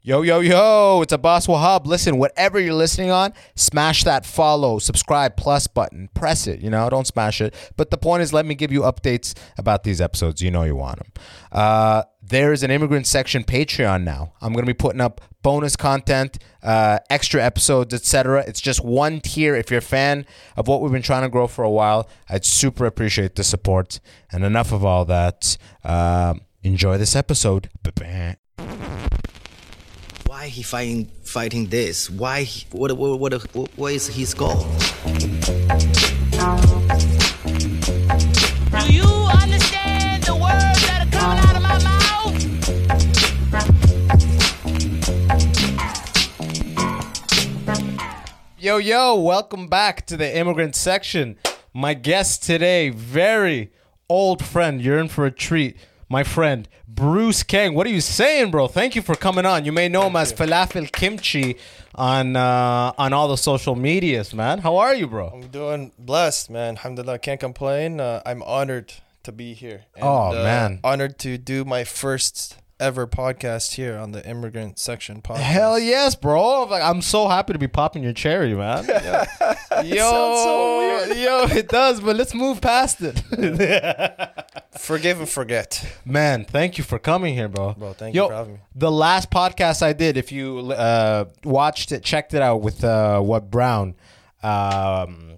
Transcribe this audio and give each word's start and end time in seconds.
Yo, 0.00 0.22
yo, 0.22 0.38
yo, 0.38 1.00
it's 1.02 1.12
Abbas 1.12 1.48
Wahab. 1.48 1.84
Listen, 1.84 2.18
whatever 2.18 2.60
you're 2.60 2.72
listening 2.72 3.10
on, 3.10 3.34
smash 3.56 4.04
that 4.04 4.24
follow, 4.24 4.78
subscribe, 4.78 5.36
plus 5.36 5.66
button. 5.66 6.08
Press 6.14 6.46
it, 6.46 6.60
you 6.60 6.70
know, 6.70 6.88
don't 6.88 7.06
smash 7.06 7.40
it. 7.40 7.52
But 7.76 7.90
the 7.90 7.98
point 7.98 8.22
is, 8.22 8.32
let 8.32 8.46
me 8.46 8.54
give 8.54 8.70
you 8.70 8.82
updates 8.82 9.36
about 9.58 9.82
these 9.82 10.00
episodes. 10.00 10.40
You 10.40 10.52
know 10.52 10.62
you 10.62 10.76
want 10.76 10.98
them. 10.98 11.12
Uh, 11.50 12.04
there 12.22 12.52
is 12.52 12.62
an 12.62 12.70
immigrant 12.70 13.08
section 13.08 13.42
Patreon 13.42 14.04
now. 14.04 14.34
I'm 14.40 14.52
going 14.52 14.64
to 14.64 14.72
be 14.72 14.76
putting 14.76 15.00
up 15.00 15.20
bonus 15.42 15.74
content, 15.74 16.38
uh, 16.62 17.00
extra 17.10 17.42
episodes, 17.42 17.92
etc. 17.92 18.44
It's 18.46 18.60
just 18.60 18.84
one 18.84 19.20
tier. 19.20 19.56
If 19.56 19.68
you're 19.68 19.78
a 19.78 19.82
fan 19.82 20.26
of 20.56 20.68
what 20.68 20.80
we've 20.80 20.92
been 20.92 21.02
trying 21.02 21.22
to 21.22 21.28
grow 21.28 21.48
for 21.48 21.64
a 21.64 21.70
while, 21.70 22.08
I'd 22.28 22.44
super 22.44 22.86
appreciate 22.86 23.34
the 23.34 23.42
support. 23.42 23.98
And 24.30 24.44
enough 24.44 24.70
of 24.70 24.84
all 24.84 25.04
that. 25.06 25.58
Uh, 25.82 26.34
enjoy 26.62 26.98
this 26.98 27.16
episode. 27.16 27.68
Ba-bam. 27.82 28.36
Why 30.38 30.46
he 30.46 30.62
fighting 30.62 31.10
fighting 31.24 31.66
this? 31.66 32.08
Why? 32.08 32.42
he- 32.42 32.64
What 32.70 32.92
what 32.96 33.18
what, 33.18 33.32
what, 33.56 33.70
what 33.76 33.92
is 33.92 34.06
his 34.06 34.34
goal? 34.34 34.60
Do 38.70 38.86
you 38.86 39.02
understand 39.42 40.22
the 40.22 40.36
words 40.40 40.80
that 40.86 41.02
are 41.02 41.10
coming 41.10 41.38
out 41.42 41.56
of 41.56 41.62
my 41.62 41.76
mouth? 41.82 42.36
Yo, 48.60 48.76
yo, 48.76 49.16
welcome 49.18 49.66
back 49.66 50.06
to 50.06 50.16
the 50.16 50.36
immigrant 50.38 50.76
section. 50.76 51.36
My 51.74 51.94
guest 51.94 52.44
today, 52.44 52.90
very 52.90 53.72
old 54.08 54.44
friend. 54.44 54.80
You're 54.80 55.00
in 55.00 55.08
for 55.08 55.26
a 55.26 55.32
treat. 55.32 55.76
My 56.10 56.24
friend, 56.24 56.66
Bruce 56.86 57.42
Kang. 57.42 57.74
What 57.74 57.86
are 57.86 57.90
you 57.90 58.00
saying, 58.00 58.50
bro? 58.50 58.66
Thank 58.66 58.96
you 58.96 59.02
for 59.02 59.14
coming 59.14 59.44
on. 59.44 59.66
You 59.66 59.72
may 59.72 59.88
know 59.90 60.06
him 60.06 60.16
as 60.16 60.32
Falafel 60.32 60.90
Kimchi 60.90 61.56
on 61.94 62.34
uh, 62.34 62.92
on 62.96 63.12
all 63.12 63.28
the 63.28 63.36
social 63.36 63.74
medias, 63.76 64.32
man. 64.32 64.60
How 64.60 64.76
are 64.78 64.94
you, 64.94 65.06
bro? 65.06 65.28
I'm 65.28 65.48
doing 65.48 65.92
blessed, 65.98 66.48
man. 66.48 66.76
Alhamdulillah, 66.76 67.18
can't 67.18 67.38
complain. 67.40 68.00
Uh, 68.00 68.22
I'm 68.24 68.42
honored 68.42 68.94
to 69.24 69.32
be 69.32 69.52
here. 69.52 69.84
And, 69.96 70.04
Oh, 70.04 70.30
uh, 70.30 70.42
man. 70.42 70.80
honored 70.82 71.18
to 71.20 71.36
do 71.36 71.66
my 71.66 71.84
first 71.84 72.56
ever 72.80 73.06
podcast 73.06 73.74
here 73.74 73.96
on 73.96 74.12
the 74.12 74.24
immigrant 74.28 74.78
section 74.78 75.20
podcast. 75.20 75.38
Hell 75.38 75.78
yes, 75.78 76.14
bro. 76.14 76.64
Like, 76.64 76.82
I'm 76.82 77.02
so 77.02 77.28
happy 77.28 77.52
to 77.52 77.58
be 77.58 77.68
popping 77.68 78.02
your 78.02 78.12
cherry, 78.12 78.54
man. 78.54 78.84
yo, 79.84 81.04
yo, 81.14 81.46
it 81.50 81.68
does, 81.68 82.00
but 82.00 82.16
let's 82.16 82.34
move 82.34 82.60
past 82.60 82.98
it. 83.00 83.22
Forgive 84.78 85.18
and 85.18 85.28
forget. 85.28 85.84
Man, 86.04 86.44
thank 86.44 86.78
you 86.78 86.84
for 86.84 86.98
coming 86.98 87.34
here, 87.34 87.48
bro. 87.48 87.74
Bro, 87.74 87.94
thank 87.94 88.14
you 88.14 88.28
for 88.28 88.32
having 88.34 88.54
me. 88.54 88.60
The 88.76 88.92
last 88.92 89.28
podcast 89.30 89.82
I 89.82 89.92
did, 89.92 90.16
if 90.16 90.30
you 90.30 90.70
uh, 90.72 91.24
watched 91.44 91.90
it, 91.90 92.04
checked 92.04 92.32
it 92.32 92.42
out 92.42 92.62
with 92.62 92.84
uh, 92.84 93.20
what 93.20 93.50
Brown, 93.50 93.96
um, 94.42 95.37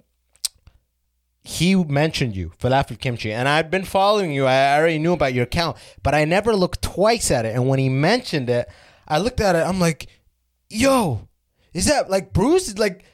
he 1.42 1.74
mentioned 1.74 2.36
you, 2.36 2.52
Falafel 2.58 2.98
Kimchi, 2.98 3.32
and 3.32 3.48
I've 3.48 3.70
been 3.70 3.84
following 3.84 4.32
you. 4.32 4.46
I 4.46 4.76
already 4.76 4.98
knew 4.98 5.12
about 5.12 5.34
your 5.34 5.44
account, 5.44 5.76
but 6.02 6.14
I 6.14 6.24
never 6.24 6.54
looked 6.54 6.82
twice 6.82 7.30
at 7.30 7.44
it. 7.44 7.54
And 7.54 7.68
when 7.68 7.78
he 7.78 7.88
mentioned 7.88 8.50
it, 8.50 8.68
I 9.08 9.18
looked 9.18 9.40
at 9.40 9.56
it. 9.56 9.66
I'm 9.66 9.80
like, 9.80 10.08
yo, 10.68 11.28
is 11.72 11.86
that 11.86 12.10
like 12.10 12.32
Bruce? 12.32 12.76
Like. 12.78 13.04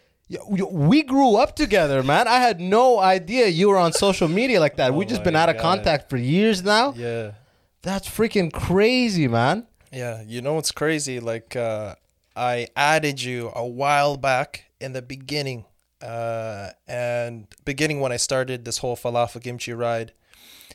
We 0.51 1.05
grew 1.05 1.37
up 1.37 1.55
together, 1.55 2.03
man. 2.03 2.27
I 2.27 2.41
had 2.41 2.59
no 2.59 2.99
idea 2.99 3.47
you 3.47 3.69
were 3.69 3.77
on 3.77 3.93
social 3.93 4.27
media 4.27 4.59
like 4.59 4.75
that. 4.79 4.93
We've 4.93 5.07
just 5.07 5.23
been 5.23 5.37
out 5.37 5.49
of 5.49 5.55
God. 5.55 5.63
contact 5.63 6.11
for 6.11 6.17
years 6.17 6.65
now. 6.65 6.95
Yeah. 6.97 7.35
That's 7.83 8.09
freaking 8.09 8.53
crazy, 8.53 9.29
man. 9.29 9.69
Yeah. 9.93 10.25
You 10.27 10.43
know 10.43 10.55
what's 10.55 10.73
crazy? 10.73 11.21
Like, 11.21 11.55
uh, 11.55 11.95
I 12.35 12.67
added 12.75 13.23
you 13.23 13.53
a 13.55 13.65
while 13.65 14.17
back 14.17 14.65
in 14.81 14.95
the 14.95 15.01
beginning. 15.01 15.65
Uh, 16.07 16.71
and 16.87 17.49
beginning 17.65 17.99
when 17.99 18.13
I 18.13 18.17
started 18.17 18.65
this 18.65 18.79
whole 18.79 18.97
falafel 18.97 19.43
kimchi 19.43 19.73
ride, 19.73 20.13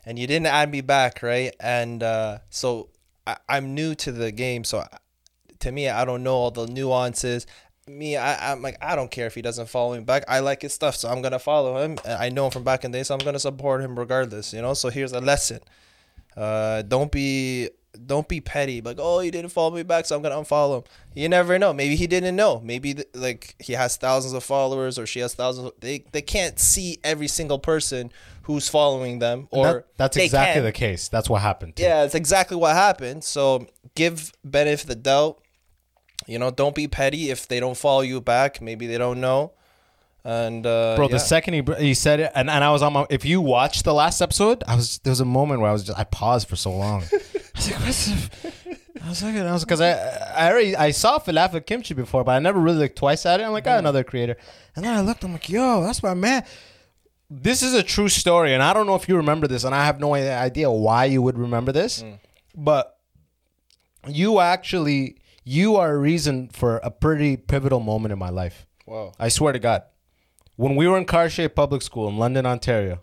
and 0.05 0.19
you 0.19 0.27
didn't 0.27 0.47
add 0.47 0.69
me 0.69 0.81
back, 0.81 1.23
right? 1.23 1.55
And 1.57 2.03
uh, 2.03 2.39
so 2.49 2.89
I, 3.25 3.37
I'm 3.47 3.73
new 3.73 3.95
to 3.95 4.11
the 4.11 4.33
game, 4.33 4.65
so 4.65 4.83
to 5.59 5.71
me, 5.71 5.87
I 5.87 6.03
don't 6.03 6.23
know 6.23 6.35
all 6.35 6.51
the 6.51 6.67
nuances. 6.67 7.47
Me, 7.87 8.17
I, 8.17 8.51
I'm 8.51 8.61
like, 8.61 8.77
I 8.81 8.97
don't 8.97 9.09
care 9.09 9.25
if 9.25 9.33
he 9.33 9.41
doesn't 9.41 9.69
follow 9.69 9.95
me 9.95 10.03
back. 10.03 10.25
I 10.27 10.39
like 10.39 10.63
his 10.63 10.73
stuff, 10.73 10.97
so 10.97 11.07
I'm 11.07 11.21
gonna 11.21 11.39
follow 11.39 11.77
him. 11.77 11.97
I 12.05 12.27
know 12.27 12.45
him 12.47 12.51
from 12.51 12.65
back 12.65 12.83
in 12.83 12.91
the 12.91 12.97
day, 12.97 13.03
so 13.03 13.13
I'm 13.13 13.23
gonna 13.23 13.39
support 13.39 13.81
him 13.81 13.97
regardless. 13.97 14.51
You 14.51 14.61
know. 14.61 14.73
So 14.73 14.89
here's 14.89 15.13
a 15.13 15.21
lesson: 15.21 15.59
uh, 16.35 16.81
don't 16.81 17.11
be 17.11 17.69
don't 18.05 18.27
be 18.27 18.39
petty. 18.41 18.81
Like, 18.81 18.97
oh, 18.99 19.19
he 19.19 19.31
didn't 19.31 19.51
follow 19.51 19.71
me 19.75 19.83
back, 19.83 20.05
so 20.05 20.15
I'm 20.15 20.21
gonna 20.21 20.35
unfollow 20.35 20.77
him. 20.77 20.83
You 21.13 21.27
never 21.29 21.59
know. 21.59 21.73
Maybe 21.73 21.95
he 21.95 22.07
didn't 22.07 22.35
know. 22.35 22.61
Maybe 22.63 22.93
th- 22.93 23.07
like 23.13 23.55
he 23.59 23.73
has 23.73 23.97
thousands 23.97 24.33
of 24.33 24.43
followers, 24.43 24.97
or 24.97 25.05
she 25.05 25.19
has 25.19 25.33
thousands. 25.33 25.67
Of, 25.67 25.73
they 25.79 26.05
they 26.11 26.21
can't 26.21 26.59
see 26.59 26.99
every 27.03 27.27
single 27.27 27.59
person 27.59 28.11
who's 28.43 28.67
following 28.69 29.19
them, 29.19 29.47
or 29.51 29.65
That- 29.73 29.85
that's 29.97 30.17
exactly 30.17 30.55
can. 30.59 30.63
the 30.63 30.71
case. 30.71 31.07
That's 31.09 31.29
what 31.29 31.41
happened. 31.41 31.75
too. 31.75 31.83
Yeah, 31.83 32.03
it's 32.03 32.15
exactly 32.15 32.57
what 32.57 32.75
happened. 32.75 33.23
So 33.23 33.67
give 33.95 34.31
benefit 34.43 34.87
the 34.87 34.95
doubt. 34.95 35.41
You 36.27 36.39
know, 36.39 36.51
don't 36.51 36.75
be 36.75 36.87
petty 36.87 37.29
if 37.29 37.47
they 37.47 37.59
don't 37.59 37.75
follow 37.77 38.01
you 38.01 38.21
back. 38.21 38.61
Maybe 38.61 38.87
they 38.87 38.97
don't 38.97 39.19
know. 39.19 39.53
And 40.23 40.65
uh, 40.67 40.95
Bro, 40.95 41.07
yeah. 41.07 41.13
the 41.13 41.19
second 41.19 41.53
he, 41.55 41.83
he 41.87 41.93
said 41.95 42.19
it, 42.19 42.31
and, 42.35 42.47
and 42.47 42.63
I 42.63 42.69
was 42.71 42.83
on 42.83 42.93
my. 42.93 43.07
If 43.09 43.25
you 43.25 43.41
watched 43.41 43.83
the 43.85 43.93
last 43.93 44.21
episode, 44.21 44.63
I 44.67 44.75
was 44.75 44.99
there 44.99 45.09
was 45.11 45.19
a 45.19 45.25
moment 45.25 45.61
where 45.61 45.69
I 45.71 45.73
was 45.73 45.83
just 45.83 45.97
I 45.97 46.03
paused 46.03 46.47
for 46.47 46.55
so 46.55 46.71
long. 46.71 47.03
I 47.61 47.67
was 47.67 47.71
like, 47.71 47.85
what's 47.85 48.05
the, 48.05 48.53
I 49.03 49.09
was 49.09 49.23
like, 49.23 49.35
I 49.35 49.51
was 49.51 49.63
because 49.65 49.81
I 49.81 49.91
I 50.35 50.51
already 50.51 50.75
I 50.75 50.91
saw 50.91 51.19
falafel 51.19 51.65
kimchi 51.65 51.93
before, 51.93 52.23
but 52.23 52.31
I 52.33 52.39
never 52.39 52.59
really 52.59 52.79
looked 52.79 52.95
twice 52.97 53.25
at 53.25 53.39
it. 53.39 53.43
I'm 53.43 53.51
like, 53.51 53.67
oh, 53.67 53.77
another 53.77 54.03
creator, 54.03 54.35
and 54.75 54.83
then 54.85 54.93
I 54.93 55.01
looked. 55.01 55.23
I'm 55.23 55.33
like, 55.33 55.49
yo, 55.49 55.81
that's 55.83 56.01
my 56.03 56.13
man. 56.13 56.43
This 57.29 57.63
is 57.63 57.73
a 57.73 57.83
true 57.83 58.09
story, 58.09 58.53
and 58.53 58.61
I 58.63 58.73
don't 58.73 58.85
know 58.87 58.95
if 58.95 59.07
you 59.07 59.15
remember 59.15 59.47
this, 59.47 59.63
and 59.63 59.73
I 59.73 59.85
have 59.85 59.99
no 59.99 60.13
idea 60.15 60.69
why 60.71 61.05
you 61.05 61.21
would 61.21 61.37
remember 61.37 61.71
this, 61.71 62.03
Mm. 62.03 62.19
but 62.55 62.97
you 64.07 64.39
actually 64.39 65.17
you 65.43 65.75
are 65.77 65.91
a 65.93 65.97
reason 65.97 66.49
for 66.49 66.77
a 66.83 66.91
pretty 66.91 67.37
pivotal 67.37 67.79
moment 67.79 68.11
in 68.11 68.19
my 68.19 68.29
life. 68.29 68.65
wow. 68.85 69.11
I 69.19 69.29
swear 69.29 69.53
to 69.53 69.59
God. 69.59 69.83
When 70.57 70.75
we 70.75 70.87
were 70.87 70.97
in 70.97 71.05
Cartier 71.05 71.49
Public 71.49 71.81
School 71.81 72.07
in 72.09 72.17
London, 72.17 72.45
Ontario, 72.45 72.99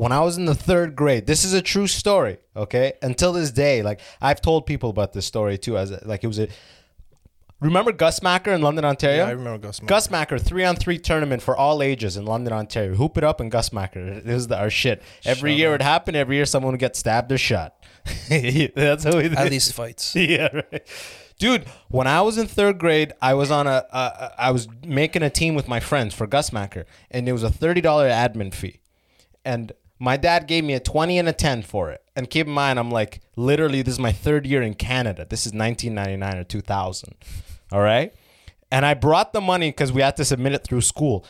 when 0.00 0.12
I 0.12 0.20
was 0.20 0.38
in 0.38 0.46
the 0.46 0.54
third 0.54 0.96
grade, 0.96 1.26
this 1.26 1.44
is 1.44 1.52
a 1.52 1.60
true 1.60 1.86
story, 1.86 2.38
okay? 2.56 2.94
Until 3.02 3.34
this 3.34 3.50
day, 3.50 3.82
like 3.82 4.00
I've 4.22 4.40
told 4.40 4.64
people 4.64 4.88
about 4.88 5.12
this 5.12 5.26
story 5.26 5.58
too, 5.58 5.76
as 5.76 5.90
a, 5.90 6.00
like 6.06 6.24
it 6.24 6.26
was 6.26 6.38
a. 6.38 6.48
Remember 7.60 7.92
Gus 7.92 8.22
Macker 8.22 8.50
in 8.50 8.62
London, 8.62 8.86
Ontario? 8.86 9.24
Yeah, 9.24 9.28
I 9.28 9.32
remember 9.32 9.58
Gus 9.58 9.82
Macker. 9.82 9.88
Gus 9.90 10.10
Macker, 10.10 10.38
three 10.38 10.64
on 10.64 10.76
three 10.76 10.96
tournament 10.96 11.42
for 11.42 11.54
all 11.54 11.82
ages 11.82 12.16
in 12.16 12.24
London, 12.24 12.54
Ontario. 12.54 12.94
Hoop 12.94 13.18
it 13.18 13.24
up 13.24 13.40
and 13.40 13.50
Gus 13.50 13.74
Macker. 13.74 14.22
Was 14.24 14.48
the, 14.48 14.58
our 14.58 14.70
shit. 14.70 15.02
Every 15.26 15.52
year 15.52 15.74
it 15.74 15.82
happened. 15.82 16.16
Every 16.16 16.36
year 16.36 16.46
someone 16.46 16.72
would 16.72 16.80
get 16.80 16.96
stabbed 16.96 17.30
or 17.30 17.36
shot. 17.36 17.74
That's 18.30 19.04
how 19.04 19.18
we 19.18 19.24
At 19.26 19.50
least 19.50 19.74
fights. 19.74 20.16
yeah, 20.16 20.48
right. 20.72 20.86
Dude, 21.38 21.66
when 21.88 22.06
I 22.06 22.22
was 22.22 22.38
in 22.38 22.46
third 22.46 22.78
grade, 22.78 23.12
I 23.20 23.34
was 23.34 23.50
on 23.50 23.66
a, 23.66 23.84
uh, 23.92 24.30
I 24.38 24.50
was 24.50 24.66
making 24.82 25.22
a 25.22 25.28
team 25.28 25.54
with 25.54 25.68
my 25.68 25.78
friends 25.78 26.14
for 26.14 26.26
Gus 26.26 26.54
Macker, 26.54 26.86
and 27.10 27.28
it 27.28 27.32
was 27.32 27.42
a 27.42 27.50
thirty 27.50 27.82
dollar 27.82 28.08
admin 28.08 28.54
fee, 28.54 28.80
and 29.44 29.72
my 30.00 30.16
dad 30.16 30.48
gave 30.48 30.64
me 30.64 30.74
a 30.74 30.80
twenty 30.80 31.18
and 31.18 31.28
a 31.28 31.32
ten 31.32 31.62
for 31.62 31.90
it. 31.90 32.02
And 32.16 32.28
keep 32.28 32.46
in 32.46 32.52
mind, 32.52 32.78
I'm 32.78 32.90
like, 32.90 33.20
literally, 33.36 33.82
this 33.82 33.94
is 33.94 34.00
my 34.00 34.12
third 34.12 34.46
year 34.46 34.62
in 34.62 34.74
Canada. 34.74 35.26
This 35.28 35.46
is 35.46 35.52
1999 35.52 36.40
or 36.40 36.44
2000. 36.44 37.14
All 37.70 37.80
right, 37.80 38.12
and 38.72 38.84
I 38.84 38.94
brought 38.94 39.32
the 39.32 39.40
money 39.40 39.68
because 39.70 39.92
we 39.92 40.02
had 40.02 40.16
to 40.16 40.24
submit 40.24 40.54
it 40.54 40.64
through 40.64 40.80
school, 40.80 41.24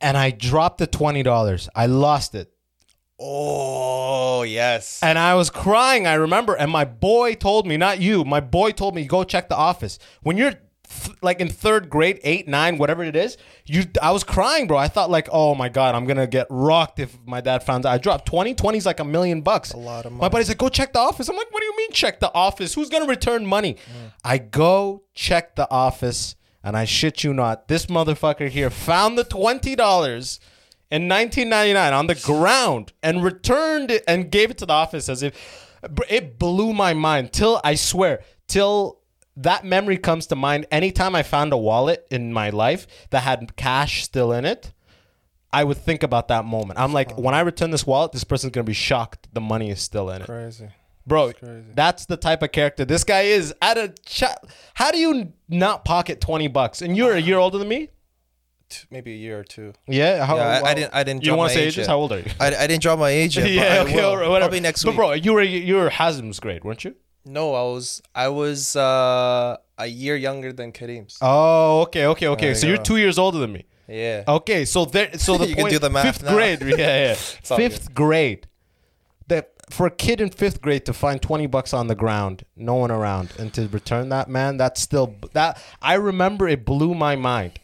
and 0.00 0.16
I 0.16 0.30
dropped 0.30 0.78
the 0.78 0.86
twenty 0.86 1.24
dollars. 1.24 1.68
I 1.74 1.86
lost 1.86 2.34
it. 2.34 2.52
Oh 3.18 4.42
yes. 4.42 5.00
And 5.02 5.18
I 5.18 5.34
was 5.34 5.48
crying, 5.48 6.06
I 6.06 6.14
remember. 6.14 6.54
And 6.54 6.70
my 6.70 6.84
boy 6.84 7.34
told 7.34 7.66
me, 7.66 7.76
not 7.78 7.98
you, 7.98 8.24
my 8.24 8.40
boy 8.40 8.72
told 8.72 8.94
me, 8.94 9.06
go 9.06 9.24
check 9.24 9.48
the 9.48 9.56
office. 9.56 9.98
When 10.22 10.36
you're 10.36 10.52
th- 11.04 11.16
like 11.22 11.40
in 11.40 11.48
third 11.48 11.88
grade, 11.90 12.20
eight, 12.24 12.48
nine, 12.48 12.78
whatever 12.78 13.04
it 13.04 13.16
is, 13.16 13.36
you 13.64 13.84
I 14.00 14.10
was 14.12 14.24
crying, 14.24 14.66
bro. 14.66 14.76
I 14.76 14.88
thought 14.88 15.10
like, 15.10 15.28
oh 15.32 15.54
my 15.54 15.68
God, 15.68 15.94
I'm 15.94 16.06
gonna 16.06 16.26
get 16.26 16.46
rocked 16.50 16.98
if 16.98 17.16
my 17.26 17.40
dad 17.40 17.62
found 17.62 17.86
out. 17.86 17.92
I 17.92 17.98
dropped 17.98 18.26
20. 18.26 18.54
20 18.54 18.78
is 18.78 18.86
like 18.86 19.00
a 19.00 19.04
million 19.04 19.42
bucks. 19.42 19.72
A 19.72 19.76
lot 19.76 20.06
of 20.06 20.12
money. 20.12 20.20
My 20.22 20.28
buddy's 20.28 20.48
like, 20.48 20.58
go 20.58 20.68
check 20.68 20.92
the 20.92 20.98
office. 20.98 21.28
I'm 21.28 21.36
like, 21.36 21.52
what 21.52 21.60
do 21.60 21.66
you 21.66 21.76
mean 21.76 21.92
check 21.92 22.20
the 22.20 22.32
office? 22.32 22.74
Who's 22.74 22.88
gonna 22.88 23.06
return 23.06 23.46
money? 23.46 23.74
Mm. 23.74 24.12
I 24.24 24.38
go 24.38 25.04
check 25.14 25.56
the 25.56 25.70
office, 25.70 26.36
and 26.62 26.76
I 26.76 26.84
shit 26.84 27.24
you 27.24 27.32
not, 27.34 27.68
this 27.68 27.86
motherfucker 27.86 28.48
here 28.48 28.70
found 28.70 29.16
the 29.18 29.24
twenty 29.24 29.74
dollars 29.74 30.40
in 30.90 31.08
1999 31.08 31.92
on 31.92 32.06
the 32.06 32.14
ground 32.14 32.92
and 33.02 33.24
returned 33.24 33.90
it 33.90 34.04
and 34.06 34.30
gave 34.30 34.50
it 34.50 34.58
to 34.58 34.66
the 34.66 34.72
office 34.72 35.08
as 35.08 35.22
if 35.22 35.76
it 36.08 36.38
blew 36.38 36.72
my 36.72 36.94
mind 36.94 37.32
till 37.32 37.60
I 37.64 37.74
swear 37.74 38.22
till 38.46 38.95
that 39.36 39.64
memory 39.64 39.98
comes 39.98 40.26
to 40.28 40.36
mind 40.36 40.66
anytime 40.70 41.14
I 41.14 41.22
found 41.22 41.52
a 41.52 41.56
wallet 41.58 42.06
in 42.10 42.32
my 42.32 42.50
life 42.50 42.86
that 43.10 43.20
had 43.20 43.56
cash 43.56 44.02
still 44.04 44.32
in 44.32 44.44
it 44.44 44.72
I 45.52 45.64
would 45.64 45.76
think 45.76 46.02
about 46.02 46.28
that 46.28 46.44
moment 46.44 46.78
I'm 46.78 46.92
like 46.92 47.16
when 47.18 47.34
I 47.34 47.40
return 47.40 47.70
this 47.70 47.86
wallet 47.86 48.12
this 48.12 48.24
person's 48.24 48.52
gonna 48.52 48.64
be 48.64 48.72
shocked 48.72 49.28
the 49.32 49.40
money 49.40 49.70
is 49.70 49.80
still 49.80 50.10
in 50.10 50.22
it 50.22 50.26
Crazy. 50.26 50.68
Bro, 51.06 51.34
that's 51.72 52.06
the 52.06 52.16
type 52.16 52.42
of 52.42 52.50
character 52.50 52.84
this 52.84 53.04
guy 53.04 53.20
is. 53.20 53.54
At 53.62 53.78
a 53.78 53.94
cha- 54.04 54.34
how 54.74 54.90
do 54.90 54.98
you 54.98 55.32
not 55.48 55.84
pocket 55.84 56.20
twenty 56.20 56.48
bucks? 56.48 56.82
And 56.82 56.96
you're 56.96 57.12
a 57.12 57.20
year 57.20 57.38
older 57.38 57.58
than 57.58 57.68
me. 57.68 57.90
Maybe 58.90 59.12
a 59.12 59.16
year 59.16 59.38
or 59.38 59.44
two. 59.44 59.72
Yeah, 59.86 60.24
how, 60.26 60.34
Yeah, 60.34 60.60
I, 60.64 60.70
I 60.70 60.74
didn't. 60.74 60.94
I 60.94 61.04
didn't. 61.04 61.22
You 61.22 61.28
don't 61.28 61.38
want 61.38 61.50
my 61.50 61.54
to 61.54 61.58
say 61.60 61.66
age 61.66 61.74
ages? 61.74 61.76
yet. 61.76 61.86
How 61.86 61.98
old 61.98 62.10
are 62.10 62.18
you? 62.18 62.30
I, 62.40 62.56
I 62.56 62.66
didn't 62.66 62.82
drop 62.82 62.98
my 62.98 63.10
age 63.10 63.36
yet. 63.36 63.44
but 63.44 63.50
yeah, 63.52 63.62
I 63.62 63.78
okay, 63.84 63.94
will. 63.94 64.04
all 64.10 64.16
right, 64.16 64.28
whatever. 64.28 64.48
Probably 64.48 64.58
next 64.58 64.84
week. 64.84 64.96
but 64.96 65.00
bro, 65.00 65.12
you 65.12 65.32
were 65.32 65.42
you 65.42 65.76
were 65.76 65.90
Hazem's 65.90 66.40
grade, 66.40 66.64
weren't 66.64 66.82
you? 66.84 66.96
No, 67.26 67.54
I 67.54 67.62
was. 67.62 68.02
I 68.14 68.28
was 68.28 68.76
uh, 68.76 69.56
a 69.78 69.86
year 69.86 70.16
younger 70.16 70.52
than 70.52 70.72
Kareem's. 70.72 71.18
Oh, 71.20 71.82
okay, 71.82 72.06
okay, 72.06 72.28
okay. 72.28 72.46
There 72.46 72.54
So 72.54 72.66
you 72.66 72.74
you're 72.74 72.82
two 72.82 72.96
years 72.98 73.18
older 73.18 73.38
than 73.38 73.52
me. 73.52 73.64
Yeah. 73.88 74.22
Okay, 74.28 74.64
so 74.64 74.84
there, 74.84 75.18
so 75.18 75.36
the 75.38 75.48
You 75.48 75.56
can 75.56 75.68
do 75.68 75.78
the 75.80 75.90
math 75.90 76.04
fifth 76.06 76.22
now. 76.22 76.34
grade, 76.34 76.62
yeah, 76.62 76.76
yeah, 77.08 77.14
fifth 77.56 77.92
grade. 77.94 78.46
That 79.28 79.52
for 79.70 79.86
a 79.86 79.90
kid 79.90 80.20
in 80.20 80.30
fifth 80.30 80.60
grade 80.62 80.86
to 80.86 80.92
find 80.92 81.20
twenty 81.20 81.48
bucks 81.48 81.74
on 81.74 81.88
the 81.88 81.96
ground, 81.96 82.44
no 82.56 82.74
one 82.76 82.92
around, 82.92 83.32
and 83.38 83.52
to 83.54 83.66
return 83.68 84.08
that 84.10 84.28
man, 84.28 84.56
that's 84.56 84.80
still 84.80 85.16
that. 85.32 85.60
I 85.82 85.94
remember 85.94 86.46
it 86.46 86.64
blew 86.64 86.94
my 86.94 87.16
mind. 87.16 87.58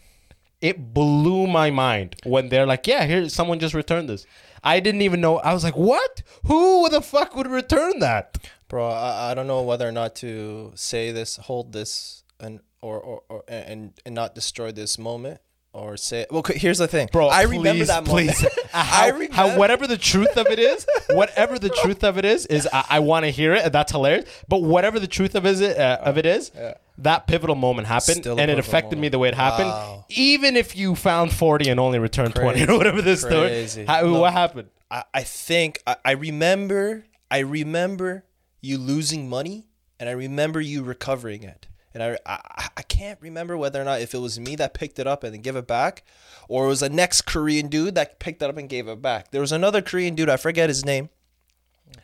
It 0.60 0.92
blew 0.92 1.46
my 1.46 1.70
mind 1.70 2.16
when 2.24 2.48
they're 2.48 2.66
like, 2.66 2.86
"Yeah, 2.88 3.04
here, 3.04 3.28
someone 3.28 3.60
just 3.60 3.74
returned 3.74 4.08
this." 4.08 4.26
I 4.64 4.78
didn't 4.80 5.02
even 5.02 5.20
know. 5.20 5.38
I 5.38 5.52
was 5.54 5.62
like, 5.64 5.76
"What? 5.76 6.22
Who 6.46 6.88
the 6.88 7.00
fuck 7.00 7.36
would 7.36 7.46
return 7.48 8.00
that?" 8.00 8.38
Bro, 8.72 8.88
I, 8.88 9.32
I 9.32 9.34
don't 9.34 9.46
know 9.46 9.60
whether 9.60 9.86
or 9.86 9.92
not 9.92 10.14
to 10.16 10.72
say 10.76 11.12
this, 11.12 11.36
hold 11.36 11.74
this, 11.74 12.24
and 12.40 12.60
or 12.80 12.98
or, 12.98 13.22
or 13.28 13.44
and 13.46 13.92
and 14.06 14.14
not 14.14 14.34
destroy 14.34 14.72
this 14.72 14.98
moment, 14.98 15.42
or 15.74 15.98
say. 15.98 16.24
Well, 16.30 16.42
here's 16.42 16.78
the 16.78 16.88
thing, 16.88 17.10
Bro, 17.12 17.28
I 17.28 17.42
remember 17.42 17.84
that 17.84 18.06
moment. 18.06 18.30
please. 18.30 18.48
how, 18.72 19.02
I 19.02 19.08
remember. 19.08 19.34
how 19.34 19.58
whatever 19.58 19.86
the 19.86 19.98
truth 19.98 20.38
of 20.38 20.46
it 20.46 20.58
is, 20.58 20.86
whatever 21.10 21.58
the 21.58 21.68
truth 21.68 22.02
of 22.02 22.16
it 22.16 22.24
is, 22.24 22.46
is 22.46 22.66
I, 22.72 22.86
I 22.88 22.98
want 23.00 23.26
to 23.26 23.30
hear 23.30 23.52
it. 23.52 23.66
And 23.66 23.74
that's 23.74 23.92
hilarious. 23.92 24.24
But 24.48 24.62
whatever 24.62 24.98
the 24.98 25.06
truth 25.06 25.34
of 25.34 25.44
is 25.44 25.60
it 25.60 25.76
uh, 25.76 25.98
of 26.00 26.16
it 26.16 26.24
is, 26.24 26.50
that 26.96 27.26
pivotal 27.26 27.56
moment 27.56 27.88
happened, 27.88 28.20
Still 28.20 28.40
and 28.40 28.50
it 28.50 28.58
affected 28.58 28.98
me 28.98 29.10
the 29.10 29.18
way 29.18 29.28
it 29.28 29.34
happened. 29.34 29.68
Wow. 29.68 30.06
Even 30.08 30.56
if 30.56 30.74
you 30.74 30.94
found 30.94 31.34
forty 31.34 31.68
and 31.68 31.78
only 31.78 31.98
returned 31.98 32.34
twenty 32.34 32.66
or 32.66 32.78
whatever 32.78 33.02
this 33.02 33.20
story, 33.20 33.66
how, 33.86 34.02
Look, 34.04 34.22
what 34.22 34.32
happened? 34.32 34.70
I, 34.90 35.04
I 35.12 35.24
think 35.24 35.82
I, 35.86 35.96
I 36.06 36.12
remember 36.12 37.04
I 37.30 37.40
remember 37.40 38.24
you 38.62 38.78
losing 38.78 39.28
money 39.28 39.66
and 40.00 40.08
I 40.08 40.12
remember 40.12 40.60
you 40.60 40.82
recovering 40.82 41.42
it. 41.42 41.66
And 41.92 42.02
I, 42.02 42.16
I 42.24 42.68
I 42.78 42.82
can't 42.82 43.20
remember 43.20 43.58
whether 43.58 43.80
or 43.80 43.84
not 43.84 44.00
if 44.00 44.14
it 44.14 44.18
was 44.18 44.40
me 44.40 44.56
that 44.56 44.72
picked 44.72 44.98
it 44.98 45.06
up 45.06 45.22
and 45.22 45.34
then 45.34 45.42
give 45.42 45.56
it 45.56 45.66
back 45.66 46.04
or 46.48 46.64
it 46.64 46.68
was 46.68 46.82
a 46.82 46.88
next 46.88 47.22
Korean 47.22 47.68
dude 47.68 47.94
that 47.96 48.18
picked 48.18 48.40
it 48.40 48.48
up 48.48 48.56
and 48.56 48.68
gave 48.68 48.88
it 48.88 49.02
back. 49.02 49.30
There 49.30 49.42
was 49.42 49.52
another 49.52 49.82
Korean 49.82 50.14
dude, 50.14 50.30
I 50.30 50.38
forget 50.38 50.70
his 50.70 50.86
name. 50.86 51.10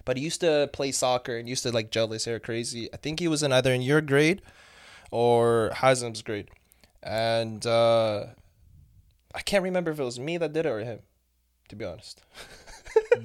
But 0.04 0.18
he 0.18 0.24
used 0.24 0.42
to 0.42 0.68
play 0.74 0.92
soccer 0.92 1.38
and 1.38 1.48
used 1.48 1.62
to 1.62 1.72
like 1.72 1.90
gel 1.90 2.08
his 2.08 2.26
hair 2.26 2.38
crazy. 2.38 2.92
I 2.92 2.98
think 2.98 3.20
he 3.20 3.28
was 3.28 3.42
in 3.42 3.52
either 3.52 3.72
in 3.72 3.80
your 3.80 4.02
grade 4.02 4.42
or 5.10 5.70
Hazem's 5.76 6.20
grade. 6.20 6.50
And 7.02 7.66
uh 7.66 8.26
I 9.34 9.40
can't 9.40 9.64
remember 9.64 9.90
if 9.90 10.00
it 10.00 10.04
was 10.04 10.18
me 10.18 10.36
that 10.36 10.52
did 10.52 10.66
it 10.66 10.68
or 10.68 10.80
him, 10.80 11.00
to 11.68 11.76
be 11.76 11.84
honest. 11.84 12.20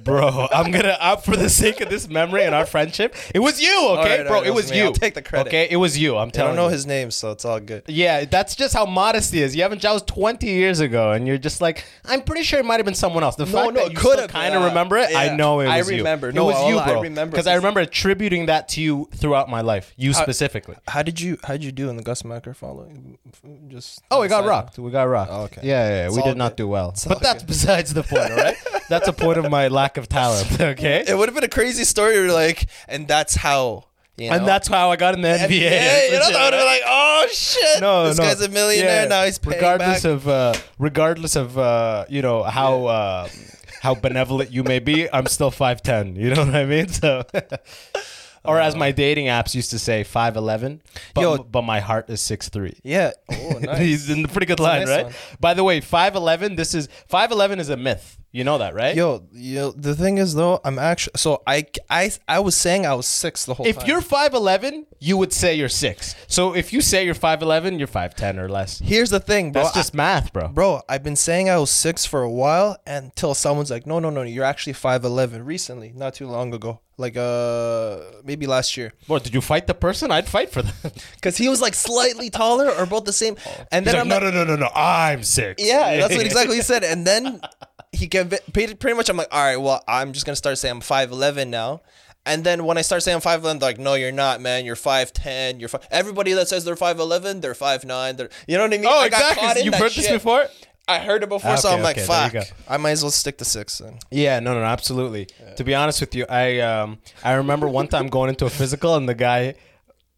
Bro, 0.04 0.48
I'm 0.52 0.70
gonna 0.70 0.96
up 1.00 1.24
for 1.24 1.36
the 1.36 1.48
sake 1.48 1.80
of 1.80 1.88
this 1.88 2.08
memory 2.08 2.44
and 2.44 2.54
our 2.54 2.66
friendship. 2.66 3.14
It 3.34 3.38
was 3.38 3.60
you, 3.60 3.88
okay, 3.98 4.18
right, 4.18 4.26
bro. 4.26 4.38
right, 4.40 4.46
it 4.46 4.54
was 4.54 4.70
me. 4.70 4.78
you. 4.78 4.84
I'll 4.84 4.92
take 4.92 5.14
the 5.14 5.22
credit. 5.22 5.48
Okay, 5.48 5.68
it 5.70 5.76
was 5.76 5.96
you. 5.96 6.16
I'm 6.16 6.30
telling. 6.30 6.48
I 6.48 6.50
don't 6.50 6.56
know 6.56 6.66
you. 6.68 6.72
his 6.74 6.86
name, 6.86 7.10
so 7.10 7.30
it's 7.30 7.44
all 7.44 7.58
good. 7.60 7.84
Yeah, 7.88 8.24
that's 8.26 8.54
just 8.54 8.74
how 8.74 8.84
modesty 8.86 9.40
is. 9.40 9.56
You 9.56 9.62
haven't. 9.62 9.80
That 9.82 9.92
was 9.92 10.02
20 10.02 10.46
years 10.46 10.80
ago, 10.80 11.12
and 11.12 11.26
you're 11.26 11.38
just 11.38 11.60
like, 11.60 11.84
I'm 12.04 12.22
pretty 12.22 12.42
sure 12.42 12.58
it 12.58 12.64
might 12.66 12.76
have 12.76 12.84
been 12.84 12.94
someone 12.94 13.22
else. 13.22 13.36
The 13.36 13.46
No, 13.46 13.52
fact 13.52 13.74
no, 13.74 13.82
that 13.84 13.92
you 13.92 13.96
could 13.96 14.28
kind 14.28 14.54
of 14.54 14.60
been. 14.60 14.68
remember 14.68 14.96
it, 14.98 15.14
I 15.14 15.34
know 15.34 15.60
it 15.60 15.68
I 15.68 15.78
was 15.78 15.90
you. 15.90 15.98
remember. 15.98 16.32
No, 16.32 16.50
it 16.50 16.54
was 16.54 16.68
you, 16.68 16.74
all 16.74 16.80
I 16.80 16.92
bro. 16.92 17.00
remember 17.02 17.30
because 17.32 17.46
I 17.46 17.54
remember 17.54 17.80
attributing 17.80 18.46
that 18.46 18.68
to 18.70 18.80
you 18.82 19.08
throughout 19.14 19.48
my 19.48 19.60
life. 19.62 19.92
You 19.96 20.12
specifically. 20.12 20.76
How 20.88 21.02
did 21.02 21.20
you 21.20 21.38
How 21.44 21.54
did 21.54 21.64
you 21.64 21.72
do 21.72 21.88
in 21.88 21.96
the 21.96 22.02
Gus 22.02 22.24
Macker 22.24 22.52
following? 22.54 23.18
Just 23.68 24.02
Oh, 24.10 24.20
we 24.20 24.28
got 24.28 24.44
rocked. 24.44 24.78
We 24.78 24.90
got 24.90 25.04
rocked. 25.04 25.30
Oh, 25.32 25.42
okay. 25.44 25.60
Yeah, 25.64 25.88
yeah. 25.88 26.08
yeah. 26.10 26.16
We 26.16 26.22
did 26.22 26.36
not 26.36 26.52
good. 26.52 26.56
do 26.64 26.68
well. 26.68 26.90
It's 26.90 27.04
But 27.06 27.20
that's 27.20 27.42
good. 27.42 27.48
besides 27.48 27.94
the 27.94 28.02
point, 28.02 28.30
all 28.30 28.36
right? 28.36 28.56
that's 28.88 29.08
a 29.08 29.12
point 29.12 29.38
of 29.38 29.50
my 29.50 29.68
lack 29.68 29.96
of 29.96 30.08
talent. 30.08 30.48
Okay. 30.60 31.04
It 31.06 31.16
would 31.16 31.28
have 31.28 31.34
been 31.34 31.44
a 31.44 31.48
crazy 31.48 31.84
story. 31.84 32.30
Like, 32.30 32.66
and 32.88 33.06
that's 33.08 33.34
how. 33.36 33.84
You 34.16 34.30
know? 34.30 34.36
and 34.36 34.46
that's 34.46 34.68
how 34.68 34.90
I 34.92 34.96
got 34.96 35.14
in 35.14 35.22
the 35.22 35.28
NBA. 35.28 35.60
yeah, 35.60 36.04
you 36.06 36.12
know, 36.12 36.24
I 36.24 36.44
would 36.44 36.52
have 36.54 36.60
been 36.60 36.66
like, 36.66 36.82
oh 36.86 37.26
shit, 37.32 37.80
no, 37.80 38.06
this 38.06 38.16
no. 38.16 38.22
guy's 38.22 38.40
a 38.42 38.48
millionaire 38.48 39.02
Yeah. 39.02 39.08
now. 39.08 39.24
He's 39.24 39.40
regardless 39.44 40.04
back. 40.04 40.12
of 40.12 40.28
uh, 40.28 40.54
regardless 40.78 41.34
of 41.34 41.58
uh, 41.58 42.04
you 42.08 42.22
know 42.22 42.44
how 42.44 42.86
uh, 42.86 43.28
how 43.82 43.96
benevolent 43.96 44.52
you 44.52 44.62
may 44.62 44.78
be, 44.78 45.12
I'm 45.12 45.26
still 45.26 45.50
five 45.50 45.82
ten. 45.82 46.14
You 46.14 46.32
know 46.32 46.44
what 46.44 46.54
I 46.54 46.64
mean? 46.64 46.86
So, 46.88 47.24
or 48.44 48.60
as 48.60 48.76
my 48.76 48.92
dating 48.92 49.26
apps 49.26 49.54
used 49.54 49.70
to 49.70 49.80
say, 49.80 50.04
five 50.04 50.36
eleven. 50.36 50.80
But, 51.14 51.20
Yo. 51.22 51.38
but 51.38 51.62
my 51.62 51.80
heart 51.80 52.08
is 52.08 52.20
six 52.20 52.48
three. 52.48 52.78
yeah. 52.84 53.10
Oh, 53.32 53.58
nice. 53.58 53.78
He's 53.78 54.10
in 54.10 54.22
the 54.22 54.28
pretty 54.28 54.46
good 54.46 54.58
That's 54.58 54.60
line, 54.60 54.80
nice 54.86 54.88
right? 54.96 55.04
one. 55.06 55.14
By 55.40 55.54
the 55.54 55.64
way, 55.64 55.80
five 55.80 56.14
eleven. 56.14 56.54
This 56.54 56.72
is 56.72 56.88
five 57.08 57.32
eleven 57.32 57.58
is 57.58 57.68
a 57.68 57.76
myth. 57.76 58.16
You 58.34 58.42
know 58.42 58.58
that, 58.58 58.74
right? 58.74 58.96
Yo, 58.96 59.28
yo. 59.30 59.70
The 59.70 59.94
thing 59.94 60.18
is 60.18 60.34
though, 60.34 60.60
I'm 60.64 60.76
actually 60.76 61.12
so 61.14 61.44
I 61.46 61.66
I 61.88 62.10
I 62.26 62.40
was 62.40 62.56
saying 62.56 62.84
I 62.84 62.94
was 62.94 63.06
six 63.06 63.44
the 63.44 63.54
whole 63.54 63.64
if 63.64 63.76
time. 63.76 63.82
If 63.82 63.88
you're 63.88 64.00
five 64.00 64.34
eleven, 64.34 64.86
you 64.98 65.16
would 65.16 65.32
say 65.32 65.54
you're 65.54 65.68
six. 65.68 66.16
So 66.26 66.52
if 66.52 66.72
you 66.72 66.80
say 66.80 67.04
you're 67.04 67.14
five 67.14 67.42
eleven, 67.42 67.78
you're 67.78 67.86
five 67.86 68.16
ten 68.16 68.40
or 68.40 68.48
less. 68.48 68.80
here's 68.80 69.10
the 69.10 69.20
thing, 69.20 69.52
bro. 69.52 69.62
That's 69.62 69.76
just 69.76 69.94
math, 69.94 70.32
bro. 70.32 70.48
Bro, 70.48 70.82
I've 70.88 71.04
been 71.04 71.14
saying 71.14 71.48
I 71.48 71.58
was 71.58 71.70
six 71.70 72.06
for 72.06 72.22
a 72.22 72.30
while 72.30 72.76
until 72.88 73.34
someone's 73.34 73.70
like, 73.70 73.86
no, 73.86 74.00
no, 74.00 74.10
no, 74.10 74.22
you're 74.22 74.42
actually 74.42 74.72
five 74.72 75.04
eleven. 75.04 75.44
Recently, 75.44 75.92
not 75.94 76.14
too 76.14 76.26
long 76.26 76.52
ago, 76.52 76.80
like 76.98 77.16
uh 77.16 78.00
maybe 78.24 78.48
last 78.48 78.76
year, 78.76 78.94
Bro, 79.06 79.20
did 79.20 79.32
you 79.34 79.42
fight 79.42 79.68
the 79.68 79.74
person? 79.74 80.10
I'd 80.10 80.26
fight 80.26 80.50
for 80.50 80.62
them. 80.62 80.74
because 81.14 81.36
he 81.36 81.48
was 81.48 81.60
like 81.60 81.74
slightly 81.74 82.30
taller 82.30 82.68
or 82.68 82.84
both 82.84 83.04
the 83.04 83.12
same. 83.12 83.36
And 83.70 83.86
then 83.86 83.94
He's 83.94 84.02
I'm 84.02 84.08
like, 84.08 84.22
no, 84.22 84.26
like, 84.26 84.34
no, 84.34 84.44
no, 84.44 84.56
no, 84.56 84.62
no. 84.62 84.70
I'm 84.74 85.22
six. 85.22 85.62
yeah, 85.64 85.98
that's 85.98 86.16
what 86.16 86.26
exactly 86.30 86.56
he 86.56 86.62
said. 86.62 86.82
And 86.82 87.06
then 87.06 87.40
he 87.94 88.08
can 88.08 88.30
pretty 88.52 88.74
pretty 88.74 88.96
much. 88.96 89.08
I'm 89.08 89.16
like, 89.16 89.28
all 89.32 89.42
right, 89.42 89.56
well, 89.56 89.82
I'm 89.88 90.12
just 90.12 90.26
gonna 90.26 90.36
start 90.36 90.58
saying 90.58 90.72
I'm 90.72 90.80
five 90.80 91.10
eleven 91.10 91.50
now. 91.50 91.82
And 92.26 92.42
then 92.42 92.64
when 92.64 92.78
I 92.78 92.82
start 92.82 93.02
saying 93.02 93.20
five 93.20 93.40
eleven, 93.40 93.58
they're 93.58 93.70
like, 93.70 93.78
no, 93.78 93.94
you're 93.94 94.12
not, 94.12 94.40
man. 94.40 94.64
You're 94.64 94.76
five 94.76 95.12
ten. 95.12 95.60
You're 95.60 95.68
five. 95.68 95.86
Everybody 95.90 96.32
that 96.32 96.48
says 96.48 96.64
they're 96.64 96.76
five 96.76 96.98
eleven, 96.98 97.40
they're 97.40 97.54
five 97.54 97.84
nine. 97.84 98.16
They're 98.16 98.30
you 98.48 98.56
know 98.56 98.64
what 98.64 98.72
I 98.72 98.76
mean? 98.78 98.86
Oh, 98.86 98.98
I 98.98 99.08
got 99.08 99.20
caught 99.20 99.32
exactly. 99.32 99.60
in 99.60 99.64
You've 99.66 99.72
that 99.72 99.80
heard 99.80 99.92
this 99.92 100.10
before? 100.10 100.46
I 100.86 100.98
heard 100.98 101.22
it 101.22 101.30
before, 101.30 101.56
so 101.56 101.70
I'm 101.70 101.80
like, 101.82 101.96
okay, 101.96 102.06
fuck. 102.06 102.34
I 102.68 102.76
might 102.76 102.90
as 102.90 103.02
well 103.02 103.10
stick 103.10 103.38
to 103.38 103.44
six 103.44 103.78
then. 103.78 103.98
Yeah, 104.10 104.40
no, 104.40 104.52
no, 104.52 104.60
no, 104.60 104.66
absolutely. 104.66 105.28
To 105.56 105.64
be 105.64 105.74
honest 105.74 106.00
with 106.00 106.14
you, 106.14 106.26
I 106.28 106.60
um 106.60 106.98
I 107.22 107.32
remember 107.34 107.68
one 107.68 107.88
time 107.88 108.08
going 108.08 108.28
into 108.28 108.44
a 108.44 108.50
physical 108.50 108.94
and 108.96 109.08
the 109.08 109.14
guy 109.14 109.54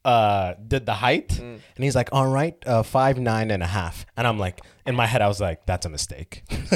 uh 0.06 0.54
did 0.72 0.86
the 0.86 0.94
height 0.94 1.28
Mm. 1.30 1.58
and 1.74 1.84
he's 1.84 1.96
like, 1.96 2.08
all 2.12 2.28
right, 2.28 2.54
uh 2.66 2.82
five 2.84 3.18
nine 3.18 3.50
and 3.50 3.62
a 3.62 3.66
half. 3.66 4.06
And 4.16 4.26
I'm 4.26 4.38
like 4.38 4.60
in 4.86 4.94
my 4.94 5.06
head 5.06 5.20
I 5.20 5.26
was 5.28 5.40
like, 5.40 5.66
that's 5.66 5.84
a 5.84 5.88
mistake. 5.88 6.44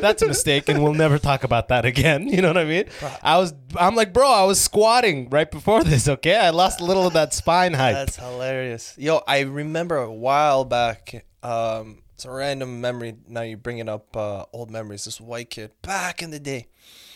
that's 0.00 0.22
a 0.22 0.28
mistake 0.28 0.68
and 0.68 0.82
we'll 0.82 0.94
never 0.94 1.18
talk 1.18 1.42
about 1.44 1.68
that 1.68 1.84
again. 1.84 2.28
You 2.34 2.42
know 2.42 2.48
what 2.48 2.58
I 2.58 2.64
mean? 2.64 2.84
I 3.22 3.38
was 3.38 3.52
I'm 3.76 3.96
like, 3.96 4.12
bro, 4.12 4.30
I 4.30 4.44
was 4.44 4.60
squatting 4.60 5.28
right 5.30 5.50
before 5.50 5.82
this, 5.84 6.06
okay? 6.08 6.36
I 6.36 6.50
lost 6.50 6.80
a 6.80 6.84
little 6.84 7.06
of 7.08 7.12
that 7.14 7.34
spine 7.34 7.74
height. 7.74 7.92
That's 7.94 8.16
hilarious. 8.16 8.94
Yo, 8.96 9.22
I 9.26 9.40
remember 9.40 9.96
a 9.96 10.12
while 10.12 10.64
back. 10.64 11.26
Um, 11.42 12.02
it's 12.14 12.24
a 12.24 12.30
random 12.30 12.80
memory. 12.80 13.16
Now 13.26 13.42
you're 13.42 13.58
bringing 13.58 13.88
up 13.88 14.16
uh, 14.16 14.44
old 14.52 14.70
memories. 14.70 15.04
This 15.06 15.20
white 15.20 15.50
kid 15.50 15.72
back 15.82 16.22
in 16.22 16.30
the 16.30 16.38
day. 16.38 16.68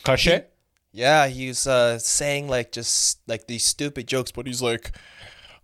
Cachet? 0.02 0.46
Yeah, 0.92 1.26
he 1.28 1.48
was 1.48 1.66
uh, 1.66 1.98
saying 1.98 2.48
like 2.48 2.72
just 2.72 3.20
like 3.28 3.46
these 3.46 3.64
stupid 3.64 4.06
jokes, 4.08 4.30
but 4.32 4.46
he's 4.46 4.62
like, 4.62 4.92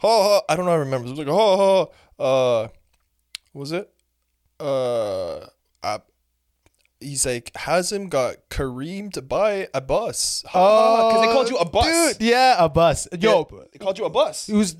ha 0.00 0.22
ha. 0.22 0.42
I 0.48 0.56
don't 0.56 0.66
know. 0.66 0.72
I 0.72 0.76
remember. 0.76 1.06
He 1.06 1.12
was 1.12 1.18
like, 1.18 1.28
ha 1.28 1.86
ha. 2.18 2.62
Uh, 2.64 2.68
was 3.54 3.72
it? 3.72 3.90
Uh, 4.58 5.46
uh, 5.82 5.98
he's 7.00 7.24
like, 7.24 7.52
Hazem 7.54 8.08
got 8.08 8.36
Kareemed 8.50 9.26
by 9.28 9.68
a 9.72 9.80
bus. 9.80 10.42
because 10.42 11.20
they 11.26 11.32
called 11.32 11.50
you 11.50 11.56
a 11.56 11.68
bus. 11.68 12.16
Dude, 12.18 12.26
yeah, 12.28 12.56
a 12.58 12.68
bus. 12.68 13.08
Yo, 13.18 13.48
they 13.72 13.78
called 13.78 13.98
you 13.98 14.04
a 14.04 14.10
bus. 14.10 14.48
it 14.48 14.54
was 14.54 14.76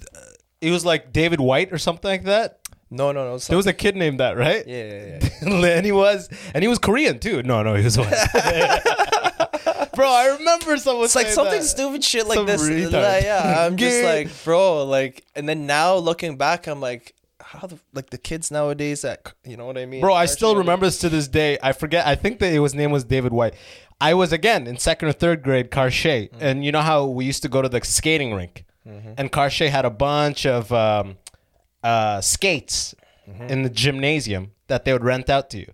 it 0.60 0.70
was 0.70 0.84
like 0.84 1.12
David 1.12 1.40
White 1.40 1.72
or 1.72 1.78
something 1.78 2.10
like 2.10 2.24
that. 2.24 2.58
No, 2.90 3.12
no, 3.12 3.24
no. 3.24 3.38
There 3.38 3.56
was 3.56 3.68
a 3.68 3.72
kid 3.72 3.94
named 3.96 4.18
that, 4.18 4.36
right? 4.36 4.66
yeah, 4.66 4.84
yeah, 4.84 5.28
yeah. 5.42 5.66
and 5.76 5.86
he 5.86 5.92
was, 5.92 6.28
and 6.52 6.62
he 6.62 6.68
was 6.68 6.78
Korean 6.78 7.20
too. 7.20 7.42
No, 7.44 7.62
no, 7.62 7.76
he 7.76 7.84
was 7.84 7.96
white. 7.96 8.12
Bro, 9.94 10.08
I 10.08 10.36
remember 10.38 10.76
someone. 10.76 11.04
It's 11.04 11.14
like 11.16 11.26
something 11.28 11.58
that. 11.60 11.64
stupid 11.64 12.02
shit 12.04 12.26
like 12.26 12.36
Some 12.36 12.46
this. 12.46 12.62
Like, 12.68 13.24
yeah, 13.24 13.66
I'm 13.66 13.76
just 13.76 14.02
like, 14.04 14.28
bro, 14.44 14.84
like, 14.84 15.24
and 15.34 15.48
then 15.48 15.66
now 15.66 15.96
looking 15.96 16.36
back, 16.36 16.66
I'm 16.66 16.80
like, 16.80 17.14
how 17.40 17.66
the 17.66 17.78
like 17.92 18.10
the 18.10 18.18
kids 18.18 18.50
nowadays 18.50 19.02
that 19.02 19.32
you 19.44 19.56
know 19.56 19.66
what 19.66 19.76
I 19.76 19.86
mean? 19.86 20.00
Bro, 20.00 20.14
I 20.14 20.26
still 20.26 20.54
remember 20.56 20.86
this 20.86 20.98
to 20.98 21.08
this 21.08 21.26
day. 21.28 21.58
I 21.62 21.72
forget. 21.72 22.06
I 22.06 22.14
think 22.14 22.38
that 22.38 22.52
his 22.52 22.74
name 22.74 22.90
was 22.92 23.04
David 23.04 23.32
White. 23.32 23.54
I 24.00 24.14
was 24.14 24.32
again 24.32 24.66
in 24.66 24.78
second 24.78 25.08
or 25.08 25.12
third 25.12 25.42
grade, 25.42 25.70
Cartier, 25.70 26.28
Mm-hmm. 26.28 26.38
and 26.42 26.64
you 26.64 26.72
know 26.72 26.80
how 26.82 27.06
we 27.06 27.24
used 27.24 27.42
to 27.42 27.48
go 27.48 27.60
to 27.60 27.68
the 27.68 27.80
skating 27.84 28.32
rink, 28.34 28.64
and 28.86 29.30
Cartier 29.32 29.70
had 29.70 29.84
a 29.84 29.90
bunch 29.90 30.46
of 30.46 30.72
um, 30.72 31.16
uh, 31.82 32.20
skates 32.20 32.94
Mm-hmm. 33.28 33.46
in 33.48 33.62
the 33.62 33.70
gymnasium 33.70 34.50
that 34.66 34.84
they 34.84 34.92
would 34.92 35.04
rent 35.04 35.30
out 35.30 35.50
to 35.50 35.58
you. 35.58 35.72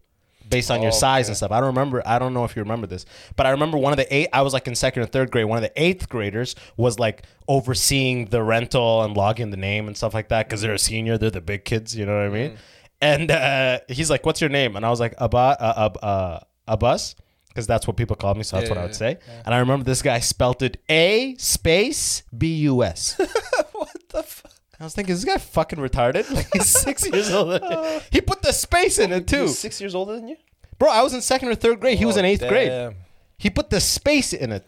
Based 0.48 0.70
on 0.70 0.80
your 0.82 0.92
Oh, 0.92 0.94
size 0.94 1.26
okay. 1.26 1.30
and 1.30 1.36
stuff. 1.36 1.50
I 1.52 1.58
don't 1.60 1.68
remember. 1.68 2.02
I 2.06 2.18
don't 2.18 2.32
know 2.34 2.44
if 2.44 2.54
you 2.56 2.62
remember 2.62 2.86
this, 2.86 3.04
but 3.36 3.46
I 3.46 3.50
remember 3.50 3.78
one 3.78 3.92
of 3.92 3.96
the 3.96 4.14
eight. 4.14 4.28
I 4.32 4.42
was 4.42 4.52
like 4.52 4.66
in 4.66 4.74
second 4.74 5.02
or 5.02 5.06
third 5.06 5.30
grade. 5.30 5.46
One 5.46 5.58
of 5.58 5.62
the 5.62 5.72
eighth 5.82 6.08
graders 6.08 6.54
was 6.76 6.98
like 6.98 7.24
overseeing 7.48 8.26
the 8.26 8.42
rental 8.42 9.02
and 9.02 9.16
logging 9.16 9.50
the 9.50 9.56
name 9.56 9.86
and 9.86 9.96
stuff 9.96 10.14
like 10.14 10.28
that 10.28 10.46
because 10.48 10.60
they're 10.62 10.74
a 10.74 10.78
senior. 10.78 11.18
They're 11.18 11.30
the 11.30 11.40
big 11.40 11.64
kids. 11.64 11.96
You 11.96 12.06
know 12.06 12.16
what 12.16 12.26
I 12.26 12.28
mean? 12.28 12.58
And 13.00 13.30
uh, 13.30 13.80
he's 13.88 14.10
like, 14.10 14.24
"What's 14.24 14.40
your 14.40 14.50
name?" 14.50 14.76
And 14.76 14.84
I 14.86 14.90
was 14.90 15.00
like, 15.00 15.14
"Abba, 15.20 15.36
uh, 15.36 15.90
uh, 16.02 16.40
Abbas." 16.68 17.14
Because 17.48 17.66
that's 17.66 17.86
what 17.86 17.96
people 17.96 18.16
call 18.16 18.34
me, 18.34 18.42
so 18.42 18.56
that's 18.56 18.68
Yeah, 18.68 18.74
what 18.74 18.78
I 18.78 18.84
would 18.84 18.94
say. 18.94 19.16
And 19.46 19.54
I 19.54 19.58
remember 19.60 19.82
this 19.82 20.02
guy 20.02 20.18
spelt 20.20 20.60
it 20.60 20.76
A 20.90 21.34
space 21.38 22.22
B 22.36 22.54
U 22.68 22.84
S. 22.84 23.16
what 23.72 23.88
the 24.10 24.22
fuck? 24.22 24.52
I 24.80 24.85
was 24.85 24.95
thinking, 24.95 25.14
is 25.14 25.23
this 25.23 25.33
guy 25.35 25.38
fucking 25.38 25.78
retarded? 25.78 26.30
Like 26.35 26.49
he's 26.52 26.66
six 26.68 27.06
years 27.11 27.30
old. 27.33 27.61
He 28.12 28.21
put 28.21 28.42
the 28.42 28.52
space 28.52 28.99
in 28.99 29.12
it 29.12 29.26
too, 29.26 29.42
He's 29.42 29.59
six 29.59 29.80
years 29.80 29.95
older 29.95 30.14
than 30.16 30.28
you. 30.28 30.37
bro. 30.78 30.90
I 30.90 31.02
was 31.02 31.14
in 31.14 31.23
second 31.23 31.49
or 31.49 31.54
third 31.54 31.80
grade. 31.80 31.99
He 31.99 32.04
was 32.04 32.16
in 32.16 32.25
Oh, 32.25 32.28
eighth 32.28 32.47
grade. 32.47 32.68
damn. 32.68 32.95
He 33.38 33.50
put 33.50 33.71
the 33.71 33.80
space 33.80 34.33
in 34.33 34.52
it. 34.52 34.66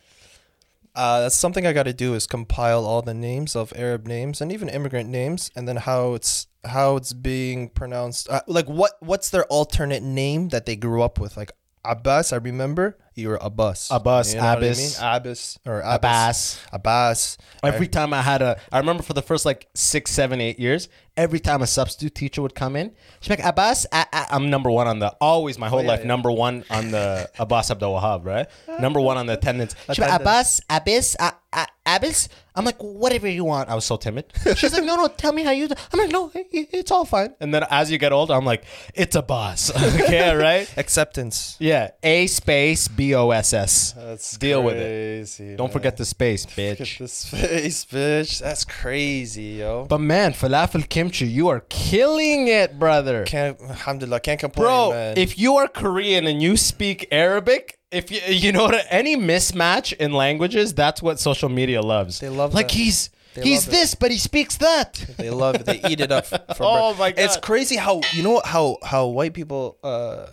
Uh, 0.94 1.20
that's 1.20 1.36
something 1.36 1.64
I 1.66 1.72
got 1.72 1.84
to 1.84 1.92
do 1.92 2.14
is 2.14 2.26
compile 2.26 2.84
all 2.84 3.02
the 3.02 3.14
names 3.14 3.54
of 3.54 3.72
Arab 3.76 4.06
names 4.06 4.40
and 4.40 4.50
even 4.50 4.68
immigrant 4.68 5.08
names, 5.08 5.50
and 5.54 5.68
then 5.68 5.76
how 5.76 6.14
it's 6.14 6.48
how 6.64 6.96
it's 6.96 7.12
being 7.12 7.68
pronounced. 7.68 8.28
Uh, 8.28 8.40
like 8.48 8.66
what 8.66 8.92
what's 9.00 9.30
their 9.30 9.44
alternate 9.44 10.02
name 10.02 10.48
that 10.48 10.66
they 10.66 10.74
grew 10.74 11.02
up 11.02 11.20
with? 11.20 11.36
Like 11.36 11.52
Abbas, 11.84 12.32
I 12.32 12.36
remember 12.36 12.98
you 13.18 13.28
were 13.28 13.36
A 13.36 13.46
Abbas, 13.46 13.90
you 13.90 13.96
know 13.98 14.00
what 14.00 14.40
I 14.40 14.52
Abbas. 14.54 14.78
mean? 14.78 15.08
Abbas 15.16 15.58
or 15.66 15.80
Abbas. 15.80 15.94
Abbas. 15.94 16.58
Abbas. 16.72 17.38
Every 17.64 17.88
time 17.88 18.14
I 18.14 18.22
had 18.22 18.40
a, 18.42 18.60
I 18.72 18.78
remember 18.78 19.02
for 19.02 19.12
the 19.14 19.22
first 19.22 19.44
like 19.44 19.68
six, 19.74 20.10
seven, 20.12 20.40
eight 20.40 20.58
years, 20.58 20.88
every 21.16 21.40
time 21.40 21.60
a 21.62 21.66
substitute 21.66 22.14
teacher 22.14 22.40
would 22.42 22.54
come 22.54 22.76
in, 22.76 22.92
she'd 23.20 23.30
be 23.36 23.42
like, 23.42 23.44
Abbas, 23.44 23.86
I, 23.92 24.06
I, 24.12 24.26
I'm 24.30 24.50
number 24.50 24.70
one 24.70 24.86
on 24.86 25.00
the, 25.00 25.08
always 25.20 25.58
my 25.58 25.68
whole 25.68 25.80
Oh, 25.80 25.82
yeah, 25.82 25.88
life, 25.88 26.00
yeah. 26.00 26.06
number 26.06 26.30
one 26.30 26.64
on 26.70 26.90
the 26.92 27.28
Abbas 27.38 27.70
Abdul 27.70 27.94
Wahab, 28.00 28.24
right? 28.24 28.46
number 28.80 29.00
one 29.00 29.16
on 29.16 29.26
the 29.26 29.32
attendance. 29.34 29.74
She'd 29.92 29.96
be 30.02 30.02
like. 30.08 30.20
Abbas, 30.20 30.60
Abbas, 30.70 31.16
uh, 31.18 31.30
uh, 31.52 31.66
Abbas. 31.86 32.28
I'm 32.54 32.64
like, 32.64 32.78
whatever 32.80 33.28
you 33.28 33.44
want. 33.44 33.68
I 33.68 33.74
was 33.76 33.84
so 33.84 33.96
timid. 33.96 34.32
She's 34.56 34.72
like, 34.72 34.82
no, 34.84 34.96
no, 34.96 35.06
tell 35.08 35.32
me 35.32 35.42
how 35.44 35.52
you 35.52 35.68
do. 35.68 35.74
I'm 35.92 35.98
like, 36.00 36.10
no, 36.10 36.30
it's 36.34 36.90
all 36.90 37.04
fine. 37.04 37.34
And 37.40 37.54
then 37.54 37.64
as 37.70 37.90
you 37.90 37.98
get 37.98 38.12
older, 38.12 38.34
I'm 38.34 38.44
like, 38.44 38.64
it's 38.94 39.14
a 39.16 39.22
boss. 39.22 39.70
okay, 40.02 40.34
right? 40.34 40.68
Acceptance. 40.76 41.56
Yeah, 41.60 41.90
A 42.02 42.26
space 42.26 42.88
B 42.88 43.07
O 43.14 43.30
S 43.30 43.52
S. 43.52 43.92
That's 43.92 44.36
Deal 44.36 44.62
with 44.62 44.76
it. 44.76 44.80
crazy, 44.80 45.56
Don't 45.56 45.68
man. 45.68 45.72
forget 45.72 45.96
the 45.96 46.04
space, 46.04 46.46
bitch. 46.46 46.98
this 46.98 47.24
face, 47.28 47.84
bitch. 47.84 48.40
That's 48.40 48.64
crazy, 48.64 49.58
yo. 49.60 49.86
But 49.88 49.98
man, 50.00 50.32
falafel 50.32 50.88
kimchi, 50.88 51.26
you 51.26 51.48
are 51.48 51.60
killing 51.68 52.48
it, 52.48 52.78
brother. 52.78 53.24
can't, 53.24 53.60
alhamdulillah, 53.60 54.20
can't 54.20 54.40
complain, 54.40 54.66
Bro, 54.66 54.90
man. 54.90 55.18
if 55.18 55.38
you 55.38 55.56
are 55.56 55.68
Korean 55.68 56.26
and 56.26 56.42
you 56.42 56.56
speak 56.56 57.06
Arabic, 57.10 57.78
if 57.90 58.10
you 58.10 58.20
you 58.28 58.52
know 58.52 58.66
any 58.90 59.16
mismatch 59.16 59.92
in 59.94 60.12
languages, 60.12 60.74
that's 60.74 61.02
what 61.02 61.18
social 61.18 61.48
media 61.48 61.80
loves. 61.80 62.20
They 62.20 62.28
love 62.28 62.52
like 62.54 62.68
that. 62.68 62.74
he's 62.74 63.10
They 63.34 63.42
he's 63.42 63.66
it. 63.66 63.70
this, 63.70 63.94
but 63.94 64.10
he 64.10 64.18
speaks 64.18 64.56
that. 64.58 64.94
They 65.16 65.30
love 65.30 65.54
it. 65.56 65.64
They 65.66 65.80
eat 65.88 66.00
it 66.00 66.12
up. 66.12 66.26
Oh 66.60 66.94
my 66.94 67.12
God. 67.12 67.22
It's 67.24 67.36
crazy 67.36 67.76
how 67.76 68.00
you 68.12 68.22
know 68.22 68.42
how 68.44 68.76
how 68.82 69.06
white 69.06 69.32
people. 69.32 69.78
uh 69.82 70.26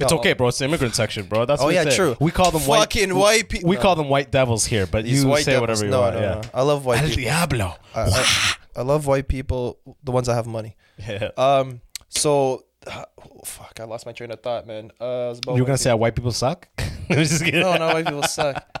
It's 0.00 0.12
okay, 0.12 0.32
bro. 0.32 0.48
It's 0.48 0.58
the 0.58 0.64
immigrant 0.64 0.94
section, 0.94 1.26
bro. 1.26 1.44
That's 1.46 1.62
Oh, 1.62 1.66
what 1.66 1.74
yeah, 1.74 1.84
true. 1.84 2.16
We 2.20 2.30
call 2.32 2.50
them 2.50 2.62
white. 2.62 2.78
Fucking 2.80 3.14
white 3.14 3.48
pe- 3.48 3.60
We 3.64 3.76
call 3.76 3.94
them 3.94 4.08
white 4.08 4.30
devils 4.32 4.66
here, 4.66 4.86
but 4.86 5.04
these 5.04 5.22
you 5.22 5.28
white 5.28 5.44
say 5.44 5.52
devils- 5.52 5.60
whatever 5.80 5.84
you 5.84 5.90
no, 5.90 6.00
want. 6.00 6.14
no, 6.16 6.20
yeah. 6.20 6.34
no. 6.34 6.40
I 6.52 6.62
love 6.62 6.84
white 6.84 7.00
El 7.02 7.08
people. 7.08 7.22
diablo. 7.24 7.74
I, 7.94 8.00
I, 8.02 8.54
I 8.76 8.82
love 8.82 9.06
white 9.06 9.28
people, 9.28 9.78
the 10.02 10.10
ones 10.12 10.26
that 10.26 10.34
have 10.34 10.46
money. 10.46 10.76
Yeah. 10.98 11.30
Um. 11.36 11.80
So, 12.08 12.64
oh, 12.88 13.04
fuck, 13.44 13.78
I 13.80 13.84
lost 13.84 14.04
my 14.06 14.12
train 14.12 14.30
of 14.32 14.40
thought, 14.42 14.66
man. 14.66 14.90
Uh, 15.00 15.04
it 15.04 15.28
was 15.28 15.38
about 15.38 15.54
you 15.56 15.62
were 15.62 15.66
gonna 15.66 15.78
say 15.78 15.90
how 15.90 15.96
white 15.96 16.14
people 16.16 16.32
suck? 16.32 16.68
I'm 16.78 17.16
just 17.16 17.44
kidding. 17.44 17.60
people. 17.62 17.72
no, 17.74 17.88
no, 17.88 17.94
white 17.94 18.04
people 18.06 18.22
suck. 18.24 18.64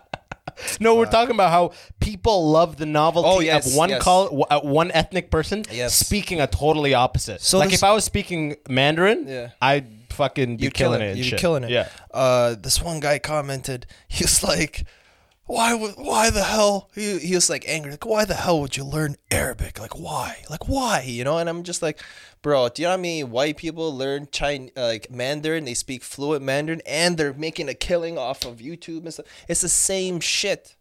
No, 0.78 0.94
we're 0.94 1.06
talking 1.06 1.34
about 1.34 1.50
how 1.50 1.72
people 1.98 2.48
love 2.52 2.76
the 2.76 2.86
novelty 2.86 3.28
Oh, 3.28 3.40
yes, 3.40 3.66
of 3.72 3.76
one 3.76 3.88
yes. 3.88 4.00
col- 4.00 4.26
w- 4.26 4.44
uh, 4.48 4.60
one 4.60 4.92
ethnic 4.92 5.28
person 5.28 5.64
Yes. 5.72 5.94
speaking 5.96 6.40
a 6.40 6.46
totally 6.46 6.94
opposite. 6.94 7.40
So 7.40 7.58
like 7.58 7.70
this- 7.70 7.80
if 7.80 7.84
I 7.84 7.90
was 7.92 8.04
speaking 8.04 8.54
Mandarin, 8.68 9.26
Yeah. 9.26 9.48
I'd 9.60 10.03
fucking 10.14 10.56
be 10.56 10.62
You're 10.64 10.70
killing, 10.70 11.00
killing 11.00 11.12
it. 11.12 11.16
You're 11.18 11.24
shit. 11.24 11.38
killing 11.38 11.64
it. 11.64 11.70
Yeah. 11.70 11.88
Uh, 12.12 12.54
this 12.54 12.80
one 12.80 13.00
guy 13.00 13.18
commented. 13.18 13.86
He 14.08 14.24
was 14.24 14.42
like, 14.42 14.86
"Why? 15.46 15.74
would 15.74 15.94
Why 15.96 16.30
the 16.30 16.44
hell?" 16.44 16.90
He, 16.94 17.18
he 17.18 17.34
was 17.34 17.50
like 17.50 17.64
angry. 17.68 17.90
Like, 17.92 18.06
why 18.06 18.24
the 18.24 18.34
hell 18.34 18.60
would 18.60 18.76
you 18.76 18.84
learn 18.84 19.16
Arabic? 19.30 19.78
Like, 19.78 19.98
why? 19.98 20.44
Like, 20.48 20.68
why? 20.68 21.02
You 21.06 21.24
know? 21.24 21.38
And 21.38 21.48
I'm 21.48 21.62
just 21.62 21.82
like, 21.82 22.00
bro, 22.42 22.68
do 22.68 22.82
you 22.82 22.86
know 22.88 22.92
how 22.92 22.96
many 22.96 23.24
white 23.24 23.56
people 23.56 23.96
learn 23.96 24.28
Chinese, 24.30 24.72
uh, 24.76 24.86
like 24.86 25.10
Mandarin? 25.10 25.64
They 25.64 25.74
speak 25.74 26.02
fluent 26.02 26.44
Mandarin, 26.44 26.82
and 26.86 27.16
they're 27.16 27.34
making 27.34 27.68
a 27.68 27.74
killing 27.74 28.16
off 28.16 28.44
of 28.44 28.58
YouTube 28.58 29.02
and 29.02 29.12
stuff. 29.12 29.26
It's 29.48 29.60
the 29.60 29.68
same 29.68 30.20
shit. 30.20 30.76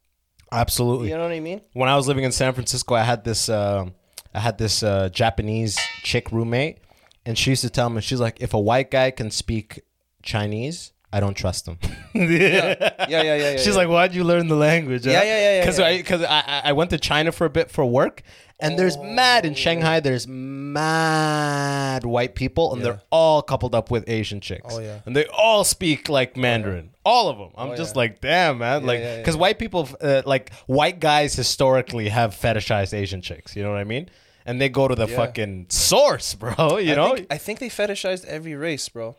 Absolutely. 0.51 1.09
You 1.09 1.15
know 1.15 1.23
what 1.23 1.31
I 1.31 1.39
mean? 1.39 1.61
When 1.73 1.89
I 1.89 1.95
was 1.95 2.07
living 2.07 2.23
in 2.23 2.31
San 2.31 2.53
Francisco, 2.53 2.93
I 2.93 3.01
had 3.01 3.23
this 3.23 3.49
um 3.49 3.93
I 4.35 4.39
had 4.39 4.57
this 4.57 4.81
uh, 4.81 5.09
Japanese 5.09 5.77
chick 6.01 6.31
roommate, 6.31 6.79
and 7.25 7.37
she 7.37 7.51
used 7.51 7.61
to 7.63 7.69
tell 7.69 7.89
me 7.89 8.01
she's 8.01 8.19
like, 8.19 8.41
if 8.41 8.53
a 8.53 8.59
white 8.59 8.91
guy 8.91 9.11
can 9.11 9.31
speak 9.31 9.81
Chinese, 10.21 10.91
I 11.11 11.19
don't 11.19 11.35
trust 11.35 11.67
him. 11.67 11.77
Yeah, 12.15 12.23
yeah, 12.25 12.77
yeah, 13.07 13.21
yeah. 13.21 13.35
yeah 13.35 13.57
She's 13.57 13.67
yeah. 13.67 13.73
like, 13.73 13.87
"Why'd 13.87 14.15
you 14.15 14.23
learn 14.23 14.47
the 14.47 14.55
language?" 14.55 15.05
Yeah, 15.05 15.21
yeah, 15.21 15.23
yeah, 15.23 15.55
yeah, 15.57 15.61
Because 15.61 15.79
yeah. 15.79 15.85
I 15.85 15.97
because 15.97 16.23
I, 16.23 16.39
I- 16.39 16.61
I 16.65 16.71
went 16.73 16.89
to 16.89 16.97
China 16.97 17.31
for 17.31 17.45
a 17.45 17.51
bit 17.51 17.69
for 17.69 17.85
work, 17.85 18.23
and 18.59 18.79
there's 18.79 18.97
mad 18.97 19.45
in 19.45 19.53
Shanghai. 19.53 19.99
There's 19.99 20.27
mad 20.27 22.03
white 22.05 22.33
people, 22.33 22.73
and 22.73 22.83
they're 22.83 23.01
all 23.11 23.41
coupled 23.41 23.75
up 23.75 23.91
with 23.91 24.09
Asian 24.09 24.41
chicks. 24.41 24.73
Oh, 24.73 24.79
yeah. 24.79 25.01
and 25.05 25.15
they 25.15 25.25
all 25.27 25.63
speak 25.63 26.09
like 26.09 26.35
Mandarin. 26.35 26.91
All 27.05 27.29
of 27.29 27.37
them. 27.37 27.51
I'm 27.57 27.75
just 27.75 27.95
yeah. 27.95 27.99
like, 27.99 28.21
damn, 28.21 28.59
man. 28.59 28.85
like, 28.85 28.99
yeah, 28.99 29.05
yeah. 29.13 29.17
because 29.17 29.35
white 29.37 29.59
people, 29.59 29.89
uh, 30.01 30.21
like 30.25 30.51
white 30.65 30.99
guys, 30.99 31.35
historically 31.35 32.09
have 32.09 32.33
fetishized 32.33 32.93
Asian 32.93 33.21
chicks. 33.21 33.55
You 33.55 33.63
know 33.63 33.69
what 33.69 33.79
I 33.79 33.83
mean? 33.83 34.09
And 34.45 34.59
they 34.59 34.69
go 34.69 34.87
to 34.87 34.95
the 34.95 35.07
Yeah. 35.07 35.15
fucking 35.15 35.67
source, 35.69 36.33
bro. 36.41 36.77
You 36.77 36.93
I 36.93 36.95
know? 36.95 37.15
think, 37.15 37.27
I 37.31 37.37
think 37.37 37.59
they 37.59 37.69
fetishized 37.69 38.25
every 38.25 38.55
race, 38.55 38.89
bro. 38.89 39.15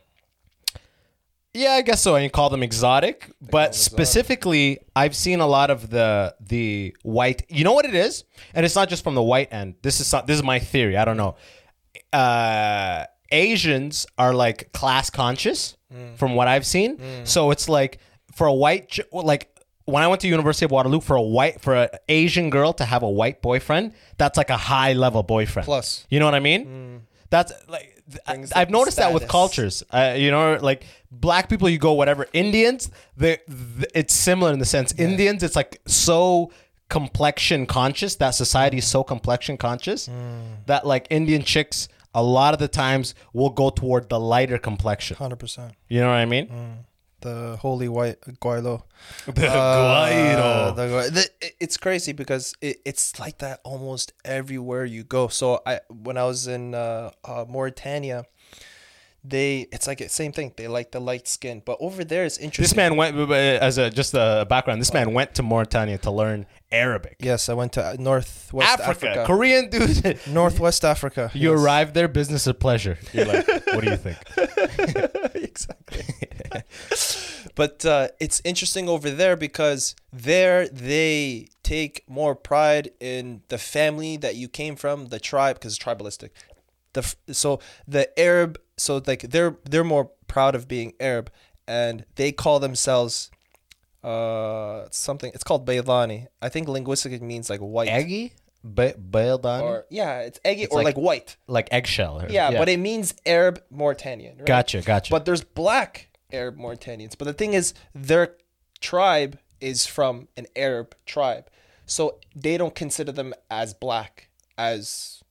Yeah, 1.56 1.70
I 1.74 1.82
guess 1.82 2.02
so. 2.02 2.16
And 2.16 2.24
you 2.24 2.30
call 2.30 2.50
them 2.50 2.64
exotic, 2.64 3.30
but 3.40 3.76
specifically, 3.76 4.80
I've 4.96 5.14
seen 5.14 5.38
a 5.40 5.46
lot 5.46 5.70
of 5.70 5.88
the 5.88 6.34
the 6.40 6.96
white. 7.04 7.44
You 7.48 7.62
know 7.62 7.72
what 7.74 7.84
it 7.84 7.94
is, 7.94 8.24
and 8.54 8.66
it's 8.66 8.74
not 8.74 8.88
just 8.88 9.04
from 9.04 9.14
the 9.14 9.22
white 9.22 9.52
end. 9.52 9.76
This 9.82 10.00
is 10.00 10.10
this 10.26 10.36
is 10.36 10.42
my 10.42 10.58
theory. 10.58 10.96
I 10.96 11.04
don't 11.04 11.16
know. 11.16 11.36
Uh, 12.12 13.04
Asians 13.30 14.04
are 14.18 14.34
like 14.34 14.72
class 14.72 15.10
conscious, 15.10 15.76
from 16.16 16.34
what 16.34 16.48
I've 16.48 16.66
seen. 16.66 16.98
So 17.24 17.52
it's 17.52 17.68
like 17.68 17.98
for 18.34 18.48
a 18.48 18.52
white, 18.52 18.98
like 19.12 19.53
when 19.86 20.02
I 20.02 20.08
went 20.08 20.20
to 20.22 20.28
University 20.28 20.64
of 20.64 20.70
Waterloo, 20.70 21.00
for 21.00 21.16
a 21.16 21.22
white 21.22 21.60
for 21.60 21.74
an 21.74 21.88
Asian 22.08 22.50
girl 22.50 22.72
to 22.74 22.84
have 22.84 23.02
a 23.02 23.10
white 23.10 23.42
boyfriend, 23.42 23.92
that's 24.16 24.36
like 24.36 24.50
a 24.50 24.56
high 24.56 24.92
level 24.94 25.22
boyfriend. 25.22 25.66
Plus. 25.66 26.06
you 26.08 26.18
know 26.18 26.24
what 26.24 26.34
I 26.34 26.40
mean? 26.40 26.66
Mm. 26.66 27.00
That's 27.30 27.52
like 27.68 27.94
I've 28.26 28.52
up 28.52 28.70
noticed 28.70 28.98
that 28.98 29.12
with 29.12 29.28
cultures. 29.28 29.82
Uh, 29.90 30.14
you 30.16 30.30
know, 30.30 30.58
like 30.60 30.84
black 31.10 31.48
people, 31.48 31.68
you 31.68 31.78
go 31.78 31.92
whatever. 31.92 32.26
Indians, 32.32 32.90
they, 33.16 33.38
it's 33.94 34.14
similar 34.14 34.52
in 34.52 34.58
the 34.58 34.64
sense. 34.64 34.94
Indians, 34.98 35.42
it's 35.42 35.56
like 35.56 35.80
so 35.86 36.52
complexion 36.88 37.66
conscious. 37.66 38.16
That 38.16 38.30
society 38.30 38.78
is 38.78 38.86
so 38.86 39.02
mm. 39.02 39.08
complexion 39.08 39.56
conscious 39.56 40.08
mm. 40.08 40.42
that 40.66 40.86
like 40.86 41.06
Indian 41.10 41.42
chicks, 41.42 41.88
a 42.14 42.22
lot 42.22 42.54
of 42.54 42.60
the 42.60 42.68
times 42.68 43.14
will 43.32 43.50
go 43.50 43.70
toward 43.70 44.08
the 44.08 44.20
lighter 44.20 44.58
complexion. 44.58 45.16
Hundred 45.16 45.38
percent. 45.38 45.74
You 45.88 46.00
know 46.00 46.08
what 46.08 46.16
I 46.16 46.26
mean? 46.26 46.84
The 47.24 47.56
holy 47.56 47.88
white 47.88 48.20
gweilo. 48.44 48.82
The 49.34 49.48
Uh, 50.44 50.70
the 50.76 50.86
the- 51.16 51.52
it's 51.64 51.76
crazy 51.76 52.12
because 52.12 52.54
it, 52.60 52.76
it's 52.84 53.18
like 53.18 53.38
that 53.38 53.60
almost 53.64 54.12
everywhere 54.24 54.84
you 54.84 55.04
go. 55.04 55.28
So 55.28 55.60
I 55.64 55.80
when 55.88 56.16
I 56.18 56.24
was 56.24 56.46
in 56.46 56.74
uh, 56.74 57.10
uh, 57.24 57.44
Mauritania, 57.48 58.26
they 59.24 59.66
it's 59.72 59.86
like 59.86 59.98
the 59.98 60.08
same 60.08 60.32
thing. 60.32 60.52
They 60.56 60.68
like 60.68 60.92
the 60.92 61.00
light 61.00 61.26
skin, 61.26 61.62
but 61.64 61.78
over 61.80 62.04
there 62.04 62.24
it's 62.24 62.36
interesting. 62.36 62.62
This 62.62 62.76
man 62.76 62.96
went 62.96 63.16
as 63.30 63.78
a 63.78 63.88
just 63.90 64.12
a 64.14 64.46
background. 64.48 64.80
This 64.80 64.92
man 64.92 65.14
went 65.14 65.34
to 65.36 65.42
Mauritania 65.42 65.96
to 65.98 66.10
learn 66.10 66.44
Arabic. 66.70 67.16
Yes, 67.20 67.48
I 67.48 67.54
went 67.54 67.72
to 67.72 67.84
uh, 67.84 67.96
Northwest 67.98 68.80
Africa, 68.80 69.10
Africa. 69.10 69.24
Korean 69.26 69.70
dude. 69.70 70.20
Northwest 70.26 70.84
Africa. 70.84 71.30
You 71.44 71.52
yes. 71.52 71.60
arrive 71.60 71.94
there, 71.94 72.06
business 72.06 72.46
of 72.46 72.58
pleasure. 72.60 72.98
You're 73.12 73.24
like, 73.24 73.46
what 73.46 73.82
do 73.82 73.90
you 73.90 73.96
think? 73.96 74.18
exactly. 75.34 76.62
but 77.54 77.84
uh, 77.84 78.08
it's 78.20 78.40
interesting 78.44 78.88
over 78.88 79.10
there 79.10 79.36
because 79.36 79.96
there 80.12 80.68
they 80.68 81.48
take 81.62 82.04
more 82.08 82.34
pride 82.34 82.90
in 83.00 83.42
the 83.48 83.58
family 83.58 84.16
that 84.18 84.36
you 84.36 84.48
came 84.48 84.76
from, 84.76 85.06
the 85.06 85.18
tribe, 85.18 85.56
because 85.56 85.74
it's 85.74 85.84
tribalistic. 85.84 86.30
The 86.94 87.14
so 87.32 87.60
the 87.86 88.08
Arab, 88.18 88.58
so 88.76 89.02
like 89.06 89.22
they're 89.22 89.56
they're 89.68 89.84
more 89.84 90.10
proud 90.26 90.54
of 90.54 90.66
being 90.66 90.94
Arab, 90.98 91.30
and 91.68 92.04
they 92.16 92.32
call 92.32 92.58
themselves 92.60 93.30
uh 94.02 94.86
something. 94.90 95.30
It's 95.34 95.44
called 95.44 95.66
Baylani. 95.66 96.26
I 96.42 96.48
think 96.48 96.68
linguistically 96.68 97.16
it 97.16 97.22
means 97.22 97.48
like 97.50 97.60
white. 97.60 97.88
Aggie? 97.88 98.32
ba- 98.62 98.94
Baildani? 98.94 99.62
or 99.62 99.84
yeah, 99.90 100.20
it's 100.20 100.40
eggy 100.44 100.66
or 100.66 100.78
like- 100.78 100.96
like, 100.96 100.96
white. 100.96 101.36
like 101.46 101.68
eggshell. 101.70 102.22
or- 102.22 102.28
Yeah, 102.30 102.50
but 102.58 102.68
it 102.68 102.78
means 102.78 103.14
Arab 103.26 103.62
Mauritanian. 103.70 104.38
Right? 104.38 104.46
Gotcha, 104.46 104.80
gotcha. 104.82 105.10
But 105.10 105.24
there's 105.26 105.44
black 105.44 106.08
Arab 106.32 106.56
Mauritanians. 106.56 107.16
But 107.18 107.26
the 107.26 107.32
thing 107.34 107.52
is, 107.54 107.74
their 107.94 108.36
tribe 108.80 109.38
is 109.60 109.86
from 109.86 110.28
an 110.36 110.46
Arab 110.56 110.94
tribe, 111.06 111.48
so 111.86 112.18
they 112.34 112.56
don't 112.56 112.74
consider 112.74 113.12
them 113.12 113.34
as 113.50 113.74
black 113.74 114.28
as 114.56 115.22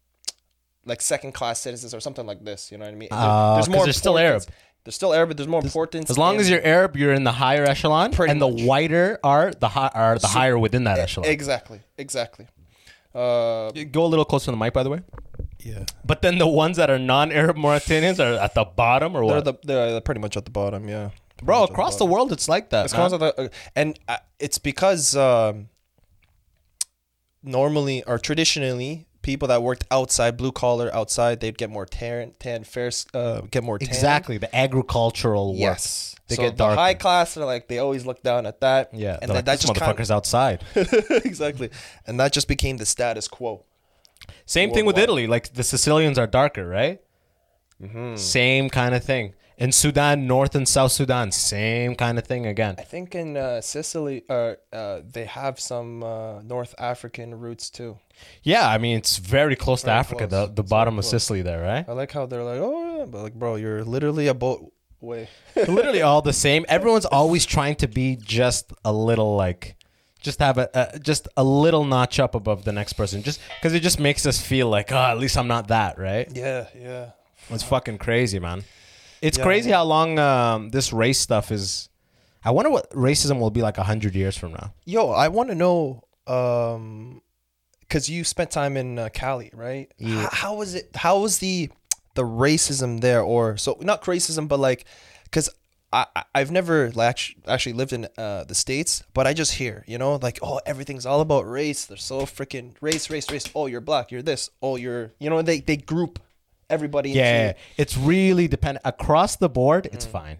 like 0.85 1.01
second 1.01 1.31
class 1.33 1.59
citizens 1.59 1.93
or 1.93 1.99
something 1.99 2.25
like 2.25 2.43
this. 2.43 2.71
You 2.71 2.77
know 2.77 2.85
what 2.85 2.93
I 2.93 2.97
mean? 2.97 3.09
There- 3.09 3.19
Ah, 3.19 3.55
'cause 3.57 3.67
they're 3.85 3.93
still 3.93 4.17
Arab. 4.17 4.43
They're 4.83 4.91
still 4.91 5.13
Arab, 5.13 5.29
but 5.29 5.37
there's 5.37 5.47
more 5.47 5.61
importance. 5.63 6.09
as 6.09 6.17
long 6.17 6.39
as 6.41 6.49
you're 6.49 6.61
Arab, 6.65 6.97
you're 6.97 7.13
in 7.13 7.23
the 7.23 7.31
higher 7.31 7.63
echelon, 7.63 8.13
and 8.19 8.39
much. 8.39 8.39
the 8.39 8.65
whiter 8.65 9.17
are 9.23 9.51
the 9.57 9.69
high, 9.69 9.91
are 9.93 10.19
the 10.19 10.27
higher 10.27 10.59
within 10.59 10.83
that 10.83 10.99
echelon. 10.99 11.29
exactly, 11.29 11.79
exactly. 11.97 12.47
Uh, 13.15 13.71
Go 13.91 14.03
a 14.05 14.07
little 14.07 14.25
closer 14.25 14.45
to 14.45 14.51
the 14.51 14.57
mic, 14.57 14.73
by 14.73 14.83
the 14.83 14.89
way. 14.89 14.99
yeah, 15.59 15.85
But 16.03 16.21
then 16.21 16.37
the 16.39 16.47
ones 16.47 16.75
that 16.77 16.89
are 16.89 16.99
non-Arab 16.99 17.55
Mauritanians 17.55 18.19
are 18.19 18.37
at 18.41 18.55
the 18.55 18.65
bottom, 18.65 19.15
or 19.15 19.25
they're 19.25 19.35
what? 19.35 19.45
the 19.45 19.53
they're, 19.63 19.91
they're 19.91 20.01
pretty 20.01 20.19
much 20.19 20.35
at 20.35 20.43
the 20.45 20.51
bottom. 20.51 20.89
Yeah, 20.89 21.11
Bro, 21.41 21.63
across 21.65 21.95
the 21.97 22.05
world, 22.05 22.33
it's 22.33 22.49
like 22.49 22.69
that. 22.71 22.85
It's 22.85 22.93
man. 22.93 23.11
the, 23.11 23.33
uh, 23.39 23.47
and 23.75 23.97
uh, 24.09 24.17
it's 24.39 24.57
because 24.57 25.15
um, 25.15 25.69
normally 27.41 28.03
or 28.03 28.17
traditionally 28.17 29.05
people 29.23 29.47
that 29.47 29.63
worked 29.63 29.85
outside, 29.89 30.37
blue 30.37 30.51
collar 30.51 30.93
outside, 30.93 31.39
they'd 31.39 31.57
get 31.57 31.71
more 31.71 31.85
tan, 31.85 32.33
tan, 32.37 32.63
fair, 32.63 32.91
uh, 33.15 33.41
get 33.49 33.63
more 33.63 33.79
tan. 33.79 33.89
exactly 33.89 34.37
the 34.37 34.55
agricultural 34.55 35.53
work. 35.53 35.59
Yes, 35.59 36.15
They 36.27 36.35
so 36.35 36.43
get 36.43 36.57
the 36.57 36.75
high 36.75 36.93
class 36.93 37.35
are 37.35 37.45
like 37.45 37.67
they 37.67 37.79
always 37.79 38.05
look 38.05 38.21
down 38.21 38.45
at 38.45 38.61
that. 38.61 38.93
Yeah, 38.93 39.17
and 39.19 39.29
then 39.29 39.37
like, 39.37 39.45
that 39.45 39.59
just 39.59 39.73
kind 39.73 39.97
motherfucker's 39.97 40.11
outside. 40.11 40.63
exactly, 40.75 41.71
and 42.05 42.19
that 42.19 42.31
just 42.31 42.47
became 42.47 42.77
the 42.77 42.85
status 42.85 43.27
quo. 43.27 43.65
Same 44.45 44.71
thing 44.71 44.85
with 44.85 44.97
Italy. 44.97 45.25
Like 45.25 45.53
the 45.53 45.63
Sicilians 45.63 46.19
are 46.19 46.27
darker, 46.27 46.67
right? 46.67 47.01
Mm-hmm. 47.81 48.15
Same 48.15 48.69
kind 48.69 48.93
of 48.93 49.03
thing. 49.03 49.33
In 49.57 49.71
Sudan, 49.71 50.25
North 50.27 50.55
and 50.55 50.67
South 50.67 50.91
Sudan, 50.91 51.31
same 51.31 51.95
kind 51.95 52.17
of 52.17 52.25
thing 52.25 52.45
again. 52.47 52.75
I 52.79 52.83
think 52.83 53.13
in 53.15 53.37
uh, 53.37 53.61
Sicily, 53.61 54.23
uh, 54.29 54.55
uh, 54.71 55.01
they 55.09 55.25
have 55.25 55.59
some 55.59 56.03
uh, 56.03 56.41
North 56.41 56.73
African 56.79 57.39
roots 57.39 57.69
too. 57.69 57.99
Yeah, 58.41 58.67
I 58.67 58.77
mean 58.77 58.97
it's 58.97 59.17
very 59.17 59.55
close 59.55 59.83
to 59.83 59.91
Africa, 59.91 60.27
close. 60.27 60.47
the 60.49 60.53
the 60.53 60.61
It's 60.63 60.69
bottom 60.69 60.95
very 60.95 60.99
of. 60.99 61.05
Sicily 61.05 61.41
there, 61.43 61.61
right? 61.61 61.85
I 61.87 61.91
like 61.93 62.11
how 62.11 62.25
they're 62.25 62.43
like, 62.43 62.59
oh, 62.59 62.97
yeah, 62.99 63.05
but 63.05 63.21
like, 63.23 63.33
bro, 63.35 63.55
you're 63.55 63.83
literally 63.83 64.27
a 64.27 64.33
boat 64.33 64.71
way. 65.01 65.27
Literally 65.55 66.01
all 66.01 66.21
the 66.21 66.31
same. 66.33 66.65
Everyone's 66.69 67.05
always 67.05 67.45
trying 67.45 67.75
to 67.75 67.87
be 67.87 68.15
just 68.15 68.71
a 68.85 68.93
little 68.93 69.35
like 69.35 69.75
just 70.21 70.39
have 70.39 70.57
a, 70.57 70.69
a 70.73 70.99
just 70.99 71.27
a 71.35 71.43
little 71.43 71.83
notch 71.83 72.19
up 72.19 72.33
above 72.35 72.63
the 72.63 72.71
next 72.71 72.93
person 72.93 73.21
just 73.21 73.41
cuz 73.61 73.73
it 73.73 73.81
just 73.81 73.99
makes 73.99 74.25
us 74.25 74.39
feel 74.41 74.67
like, 74.69 74.91
"Oh, 74.91 74.97
at 74.97 75.17
least 75.19 75.37
I'm 75.37 75.47
not 75.47 75.67
that," 75.67 75.99
right? 75.99 76.27
Yeah, 76.33 76.67
yeah. 76.79 77.09
It's 77.49 77.63
fucking 77.63 77.97
crazy, 77.97 78.39
man. 78.39 78.63
It's 79.23 79.37
Yeah. 79.37 79.43
crazy 79.45 79.71
how 79.71 79.85
long 79.85 80.19
um, 80.19 80.69
this 80.71 80.91
race 80.91 81.19
stuff 81.19 81.51
is 81.51 81.89
I 82.45 82.51
wonder 82.51 82.69
what 82.69 82.89
racism 82.91 83.39
will 83.39 83.51
be 83.51 83.61
like 83.61 83.77
100 83.77 84.13
years 84.15 84.35
from 84.37 84.51
now. 84.51 84.73
Yo, 84.85 85.09
I 85.11 85.29
want 85.29 85.47
to 85.49 85.55
know, 85.55 86.03
um, 86.27 87.21
because 87.79 88.09
you 88.09 88.23
spent 88.25 88.51
time 88.51 88.75
in 88.75 88.99
uh, 88.99 89.09
Cali, 89.13 89.49
right? 89.53 89.89
Yeah. 89.97 90.23
H- 90.23 90.29
how 90.33 90.55
was 90.55 90.75
it? 90.75 90.89
How 90.95 91.19
was 91.19 91.39
the 91.39 91.69
the 92.15 92.23
racism 92.23 92.99
there, 93.01 93.21
or 93.21 93.55
so 93.57 93.77
not 93.81 94.03
racism, 94.03 94.47
but 94.47 94.59
like, 94.59 94.85
because 95.23 95.49
I 95.93 96.05
I- 96.15 96.23
I've 96.35 96.51
never 96.51 96.91
like 96.91 97.19
actually 97.47 97.73
lived 97.73 97.93
in 97.93 98.07
uh, 98.17 98.43
the 98.43 98.55
states, 98.55 99.03
but 99.13 99.25
I 99.25 99.33
just 99.33 99.53
hear, 99.53 99.83
you 99.87 99.97
know, 99.97 100.15
like 100.21 100.39
oh 100.41 100.59
everything's 100.65 101.05
all 101.05 101.21
about 101.21 101.49
race. 101.49 101.85
They're 101.85 101.97
so 101.97 102.21
freaking 102.25 102.73
race, 102.81 103.09
race, 103.09 103.31
race. 103.31 103.45
Oh, 103.55 103.67
you're 103.67 103.81
black. 103.81 104.11
You're 104.11 104.21
this. 104.21 104.49
Oh, 104.61 104.75
you're 104.75 105.11
you 105.19 105.29
know 105.29 105.41
they 105.41 105.59
they 105.61 105.77
group 105.77 106.19
everybody. 106.69 107.11
Yeah, 107.11 107.47
Into, 107.49 107.59
it's 107.77 107.97
really 107.97 108.47
dependent 108.47 108.85
across 108.85 109.35
the 109.37 109.49
board. 109.49 109.87
It's 109.91 110.05
Mm. 110.05 110.11
fine. 110.11 110.37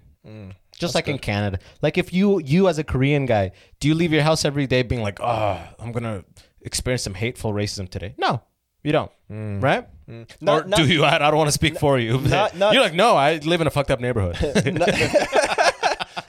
Just 0.80 0.96
like 0.96 1.08
in 1.08 1.20
Canada. 1.20 1.60
Like 1.82 1.98
if 1.98 2.12
you 2.14 2.40
you 2.40 2.68
as 2.68 2.78
a 2.80 2.84
Korean 2.84 3.26
guy, 3.26 3.52
do 3.80 3.88
you 3.88 3.94
leave 3.96 4.12
your 4.12 4.24
house 4.24 4.44
every 4.46 4.68
day 4.68 4.82
being 4.84 5.02
like, 5.02 5.20
"Oh, 5.22 5.60
I'm 5.80 5.92
to 6.04 6.26
experience 6.62 7.04
some 7.04 7.14
hateful 7.14 7.54
racism 7.54 7.88
today?" 7.90 8.16
No. 8.18 8.42
You 8.84 8.92
don't. 8.92 9.12
Right? 9.30 9.86
or 10.10 10.26
Not- 10.42 10.68
not- 10.68 10.78
do 10.78 10.86
you? 10.86 11.04
I, 11.06 11.16
I 11.16 11.20
don't 11.32 11.38
want 11.38 11.48
to 11.48 11.54
speak 11.54 11.78
for 11.80 11.98
you. 12.00 12.20
not- 12.20 12.56
not- 12.58 12.74
You're 12.74 12.84
like, 12.84 12.94
"No, 12.94 13.16
I 13.16 13.38
live 13.38 13.62
in 13.62 13.68
a 13.68 13.72
fucked 13.72 13.92
up 13.92 14.00
neighborhood." 14.02 14.36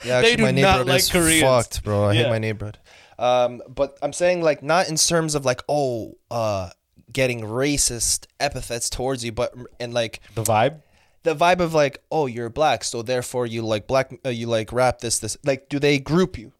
Yeah, 0.05 0.17
actually, 0.17 0.37
my 0.43 0.51
not 0.51 0.55
neighborhood 0.55 0.87
like 0.87 0.99
is 0.99 1.11
Koreans. 1.11 1.41
fucked, 1.41 1.83
bro. 1.83 2.03
I 2.05 2.13
Yeah. 2.13 2.23
hate 2.23 2.29
my 2.29 2.37
neighborhood. 2.37 2.77
Um, 3.17 3.61
but 3.67 3.97
I'm 4.03 4.13
saying 4.13 4.41
like 4.43 4.61
not 4.61 4.87
in 4.87 4.95
terms 4.97 5.33
of 5.35 5.45
like 5.45 5.63
oh, 5.67 6.13
uh, 6.29 6.69
getting 7.15 7.41
racist 7.41 8.27
epithets 8.39 8.89
towards 8.89 9.23
you, 9.25 9.31
but 9.31 9.55
and 9.79 9.93
like 9.93 10.19
the 10.35 10.43
vibe? 10.43 10.81
the 11.23 11.35
vibe 11.35 11.59
of 11.59 11.73
like 11.73 12.03
oh 12.11 12.27
you're 12.27 12.49
black, 12.49 12.83
so 12.83 13.01
therefore 13.01 13.47
you 13.47 13.63
like 13.63 13.87
black, 13.87 14.13
uh, 14.23 14.29
you 14.29 14.47
like 14.47 14.71
rap 14.71 14.99
this 14.99 15.17
this. 15.19 15.37
Like, 15.43 15.69
do 15.69 15.79
they 15.79 15.97
group 15.97 16.37
you? 16.37 16.51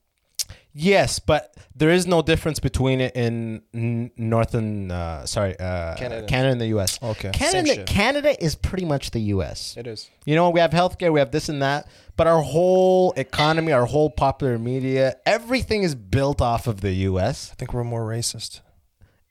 Yes, 0.78 1.20
but 1.20 1.56
there 1.74 1.90
is 1.90 2.06
no 2.06 2.22
difference 2.22 2.60
between 2.60 3.00
it 3.00 3.16
in 3.16 3.62
northern, 4.18 4.92
uh, 4.92 5.26
sorry, 5.26 5.58
uh, 5.58 5.96
Canada. 5.96 6.28
Canada 6.28 6.52
and 6.52 6.60
the 6.60 6.68
U.S. 6.68 7.00
Okay, 7.02 7.32
Canada. 7.32 7.86
Canada 7.86 8.44
is 8.44 8.56
pretty 8.56 8.84
much 8.84 9.12
the 9.12 9.22
U.S. 9.36 9.76
It 9.78 9.88
is. 9.88 10.10
You 10.26 10.36
know, 10.36 10.50
we 10.50 10.60
have 10.60 10.72
healthcare, 10.72 11.14
we 11.14 11.20
have 11.20 11.32
this 11.32 11.48
and 11.48 11.62
that, 11.62 11.88
but 12.18 12.28
our 12.28 12.42
whole 12.42 13.14
economy, 13.16 13.72
our 13.72 13.86
whole 13.86 14.10
popular 14.10 14.60
media, 14.60 15.16
everything 15.26 15.84
is 15.84 15.96
built 15.96 16.42
off 16.42 16.68
of 16.68 16.82
the 16.82 16.92
U.S. 17.10 17.52
I 17.54 17.56
think 17.56 17.74
we're 17.74 17.86
more 17.86 18.06
racist. 18.06 18.60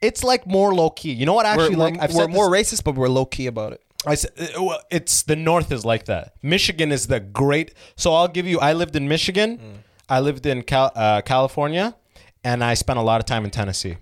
It's 0.06 0.22
like 0.24 0.46
more 0.46 0.74
low 0.74 0.90
key. 0.90 1.12
You 1.12 1.26
know 1.26 1.34
what? 1.34 1.46
Actually, 1.46 1.76
we're 1.76 1.84
like 1.84 1.96
we're, 1.96 2.02
I've 2.02 2.14
we're 2.14 2.20
said 2.22 2.30
more 2.30 2.50
this- 2.50 2.72
racist, 2.72 2.84
but 2.84 2.94
we're 2.94 3.08
low 3.08 3.26
key 3.26 3.46
about 3.46 3.72
it. 3.72 3.80
I 4.06 4.16
said, 4.16 4.32
uh, 4.38 4.62
well, 4.62 4.80
it's 4.90 5.22
the 5.22 5.34
North 5.36 5.72
is 5.72 5.84
like 5.84 6.04
that. 6.06 6.34
Michigan 6.42 6.92
is 6.92 7.06
the 7.06 7.20
great. 7.20 7.72
So 7.96 8.12
I'll 8.12 8.28
give 8.28 8.46
you. 8.46 8.60
I 8.60 8.74
lived 8.74 8.96
in 8.96 9.08
Michigan. 9.08 9.82
I 10.08 10.20
lived 10.20 10.44
in 10.44 10.62
Cal, 10.62 10.92
uh, 10.94 11.22
California, 11.22 11.96
and 12.44 12.62
I 12.62 12.74
spent 12.74 12.98
a 12.98 13.02
lot 13.02 13.20
of 13.20 13.26
time 13.26 13.44
in 13.46 13.50
Tennessee. 13.50 13.96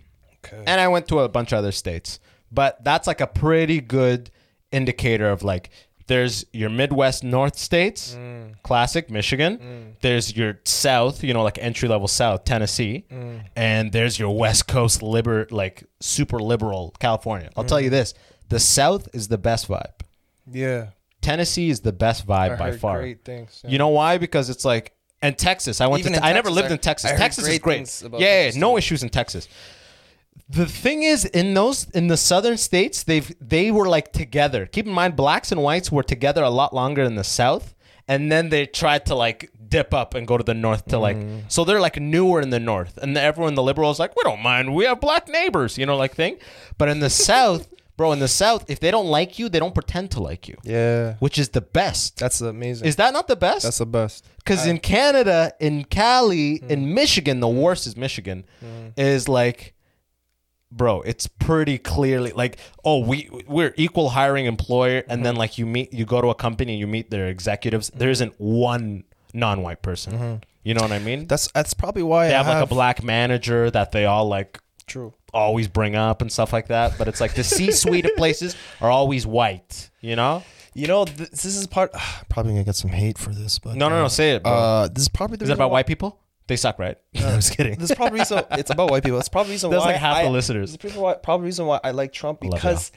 Okay. 0.45 0.65
And 0.67 0.81
I 0.81 0.89
went 0.89 1.07
to 1.09 1.21
a 1.21 1.29
bunch 1.29 1.53
of 1.53 1.59
other 1.59 1.71
states. 1.71 2.19
But 2.51 2.83
that's 2.85 3.07
like 3.07 3.21
a 3.21 3.27
pretty 3.27 3.81
good 3.81 4.31
indicator 4.73 5.31
of 5.31 5.43
like 5.43 5.71
there's 6.07 6.45
your 6.53 6.69
Midwest 6.71 7.23
North 7.25 7.57
states, 7.59 8.15
Mm. 8.19 8.55
classic 8.63 9.11
Michigan. 9.11 9.97
There's 10.01 10.37
your 10.37 10.61
South, 10.65 11.23
you 11.25 11.33
know, 11.35 11.43
like 11.43 11.59
entry 11.59 11.89
level 11.89 12.09
South, 12.09 12.45
Tennessee. 12.45 13.05
Mm. 13.11 13.41
And 13.57 13.93
there's 13.93 14.19
your 14.19 14.37
West 14.37 14.67
Coast 14.69 15.03
liber 15.03 15.47
like 15.51 15.85
super 16.01 16.39
liberal 16.41 16.95
California. 16.99 17.51
I'll 17.57 17.65
Mm. 17.65 17.69
tell 17.69 17.81
you 17.81 17.91
this. 17.91 18.15
The 18.49 18.61
South 18.61 19.09
is 19.15 19.29
the 19.29 19.39
best 19.39 19.69
vibe. 19.69 19.93
Yeah, 20.51 20.87
Tennessee 21.21 21.71
is 21.71 21.81
the 21.81 21.93
best 21.93 22.27
vibe 22.27 22.53
I 22.53 22.57
by 22.57 22.73
far. 22.73 22.99
great 23.01 23.25
things. 23.25 23.63
You 23.67 23.79
know 23.79 23.89
why? 23.89 24.19
Because 24.19 24.51
it's 24.51 24.65
like 24.65 24.93
and 25.25 25.39
Texas. 25.39 25.81
I 25.81 25.87
went 25.87 26.01
Even 26.01 26.15
to. 26.15 26.19
in 26.19 26.25
I 26.25 26.33
never 26.33 26.51
lived 26.51 26.71
I- 26.71 26.73
in 26.73 26.79
Texas. 26.79 27.13
Texas 27.13 27.47
is 27.47 27.59
great 27.61 27.89
Yeah, 28.19 28.47
yeah, 28.49 28.51
no 28.59 28.77
issues 28.77 29.05
in 29.05 29.09
Texas. 29.09 29.47
The 30.49 30.67
thing 30.67 31.03
is, 31.03 31.25
in 31.25 31.55
those 31.55 31.89
in 31.91 32.09
the 32.09 32.17
southern 32.17 32.59
states, 32.59 33.05
they've 33.05 33.33
they 33.41 33.71
were 33.71 33.89
like 33.89 34.13
together. 34.13 34.67
Keep 34.67 34.87
in 34.87 34.93
mind, 34.93 35.17
blacks 35.17 35.51
and 35.53 35.63
whites 35.63 35.91
were 35.91 36.03
together 36.03 36.43
a 36.43 36.51
lot 36.51 36.75
longer 36.75 37.03
in 37.03 37.15
the 37.15 37.25
south, 37.25 37.75
and 38.07 38.31
then 38.31 38.51
they 38.51 38.67
tried 38.67 39.07
to 39.07 39.15
like 39.15 39.51
dip 39.69 39.95
up 39.95 40.15
and 40.15 40.27
go 40.27 40.37
to 40.37 40.45
the 40.45 40.53
north 40.53 40.85
to 40.89 40.99
like. 40.99 41.17
Mm. 41.17 41.45
So 41.49 41.65
they're 41.65 41.81
like 41.81 41.99
newer 41.99 42.43
in 42.43 42.51
the 42.51 42.61
north, 42.61 42.99
and 43.01 43.17
everyone, 43.17 43.55
the 43.55 43.63
liberals, 43.63 43.99
like 43.99 44.15
we 44.15 44.23
don't 44.25 44.43
mind. 44.43 44.75
We 44.75 44.85
have 44.85 45.01
black 45.01 45.27
neighbors, 45.29 45.79
you 45.79 45.87
know, 45.87 45.97
like 45.97 46.15
thing. 46.15 46.37
But 46.77 46.91
in 46.91 46.99
the 47.01 47.09
south, 47.31 47.73
bro, 47.97 48.13
in 48.13 48.19
the 48.19 48.29
south, 48.29 48.67
if 48.69 48.79
they 48.79 48.91
don't 48.91 49.07
like 49.07 49.39
you, 49.39 49.49
they 49.49 49.59
don't 49.59 49.73
pretend 49.75 50.11
to 50.11 50.21
like 50.23 50.49
you, 50.49 50.59
Yeah, 50.65 51.15
which 51.21 51.39
is 51.39 51.49
the 51.51 51.63
best. 51.63 52.19
that's 52.19 52.43
amazing. 52.43 52.87
Is 52.89 52.97
that 52.97 53.15
not 53.15 53.27
the 53.27 53.37
best? 53.37 53.63
that's 53.63 53.79
the 53.79 53.87
best. 53.87 54.27
Because 54.37 54.67
in 54.67 54.79
Canada, 54.81 55.55
in 55.61 55.85
Cali, 55.85 56.59
Mm. 56.59 56.71
in 56.71 56.93
Michigan, 56.95 57.41
the 57.41 57.49
worst 57.49 57.87
is 57.87 57.97
Michigan, 57.97 58.45
is 58.99 59.29
like, 59.29 59.73
bro, 60.77 61.03
it's 61.03 61.27
pretty 61.27 61.79
clearly 61.79 62.33
like, 62.33 62.59
oh, 62.85 63.05
we 63.05 63.29
we're 63.47 63.75
equal 63.77 64.11
hiring 64.11 64.47
employer, 64.47 64.99
and 64.99 65.07
Mm-hmm. 65.19 65.23
then 65.25 65.37
like 65.37 65.59
you 65.59 65.67
meet, 65.67 65.93
you 65.93 66.05
go 66.05 66.21
to 66.21 66.29
a 66.29 66.35
company, 66.35 66.73
and 66.73 66.81
you 66.81 66.87
meet 66.87 67.11
their 67.11 67.29
executives. 67.29 67.91
There 67.95 68.07
Mm-hmm. 68.07 68.13
isn't 68.13 68.35
one 68.41 69.05
non-white 69.35 69.83
person. 69.83 70.41
You 70.65 70.75
know 70.75 70.83
what 70.83 70.93
I 70.93 70.99
mean? 71.01 71.27
That's 71.27 71.51
that's 71.53 71.75
probably 71.75 72.03
why 72.03 72.29
they 72.29 72.35
I 72.35 72.43
have, 72.43 72.47
like 72.47 72.63
a 72.65 72.67
black 72.67 73.03
manager 73.03 73.71
that 73.71 73.93
they 73.93 74.05
all 74.07 74.29
like 74.29 74.61
True. 74.87 75.13
always 75.33 75.67
bring 75.69 75.97
up 75.97 76.23
and 76.23 76.31
stuff 76.31 76.53
like 76.53 76.69
that. 76.69 76.97
But 76.99 77.09
it's 77.09 77.21
like 77.21 77.35
the 77.35 77.43
C-suite 77.45 78.05
of 78.05 78.15
places 78.17 78.55
are 78.81 78.91
always 78.91 79.27
white. 79.27 79.91
You 80.01 80.15
know? 80.17 80.43
You 80.75 80.87
know, 80.87 81.05
th- 81.05 81.31
this 81.31 81.45
is 81.45 81.67
part. 81.67 81.93
probably 82.29 82.53
gonna 82.53 82.65
get 82.65 82.77
some 82.77 82.91
hate 82.93 83.19
for 83.19 83.31
this, 83.35 83.59
but 83.59 83.75
No, 83.77 83.89
no, 83.89 84.01
no. 84.03 84.09
Say 84.09 84.33
it, 84.37 84.43
bro. 84.45 84.53
Uh, 84.53 84.89
this 84.89 85.03
is 85.03 85.09
probably 85.09 85.37
the 85.37 85.45
is 85.45 85.51
it 85.51 85.55
about 85.55 85.71
why- 85.71 85.79
white 85.81 85.87
people? 85.87 86.19
They 86.53 86.57
suck, 86.57 86.79
right? 86.79 86.99
I 87.19 87.35
was 87.35 87.49
kidding. 87.49 87.79
This 87.79 87.91
is 87.91 87.97
probably 87.97 88.21
reason. 88.21 88.43
It's 88.53 88.71
about 88.71 88.91
white 88.91 89.03
people. 89.03 89.19
It's 89.19 89.31
probably 89.31 89.53
reason 89.53 89.71
That's 89.71 89.85
why 89.87 89.93
like 89.93 90.01
half 90.01 90.19
I, 90.19 90.25
the 90.25 90.31
listeners. 90.31 90.77
Probably, 90.77 91.15
probably 91.23 91.47
reason 91.47 91.65
why 91.65 91.81
I 91.83 91.93
like 91.93 92.13
Trump 92.13 92.41
because 92.41 92.93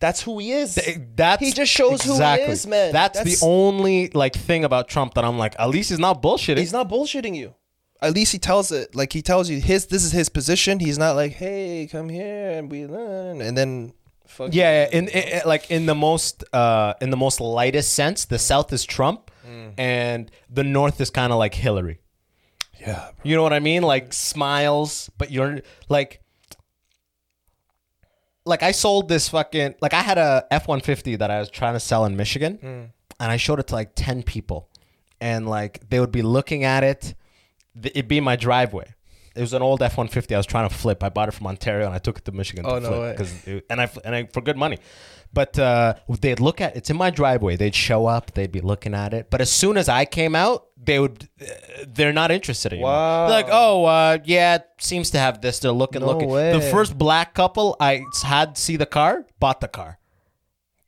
that's 0.00 0.22
who 0.22 0.38
he 0.38 0.52
is. 0.52 0.78
That's 1.14 1.42
he 1.44 1.52
just 1.52 1.70
shows 1.70 2.02
who 2.02 2.14
he 2.14 2.40
is, 2.52 2.66
man. 2.66 2.92
That's, 2.94 3.18
That's- 3.18 3.40
the 3.40 3.46
only 3.46 4.08
like 4.08 4.34
thing 4.34 4.64
about 4.64 4.88
Trump 4.88 5.12
that 5.14 5.24
I'm 5.24 5.36
like, 5.36 5.54
at 5.58 5.68
least 5.68 5.90
he's 5.90 5.98
not 5.98 6.22
bullshitting. 6.22 6.56
He's 6.58 6.72
not 6.72 6.88
bullshitting 6.88 7.36
you. 7.36 7.54
at 8.00 8.14
least 8.14 8.32
he 8.32 8.38
tells 8.38 8.72
it 8.72 8.94
like 8.94 9.12
he 9.12 9.20
tells 9.22 9.50
you 9.50 9.60
his 9.60 9.86
this 9.86 10.02
is 10.02 10.12
his 10.12 10.30
position. 10.30 10.80
He's 10.80 10.98
not 10.98 11.14
like, 11.14 11.32
hey, 11.32 11.86
come 11.92 12.08
here 12.08 12.50
and 12.56 12.70
we 12.70 12.86
learn 12.86 13.40
and 13.42 13.56
then 13.56 13.92
fuck 14.26 14.54
Yeah, 14.54 14.70
yeah. 14.84 14.98
In, 14.98 15.08
in, 15.08 15.42
like 15.46 15.70
in 15.70 15.84
the 15.86 15.94
most 15.94 16.42
uh 16.54 16.94
in 17.02 17.10
the 17.10 17.16
most 17.16 17.38
lightest 17.40 17.92
sense, 17.92 18.24
the 18.24 18.38
South 18.38 18.72
is 18.72 18.84
Trump, 18.84 19.30
and 19.78 20.30
the 20.50 20.64
North 20.64 21.00
is 21.00 21.10
kind 21.10 21.32
of 21.32 21.38
like 21.38 21.54
Hillary. 21.54 21.98
Yeah. 22.86 23.10
You 23.22 23.36
know 23.36 23.42
what 23.42 23.52
I 23.52 23.60
mean? 23.60 23.82
Like 23.82 24.12
smiles, 24.12 25.10
but 25.18 25.30
you're 25.30 25.60
like 25.88 26.20
like 28.46 28.62
I 28.62 28.72
sold 28.72 29.08
this 29.08 29.28
fucking 29.28 29.76
like 29.80 29.94
I 29.94 30.02
had 30.02 30.18
a 30.18 30.46
F150 30.52 31.18
that 31.18 31.30
I 31.30 31.38
was 31.38 31.50
trying 31.50 31.74
to 31.74 31.80
sell 31.80 32.04
in 32.04 32.16
Michigan 32.16 32.58
hmm. 32.60 32.66
and 32.66 33.32
I 33.32 33.36
showed 33.36 33.58
it 33.58 33.68
to 33.68 33.74
like 33.74 33.92
10 33.94 34.22
people 34.22 34.68
and 35.20 35.48
like 35.48 35.88
they 35.88 35.98
would 35.98 36.12
be 36.12 36.22
looking 36.22 36.64
at 36.64 36.84
it 36.84 37.14
it'd 37.82 38.08
be 38.08 38.18
in 38.18 38.24
my 38.24 38.36
driveway. 38.36 38.94
It 39.36 39.40
was 39.40 39.52
an 39.52 39.62
old 39.62 39.80
F150 39.80 40.32
I 40.34 40.36
was 40.36 40.46
trying 40.46 40.68
to 40.68 40.74
flip. 40.74 41.02
I 41.02 41.08
bought 41.08 41.28
it 41.28 41.32
from 41.32 41.46
Ontario 41.48 41.86
and 41.86 41.94
I 41.94 41.98
took 41.98 42.18
it 42.18 42.24
to 42.26 42.32
Michigan 42.32 42.64
Oh, 42.66 42.76
to 42.76 42.80
no 42.80 42.88
flip 42.88 43.18
way. 43.18 43.54
it- 43.56 43.66
and 43.68 43.80
I 43.80 43.90
and 44.04 44.14
I 44.14 44.24
for 44.32 44.40
good 44.40 44.56
money. 44.56 44.78
But 45.32 45.58
uh, 45.58 45.94
they'd 46.20 46.38
look 46.38 46.60
at 46.60 46.76
it's 46.76 46.90
in 46.90 46.96
my 46.96 47.10
driveway. 47.10 47.56
They'd 47.56 47.74
show 47.74 48.06
up. 48.06 48.32
They'd 48.34 48.52
be 48.52 48.60
looking 48.60 48.94
at 48.94 49.12
it. 49.12 49.30
But 49.30 49.40
as 49.40 49.50
soon 49.50 49.76
as 49.76 49.88
I 49.88 50.04
came 50.04 50.36
out, 50.36 50.66
they 50.80 51.00
would. 51.00 51.28
Uh, 51.42 51.46
they're 51.88 52.12
not 52.12 52.30
interested 52.30 52.72
anymore. 52.72 52.92
Wow. 52.92 53.26
They're 53.28 53.36
like, 53.42 53.48
oh, 53.50 53.84
uh, 53.86 54.18
yeah, 54.24 54.54
it 54.56 54.66
seems 54.78 55.10
to 55.10 55.18
have 55.18 55.40
this. 55.40 55.58
They're 55.58 55.72
looking, 55.72 56.02
No 56.02 56.06
looking. 56.06 56.28
way. 56.28 56.52
The 56.52 56.60
first 56.60 56.96
black 56.96 57.34
couple 57.34 57.76
I 57.80 58.04
had 58.22 58.56
see 58.56 58.76
the 58.76 58.86
car, 58.86 59.26
bought 59.40 59.60
the 59.60 59.66
car. 59.66 59.98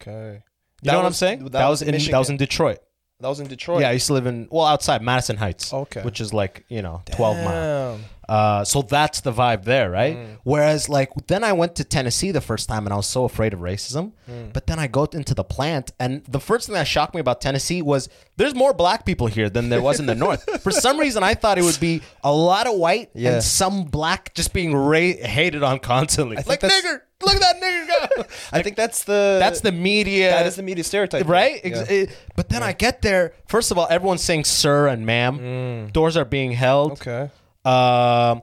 Okay. 0.01 0.43
You 0.83 0.93
know 0.93 0.99
what 0.99 1.07
I'm 1.07 1.13
saying? 1.13 1.47
That, 1.47 1.69
was 1.69 1.83
in 1.83 1.91
that 2.13 2.19
was 2.19 2.31
in 2.31 2.37
Detroit. 2.37 2.79
That 3.21 3.29
was 3.29 3.41
in 3.41 3.47
Detroit. 3.47 3.81
Yeah, 3.81 3.89
I 3.89 3.93
used 3.93 4.07
to 4.09 4.13
live 4.13 4.27
in 4.27 4.49
well 4.51 4.67
outside 4.67 5.03
Madison 5.03 5.37
Heights. 5.37 5.73
Okay. 5.73 6.03
which 6.03 6.21
is 6.21 6.35
like 6.35 6.65
you 6.69 6.83
know 6.83 7.03
twelve 7.11 7.37
miles. 7.39 8.01
Uh, 8.29 8.65
so 8.65 8.83
that's 8.83 9.21
the 9.21 9.33
vibe 9.33 9.63
there, 9.63 9.89
right? 9.89 10.17
Mm. 10.17 10.39
Whereas, 10.43 10.89
like, 10.89 11.11
then 11.29 11.45
I 11.45 11.53
went 11.53 11.77
to 11.77 11.85
Tennessee 11.85 12.33
the 12.33 12.41
first 12.41 12.69
time 12.69 12.85
and 12.85 12.93
I 12.93 12.97
was 12.97 13.07
so 13.07 13.23
afraid 13.23 13.55
of 13.55 13.61
racism. 13.61 14.15
Mm. 14.29 14.53
But 14.53 14.67
then 14.67 14.81
I 14.81 14.89
go 14.89 15.05
into 15.05 15.33
the 15.33 15.45
plant, 15.45 15.93
and 16.01 16.25
the 16.25 16.41
first 16.41 16.67
thing 16.67 16.75
that 16.75 16.89
shocked 16.89 17.15
me 17.15 17.21
about 17.21 17.41
Tennessee 17.41 17.83
was 17.83 18.09
there's 18.37 18.53
more 18.53 18.75
black 18.75 19.07
people 19.07 19.29
here 19.29 19.49
than 19.49 19.69
there 19.69 19.81
was 19.81 20.01
in 20.01 20.07
the 20.07 20.15
north. 20.27 20.61
For 20.61 20.73
some 20.73 20.99
reason, 20.99 21.23
I 21.23 21.35
thought 21.35 21.57
it 21.57 21.63
would 21.63 21.79
be 21.79 22.03
a 22.25 22.33
lot 22.33 22.67
of 22.67 22.75
white 22.77 23.11
Yeah. 23.15 23.35
and 23.35 23.45
some 23.45 23.85
black 23.85 24.35
just 24.35 24.53
being 24.53 24.75
ra- 24.75 24.99
hated 24.99 25.63
on 25.63 25.79
constantly. 25.79 26.35
Like, 26.45 26.59
nigger, 26.63 27.03
look 27.25 27.35
at 27.35 27.41
that 27.41 27.57
nigga 27.63 27.87
guy. 28.19 28.25
I 28.53 28.63
think 28.63 28.77
that's 28.77 29.05
the 29.05 29.39
That's 29.41 29.61
the 29.61 29.73
media. 29.73 30.31
that 30.31 30.47
is 30.47 30.57
the 30.57 30.63
media 30.63 30.85
stereotype, 30.85 31.27
Right? 31.27 31.61
Yeah. 31.65 31.85
It- 31.89 32.11
but 32.37 32.49
then 32.49 32.63
I 32.63 32.73
get 32.73 33.03
there. 33.03 33.33
First 33.49 33.71
of 33.71 33.79
all, 33.79 33.87
everyone's 33.91 34.23
saying 34.23 34.45
sir 34.45 34.89
and 34.89 35.07
ma'am. 35.07 35.89
Doors 35.93 36.17
are 36.17 36.25
being 36.25 36.53
held. 36.53 36.99
Mm. 37.01 37.01
Okay. 37.01 37.31
Um, 37.65 38.43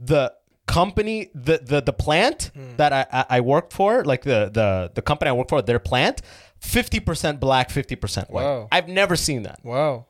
the 0.00 0.32
company, 0.66 1.30
the 1.34 1.58
the 1.58 1.80
the 1.82 1.92
plant 1.92 2.50
Hmm. 2.54 2.76
that 2.76 2.92
I, 2.92 3.06
I 3.12 3.24
I 3.36 3.40
worked 3.40 3.72
for, 3.72 4.04
like 4.04 4.22
the 4.22 4.50
the 4.52 4.90
the 4.94 5.02
company 5.02 5.28
I 5.28 5.32
worked 5.32 5.50
for, 5.50 5.60
their 5.62 5.78
plant, 5.80 6.22
fifty 6.58 7.00
percent 7.00 7.40
black, 7.40 7.70
fifty 7.70 7.96
percent 7.96 8.30
white. 8.30 8.44
Wow. 8.44 8.68
I've 8.72 8.88
never 8.88 9.16
seen 9.16 9.42
that. 9.42 9.58
Wow. 9.62 10.06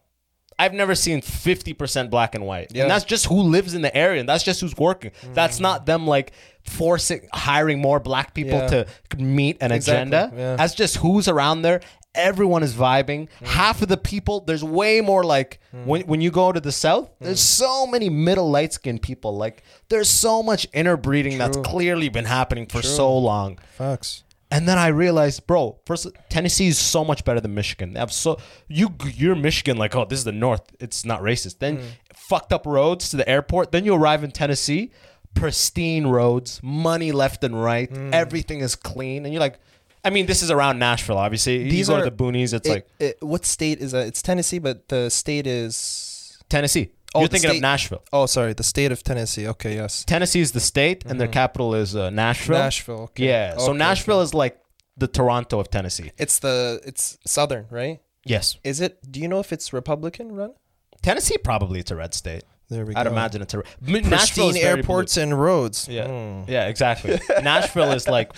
I've 0.62 0.74
never 0.82 0.94
seen 0.94 1.20
fifty 1.22 1.72
percent 1.74 2.10
black 2.10 2.34
and 2.36 2.44
white, 2.46 2.68
Yeah. 2.72 2.82
and 2.82 2.90
that's 2.90 3.04
just 3.04 3.26
who 3.26 3.40
lives 3.56 3.74
in 3.74 3.82
the 3.82 3.94
area, 3.96 4.20
and 4.20 4.28
that's 4.28 4.44
just 4.44 4.60
who's 4.60 4.76
working. 4.76 5.10
That's 5.34 5.58
not 5.60 5.86
them 5.86 6.06
like 6.06 6.32
forcing 6.64 7.20
hiring 7.32 7.80
more 7.80 7.98
black 8.00 8.34
people 8.34 8.58
Yeah. 8.60 8.68
to 8.68 8.86
meet 9.18 9.56
an 9.60 9.72
Exactly, 9.72 10.00
agenda. 10.16 10.32
yeah. 10.36 10.56
That's 10.56 10.74
just 10.74 10.96
who's 10.98 11.26
around 11.28 11.62
there. 11.62 11.80
Everyone 12.14 12.62
is 12.62 12.74
vibing. 12.74 13.22
Mm. 13.40 13.46
Half 13.46 13.80
of 13.82 13.88
the 13.88 13.96
people, 13.96 14.40
there's 14.46 14.62
way 14.62 15.00
more 15.00 15.24
like 15.24 15.58
when 15.84 16.02
when 16.02 16.20
you 16.20 16.30
go 16.30 16.52
to 16.52 16.60
the 16.60 16.72
south, 16.72 17.08
there's 17.20 17.40
Mm. 17.40 17.58
so 17.64 17.86
many 17.86 18.08
middle 18.10 18.50
light 18.50 18.72
skinned 18.74 19.00
people. 19.02 19.32
Like 19.44 19.62
there's 19.88 20.10
so 20.10 20.42
much 20.42 20.66
interbreeding 20.74 21.38
that's 21.38 21.56
clearly 21.70 22.08
been 22.10 22.26
happening 22.26 22.66
for 22.66 22.82
so 22.82 23.08
long. 23.16 23.58
Facts. 23.78 24.24
And 24.52 24.68
then 24.68 24.78
I 24.78 24.88
realized, 24.88 25.46
bro, 25.46 25.78
first 25.86 26.06
Tennessee 26.28 26.68
is 26.68 26.78
so 26.78 27.04
much 27.04 27.24
better 27.24 27.40
than 27.40 27.54
Michigan. 27.54 27.94
They 27.94 28.00
have 28.00 28.12
so 28.12 28.38
you 28.68 28.94
you're 29.14 29.34
Michigan 29.34 29.76
like, 29.78 29.96
oh, 29.96 30.04
this 30.04 30.18
is 30.18 30.24
the 30.24 30.32
North. 30.32 30.62
It's 30.78 31.04
not 31.04 31.22
racist. 31.22 31.58
Then 31.58 31.78
Mm. 31.78 31.82
fucked 32.14 32.52
up 32.52 32.66
roads 32.66 33.08
to 33.10 33.16
the 33.16 33.28
airport. 33.28 33.72
Then 33.72 33.84
you 33.84 33.94
arrive 33.94 34.22
in 34.22 34.30
Tennessee, 34.30 34.90
pristine 35.34 36.06
roads, 36.06 36.60
money 36.62 37.12
left 37.12 37.42
and 37.44 37.60
right. 37.62 37.90
Mm. 37.90 38.12
Everything 38.12 38.60
is 38.60 38.74
clean, 38.76 39.24
and 39.24 39.32
you're 39.32 39.40
like, 39.40 39.58
I 40.04 40.10
mean, 40.10 40.26
this 40.26 40.42
is 40.42 40.50
around 40.50 40.78
Nashville, 40.78 41.16
obviously. 41.18 41.64
These 41.70 41.88
you 41.88 41.94
go 41.94 42.00
are- 42.00 42.04
to 42.04 42.10
the 42.10 42.16
boonies. 42.16 42.52
It's 42.52 42.68
It- 42.68 42.70
like 42.72 42.86
it- 42.98 43.16
what 43.22 43.46
state 43.46 43.78
is 43.80 43.92
that? 43.92 44.06
It's 44.06 44.20
Tennessee, 44.20 44.58
but 44.58 44.88
the 44.88 45.08
state 45.10 45.46
is. 45.46 46.38
Tennessee. 46.48 46.90
Oh, 47.14 47.20
you're 47.20 47.28
thinking 47.28 47.50
of 47.50 47.60
Nashville. 47.60 48.02
Oh, 48.12 48.26
sorry, 48.26 48.54
the 48.54 48.62
state 48.62 48.90
of 48.90 49.02
Tennessee. 49.02 49.46
Okay, 49.48 49.74
yes. 49.74 50.04
Tennessee 50.04 50.40
is 50.40 50.52
the 50.52 50.60
state, 50.60 51.04
and 51.04 51.20
their 51.20 51.28
capital 51.28 51.74
is 51.74 51.94
uh, 51.94 52.10
Nashville. 52.10 52.56
Mm-hmm. 52.56 52.64
Nashville. 52.64 53.00
Okay. 53.02 53.26
Yeah. 53.26 53.56
So 53.58 53.72
Nashville 53.72 54.18
okay. 54.18 54.24
is 54.24 54.34
like 54.34 54.58
the 54.96 55.08
Toronto 55.08 55.60
of 55.60 55.70
Tennessee. 55.70 56.12
It's 56.18 56.38
the 56.38 56.80
it's 56.84 57.18
southern, 57.26 57.66
right? 57.70 58.00
Yes. 58.24 58.56
Is 58.64 58.80
it? 58.80 58.98
Do 59.10 59.20
you 59.20 59.28
know 59.28 59.40
if 59.40 59.52
it's 59.52 59.72
Republican 59.72 60.32
run? 60.32 60.54
Tennessee 61.02 61.38
probably 61.38 61.80
it's 61.80 61.90
a 61.90 61.96
red 61.96 62.14
state. 62.14 62.44
There 62.72 62.84
we 62.86 62.94
I'd 62.94 63.04
go. 63.04 63.12
imagine 63.12 63.42
it's 63.42 63.54
a 63.54 63.62
Nashville 63.80 64.00
is 64.00 64.10
Pristine 64.10 64.52
very 64.54 64.78
airports 64.78 65.16
and 65.16 65.38
roads. 65.40 65.86
Yeah, 65.88 66.06
Hmm. 66.08 66.50
yeah, 66.50 66.66
exactly. 66.68 67.20
Nashville 67.42 67.92
is 67.92 68.08
like 68.08 68.32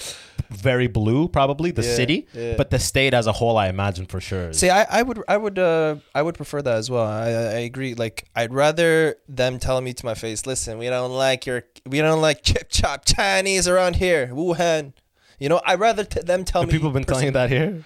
very 0.50 0.86
blue, 0.88 1.28
probably 1.28 1.70
the 1.70 1.82
Yeah, 1.82 1.94
city, 1.94 2.26
yeah. 2.34 2.54
but 2.56 2.70
the 2.70 2.78
state 2.78 3.14
as 3.14 3.26
a 3.26 3.32
whole, 3.32 3.56
I 3.56 3.68
imagine 3.68 4.06
for 4.06 4.20
sure. 4.20 4.50
is- 4.50 4.58
See, 4.58 4.70
I, 4.70 4.82
I 4.98 5.02
would 5.02 5.22
I 5.28 5.36
would 5.36 5.58
uh 5.58 5.96
I 6.14 6.22
would 6.22 6.34
prefer 6.34 6.60
that 6.62 6.76
as 6.76 6.90
well. 6.90 7.06
I 7.06 7.28
I 7.28 7.60
agree. 7.70 7.94
Like 7.94 8.24
I'd 8.34 8.52
rather 8.52 9.16
them 9.28 9.58
tell 9.58 9.80
me 9.80 9.92
to 9.94 10.04
my 10.04 10.14
face, 10.14 10.46
listen, 10.46 10.78
we 10.78 10.88
don't 10.88 11.12
like 11.12 11.46
your 11.46 11.62
we 11.86 11.98
don't 12.00 12.20
like 12.20 12.42
chip 12.42 12.68
chop 12.70 13.04
Chinese 13.04 13.68
around 13.68 13.96
here, 13.96 14.28
Wuhan. 14.32 14.92
You 15.38 15.48
know, 15.48 15.60
I'd 15.66 15.80
rather 15.80 16.04
t- 16.04 16.20
them 16.20 16.44
tell 16.44 16.62
Have 16.62 16.68
me. 16.68 16.72
people 16.74 16.88
have 16.90 16.94
been 16.94 17.04
telling 17.04 17.24
you 17.26 17.32
that 17.32 17.50
here? 17.50 17.82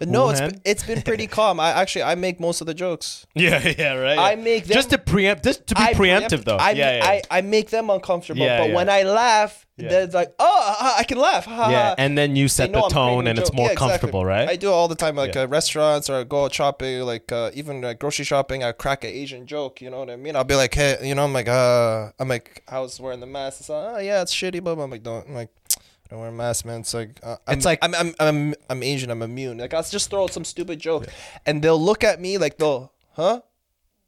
No, 0.00 0.30
it's 0.30 0.40
it's 0.64 0.82
been 0.82 1.02
pretty 1.02 1.26
calm. 1.38 1.60
I 1.60 1.70
actually 1.70 2.04
I 2.04 2.14
make 2.14 2.40
most 2.40 2.60
of 2.60 2.66
the 2.66 2.74
jokes. 2.74 3.26
Yeah, 3.34 3.60
yeah, 3.78 3.94
right. 3.94 4.18
I 4.18 4.34
make 4.36 4.64
them- 4.64 4.74
just 4.74 4.90
to 4.90 4.98
preempt, 4.98 5.44
just 5.44 5.66
to 5.68 5.74
be 5.74 5.80
I 5.82 5.92
preemptive 5.94 5.96
preempt- 5.96 6.44
though. 6.46 6.56
I, 6.56 6.70
yeah, 6.72 6.96
yeah. 6.96 7.04
I, 7.06 7.22
I 7.30 7.40
make 7.42 7.70
them 7.70 7.90
uncomfortable, 7.90 8.46
but 8.46 8.72
when 8.72 8.88
I 8.88 9.02
laugh, 9.02 9.66
Yeah. 9.76 9.88
they're 9.88 10.06
like, 10.08 10.34
"Oh, 10.38 10.76
I 10.80 10.96
I 11.00 11.04
can 11.04 11.18
laugh." 11.18 11.46
Yeah, 11.46 11.94
and 11.96 12.16
then 12.18 12.36
you 12.36 12.48
set 12.48 12.72
the 12.72 12.82
tone, 12.88 13.26
and 13.26 13.38
it's 13.38 13.52
more 13.52 13.66
Yeah, 13.66 13.72
exactly. 13.72 13.88
comfortable, 13.98 14.24
right? 14.24 14.48
I 14.48 14.56
do 14.56 14.68
it 14.68 14.72
all 14.72 14.88
the 14.88 15.00
time, 15.04 15.16
like 15.16 15.34
Yeah. 15.34 15.42
uh, 15.44 15.58
restaurants 15.58 16.08
or 16.10 16.16
I 16.20 16.24
go 16.24 16.44
out 16.44 16.52
shopping, 16.54 17.00
like 17.12 17.30
uh, 17.32 17.50
even 17.54 17.84
uh, 17.84 17.92
grocery 17.94 18.24
shopping. 18.24 18.62
I 18.64 18.72
crack 18.72 19.04
an 19.04 19.10
Asian 19.10 19.46
joke, 19.46 19.80
you 19.82 19.90
know 19.90 19.98
what 20.00 20.10
I 20.10 20.16
mean? 20.16 20.34
I'll 20.36 20.44
be 20.44 20.54
like, 20.64 20.74
hey, 20.74 20.96
you 21.08 21.14
know, 21.14 21.24
I'm 21.24 21.32
like, 21.32 21.48
uh, 21.48 22.10
I'm 22.18 22.28
like, 22.28 22.62
how's 22.68 23.00
wearing 23.00 23.20
the 23.20 23.26
mask? 23.26 23.60
It's 23.60 23.68
like, 23.68 23.84
oh 23.94 23.98
yeah, 23.98 24.22
it's 24.22 24.34
shitty, 24.34 24.62
but 24.64 24.78
I'm 24.78 24.90
like, 24.90 25.02
don't, 25.02 25.26
I'm 25.28 25.34
like. 25.34 25.50
I 26.10 26.14
Don't 26.14 26.20
wear 26.22 26.28
a 26.30 26.32
mask, 26.32 26.64
man. 26.64 26.80
It's 26.80 26.92
like 26.92 27.20
uh, 27.22 27.36
I'm, 27.46 27.56
It's 27.58 27.64
like- 27.64 27.78
I'm, 27.82 27.94
I'm 27.94 28.14
I'm 28.18 28.54
I'm 28.68 28.82
Asian. 28.82 29.10
I'm 29.12 29.22
immune. 29.22 29.58
Like 29.58 29.72
I'll 29.74 29.82
just 29.84 30.10
throw 30.10 30.24
out 30.24 30.32
some 30.32 30.44
stupid 30.44 30.80
joke, 30.80 31.06
and 31.46 31.62
they'll 31.62 31.80
look 31.80 32.02
at 32.02 32.20
me 32.20 32.36
like 32.38 32.58
they'll, 32.58 32.92
huh? 33.12 33.42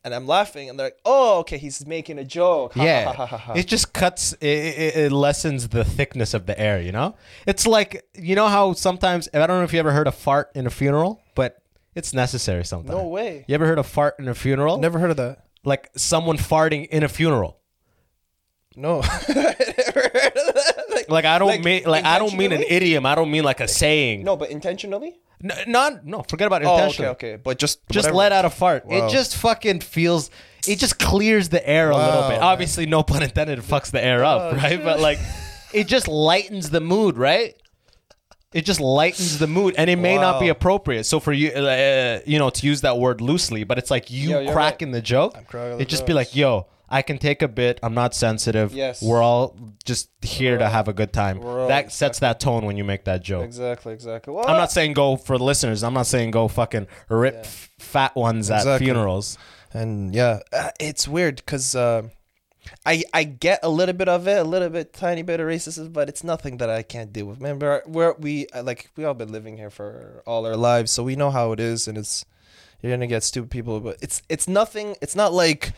And 0.05 0.13
I'm 0.13 0.27
laughing, 0.27 0.69
and 0.69 0.77
they're 0.77 0.87
like, 0.89 0.99
"Oh, 1.05 1.39
okay, 1.41 1.59
he's 1.59 1.87
making 1.87 2.19
a 2.19 2.25
joke." 2.25 2.73
Ha, 2.73 2.81
ha, 2.81 2.85
Yeah, 2.85 3.05
ha, 3.05 3.13
ha, 3.13 3.27
ha, 3.27 3.37
ha. 3.37 3.53
it 3.53 3.69
just 3.69 3.93
cuts. 3.93 4.33
It, 4.41 4.47
it, 4.49 4.97
it 4.97 5.13
lessens 5.13 5.69
the 5.69 5.85
thickness 5.85 6.35
of 6.35 6.47
the 6.47 6.59
air. 6.59 6.81
You 6.83 6.91
know, 6.91 7.15
it's 7.47 7.69
like 7.69 8.05
you 8.15 8.35
know 8.35 8.49
how 8.49 8.73
sometimes 8.73 9.29
I 9.33 9.39
don't 9.47 9.59
know 9.59 9.63
if 9.63 9.73
you 9.73 9.79
ever 9.79 9.93
heard 9.93 10.09
a 10.09 10.13
fart 10.13 10.51
in 10.57 10.67
a 10.67 10.71
funeral, 10.71 11.23
but 11.37 11.63
it's 11.95 12.13
necessary 12.13 12.65
sometimes. 12.65 12.99
No 12.99 13.07
way. 13.07 13.45
You 13.47 13.55
ever 13.55 13.65
heard 13.67 13.79
a 13.79 13.85
fart 13.85 14.17
in 14.19 14.27
a 14.27 14.35
funeral? 14.35 14.79
Never 14.79 14.99
heard 14.99 15.13
of 15.13 15.19
that. 15.19 15.45
Like 15.65 15.91
someone 15.97 16.37
farting 16.37 16.89
in 16.89 17.05
a 17.05 17.09
funeral. 17.09 17.61
No. 18.75 19.03
Never 21.09 21.15
heard 21.15 21.25
of 21.25 21.25
that. 21.25 21.25
Like, 21.25 21.25
Like 21.25 21.25
I 21.25 21.39
don't 21.39 21.49
Like, 21.49 21.65
mean 21.65 21.83
like 21.85 22.05
I 22.05 22.19
don't 22.19 22.37
mean 22.37 22.53
an 22.53 22.63
idiom. 22.69 23.07
I 23.07 23.15
don't 23.15 23.31
mean 23.31 23.45
like 23.45 23.61
a 23.61 23.69
saying. 23.69 24.25
no, 24.25 24.37
but 24.37 24.51
intentionally. 24.51 25.19
N- 25.43 25.51
not 25.73 26.07
no. 26.07 26.23
Forget 26.23 26.47
about 26.47 26.65
Oh, 26.65 26.87
okay, 26.89 27.09
okay. 27.09 27.37
But 27.37 27.59
just 27.59 27.81
Just 27.91 28.07
whatever. 28.07 28.17
let 28.17 28.33
out 28.33 28.45
a 28.45 28.51
fart. 28.51 28.87
Wow. 28.87 29.07
It 29.07 29.11
just 29.11 29.37
fucking 29.37 29.81
feels. 29.81 30.31
It 30.69 30.79
just 30.79 30.99
clears 31.01 31.49
the 31.49 31.67
air 31.69 31.91
a 31.91 31.97
little 31.97 32.23
bit. 32.23 32.35
man. 32.35 32.43
Obviously, 32.43 32.87
no 32.87 33.03
pun 33.03 33.23
intended. 33.25 33.59
It 33.59 33.65
fucks 33.65 33.91
the 33.91 34.05
air 34.05 34.25
up, 34.25 34.53
Oh, 34.53 34.57
right? 34.57 34.83
But 34.83 35.01
like, 35.01 35.19
it 35.73 35.89
just 35.89 36.07
lightens 36.07 36.71
the 36.71 36.81
mood, 36.81 37.17
right? 37.17 37.57
It 38.53 38.65
just 38.67 38.81
lightens 38.81 39.39
the 39.39 39.47
mood, 39.47 39.75
and 39.79 39.89
it 39.89 39.97
may 39.97 40.17
not 40.17 40.39
be 40.39 40.49
appropriate. 40.51 41.05
So 41.05 41.19
for 41.21 41.33
you, 41.33 41.49
uh, 41.51 42.21
you 42.27 42.39
know, 42.39 42.51
to 42.51 42.67
use 42.67 42.83
that 42.83 42.99
word 42.99 43.21
loosely, 43.23 43.65
but 43.65 43.79
it's 43.79 43.91
like 43.91 44.11
you 44.11 44.39
Yo, 44.43 44.53
cracking 44.53 44.91
the 44.93 45.01
joke. 45.01 45.35
It 45.81 45.89
just 45.89 46.05
be 46.07 46.13
like, 46.13 46.37
yo, 46.37 46.67
I 46.93 47.03
can 47.03 47.19
take 47.19 47.43
a 47.43 47.49
bit. 47.49 47.81
I'm 47.83 47.95
not 47.95 48.15
sensitive. 48.15 48.73
Yes. 48.75 49.03
we're 49.03 49.23
all 49.23 49.57
just 49.85 50.11
here 50.21 50.59
to 50.59 50.69
have 50.69 50.87
a 50.89 50.93
good 50.93 51.13
time. 51.13 51.41
We're 51.41 51.63
all- 51.63 51.69
That 51.69 51.91
sets 51.93 52.19
that 52.21 52.39
tone 52.39 52.67
when 52.67 52.77
you 52.77 52.85
make 52.85 53.05
that 53.07 53.23
joke. 53.23 53.45
Exactly, 53.45 53.93
exactly. 53.95 54.35
Well, 54.35 54.47
I'm 54.47 54.57
not 54.59 54.71
saying 54.71 54.93
go 54.93 55.17
for 55.17 55.39
the 55.39 55.45
listeners. 55.45 55.83
I'm 55.83 55.95
not 55.95 56.07
saying 56.07 56.31
go 56.33 56.47
fucking 56.49 56.87
rip 57.09 57.37
f- 57.37 57.71
fat 57.79 58.15
ones 58.15 58.51
at 58.51 58.59
Exactly. 58.59 58.87
funerals. 58.87 59.39
and 59.73 60.15
yeah, 60.15 60.41
uh, 60.53 60.69
it's 60.79 61.09
weird 61.09 61.37
because 61.37 61.75
uh, 61.75 62.03
I 62.85 63.03
I 63.15 63.25
get 63.25 63.61
a 63.63 63.69
little 63.71 63.95
bit 63.95 64.09
of 64.09 64.29
it, 64.29 64.39
a 64.39 64.45
little 64.45 64.69
bit, 64.69 64.93
tiny 64.93 65.23
bit 65.23 65.41
of 65.41 65.47
racism, 65.47 65.93
but 65.93 66.09
it's 66.11 66.23
nothing 66.23 66.59
that 66.59 66.69
I 66.69 66.83
can't 66.83 67.11
deal 67.13 67.25
with. 67.27 67.41
Man, 67.41 67.59
we're, 67.59 67.83
we're 67.87 68.13
we 68.19 68.47
uh, 68.55 68.63
like 68.63 68.91
we 68.97 69.05
all 69.07 69.15
been 69.15 69.33
living 69.33 69.57
here 69.57 69.71
for 69.71 70.23
all 70.27 70.45
our 70.47 70.57
lives, 70.57 70.91
so 70.93 71.03
we 71.03 71.17
know 71.17 71.31
how 71.31 71.53
it 71.53 71.59
is, 71.61 71.89
and 71.89 71.97
it's 71.97 72.25
you're 72.83 72.93
gonna 72.93 73.07
get 73.07 73.23
stupid 73.25 73.51
people, 73.51 73.81
but 73.81 73.97
it's 74.03 74.21
it's 74.29 74.47
nothing. 74.47 74.95
It's 75.01 75.17
not 75.17 75.33
like 75.33 75.73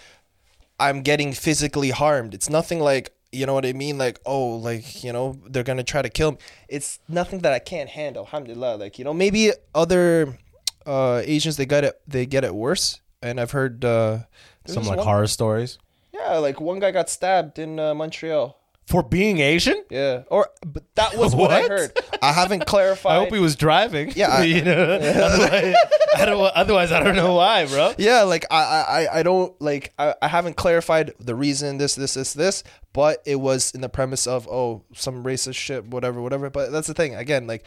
I'm 0.80 1.02
getting 1.02 1.32
physically 1.32 1.90
harmed. 1.90 2.34
It's 2.34 2.48
nothing 2.50 2.80
like 2.80 3.10
you 3.32 3.46
know 3.46 3.54
what 3.54 3.66
I 3.66 3.72
mean. 3.72 3.98
Like 3.98 4.20
oh, 4.26 4.56
like 4.56 5.02
you 5.04 5.12
know 5.12 5.38
they're 5.48 5.62
gonna 5.64 5.84
try 5.84 6.02
to 6.02 6.08
kill 6.10 6.32
me. 6.32 6.38
It's 6.68 6.98
nothing 7.08 7.40
that 7.40 7.52
I 7.52 7.58
can't 7.58 7.90
handle. 7.90 8.24
Alhamdulillah. 8.24 8.76
Like 8.76 8.98
you 8.98 9.04
know 9.04 9.14
maybe 9.14 9.52
other 9.74 10.38
uh, 10.87 11.22
Asians 11.24 11.56
they 11.56 11.66
get 11.66 11.84
it 11.84 12.00
they 12.06 12.26
get 12.26 12.44
it 12.44 12.54
worse. 12.54 13.00
And 13.22 13.40
I've 13.40 13.52
heard 13.52 13.84
uh, 13.84 14.18
Some 14.66 14.84
like 14.84 14.98
one- 14.98 15.06
horror 15.06 15.26
stories 15.26 15.78
Yeah, 16.12 16.37
like 16.38 16.60
one 16.60 16.78
guy 16.78 16.90
got 16.90 17.08
stabbed 17.08 17.58
in 17.58 17.80
uh, 17.80 17.94
Montreal. 17.94 18.58
For 18.86 19.02
being 19.02 19.38
Asian. 19.38 19.82
Yeah, 19.90 20.22
or 20.28 20.48
but 20.66 20.84
that 20.96 21.16
was 21.16 21.34
what, 21.34 21.50
I 21.50 21.62
What? 21.62 21.70
heard. 21.70 21.98
I 22.22 22.32
haven't 22.32 22.66
clarified. 22.66 23.12
I 23.16 23.18
hope 23.20 23.32
he 23.32 23.38
was 23.40 23.56
driving. 23.56 24.12
Yeah, 24.14 24.28
I- 24.28 24.42
you 24.44 24.62
know. 24.62 24.74
Otherwise, 25.00 25.74
I 26.16 26.24
don't. 26.26 26.52
Otherwise, 26.54 26.92
I 26.92 27.02
don't 27.02 27.16
know 27.16 27.34
why, 27.34 27.66
bro. 27.66 27.94
Yeah, 27.98 28.22
like 28.22 28.44
I, 28.50 28.56
I, 28.56 29.00
I- 29.04 29.18
I 29.20 29.22
don't 29.22 29.58
like 29.60 29.92
I, 29.98 30.14
I 30.20 30.28
haven't 30.28 30.56
clarified 30.56 31.12
the 31.18 31.34
reason 31.34 31.78
this, 31.78 31.94
this, 31.94 32.14
this, 32.14 32.34
this, 32.34 32.62
but 32.92 33.22
it 33.26 33.36
was 33.36 33.70
in 33.72 33.80
the 33.80 33.88
premise 33.88 34.26
of 34.26 34.46
oh 34.48 34.84
some 34.94 35.24
racist 35.24 35.56
shit, 35.56 35.86
whatever, 35.86 36.20
whatever. 36.20 36.50
But 36.50 36.70
that's 36.72 36.86
the 36.86 36.94
thing. 36.94 37.14
Again, 37.14 37.46
like 37.46 37.64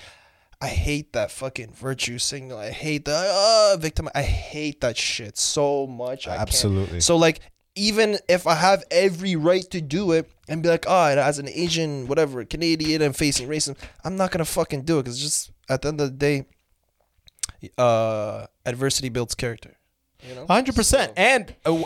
I 0.61 0.67
hate 0.67 1.13
that 1.13 1.29
fucking 1.31 1.73
virtue 1.73 2.17
signal. 2.19 2.57
I 2.57 2.69
hate 2.71 3.05
the 3.05 3.15
uh, 3.15 3.77
victim. 3.79 4.07
I 4.15 4.21
hate 4.23 4.81
that 4.81 4.97
shit 4.97 5.37
so 5.37 5.85
much. 5.87 6.27
I 6.27 6.31
can't. 6.31 6.41
Absolutely. 6.41 6.99
So 7.01 7.15
like 7.17 7.39
even 7.77 8.17
if 8.27 8.47
I 8.47 8.55
have 8.55 8.83
every 8.91 9.35
right 9.35 9.69
to 9.71 9.81
do 9.81 10.11
it 10.11 10.29
and 10.49 10.63
be 10.63 10.69
like, 10.69 10.85
oh, 10.87 11.05
as 11.05 11.39
an 11.39 11.47
Asian, 11.47 12.07
whatever, 12.07 12.43
Canadian 12.43 13.01
and 13.01 13.15
facing 13.15 13.47
racism, 13.47 13.77
I'm 14.03 14.17
not 14.17 14.31
gonna 14.31 14.45
fucking 14.45 14.81
do 14.83 14.99
it 14.99 15.03
because 15.03 15.19
just 15.21 15.51
at 15.69 15.81
the 15.81 15.89
end 15.89 16.01
of 16.01 16.11
the 16.11 16.17
day, 16.17 16.45
uh, 17.77 18.47
adversity 18.65 19.09
builds 19.09 19.35
character. 19.35 19.77
You 20.27 20.35
know, 20.35 20.45
Hundred 20.47 20.75
percent. 20.75 21.13
And 21.15 21.55
uh, 21.65 21.83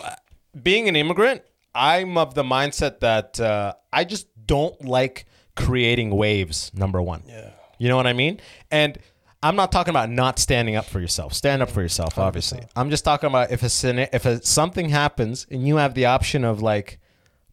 being 0.62 0.88
an 0.88 0.95
immigrant, 0.95 1.41
I'm 1.75 2.17
of 2.17 2.34
the 2.34 2.43
mindset 2.43 2.99
that 3.01 3.39
uh, 3.39 3.73
I 3.91 4.04
just 4.04 4.27
don't 4.45 4.84
like 4.86 5.25
creating 5.56 6.12
waves. 6.12 6.71
Number 6.73 7.01
one. 7.01 7.23
Yeah. 7.27 7.51
You 7.77 7.89
know 7.89 7.95
what 7.95 8.08
I 8.08 8.13
mean? 8.13 8.39
And 8.69 8.97
I'm 9.43 9.56
not 9.56 9.71
talking 9.71 9.89
about 9.89 10.10
not 10.10 10.38
standing 10.38 10.75
up 10.75 10.86
for 10.86 10.99
yourself. 10.99 11.34
Stand 11.34 11.62
up 11.62 11.69
for 11.69 11.82
yourself, 11.82 12.17
obviously. 12.17 12.62
I'm 12.75 12.89
just 12.91 13.04
talking 13.04 13.27
about 13.27 13.51
if 13.51 13.63
a 13.63 14.15
if 14.15 14.25
a, 14.25 14.43
something 14.45 14.89
happens 14.89 15.47
and 15.49 15.67
you 15.67 15.77
have 15.77 15.95
the 15.95 16.06
option 16.06 16.43
of 16.43 16.62
like 16.62 16.99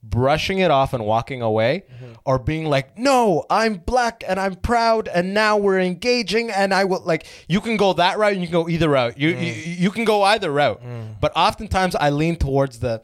brushing 0.03 0.59
it 0.59 0.70
off 0.70 0.92
and 0.92 1.05
walking 1.05 1.42
away 1.42 1.85
mm-hmm. 1.92 2.12
or 2.24 2.38
being 2.38 2.66
like 2.66 2.96
no 2.96 3.44
i'm 3.51 3.74
black 3.74 4.22
and 4.29 4.38
i'm 4.38 4.55
proud 4.55 5.09
and 5.09 5.35
now 5.35 5.57
we're 5.57 5.81
engaging 5.81 6.51
and 6.51 6.72
i 6.72 6.85
will 6.85 7.03
like 7.05 7.27
you 7.48 7.61
can 7.61 7.77
go 7.77 7.92
that 7.92 8.16
route 8.16 8.33
and 8.33 8.40
you 8.40 8.46
can 8.46 8.53
go 8.53 8.68
either 8.68 8.88
route. 8.88 9.18
You 9.18 9.35
mm. 9.35 9.44
you, 9.44 9.53
you 9.53 9.90
can 9.90 10.05
go 10.05 10.22
either 10.22 10.53
route. 10.53 10.83
Mm. 10.83 11.20
But 11.20 11.33
oftentimes 11.35 11.96
i 11.96 12.11
lean 12.11 12.37
towards 12.37 12.79
the 12.79 13.03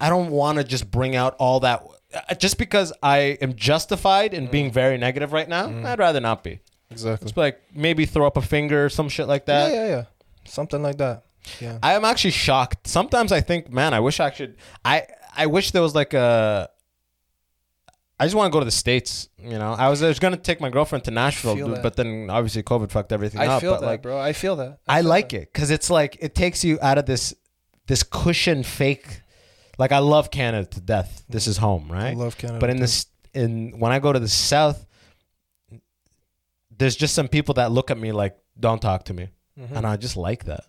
i 0.00 0.08
don't 0.08 0.30
want 0.30 0.58
to 0.58 0.64
just 0.64 0.90
bring 0.90 1.14
out 1.14 1.36
all 1.38 1.60
that 1.60 1.86
uh, 2.12 2.34
just 2.34 2.58
because 2.58 2.92
i 3.02 3.38
am 3.40 3.54
justified 3.54 4.34
in 4.34 4.48
mm. 4.48 4.50
being 4.50 4.72
very 4.72 4.98
negative 4.98 5.32
right 5.32 5.48
now 5.48 5.68
i'd 5.86 5.98
rather 5.98 6.20
not 6.20 6.42
be 6.42 6.60
Exactly. 6.90 7.28
it's 7.28 7.36
like 7.36 7.60
maybe 7.74 8.06
throw 8.06 8.26
up 8.26 8.36
a 8.36 8.42
finger 8.42 8.86
or 8.86 8.88
some 8.88 9.08
shit 9.08 9.26
like 9.26 9.46
that 9.46 9.72
yeah, 9.72 9.84
yeah. 9.84 9.88
Yeah. 9.88 10.04
Something 10.44 10.82
like 10.82 10.98
that. 10.98 11.24
Yeah. 11.60 11.78
I 11.82 11.94
am 11.94 12.04
actually 12.04 12.32
shocked. 12.32 12.86
Sometimes 12.86 13.32
I 13.32 13.40
think, 13.40 13.70
man, 13.70 13.94
I 13.94 14.00
wish 14.00 14.20
I 14.20 14.30
should. 14.30 14.56
I 14.84 15.06
I 15.36 15.46
wish 15.46 15.70
there 15.70 15.82
was 15.82 15.94
like 15.94 16.14
a. 16.14 16.68
I 18.18 18.24
just 18.24 18.34
want 18.34 18.50
to 18.50 18.56
go 18.56 18.60
to 18.60 18.64
the 18.64 18.70
states. 18.70 19.28
You 19.38 19.58
know, 19.58 19.74
I 19.74 19.90
was, 19.90 20.02
I 20.02 20.08
was 20.08 20.18
gonna 20.18 20.38
take 20.38 20.60
my 20.60 20.70
girlfriend 20.70 21.04
to 21.04 21.10
Nashville, 21.10 21.54
dude, 21.54 21.82
but 21.82 21.96
then 21.96 22.30
obviously 22.30 22.62
COVID 22.62 22.90
fucked 22.90 23.12
everything 23.12 23.40
I 23.40 23.46
up. 23.46 23.52
I 23.58 23.60
feel 23.60 23.72
but 23.72 23.80
that, 23.80 23.86
like, 23.86 24.02
bro. 24.02 24.18
I 24.18 24.32
feel 24.32 24.56
that. 24.56 24.78
I 24.88 25.02
feel 25.02 25.10
like 25.10 25.28
that. 25.30 25.42
it 25.42 25.52
because 25.52 25.70
it's 25.70 25.90
like 25.90 26.16
it 26.20 26.34
takes 26.34 26.64
you 26.64 26.78
out 26.80 26.98
of 26.98 27.06
this 27.06 27.34
this 27.86 28.02
cushion 28.02 28.62
fake. 28.62 29.22
Like 29.78 29.92
I 29.92 29.98
love 29.98 30.30
Canada 30.30 30.66
to 30.70 30.80
death. 30.80 31.24
This 31.28 31.46
is 31.46 31.58
home, 31.58 31.92
right? 31.92 32.10
I 32.10 32.14
love 32.14 32.38
Canada 32.38 32.60
But 32.60 32.70
in 32.70 32.78
this, 32.78 33.06
in 33.34 33.78
when 33.78 33.92
I 33.92 33.98
go 33.98 34.10
to 34.10 34.18
the 34.18 34.28
South, 34.28 34.86
there's 36.78 36.96
just 36.96 37.14
some 37.14 37.28
people 37.28 37.54
that 37.54 37.70
look 37.72 37.90
at 37.90 37.98
me 37.98 38.12
like, 38.12 38.36
"Don't 38.58 38.80
talk 38.80 39.04
to 39.06 39.14
me," 39.14 39.28
and 39.56 39.86
I 39.86 39.96
just 39.96 40.16
like 40.16 40.44
that. 40.44 40.64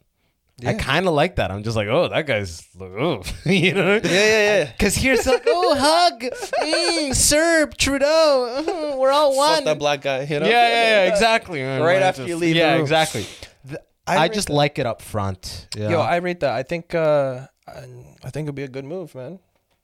I 0.66 0.74
kind 0.74 1.08
of 1.08 1.14
like 1.14 1.36
that. 1.36 1.52
I'm 1.52 1.62
just 1.62 1.78
like, 1.78 1.88
oh, 1.88 2.08
that 2.08 2.26
guy's, 2.26 2.68
oh, 2.82 3.22
you 3.46 3.76
know? 3.76 3.94
Yeah, 3.98 4.02
yeah, 4.10 4.58
yeah. 4.58 4.72
Because 4.72 4.96
here's 4.96 5.28
like, 5.28 5.44
oh, 5.46 5.76
hug, 5.78 6.20
mm, 6.22 7.14
Serb, 7.14 7.78
Trudeau, 7.78 8.64
mhm, 8.66 8.98
we're 8.98 9.12
all 9.12 9.36
Fuck 9.36 9.56
one. 9.56 9.64
that 9.66 9.78
black 9.78 10.02
guy. 10.02 10.24
You 10.24 10.40
know. 10.40 10.48
Yeah, 10.48 10.68
yeah, 10.68 11.06
yeah, 11.06 11.14
exactly. 11.14 11.62
Right 11.62 12.02
after 12.02 12.26
you 12.26 12.38
leave 12.38 12.56
Yeah, 12.56 12.78
exactly. 12.78 13.28
Th- 13.68 13.80
I 14.08 14.18
I, 14.18 14.28
just 14.30 14.48
that. 14.48 14.54
like 14.56 14.80
it 14.80 14.88
up 14.88 15.04
front. 15.04 15.68
Yeah. 15.78 15.90
Yo, 15.90 16.02
I 16.02 16.16
rate 16.16 16.40
that. 16.40 16.54
I 16.54 16.64
think. 16.64 16.96
uh 16.96 17.46
I, 17.68 18.30
think 18.32 18.46
it'd 18.46 18.56
be 18.56 18.64
a 18.64 18.68
good 18.68 18.86
move, 18.86 19.14
man, 19.14 19.40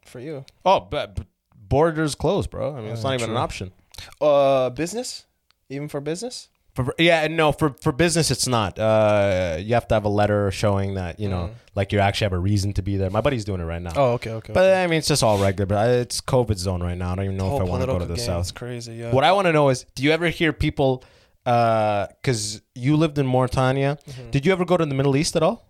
for 0.06 0.20
you. 0.20 0.44
oh, 0.66 0.80
but, 0.80 1.16
but 1.16 1.28
borders 1.56 2.16
closed, 2.16 2.50
bro. 2.50 2.76
I 2.76 2.80
mean, 2.82 2.90
it's 2.94 3.04
not 3.04 3.14
even 3.14 3.30
an 3.30 3.38
option. 3.38 3.74
Uh, 4.20 4.70
business, 4.72 5.26
even 5.70 5.88
for 5.88 6.02
business. 6.02 6.50
For, 6.76 6.96
yeah, 6.98 7.28
no, 7.28 7.52
for 7.52 7.76
for 7.82 7.92
business, 7.92 8.32
it's 8.32 8.48
not. 8.48 8.80
Uh, 8.80 9.58
you 9.60 9.76
have 9.76 9.88
to 9.90 9.94
have 9.94 10.06
a 10.06 10.10
letter 10.10 10.50
showing 10.50 10.96
that 10.96 11.20
you 11.20 11.30
know, 11.30 11.52
like 11.76 11.92
you 11.92 12.00
actually 12.00 12.26
have 12.26 12.34
a 12.34 12.40
reason 12.40 12.74
to 12.74 12.82
be 12.82 12.98
there. 12.98 13.12
My 13.12 13.22
buddy's 13.22 13.46
doing 13.46 13.62
it 13.62 13.66
right 13.66 13.82
now. 13.82 13.92
Mm. 13.92 13.98
Oh, 13.98 14.12
okay, 14.14 14.32
okay. 14.32 14.54
But 14.54 14.74
I 14.74 14.88
mean, 14.88 14.98
it's 14.98 15.08
just 15.08 15.22
all 15.22 15.38
regular. 15.38 15.68
But 15.68 15.90
it's 15.92 16.20
COVID 16.20 16.58
zone 16.58 16.82
right 16.82 16.98
now. 16.98 17.12
I 17.12 17.16
don't 17.16 17.26
even 17.26 17.38
know 17.38 17.56
if 17.56 17.62
I 17.62 17.66
want 17.66 17.84
to 17.84 17.88
go 17.88 18.00
to 18.00 18.06
the 18.06 18.18
south. 18.18 18.42
It's 18.42 18.52
crazy. 18.52 18.94
Yeah. 18.96 19.12
What 19.12 19.24
I 19.24 19.34
want 19.34 19.46
to 19.46 19.54
know 19.54 19.70
is, 19.70 19.86
do 19.94 20.02
you 20.02 20.10
ever 20.12 20.30
hear 20.30 20.52
people? 20.52 21.04
Because 21.44 22.62
you 22.74 22.96
lived 22.96 23.20
in 23.20 23.28
Mauritania. 23.28 24.00
Mm-hmm. 24.08 24.32
Did 24.32 24.46
you 24.46 24.52
ever 24.52 24.66
go 24.66 24.76
to 24.78 24.86
the 24.86 24.96
Middle 24.96 25.16
East 25.16 25.36
at 25.36 25.44
all? 25.44 25.68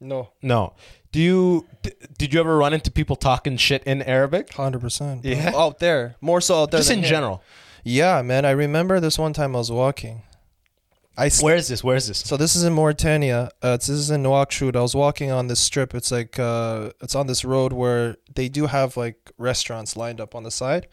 No, 0.00 0.30
No. 0.42 0.74
Do 1.12 1.20
you? 1.20 1.64
D- 1.82 1.92
did 2.18 2.34
you 2.34 2.40
ever 2.40 2.56
run 2.56 2.74
into 2.74 2.90
people 2.90 3.14
talking 3.14 3.56
shit 3.56 3.84
in 3.84 4.02
Arabic? 4.02 4.52
hundred 4.52 4.80
percent. 4.80 5.24
Yeah? 5.24 5.52
Out 5.54 5.78
there, 5.78 6.16
more 6.20 6.40
so 6.40 6.62
out 6.62 6.72
there. 6.72 6.80
Just 6.80 6.90
in 6.90 6.98
here. 6.98 7.08
general. 7.08 7.40
Yeah, 7.84 8.22
man. 8.22 8.46
I 8.46 8.50
remember 8.50 8.98
this 8.98 9.18
one 9.18 9.34
time 9.34 9.54
I 9.54 9.58
was 9.58 9.70
walking. 9.70 10.22
I 11.16 11.30
Where 11.40 11.54
is 11.54 11.68
this? 11.68 11.84
Where 11.84 11.94
is 11.94 12.08
this? 12.08 12.18
So 12.18 12.36
this 12.36 12.56
is 12.56 12.64
in 12.64 12.72
Mauritania. 12.72 13.50
Uh, 13.62 13.76
this 13.76 13.88
is 13.88 14.10
in 14.10 14.24
Nouakchott. 14.24 14.74
I 14.74 14.80
was 14.80 14.96
walking 14.96 15.30
on 15.30 15.46
this 15.46 15.60
strip. 15.60 15.94
It's 15.94 16.10
like 16.10 16.38
uh, 16.38 16.90
it's 17.00 17.14
on 17.14 17.28
this 17.28 17.44
road 17.44 17.72
where 17.72 18.16
they 18.34 18.48
do 18.48 18.66
have 18.66 18.96
like 18.96 19.30
restaurants 19.38 19.96
lined 19.96 20.20
up 20.20 20.34
on 20.34 20.42
the 20.42 20.50
side. 20.50 20.88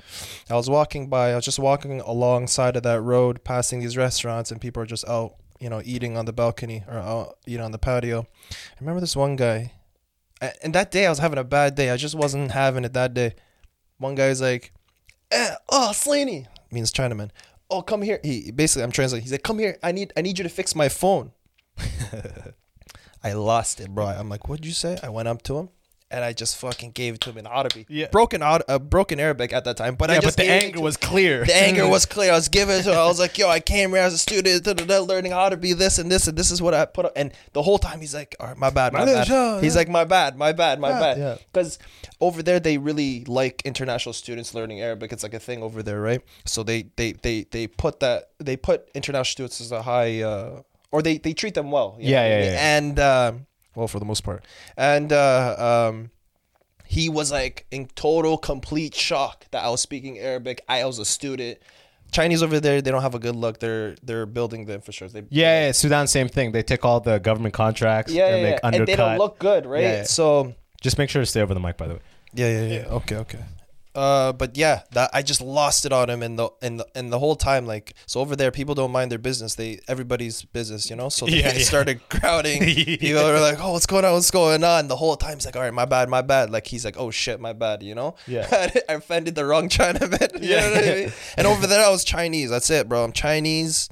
I 0.49 0.55
was 0.55 0.69
walking 0.69 1.09
by. 1.09 1.31
I 1.31 1.35
was 1.37 1.45
just 1.45 1.57
walking 1.57 2.01
alongside 2.01 2.75
of 2.75 2.83
that 2.83 3.01
road, 3.01 3.43
passing 3.43 3.79
these 3.79 3.97
restaurants, 3.97 4.51
and 4.51 4.61
people 4.61 4.83
are 4.83 4.85
just 4.85 5.07
out, 5.07 5.37
you 5.59 5.69
know, 5.69 5.81
eating 5.83 6.17
on 6.17 6.25
the 6.25 6.33
balcony 6.33 6.83
or 6.87 6.97
out 6.97 7.37
eating 7.47 7.61
on 7.61 7.71
the 7.71 7.79
patio. 7.79 8.27
I 8.51 8.79
remember 8.79 8.99
this 9.01 9.15
one 9.15 9.37
guy, 9.37 9.73
and 10.61 10.75
that 10.75 10.91
day 10.91 11.07
I 11.07 11.09
was 11.09 11.19
having 11.19 11.39
a 11.39 11.43
bad 11.43 11.73
day. 11.73 11.89
I 11.89 11.97
just 11.97 12.15
wasn't 12.15 12.51
having 12.51 12.83
it 12.83 12.93
that 12.93 13.15
day. 13.15 13.33
One 13.97 14.13
guy's 14.13 14.39
like, 14.41 14.71
eh, 15.31 15.55
"Oh, 15.67 15.93
Slaney," 15.93 16.45
means 16.71 16.91
Chinaman. 16.91 17.31
Oh, 17.69 17.81
come 17.81 18.01
here. 18.01 18.19
He 18.23 18.51
basically, 18.51 18.83
I'm 18.83 18.91
translating. 18.91 19.23
He's 19.23 19.31
like, 19.31 19.43
"Come 19.43 19.59
here. 19.59 19.77
I 19.81 19.91
need, 19.91 20.11
I 20.17 20.21
need 20.21 20.37
you 20.37 20.43
to 20.43 20.49
fix 20.49 20.75
my 20.75 20.89
phone." 20.89 21.31
I 23.23 23.33
lost 23.33 23.79
it, 23.79 23.89
bro. 23.89 24.07
I'm 24.07 24.29
like, 24.29 24.49
"What'd 24.49 24.65
you 24.65 24.73
say?" 24.73 24.97
I 25.01 25.09
went 25.09 25.27
up 25.27 25.41
to 25.43 25.57
him, 25.57 25.69
and 26.11 26.23
I 26.23 26.33
just 26.33 26.57
fucking 26.57 26.91
gave 26.91 27.15
it 27.15 27.21
to 27.21 27.29
him 27.31 27.37
in 27.39 27.47
Arabic. 27.47 27.87
Yeah. 27.89 28.07
broken 28.11 28.43
out, 28.43 28.61
uh, 28.67 28.79
broken 28.79 29.19
Arabic 29.19 29.53
at 29.53 29.63
that 29.65 29.77
time. 29.77 29.95
But 29.95 30.11
I 30.11 30.19
just 30.19 30.37
but 30.37 30.43
the 30.43 30.51
anger 30.51 30.81
was 30.81 30.97
clear. 30.97 31.45
the 31.45 31.55
anger 31.55 31.87
was 31.97 32.05
clear. 32.05 32.31
I 32.31 32.35
was 32.35 32.49
giving 32.49 32.77
it 32.77 32.83
to 32.83 32.91
him. 32.91 32.97
I 32.97 33.05
was 33.05 33.19
like, 33.19 33.37
yo, 33.37 33.49
I 33.49 33.59
came 33.59 33.91
here 33.91 33.99
as 33.99 34.13
a 34.13 34.17
student, 34.17 34.63
da, 34.63 34.73
da, 34.73 34.85
da, 34.85 34.99
learning 34.99 35.31
be 35.59 35.73
this 35.73 35.97
and 35.97 36.11
this, 36.11 36.27
and 36.27 36.37
this 36.37 36.51
is 36.51 36.61
what 36.61 36.73
I 36.73 36.85
put 36.85 37.05
up. 37.05 37.13
And 37.15 37.31
the 37.53 37.61
whole 37.61 37.79
time 37.79 38.01
he's 38.01 38.13
like, 38.13 38.35
all 38.39 38.47
right, 38.47 38.57
my 38.57 38.69
bad, 38.69 38.93
my 38.93 39.05
bad. 39.05 39.63
He's 39.63 39.75
like, 39.75 39.89
my 39.89 40.03
bad, 40.03 40.37
my 40.37 40.51
bad, 40.51 40.79
my 40.79 40.89
Yeah, 40.89 40.99
bad. 40.99 41.17
yeah. 41.17 41.35
Because 41.51 41.79
over 42.19 42.43
there, 42.43 42.59
they 42.59 42.77
really 42.77 43.23
like 43.25 43.61
international 43.65 44.13
students 44.13 44.53
learning 44.53 44.81
Arabic. 44.81 45.11
It's 45.11 45.23
like 45.23 45.33
a 45.33 45.39
thing 45.39 45.63
over 45.63 45.81
there, 45.83 46.01
right? 46.01 46.21
So 46.45 46.63
they 46.63 46.87
they 46.95 47.13
they 47.13 47.43
they 47.43 47.67
put 47.67 47.99
that 48.01 48.31
they 48.39 48.57
put 48.57 48.89
international 48.93 49.25
students 49.49 49.61
as 49.61 49.71
a 49.71 49.81
high, 49.81 50.21
uh, 50.21 50.61
or 50.91 51.01
they 51.01 51.17
they 51.17 51.33
treat 51.33 51.53
them 51.53 51.71
well. 51.71 51.97
Yeah, 51.99 52.21
know 52.21 52.27
yeah, 52.27 52.43
yeah. 52.43 52.77
And 52.77 52.99
um, 52.99 53.45
well, 53.75 53.87
for 53.87 53.99
the 53.99 54.05
most 54.05 54.23
part, 54.23 54.45
and 54.77 55.11
uh, 55.13 55.89
um 55.89 56.11
he 56.91 57.07
was 57.07 57.31
like 57.31 57.65
in 57.71 57.87
total 57.95 58.37
complete 58.37 58.93
shock 58.93 59.45
that 59.51 59.63
I 59.63 59.69
was 59.69 59.79
speaking 59.79 60.19
Arabic. 60.19 60.61
I 60.67 60.83
was 60.83 60.99
a 60.99 61.05
student. 61.05 61.59
Chinese 62.11 62.43
over 62.43 62.59
there, 62.59 62.81
they 62.81 62.91
don't 62.91 63.01
have 63.01 63.15
a 63.15 63.19
good 63.19 63.37
look. 63.37 63.59
They're 63.59 63.95
they're 64.03 64.25
building 64.25 64.65
the 64.65 64.73
infrastructure. 64.73 65.21
They, 65.21 65.27
Yeah, 65.29 65.67
yeah, 65.67 65.71
Sudan, 65.71 66.07
same 66.07 66.27
thing. 66.27 66.51
They 66.51 66.63
take 66.63 66.83
all 66.83 66.99
the 66.99 67.19
government 67.19 67.53
contracts 67.53 68.11
yeah, 68.11 68.27
and 68.27 68.41
yeah, 68.41 68.49
yeah. 68.49 68.59
and 68.63 68.87
they 68.87 68.95
don't 68.97 69.17
look 69.17 69.39
good, 69.39 69.65
right? 69.65 70.05
So 70.05 70.53
Just 70.81 70.97
make 70.97 71.09
sure 71.09 71.21
to 71.21 71.25
stay 71.25 71.41
over 71.41 71.53
the 71.53 71.61
mic, 71.61 71.77
by 71.77 71.87
the 71.87 71.93
way. 71.93 72.01
yeah, 72.33 72.47
yeah, 72.47 72.73
yeah. 72.73 72.95
Okay, 72.95 73.15
okay. 73.15 73.39
Uh, 73.93 74.31
but 74.31 74.55
yeah, 74.55 74.83
that 74.91 75.09
I 75.13 75.21
just 75.21 75.41
lost 75.41 75.85
it 75.85 75.91
on 75.91 76.09
him, 76.09 76.23
and 76.23 76.39
the 76.39 76.49
and 76.61 76.79
the 76.79 76.87
and 76.95 77.11
the 77.11 77.19
whole 77.19 77.35
time, 77.35 77.65
like, 77.65 77.93
so 78.05 78.21
over 78.21 78.37
there, 78.37 78.49
people 78.49 78.73
don't 78.73 78.91
mind 78.91 79.11
their 79.11 79.19
business. 79.19 79.55
They 79.55 79.79
everybody's 79.87 80.43
business, 80.45 80.89
you 80.89 80.95
know. 80.95 81.09
So 81.09 81.25
they 81.27 81.41
Yeah, 81.41 81.53
yeah. 81.53 81.63
started 81.63 82.07
crowding. 82.07 82.61
People 82.99 83.19
are 83.21 83.39
like, 83.41 83.57
"Oh, 83.59 83.73
what's 83.73 83.85
going 83.85 84.05
on? 84.05 84.13
What's 84.13 84.31
going 84.31 84.63
on?" 84.63 84.87
The 84.87 84.95
whole 84.95 85.17
time, 85.17 85.33
he's 85.35 85.45
like, 85.45 85.57
"All 85.57 85.61
right, 85.61 85.73
my 85.73 85.83
bad, 85.85 86.07
my 86.07 86.21
bad." 86.21 86.49
Like 86.49 86.67
he's 86.67 86.85
like, 86.85 86.95
"Oh 86.97 87.11
shit, 87.11 87.41
my 87.41 87.51
bad," 87.51 87.83
you 87.83 87.93
know. 87.93 88.15
Yeah. 88.27 88.47
I 88.89 88.93
offended 88.93 89.35
the 89.35 89.43
wrong 89.45 89.67
Chinaman. 89.67 90.41
You 90.41 90.49
Yeah. 90.49 90.61
know 90.61 90.71
what 90.71 90.83
I 90.87 90.93
mean? 90.95 91.13
And 91.37 91.47
over 91.47 91.67
there, 91.67 91.85
I 91.85 91.89
was 91.89 92.05
Chinese. 92.05 92.49
That's 92.49 92.69
it, 92.69 92.87
bro. 92.87 93.03
I'm 93.03 93.11
Chinese. 93.11 93.89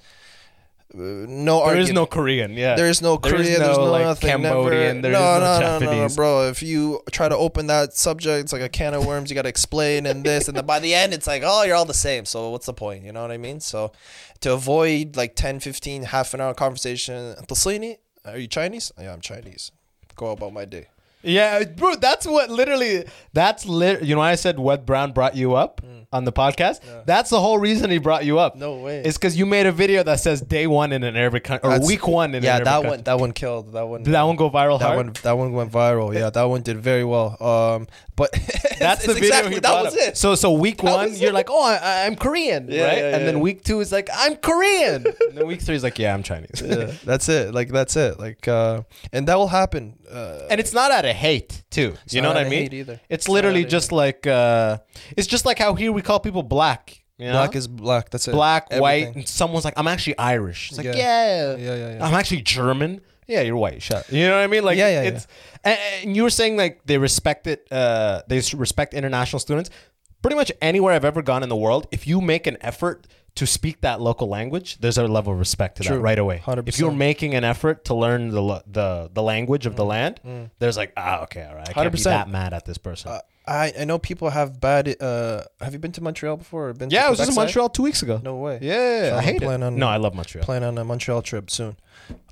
No 0.94 1.66
There 1.68 1.78
is 1.80 1.92
no 1.92 2.06
Korean. 2.06 2.54
Yeah. 2.54 2.76
There 2.76 2.88
is 2.88 3.02
no 3.02 3.18
There 3.18 3.32
Korea. 3.34 3.44
is 3.44 3.58
there's 3.60 3.78
no, 3.78 3.86
no 3.86 3.92
like, 3.92 4.04
nothing. 4.06 4.30
Cambodian, 4.30 5.02
Never, 5.02 5.02
there 5.02 5.12
no, 5.12 5.20
is 5.20 5.22
no 5.22 5.40
no, 5.40 5.40
no, 5.40 5.60
no, 5.60 5.80
no, 5.80 5.86
Japanese. 5.86 6.16
bro. 6.16 6.48
If 6.50 6.64
you 6.64 7.02
try 7.12 7.30
to 7.30 7.36
open 7.38 7.68
that 7.68 7.94
subject, 7.94 8.44
it's 8.44 8.54
like 8.54 8.62
a 8.62 8.70
can 8.70 8.94
of 8.94 9.06
worms. 9.06 9.30
You 9.30 9.36
got 9.36 9.44
to 9.44 9.50
explain 9.50 10.06
and 10.06 10.24
this, 10.24 10.48
and 10.48 10.58
then 10.58 10.66
by 10.66 10.80
the 10.80 10.94
end, 10.96 11.14
it's 11.14 11.28
like, 11.28 11.44
oh, 11.46 11.64
you're 11.64 11.76
all 11.76 11.86
the 11.86 11.94
same. 11.94 12.26
So 12.26 12.50
what's 12.50 12.66
the 12.66 12.74
point? 12.74 13.04
You 13.04 13.12
know 13.12 13.22
what 13.22 13.32
I 13.32 13.38
mean? 13.38 13.60
So 13.60 13.92
to 14.42 14.54
avoid 14.54 15.16
like 15.16 15.36
10, 15.36 15.60
15, 15.60 16.04
half 16.04 16.34
an 16.34 16.42
hour 16.42 16.54
conversation, 16.54 17.36
"Tasini, 17.48 17.98
are 18.26 18.38
you 18.38 18.48
Chinese? 18.48 18.92
Oh, 18.98 19.04
yeah, 19.04 19.14
I'm 19.14 19.22
Chinese. 19.22 19.72
Go 20.16 20.32
about 20.32 20.54
my 20.54 20.66
day. 20.66 20.88
Yeah, 21.22 21.66
bro, 21.66 21.96
that's 21.96 22.26
what 22.26 22.50
literally. 22.50 23.04
That's 23.34 23.66
lit. 23.66 24.04
You 24.04 24.16
know, 24.16 24.20
why 24.20 24.32
I 24.32 24.36
said 24.36 24.58
what 24.58 24.86
Brown 24.86 25.12
brought 25.12 25.36
you 25.36 25.54
up 25.54 25.82
on 26.12 26.24
the 26.26 26.32
podcast. 26.32 26.80
That's 27.06 27.30
the 27.30 27.40
whole 27.40 27.60
reason 27.60 27.92
he 27.92 28.00
brought 28.00 28.26
you 28.26 28.40
up. 28.40 28.56
No 28.56 28.78
way. 28.78 29.02
It's 29.06 29.18
because 29.18 29.38
you 29.38 29.46
made 29.46 29.68
a 29.68 29.72
video 29.72 30.02
that 30.04 30.20
says 30.20 30.42
day 30.42 30.66
one 30.66 30.92
in 30.92 31.04
an 31.04 31.16
Arabic 31.16 31.44
country 31.44 31.68
or 31.68 31.74
That's- 31.74 31.88
week 31.88 32.08
one 32.08 32.34
in 32.34 32.44
yeah, 32.44 32.58
an 32.58 32.66
Arabic 32.66 32.66
that 32.66 32.72
country. 32.74 32.90
one, 32.90 33.04
that 33.04 33.20
one 33.20 33.32
killed. 33.34 33.74
That 33.74 33.88
one. 33.88 34.04
Did 34.04 34.14
that 34.16 34.24
one 34.24 34.36
go 34.36 34.50
viral? 34.50 34.80
That 34.80 34.86
hard? 34.86 34.98
one, 34.98 35.14
that 35.22 35.34
one 35.38 35.54
went 35.54 35.72
viral. 35.72 36.14
Yeah, 36.14 36.32
that 36.32 36.44
one 36.44 36.62
did 36.64 36.78
very 36.80 37.04
well. 37.04 37.38
Um, 37.42 37.88
but 38.16 38.32
That's 38.80 39.04
it's 39.04 39.08
the 39.08 39.14
video 39.14 39.28
exactly, 39.30 39.54
he 39.56 39.60
that 39.60 39.70
brought 39.70 39.86
was 39.86 39.94
up. 39.94 40.00
it. 40.00 40.18
So 40.18 40.36
so 40.36 40.52
week 40.52 40.82
one, 40.84 41.10
was 41.12 41.22
you're 41.22 41.30
it. 41.30 41.34
like, 41.34 41.50
oh, 41.52 41.64
I, 41.64 42.06
I'm 42.06 42.16
Korean, 42.16 42.68
Yeah, 42.72 42.86
right? 42.88 42.98
yeah, 42.98 43.16
and 43.16 43.28
then 43.28 43.36
yeah. 43.38 43.42
week 43.44 43.64
two 43.64 43.80
is 43.80 43.92
like, 43.92 44.10
I'm 44.14 44.36
Korean. 44.38 45.06
and 45.30 45.38
then 45.38 45.46
week 45.48 45.62
three 45.62 45.76
is 45.76 45.84
like, 45.84 46.00
yeah, 46.00 46.14
I'm 46.14 46.24
Chinese. 46.24 46.62
yeah, 46.66 46.92
that's 47.06 47.30
it. 47.30 47.54
Like 47.54 47.70
that's 47.70 47.96
it. 47.96 48.20
Like, 48.20 48.48
uh, 48.48 48.82
and 49.14 49.28
that 49.28 49.36
will 49.38 49.48
happen. 49.48 50.00
Uh, 50.12 50.48
and 50.50 50.60
it's 50.60 50.74
not 50.74 50.92
out 50.92 51.06
of 51.06 51.16
hate 51.16 51.64
too. 51.70 51.96
you 52.10 52.22
know 52.22 52.30
what 52.30 52.38
I 52.38 52.50
mean? 52.50 52.74
either. 52.74 53.00
It's 53.10 53.28
literally 53.30 53.66
just 53.66 53.92
like 53.92 54.26
uh, 54.28 54.80
it's 55.16 55.28
just 55.28 55.46
like 55.46 55.60
how 55.60 55.74
here 55.76 55.92
we 55.92 56.02
call 56.02 56.20
people 56.20 56.44
black. 56.44 57.04
You 57.18 57.28
know? 57.28 57.34
black 57.34 57.56
is 57.56 57.68
black. 57.68 58.10
That's 58.12 58.28
it. 58.28 58.32
black, 58.32 58.72
white, 58.72 59.02
Everything. 59.02 59.16
and 59.18 59.28
someone's 59.28 59.66
like, 59.66 59.74
I'm 59.78 59.88
actually 59.88 60.18
Irish. 60.18 60.70
It's 60.70 60.78
like, 60.78 60.86
Yeah. 60.86 60.96
yeah, 60.96 61.56
Yeah, 61.58 61.76
yeah, 61.76 61.96
yeah. 61.98 62.06
I'm 62.08 62.14
actually 62.14 62.42
German. 62.44 63.02
Yeah, 63.28 63.42
you're 63.42 63.58
white. 63.58 63.82
Shut. 63.84 64.06
up. 64.06 64.12
You 64.12 64.26
know 64.28 64.38
what 64.38 64.44
I 64.44 64.48
mean? 64.48 64.64
Like, 64.64 64.78
Yeah, 64.78 64.90
yeah, 65.04 65.10
it's. 65.10 65.28
And, 65.64 65.80
and 66.04 66.16
you 66.16 66.24
were 66.24 66.30
saying 66.30 66.56
like 66.58 66.82
they 66.86 66.98
respect 66.98 67.46
it. 67.46 67.68
Uh, 67.70 68.22
they 68.28 68.38
s- 68.38 68.54
respect 68.54 68.94
international 68.94 69.40
students. 69.42 69.70
Pretty 70.22 70.36
much 70.38 70.52
anywhere 70.62 70.94
I've 70.94 71.06
ever 71.06 71.22
gone 71.22 71.44
in 71.44 71.50
the 71.50 71.56
world, 71.58 71.88
if 71.92 72.08
you 72.08 72.22
make 72.22 72.48
an 72.48 72.58
effort 72.62 73.06
to 73.36 73.46
speak 73.46 73.82
that 73.82 74.02
local 74.02 74.28
language, 74.28 74.78
there's 74.80 74.98
a 74.98 75.08
level 75.08 75.34
of 75.34 75.40
respect 75.40 75.78
to 75.78 75.84
that 75.84 76.00
right 76.00 76.20
away. 76.20 76.40
100%. 76.46 76.68
If 76.68 76.80
you're 76.80 76.92
making 76.92 77.36
an 77.36 77.44
effort 77.44 77.86
to 77.86 77.94
learn 77.96 78.30
the 78.30 78.42
lo- 78.42 78.62
the 78.68 79.10
the 79.14 79.24
language 79.24 79.66
of 79.66 79.76
the 79.76 79.86
land, 79.86 80.20
there's 80.60 80.78
like, 80.78 80.94
ah, 80.98 81.24
okay, 81.24 81.46
all 81.46 81.56
right, 81.56 81.70
I 81.70 81.74
can't 81.74 81.92
be 81.92 81.98
100%. 82.00 82.04
that 82.04 82.30
mad 82.30 82.54
at 82.54 82.66
this 82.66 82.78
person. 82.78 83.12
Uh, 83.12 83.20
I 83.48 83.74
I 83.80 83.86
know 83.86 83.98
people 83.98 84.30
have 84.30 84.60
bad. 84.60 85.02
Uh, 85.02 85.42
have 85.62 85.74
you 85.74 85.80
been 85.80 85.92
to 85.94 86.02
Montreal 86.02 86.38
before? 86.38 86.70
Or 86.70 86.74
been 86.74 86.90
yeah, 86.92 87.02
to 87.02 87.08
I 87.08 87.10
was 87.10 87.18
just 87.20 87.30
in 87.30 87.36
Montreal 87.36 87.70
two 87.70 87.82
weeks 87.84 88.04
ago. 88.04 88.20
No 88.24 88.36
way. 88.38 88.60
Yeah, 88.62 89.10
So 89.12 89.16
I 89.18 89.22
hate 89.24 89.36
it. 89.38 89.42
planning 89.42 89.64
on- 89.66 89.76
no, 89.78 89.88
I 89.88 89.98
love 89.98 90.14
Montreal. 90.14 90.46
Plan 90.46 90.64
on 90.64 90.78
a 90.78 90.84
Montreal 90.84 91.22
trip 91.24 91.50
soon. 91.50 91.76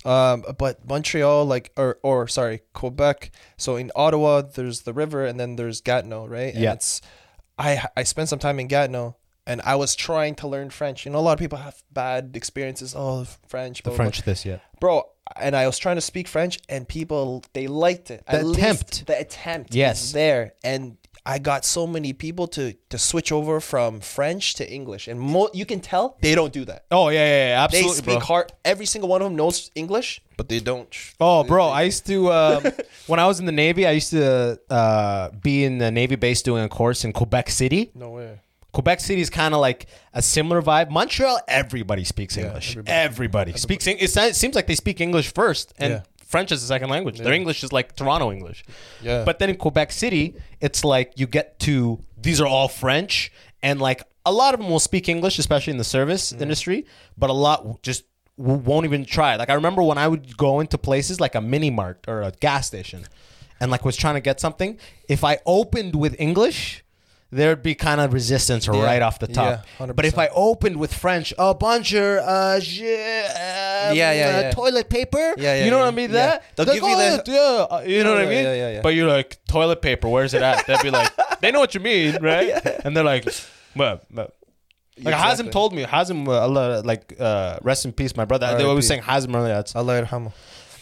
Um, 0.04 0.44
but 0.58 0.86
Montreal, 0.88 1.44
like, 1.44 1.72
or 1.76 1.98
or 2.02 2.28
sorry, 2.28 2.60
Quebec. 2.72 3.30
So 3.56 3.76
in 3.76 3.90
Ottawa, 3.96 4.42
there's 4.42 4.82
the 4.82 4.92
river, 4.92 5.24
and 5.26 5.40
then 5.40 5.56
there's 5.56 5.80
Gatineau, 5.80 6.26
right? 6.26 6.54
And 6.54 6.62
Yeah. 6.62 6.76
I 7.58 7.84
I 7.96 8.02
spent 8.04 8.28
some 8.28 8.38
time 8.38 8.60
in 8.60 8.68
Gatineau, 8.68 9.16
and 9.48 9.60
I 9.64 9.74
was 9.76 9.96
trying 9.96 10.34
to 10.36 10.46
learn 10.48 10.70
French. 10.70 11.04
You 11.04 11.10
know, 11.12 11.18
a 11.18 11.24
lot 11.28 11.32
of 11.32 11.38
people 11.38 11.58
have 11.58 11.82
bad 11.92 12.32
experiences. 12.34 12.94
Oh, 12.96 13.24
French. 13.48 13.82
the 13.82 13.90
blah, 13.90 13.96
blah, 13.96 14.04
French 14.04 14.22
this 14.22 14.44
yet. 14.44 14.60
bro. 14.80 15.02
And 15.36 15.54
I 15.56 15.66
was 15.66 15.78
trying 15.78 15.96
to 15.96 16.00
speak 16.00 16.26
French, 16.26 16.58
and 16.70 16.88
people 16.88 17.44
they 17.52 17.66
liked 17.66 18.10
it. 18.10 18.24
The 18.26 18.32
At 18.38 18.44
attempt. 18.46 19.06
the 19.06 19.18
attempt, 19.20 19.74
Yes. 19.74 20.12
there, 20.12 20.54
and 20.64 20.96
I 21.26 21.38
got 21.38 21.66
so 21.66 21.86
many 21.86 22.14
people 22.14 22.46
to 22.56 22.72
to 22.88 22.96
switch 22.96 23.30
over 23.30 23.60
from 23.60 24.00
French 24.00 24.54
to 24.54 24.64
English, 24.78 25.06
and 25.06 25.20
mo- 25.20 25.50
you 25.52 25.66
can 25.66 25.80
tell 25.80 26.16
they 26.22 26.34
don't 26.34 26.52
do 26.54 26.64
that. 26.64 26.86
Oh 26.90 27.10
yeah, 27.10 27.18
yeah, 27.26 27.48
yeah 27.50 27.64
absolutely. 27.64 27.90
They 27.92 27.96
speak 27.98 28.18
bro. 28.20 28.26
hard. 28.26 28.52
Every 28.64 28.86
single 28.86 29.10
one 29.10 29.20
of 29.20 29.26
them 29.28 29.36
knows 29.36 29.70
English, 29.74 30.22
but 30.38 30.48
they 30.48 30.60
don't. 30.60 30.88
Oh, 31.20 31.44
bro, 31.44 31.66
I 31.68 31.82
used 31.82 32.06
to 32.06 32.32
um, 32.32 32.62
when 33.06 33.20
I 33.20 33.26
was 33.26 33.38
in 33.38 33.44
the 33.44 33.52
Navy. 33.52 33.86
I 33.86 33.90
used 34.00 34.10
to 34.12 34.58
uh, 34.70 35.28
be 35.42 35.64
in 35.64 35.76
the 35.76 35.90
Navy 35.90 36.16
base 36.16 36.40
doing 36.40 36.64
a 36.64 36.68
course 36.70 37.04
in 37.04 37.12
Quebec 37.12 37.50
City. 37.50 37.90
No 37.94 38.10
way. 38.16 38.40
Quebec 38.72 39.00
City 39.00 39.20
is 39.20 39.30
kind 39.30 39.54
of 39.54 39.60
like 39.60 39.86
a 40.12 40.20
similar 40.22 40.60
vibe. 40.62 40.90
Montreal, 40.90 41.40
everybody 41.48 42.04
speaks 42.04 42.36
English. 42.36 42.76
Everybody, 42.86 43.52
speaks. 43.54 43.86
Eng- 43.86 43.98
It 43.98 44.10
seems 44.36 44.54
like 44.54 44.66
they 44.66 44.74
speak 44.74 45.00
English 45.00 45.32
first, 45.32 45.72
and 45.78 45.92
Yeah. 45.94 46.02
French 46.26 46.52
is 46.52 46.60
the 46.60 46.66
second 46.66 46.90
language. 46.90 47.18
Their 47.18 47.32
English 47.32 47.64
is 47.64 47.72
like 47.72 47.96
Toronto 47.96 48.30
English. 48.30 48.64
Yeah. 49.02 49.24
But 49.24 49.38
then 49.38 49.48
in 49.48 49.56
Quebec 49.56 49.90
City, 49.92 50.34
it's 50.60 50.84
like 50.84 51.12
you 51.16 51.26
get 51.26 51.58
to 51.60 52.04
these 52.20 52.40
are 52.40 52.46
all 52.46 52.68
French, 52.68 53.32
and 53.62 53.80
like 53.80 54.02
a 54.26 54.32
lot 54.32 54.52
of 54.52 54.60
them 54.60 54.68
will 54.68 54.80
speak 54.80 55.08
English, 55.08 55.38
especially 55.38 55.70
in 55.70 55.78
the 55.78 55.84
service 55.84 56.32
Mm. 56.32 56.42
industry. 56.42 56.84
But 57.16 57.30
a 57.30 57.32
lot 57.32 57.82
just 57.82 58.04
w- 58.36 58.58
won't 58.58 58.84
even 58.84 59.06
try. 59.06 59.36
Like 59.36 59.48
I 59.48 59.54
remember 59.54 59.82
when 59.82 59.96
I 59.96 60.06
would 60.06 60.36
go 60.36 60.60
into 60.60 60.76
places 60.76 61.18
like 61.20 61.34
a 61.34 61.40
mini 61.40 61.70
mart 61.70 62.04
or 62.06 62.20
a 62.20 62.32
gas 62.32 62.66
station, 62.66 63.06
and 63.60 63.70
like 63.70 63.86
was 63.86 63.96
trying 63.96 64.14
to 64.16 64.20
get 64.20 64.38
something. 64.40 64.76
If 65.08 65.24
I 65.24 65.38
opened 65.46 65.96
with 65.96 66.14
English. 66.20 66.84
There'd 67.30 67.62
be 67.62 67.74
kind 67.74 68.00
of 68.00 68.14
resistance 68.14 68.66
Yeah. 68.66 68.82
right 68.82 69.02
off 69.02 69.18
the 69.18 69.26
top. 69.26 69.66
Yeah, 69.78 69.86
but 69.92 70.06
if 70.06 70.16
I 70.18 70.28
opened 70.28 70.76
with 70.78 70.94
French, 70.94 71.34
a 71.38 71.54
bonjour, 71.54 72.20
uh, 72.20 72.58
je, 72.58 72.84
um, 72.86 72.94
Yeah, 72.94 73.92
yeah, 73.92 74.08
uh, 74.08 74.40
yeah. 74.40 74.50
toilet 74.52 74.88
paper. 74.88 75.34
Yeah, 75.36 75.56
yeah, 75.56 75.64
You 75.64 75.70
know 75.70 75.76
yeah. 75.76 75.82
what 75.84 75.88
I 75.92 75.96
mean? 75.96 76.10
Yeah. 76.10 76.26
That 76.26 76.42
They'll 76.56 76.64
They'll 76.66 76.74
give 76.76 76.84
you 76.84 76.96
the- 76.96 77.22
"Oh, 77.28 77.32
yeah, 77.32 77.76
uh, 77.76 77.80
you 77.86 78.02
know 78.04 78.12
what 78.12 78.22
I 78.22 78.26
mean? 78.26 78.44
yeah, 78.44 78.54
yeah, 78.54 78.70
yeah. 78.76 78.80
But 78.80 78.94
you're 78.94 79.08
like 79.08 79.38
toilet 79.46 79.82
paper. 79.82 80.08
Where's 80.08 80.32
it 80.32 80.40
at? 80.42 80.66
They'd 80.66 80.80
be 80.82 80.90
like, 80.90 81.12
they 81.40 81.50
know 81.50 81.60
what 81.60 81.74
you 81.74 81.80
mean, 81.80 82.16
right? 82.22 82.50
And 82.84 82.96
they're 82.96 83.04
like, 83.04 83.28
well, 83.76 84.00
well. 84.10 84.30
Like 85.00 85.14
Hazim 85.14 85.52
told 85.52 85.74
me, 85.74 85.84
Hazim, 85.84 86.26
uh, 86.26 86.32
Allah, 86.40 86.82
like, 86.84 87.14
uh, 87.20 87.58
rest 87.62 87.84
in 87.84 87.92
peace, 87.92 88.16
my 88.16 88.24
brother. 88.24 88.46
They 88.46 88.52
R.I.P. 88.54 88.68
always 88.68 88.86
saying 88.88 89.02
Hazim 89.02 89.32
earlier, 89.36 89.54
that's, 89.54 89.76
Allah 89.76 90.32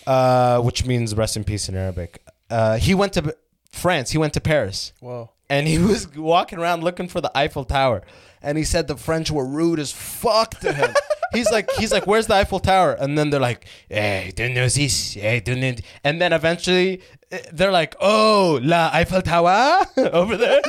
uh, 0.06 0.60
which 0.60 0.86
means 0.86 1.14
rest 1.14 1.36
in 1.36 1.44
peace 1.44 1.68
in 1.68 1.74
Arabic. 1.76 2.22
Uh, 2.48 2.76
he 2.78 2.94
went 2.94 3.12
to 3.14 3.36
France. 3.72 4.10
He 4.12 4.18
went 4.18 4.32
to 4.34 4.40
Paris 4.40 4.92
Wow. 5.02 5.30
And 5.48 5.66
he 5.66 5.78
was 5.92 6.14
walking 6.16 6.58
around 6.58 6.82
looking 6.84 7.08
for 7.08 7.20
the 7.20 7.36
Eiffel 7.36 7.64
Tower, 7.64 8.02
and 8.42 8.58
he 8.58 8.64
said 8.64 8.88
the 8.88 8.96
French 8.96 9.30
were 9.30 9.46
rude 9.46 9.78
as 9.78 9.92
fuck 9.92 10.58
to 10.60 10.72
him. 10.72 10.94
he's 11.32 11.50
like, 11.50 11.70
he's 11.72 11.92
like, 11.92 12.06
where's 12.06 12.26
the 12.26 12.34
Eiffel 12.34 12.60
Tower? 12.60 12.92
And 12.92 13.16
then 13.16 13.30
they're 13.30 13.40
like, 13.40 13.66
hey, 13.88 14.32
don't 14.34 14.54
know 14.54 14.68
this, 14.68 15.14
hey, 15.14 15.40
don't 15.40 15.60
know. 15.60 15.74
And 16.04 16.20
then 16.20 16.32
eventually 16.32 17.02
eh, 17.30 17.40
they're 17.52 17.72
like, 17.72 17.94
oh, 18.00 18.60
la 18.62 18.90
Eiffel 18.92 19.22
Tower 19.22 19.86
over 20.12 20.36
there, 20.36 20.60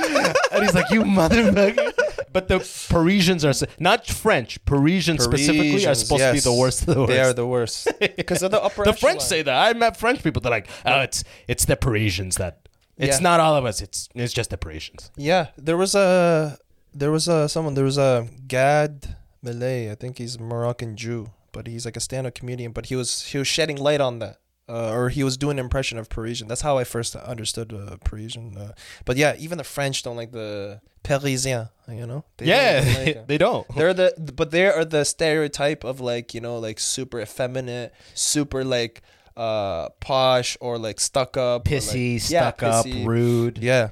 and 0.52 0.64
he's 0.64 0.74
like, 0.74 0.90
you 0.92 1.04
motherfucker. 1.04 1.94
But 2.34 2.50
the 2.50 2.60
Parisians 2.90 3.44
are 3.46 3.54
not 3.80 4.06
French. 4.06 4.64
Parisians, 4.66 5.24
specifically 5.24 5.70
are 5.70 5.72
Parisians, 5.72 6.00
supposed 6.00 6.24
to 6.24 6.34
be 6.34 6.40
the 6.40 6.54
worst 6.54 6.88
of 6.88 6.94
the 6.94 7.00
worst. 7.00 7.10
They 7.10 7.20
are 7.20 7.34
the 7.34 7.48
worst 7.48 7.88
because 8.16 8.44
of 8.44 8.52
the 8.52 8.62
upper. 8.62 8.84
the 8.84 8.94
French 8.94 9.22
say 9.22 9.42
that. 9.42 9.56
I 9.56 9.74
met 9.74 9.98
French 9.98 10.22
people. 10.24 10.42
They're 10.42 10.52
like, 10.52 10.68
oh, 10.86 11.02
it's 11.02 11.24
it's 11.48 11.66
the 11.66 11.76
Parisians 11.76 12.36
that. 12.36 12.67
It's 12.98 13.18
Yeah. 13.18 13.24
not 13.30 13.40
all 13.40 13.56
of 13.56 13.66
us. 13.66 13.82
It's 13.82 14.10
it's 14.16 14.34
just 14.34 14.50
the 14.50 14.58
Parisians. 14.58 15.12
Yeah, 15.16 15.48
there 15.58 15.78
was 15.78 15.94
a 15.96 16.58
there 16.94 17.12
was 17.12 17.28
a 17.28 17.48
someone 17.48 17.74
there 17.76 17.86
was 17.86 17.98
a 17.98 18.28
Gad 18.48 19.16
Elmaleh. 19.46 19.92
I 19.92 19.96
think 19.96 20.18
he's 20.18 20.40
Moroccan 20.40 20.96
Jew, 20.98 21.32
but 21.52 21.68
he's 21.68 21.86
like 21.86 21.96
a 21.98 22.02
stand-up 22.02 22.34
comedian. 22.36 22.72
But 22.72 22.88
he 22.88 22.96
was 22.96 23.24
he 23.32 23.38
was 23.38 23.48
shedding 23.48 23.78
light 23.78 24.02
on 24.02 24.20
that, 24.20 24.38
uh, 24.68 24.92
or 24.92 25.10
he 25.10 25.24
was 25.24 25.38
doing 25.38 25.60
an 25.60 25.66
impression 25.66 25.98
of 25.98 26.10
Parisian. 26.10 26.48
That's 26.48 26.62
how 26.62 26.78
I 26.78 26.84
first 26.84 27.16
understood 27.16 27.72
uh, 27.72 27.98
Parisian. 28.04 28.58
Uh, 28.58 28.72
but 29.06 29.16
yeah, 29.18 29.36
even 29.38 29.58
the 29.58 29.64
French 29.64 30.02
don't 30.04 30.18
like 30.18 30.32
the 30.32 30.82
Parisien. 31.04 31.70
You 31.88 32.06
know? 32.06 32.26
They 32.38 32.48
Yeah, 32.48 32.84
don't 32.84 33.06
like 33.06 33.28
they 33.32 33.38
don't. 33.38 33.68
They're 33.76 33.94
the 33.94 34.14
but 34.36 34.52
they 34.52 34.66
are 34.68 34.84
the 34.84 35.06
stereotype 35.06 35.84
of 35.86 36.02
like 36.02 36.34
you 36.34 36.42
know 36.42 36.58
like 36.58 36.80
super 36.80 37.22
effeminate, 37.22 37.94
super 38.16 38.64
like 38.64 39.02
uh 39.38 39.90
posh 40.00 40.58
or 40.60 40.78
like 40.78 41.00
stuck 41.00 41.38
up, 41.38 41.68
or, 41.68 41.72
like- 41.72 41.80
Pissy, 41.82 42.30
Yeah, 42.32 42.52
stuck 42.52 42.64
up, 42.64 42.86
rude. 43.06 43.60
Yeah, 43.60 43.90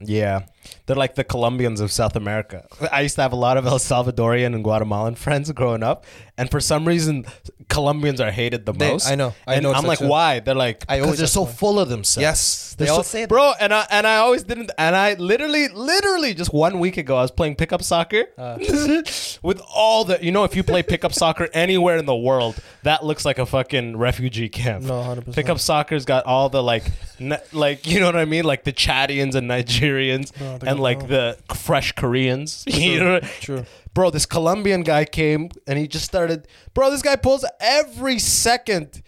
Yeah. 0.00 0.46
They're 0.86 0.96
like 0.96 1.14
the 1.14 1.24
Colombians 1.24 1.80
of 1.80 1.90
South 1.92 2.16
America. 2.16 2.66
I 2.92 3.00
used 3.02 3.16
to 3.16 3.22
have 3.22 3.32
a 3.32 3.36
lot 3.36 3.56
of 3.56 3.66
El 3.66 3.78
Salvadorian 3.78 4.54
and 4.54 4.62
Guatemalan 4.64 5.14
friends 5.24 5.50
growing 5.52 5.82
up, 5.82 6.04
and 6.38 6.50
for 6.50 6.60
some 6.60 6.86
reason, 6.86 7.26
Colombians 7.68 8.20
are 8.20 8.30
hated 8.30 8.66
the 8.66 8.72
They- 8.72 8.92
most. 8.92 9.08
I 9.08 9.14
know. 9.16 9.34
I 9.46 9.54
and 9.54 9.64
noticed 9.64 9.82
I'm 9.82 9.88
like, 9.88 10.00
why? 10.00 10.40
They're 10.40 10.54
like, 10.54 10.84
I 10.88 10.96
because 10.96 11.04
always 11.06 11.18
they're 11.18 11.26
so 11.26 11.42
why. 11.42 11.50
full 11.52 11.80
of 11.80 11.88
themselves. 11.88 12.22
Yes, 12.22 12.74
They're 12.78 12.86
they 12.86 12.90
all 12.90 12.98
so- 12.98 13.02
say 13.02 13.20
that. 13.22 13.28
bro. 13.28 13.52
And 13.58 13.72
I 13.74 13.86
and 13.90 14.06
I 14.06 14.16
always 14.18 14.44
didn't. 14.44 14.70
And 14.78 14.94
I 14.94 15.14
literally, 15.14 15.68
literally, 15.68 16.34
just 16.34 16.52
one 16.52 16.78
week 16.78 16.96
ago, 16.96 17.16
I 17.16 17.22
was 17.22 17.30
playing 17.32 17.56
pickup 17.56 17.82
soccer 17.82 18.26
Uh. 18.38 18.58
with 19.42 19.60
all 19.74 20.04
the. 20.04 20.18
You 20.22 20.32
know, 20.32 20.44
if 20.44 20.54
you 20.56 20.62
play 20.62 20.82
pickup 20.82 21.12
soccer 21.22 21.48
anywhere 21.52 21.96
in 21.96 22.06
the 22.06 22.16
world, 22.16 22.56
that 22.82 23.04
looks 23.04 23.24
like 23.24 23.38
a 23.38 23.46
fucking 23.46 23.96
refugee 23.96 24.48
camp. 24.48 24.84
No, 24.84 24.92
100%. 24.94 25.34
Pickup 25.34 25.58
soccer's 25.58 26.04
got 26.04 26.24
all 26.26 26.48
the 26.48 26.62
like, 26.62 26.84
n- 27.20 27.40
like 27.52 27.86
you 27.86 27.98
know 28.00 28.06
what 28.06 28.16
I 28.16 28.24
mean, 28.24 28.44
like 28.44 28.64
the 28.64 28.72
Chadians 28.72 29.34
and 29.34 29.50
Nigerians 29.50 30.38
No, 30.40 30.55
and 30.64 30.80
like 30.80 31.00
know. 31.02 31.06
the 31.06 31.54
fresh 31.54 31.92
Koreans. 31.92 32.64
you 32.68 33.00
know, 33.00 33.20
true. 33.40 33.64
Bro, 33.94 34.10
this 34.10 34.26
Colombian 34.26 34.82
guy 34.82 35.04
came 35.04 35.50
and 35.66 35.78
he 35.78 35.88
just 35.88 36.04
started. 36.04 36.46
Bro, 36.74 36.90
this 36.90 37.02
guy 37.02 37.16
pulls 37.16 37.44
every 37.60 38.18
second. 38.18 39.02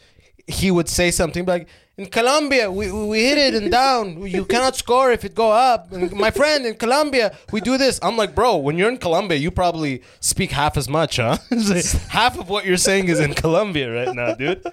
He 0.47 0.71
would 0.71 0.89
say 0.89 1.11
something 1.11 1.45
like, 1.45 1.69
in 1.99 2.07
Colombia, 2.07 2.71
we, 2.71 2.91
we 2.93 3.07
we 3.07 3.25
hit 3.25 3.39
it 3.39 3.55
and 3.61 3.71
down. 3.83 4.25
You 4.25 4.45
cannot 4.45 4.77
score 4.77 5.11
if 5.11 5.25
it 5.25 5.35
go 5.35 5.51
up. 5.51 5.93
And 5.93 6.13
my 6.13 6.31
friend 6.31 6.65
in 6.65 6.77
Colombia, 6.77 7.37
we 7.51 7.61
do 7.61 7.77
this. 7.77 7.99
I'm 8.03 8.17
like, 8.17 8.35
bro, 8.35 8.57
when 8.57 8.79
you're 8.79 8.89
in 8.89 8.99
Colombia, 8.99 9.37
you 9.37 9.51
probably 9.51 10.03
speak 10.21 10.53
half 10.53 10.77
as 10.77 10.89
much, 10.89 11.17
huh? 11.17 11.37
Half 12.09 12.39
of 12.39 12.49
what 12.49 12.65
you're 12.65 12.77
saying 12.77 13.09
is 13.09 13.19
in 13.19 13.35
Colombia 13.35 13.93
right 13.93 14.15
now, 14.15 14.35
dude. 14.35 14.65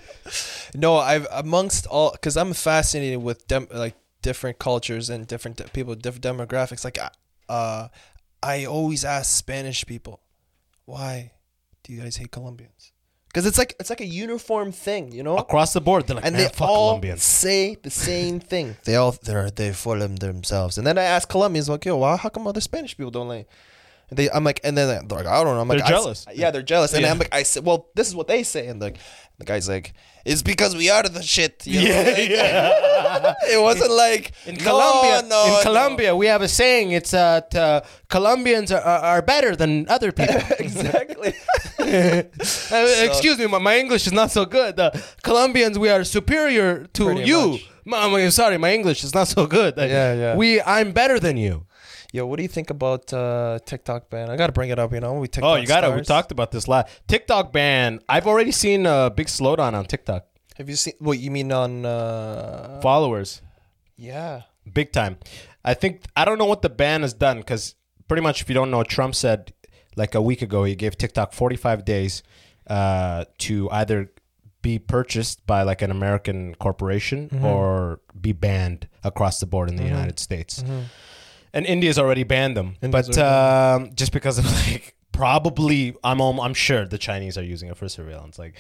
No, 0.76 0.98
I've 0.98 1.28
amongst 1.32 1.88
all 1.88 2.12
because 2.12 2.38
I'm 2.38 2.54
fascinated 2.54 3.22
with 3.22 3.48
dem- 3.48 3.68
like 3.74 3.96
different 4.26 4.58
cultures 4.58 5.06
and 5.12 5.28
different 5.28 5.58
de- 5.58 5.70
people, 5.76 5.94
different 5.94 6.26
demographics. 6.26 6.84
Like, 6.84 6.98
uh, 7.48 7.88
I 8.42 8.66
always 8.66 9.06
ask 9.06 9.28
Spanish 9.38 9.86
people, 9.86 10.20
why 10.86 11.32
do 11.84 11.94
you 11.94 12.02
guys 12.02 12.16
hate 12.18 12.32
Colombians? 12.32 12.92
Because 13.28 13.46
it's 13.46 13.60
like 13.62 13.76
it's 13.80 13.92
like 13.94 14.02
a 14.02 14.12
uniform 14.26 14.72
thing, 14.72 15.12
you 15.12 15.22
know. 15.22 15.38
Across 15.38 15.74
the 15.74 15.82
board, 15.82 16.08
they're 16.08 16.16
like, 16.16 16.26
and 16.26 16.36
they 16.36 16.48
all 16.60 16.92
Colombians. 16.92 17.22
say 17.22 17.76
the 17.76 17.92
same 17.92 18.40
thing. 18.40 18.78
They 18.86 18.96
all 18.96 19.12
they're 19.12 19.52
they 19.52 19.74
full 19.74 20.02
of 20.02 20.20
themselves. 20.20 20.78
And 20.80 20.88
then 20.88 20.98
I 20.98 21.04
ask 21.04 21.30
Colombians 21.30 21.68
like, 21.70 21.86
yo, 21.86 21.98
why? 21.98 22.16
How 22.16 22.30
come 22.30 22.48
other 22.48 22.62
Spanish 22.62 22.98
people 22.98 23.12
don't 23.12 23.28
like? 23.28 23.48
And 24.10 24.18
they, 24.20 24.30
I'm 24.30 24.44
like, 24.44 24.60
and 24.64 24.78
then 24.78 25.08
they're 25.08 25.18
like, 25.18 25.26
I 25.28 25.44
don't 25.44 25.56
know. 25.56 25.62
I'm 25.62 25.68
like, 25.68 25.80
They're 25.80 25.88
I 25.88 25.90
s- 25.90 26.04
jealous. 26.04 26.26
yeah, 26.34 26.52
they're 26.52 26.62
jealous. 26.62 26.94
And 26.94 27.02
Yeah. 27.04 27.12
I'm 27.12 27.18
like, 27.20 27.34
I 27.34 27.44
said, 27.44 27.66
well, 27.66 27.88
this 27.96 28.08
is 28.08 28.16
what 28.16 28.28
they 28.28 28.44
say. 28.44 28.68
And 28.68 28.80
like, 28.80 28.98
the 29.40 29.46
guy's 29.46 29.68
like, 29.68 29.94
it's 30.26 30.42
because 30.44 30.76
we 30.76 30.90
are 30.90 31.04
the 31.04 31.22
shit. 31.22 31.64
You 31.66 31.82
know? 31.82 31.88
Yeah, 31.88 32.18
yeah. 32.20 33.34
it 33.52 33.62
wasn't 33.62 33.92
like 33.92 34.32
In 34.46 34.56
"No, 34.56 34.64
Colombia, 34.64 35.22
no, 35.28 35.46
in 35.46 35.52
no." 35.54 35.60
Colombia, 35.64 36.16
we 36.16 36.26
have 36.28 36.42
a 36.42 36.48
saying. 36.48 36.92
It's 36.92 37.14
uh, 37.14 37.42
t- 37.42 37.58
uh 37.60 37.82
Colombians 38.10 38.72
are, 38.72 38.82
are, 38.82 39.00
are 39.18 39.22
better 39.22 39.56
than 39.56 39.88
other 39.90 40.12
people. 40.12 40.42
exactly. 40.60 41.34
Uh, 41.86 42.24
excuse 43.10 43.38
me, 43.38 43.48
my, 43.48 43.60
my 43.60 43.78
English 43.78 44.08
is 44.08 44.14
not 44.14 44.32
so 44.32 44.46
good. 44.46 44.80
Uh, 44.80 44.92
Colombians, 45.24 45.78
we 45.78 45.90
are 45.90 46.04
superior 46.04 46.86
to 46.94 47.06
Pretty 47.06 47.24
you. 47.24 47.48
much. 47.52 47.70
Ma- 47.86 48.06
I'm 48.06 48.32
sorry, 48.32 48.58
my 48.58 48.74
English 48.74 49.04
is 49.04 49.14
not 49.14 49.28
so 49.28 49.46
good. 49.46 49.78
Uh, 49.78 49.84
Yeah, 49.84 50.14
yeah. 50.14 50.36
We, 50.36 50.62
I'm 50.62 50.92
better 50.94 51.20
than 51.20 51.38
you. 51.38 51.66
Yo, 52.12 52.26
what 52.26 52.38
do 52.38 52.44
you 52.44 52.50
think 52.50 52.70
about 52.70 53.12
uh, 53.14 53.60
TikTok 53.66 54.10
ban? 54.10 54.30
I 54.30 54.36
gotta 54.38 54.54
bring 54.54 54.70
it 54.70 54.80
up. 54.80 54.94
You 54.94 55.00
know, 55.00 55.14
we 55.14 55.28
TikTok. 55.28 55.50
Oh, 55.50 55.56
you 55.56 55.68
got 55.68 55.84
it. 55.84 55.94
We 55.94 56.02
talked 56.02 56.32
about 56.32 56.52
this 56.52 56.68
last 56.68 56.88
TikTok 57.08 57.52
ban. 57.52 58.00
I've 58.08 58.28
already 58.28 58.52
seen 58.52 58.86
a 58.86 59.10
big 59.10 59.28
slowdown 59.28 59.74
on 59.74 59.86
TikTok 59.86 60.26
Have 60.58 60.70
you 60.70 60.76
seen 60.76 60.94
what 61.00 61.20
you 61.20 61.32
mean 61.32 61.52
on? 61.52 61.86
Uh, 61.86 62.80
followers, 62.82 63.42
yeah. 63.98 64.44
big 64.72 64.92
time. 64.92 65.18
I 65.64 65.74
think 65.74 66.04
I 66.16 66.26
don't 66.26 66.38
know 66.38 66.46
what 66.46 66.62
the 66.62 66.70
ban 66.70 67.02
has 67.02 67.14
done 67.14 67.38
because 67.40 67.76
pretty 68.08 68.22
much, 68.22 68.42
if 68.42 68.50
you 68.50 68.56
don't 68.56 68.72
know, 68.72 68.84
Trump 68.84 69.16
said 69.16 69.54
like 69.96 70.16
a 70.16 70.22
week 70.22 70.42
ago 70.42 70.64
he 70.64 70.76
gave 70.76 70.98
TikTok 70.98 71.34
45 71.34 71.86
days 71.86 72.22
uh, 72.68 73.26
to 73.40 73.70
either 73.72 74.12
be 74.62 74.80
purchased 74.80 75.46
by 75.46 75.62
like 75.62 75.82
an 75.82 75.92
American 75.92 76.56
corporation 76.56 77.30
or 77.44 78.00
be 78.20 78.32
banned 78.32 78.88
across 79.04 79.40
the 79.40 79.46
board 79.46 79.70
in 79.70 79.76
the 79.76 79.84
United 79.84 80.20
States. 80.20 80.64
And 81.56 81.66
India's 81.66 81.98
already 81.98 82.24
banned 82.24 82.56
them, 82.56 82.76
India's 82.82 83.08
but 83.08 83.18
um, 83.18 83.92
just 83.96 84.12
because 84.12 84.38
of 84.38 84.46
like 84.68 84.94
probably, 85.14 85.96
I'm 86.04 86.20
I'm 86.22 86.54
sure 86.54 86.86
the 86.86 86.98
Chinese 86.98 87.38
are 87.38 87.44
using 87.44 87.70
it 87.70 87.78
for 87.78 87.88
surveillance. 87.88 88.38
Like, 88.38 88.56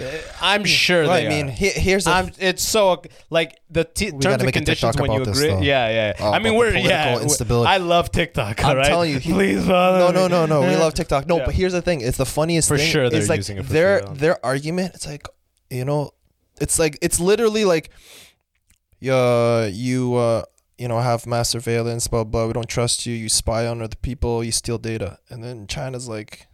uh, 0.00 0.04
I'm 0.40 0.64
sure 0.64 1.02
Well, 1.04 1.12
they 1.20 1.26
I 1.26 1.28
mean, 1.28 1.48
are. 1.48 1.50
he- 1.50 1.68
here's 1.68 2.04
the 2.04 2.10
I'm, 2.12 2.30
it's 2.38 2.62
so 2.62 3.02
like 3.28 3.60
the 3.68 3.84
t- 3.84 4.12
terms 4.12 4.42
and 4.42 4.50
conditions 4.50 4.96
when 4.96 5.10
you 5.12 5.20
about 5.20 5.26
this, 5.34 5.42
agree. 5.42 5.66
yeah, 5.66 5.90
yeah. 5.90 6.12
Oh, 6.18 6.32
I 6.32 6.38
mean, 6.38 6.54
we're 6.54 6.74
yeah. 6.74 7.20
instability. 7.20 7.68
I 7.68 7.76
love 7.76 8.10
TikTok. 8.10 8.64
I'm 8.64 8.70
all 8.70 8.76
right? 8.76 8.86
telling 8.86 9.12
you, 9.12 9.18
he- 9.18 9.30
please 9.34 9.66
No, 9.68 10.10
no, 10.10 10.26
no, 10.26 10.46
no. 10.46 10.62
We 10.62 10.74
love 10.76 10.94
TikTok. 10.94 11.26
No, 11.28 11.36
Yeah. 11.36 11.44
but 11.44 11.54
here's 11.54 11.74
the 11.74 11.82
thing: 11.82 12.00
it's 12.00 12.16
the 12.16 12.24
funniest 12.26 12.68
For 12.68 12.78
thing. 12.78 12.90
sure 12.90 13.10
they're 13.10 13.26
like 13.26 13.36
using 13.40 13.58
it 13.58 13.66
for 13.66 13.72
their 13.74 13.98
surveillance. 13.98 14.20
their 14.20 14.46
argument. 14.46 14.94
It's 14.94 15.06
like, 15.06 15.28
you 15.68 15.84
know, 15.84 16.12
it's 16.58 16.78
like 16.78 16.96
it's 17.02 17.20
literally 17.20 17.66
like, 17.66 17.90
yeah, 19.00 19.66
you 19.66 20.14
uh, 20.14 20.42
you 20.78 20.88
know, 20.88 21.00
have 21.00 21.26
mass 21.26 21.48
surveillance, 21.50 22.06
blah 22.08 22.24
blah. 22.24 22.46
We 22.46 22.52
don't 22.52 22.68
trust 22.68 23.04
you. 23.06 23.14
You 23.14 23.28
spy 23.28 23.66
on 23.66 23.82
other 23.82 23.96
people. 24.00 24.42
You 24.44 24.52
steal 24.52 24.78
data, 24.78 25.18
and 25.28 25.42
then 25.42 25.66
China's 25.66 26.08
like. 26.08 26.46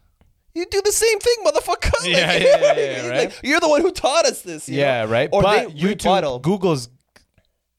You 0.56 0.66
do 0.66 0.80
the 0.84 0.92
same 0.92 1.18
thing, 1.18 1.34
motherfucker. 1.44 1.90
Like, 2.02 2.10
Yeah, 2.12 2.32
you 2.36 2.46
yeah, 2.46 2.56
know 2.56 2.62
what 2.62 2.78
I 2.78 2.80
yeah, 2.80 3.02
mean? 3.02 3.10
right? 3.10 3.18
Like, 3.30 3.40
you're 3.42 3.58
the 3.58 3.68
one 3.68 3.80
who 3.80 3.90
taught 3.90 4.24
us 4.24 4.42
this. 4.42 4.68
you 4.68 4.78
Yeah, 4.78 5.02
know? 5.04 5.10
right. 5.10 5.28
Or 5.32 5.42
but 5.42 5.68
they 5.68 5.74
YouTube, 5.74 6.04
rebuttal. 6.04 6.38
Google's 6.38 6.88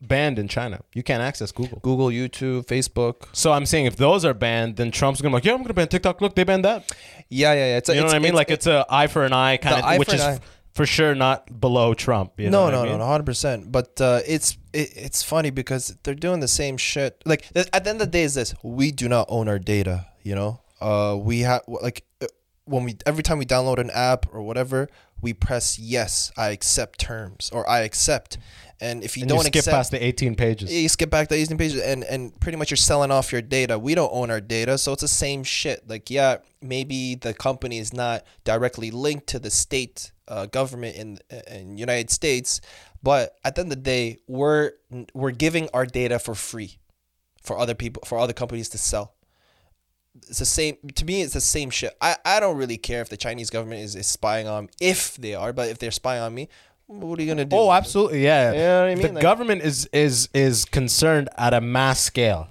banned 0.01 0.37
in 0.37 0.47
China. 0.49 0.81
You 0.93 1.01
can't 1.01 1.21
access 1.23 1.53
Google. 1.53 1.79
Google, 1.79 2.07
YouTube, 2.07 2.65
Facebook. 2.65 3.27
So 3.31 3.53
I'm 3.53 3.65
saying 3.65 3.85
if 3.85 3.95
those 3.95 4.25
are 4.25 4.33
banned, 4.33 4.75
then 4.75 4.91
Trump's 4.91 5.21
gonna 5.21 5.31
be 5.31 5.35
like, 5.35 5.45
yeah, 5.45 5.53
I'm 5.53 5.61
gonna 5.63 5.73
ban 5.73 5.87
TikTok. 5.87 6.19
Look, 6.19 6.35
they 6.35 6.43
banned 6.43 6.65
that. 6.65 6.91
Yeah, 7.29 7.53
yeah, 7.53 7.59
yeah. 7.65 7.77
It's, 7.77 7.87
You 7.87 7.95
know 7.95 8.01
it's, 8.03 8.07
what 8.11 8.15
I 8.17 8.19
mean? 8.19 8.25
it's- 8.25 8.35
like 8.35 8.51
it's 8.51 8.67
a 8.67 8.85
eye 8.89 9.07
for 9.07 9.23
an 9.23 9.31
eye 9.31 9.55
kind 9.57 9.81
of, 9.83 9.97
which 9.99 10.13
is. 10.13 10.39
For 10.75 10.85
sure 10.85 11.15
not 11.15 11.59
below 11.59 11.93
Trump. 11.93 12.33
You 12.37 12.49
know 12.49 12.69
no, 12.69 12.71
no, 12.71 12.81
I 12.81 12.89
mean? 12.89 12.99
no, 12.99 13.05
hundred 13.05 13.25
percent. 13.25 13.71
But 13.71 13.99
uh, 13.99 14.19
it's 14.27 14.57
it, 14.73 14.91
it's 14.95 15.23
funny 15.23 15.49
because 15.49 15.97
they're 16.03 16.13
doing 16.13 16.41
the 16.41 16.47
same 16.47 16.77
shit. 16.77 17.23
Like 17.25 17.51
th- 17.53 17.67
at 17.73 17.85
the 17.85 17.89
end 17.89 18.01
of 18.01 18.07
the 18.07 18.11
day, 18.11 18.23
is 18.23 18.35
this: 18.35 18.53
we 18.61 18.91
do 18.91 19.09
not 19.09 19.25
own 19.29 19.47
our 19.47 19.57
data. 19.57 20.07
You 20.21 20.35
know, 20.35 20.61
uh, 20.81 21.17
we 21.19 21.39
have 21.39 21.61
like 21.67 22.03
uh, 22.21 22.27
when 22.65 22.83
we 22.83 22.97
every 23.05 23.23
time 23.23 23.39
we 23.39 23.45
download 23.45 23.79
an 23.79 23.89
app 23.91 24.25
or 24.31 24.41
whatever, 24.41 24.89
we 25.21 25.33
press 25.33 25.79
yes, 25.79 26.31
I 26.37 26.49
accept 26.49 26.99
terms 26.99 27.49
or 27.53 27.67
I 27.67 27.79
accept. 27.81 28.37
And 28.81 29.03
if 29.03 29.15
you 29.15 29.23
And 29.23 29.29
don't 29.29 29.37
you 29.37 29.43
skip 29.43 29.55
accept, 29.55 29.75
past 29.75 29.91
the 29.91 30.03
18 30.05 30.35
pages. 30.35 30.71
you 30.73 30.89
skip 30.89 31.09
back 31.09 31.29
the 31.29 31.35
18 31.35 31.57
pages 31.57 31.81
and, 31.81 32.03
and 32.03 32.37
pretty 32.41 32.57
much 32.57 32.71
you're 32.71 32.77
selling 32.77 33.09
off 33.09 33.31
your 33.31 33.41
data. 33.41 33.79
We 33.79 33.95
don't 33.95 34.11
own 34.11 34.29
our 34.29 34.41
data, 34.41 34.77
so 34.77 34.91
it's 34.93 35.01
the 35.01 35.07
same 35.07 35.43
shit. 35.43 35.87
Like, 35.87 36.09
yeah, 36.09 36.37
maybe 36.61 37.15
the 37.15 37.33
company 37.33 37.77
is 37.77 37.93
not 37.93 38.25
directly 38.43 38.91
linked 38.91 39.27
to 39.27 39.39
the 39.39 39.49
state 39.49 40.11
uh, 40.27 40.47
government 40.47 40.97
in 40.97 41.19
in 41.49 41.77
United 41.77 42.09
States, 42.09 42.59
but 43.01 43.35
at 43.45 43.55
the 43.55 43.61
end 43.61 43.71
of 43.71 43.77
the 43.77 43.83
day, 43.83 44.17
we're 44.27 44.71
we're 45.13 45.31
giving 45.31 45.69
our 45.73 45.85
data 45.85 46.19
for 46.19 46.35
free 46.35 46.79
for 47.43 47.57
other 47.57 47.75
people 47.75 48.03
for 48.05 48.17
other 48.17 48.33
companies 48.33 48.67
to 48.69 48.77
sell. 48.77 49.13
It's 50.27 50.39
the 50.39 50.45
same 50.45 50.77
to 50.95 51.05
me. 51.05 51.21
It's 51.21 51.33
the 51.33 51.41
same 51.41 51.69
shit. 51.69 51.95
I, 52.01 52.15
I 52.25 52.39
don't 52.39 52.57
really 52.57 52.77
care 52.77 53.01
if 53.01 53.09
the 53.09 53.17
Chinese 53.17 53.49
government 53.49 53.81
is, 53.81 53.95
is 53.95 54.07
spying 54.07 54.47
on 54.47 54.69
if 54.79 55.15
they 55.17 55.35
are, 55.35 55.53
but 55.53 55.69
if 55.69 55.77
they're 55.77 55.91
spying 55.91 56.21
on 56.21 56.33
me, 56.33 56.47
what 56.87 57.19
are 57.19 57.21
you 57.21 57.27
gonna 57.27 57.45
do? 57.45 57.55
Oh, 57.55 57.71
absolutely, 57.71 58.23
yeah. 58.23 58.51
You 58.51 58.57
know 58.59 58.79
what 58.81 58.89
I 58.89 58.95
The 58.95 59.03
mean? 59.03 59.13
Like- 59.15 59.21
government 59.21 59.61
is 59.63 59.87
is 59.93 60.29
is 60.33 60.65
concerned 60.65 61.29
at 61.37 61.53
a 61.53 61.61
mass 61.61 61.99
scale. 61.99 62.49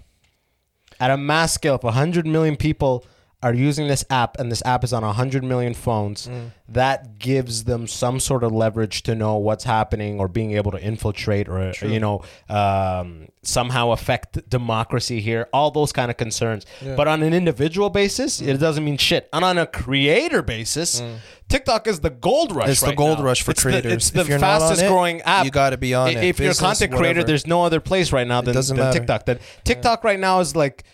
At 1.01 1.11
a 1.11 1.16
mass 1.16 1.53
scale, 1.53 1.74
if 1.74 1.82
100 1.82 2.26
million 2.26 2.57
people 2.57 3.05
are 3.45 3.53
using 3.55 3.86
this 3.88 4.05
app 4.11 4.38
and 4.40 4.51
this 4.51 4.62
app 4.64 4.82
is 4.84 4.92
on 4.92 5.03
100 5.05 5.45
million 5.45 5.74
phones, 5.74 6.26
Mm. 6.26 6.51
that 6.70 7.18
gives 7.18 7.64
them 7.64 7.86
some 7.86 8.18
sort 8.18 8.42
of 8.42 8.51
leverage 8.53 9.03
to 9.03 9.14
know 9.14 9.36
what's 9.36 9.64
happening 9.64 10.18
or 10.18 10.28
being 10.28 10.53
able 10.53 10.70
to 10.72 10.80
infiltrate 10.82 11.47
or 11.49 11.72
you 11.82 12.01
know 12.01 12.22
um, 12.49 13.28
somehow 13.42 13.90
affect 13.90 14.49
democracy 14.49 15.20
here. 15.20 15.47
All 15.53 15.70
those 15.70 15.92
kind 15.92 16.11
of 16.11 16.16
concerns. 16.16 16.64
But 16.82 17.07
on 17.09 17.22
an 17.22 17.34
individual 17.34 17.90
basis, 17.90 18.40
Mm. 18.40 18.49
it 18.49 18.57
doesn't 18.59 18.84
mean 18.84 18.97
shit. 18.97 19.28
And 19.32 19.45
on 19.45 19.59
a 19.59 19.66
creator 19.66 20.40
basis, 20.42 21.03
TikTok 21.49 21.86
is 21.86 22.01
the 22.01 22.09
gold 22.11 22.55
rush. 22.57 22.70
It's 22.70 22.80
the 22.80 22.95
gold 22.95 23.18
now. 23.18 23.24
rush 23.26 23.42
for 23.42 23.51
It's 23.51 23.62
the- 23.62 23.68
creators. 23.70 23.92
it's 23.92 24.11
the 24.11 24.20
If 24.22 24.28
you're 24.28 24.38
not 24.38 24.55
on 24.55 24.68
fastest 24.68 24.82
it, 24.84 24.88
growing 24.88 25.20
app. 25.22 25.45
you 25.45 25.51
gotta 25.51 25.76
be 25.76 25.92
on 25.92 26.09
I- 26.09 26.12
it. 26.12 26.24
If 26.24 26.40
you're 26.40 26.53
a 26.53 26.55
content 26.55 26.92
creator, 26.92 27.20
whatever. 27.20 27.26
there's 27.26 27.47
no 27.47 27.62
other 27.64 27.80
place 27.80 28.11
right 28.12 28.26
now 28.26 28.40
than, 28.40 28.55
than. 28.55 28.92
TikTok. 28.92 29.26
That 29.26 29.38
TikTok 29.64 30.03
right 30.05 30.18
now 30.18 30.40
is 30.40 30.57
like 30.57 30.84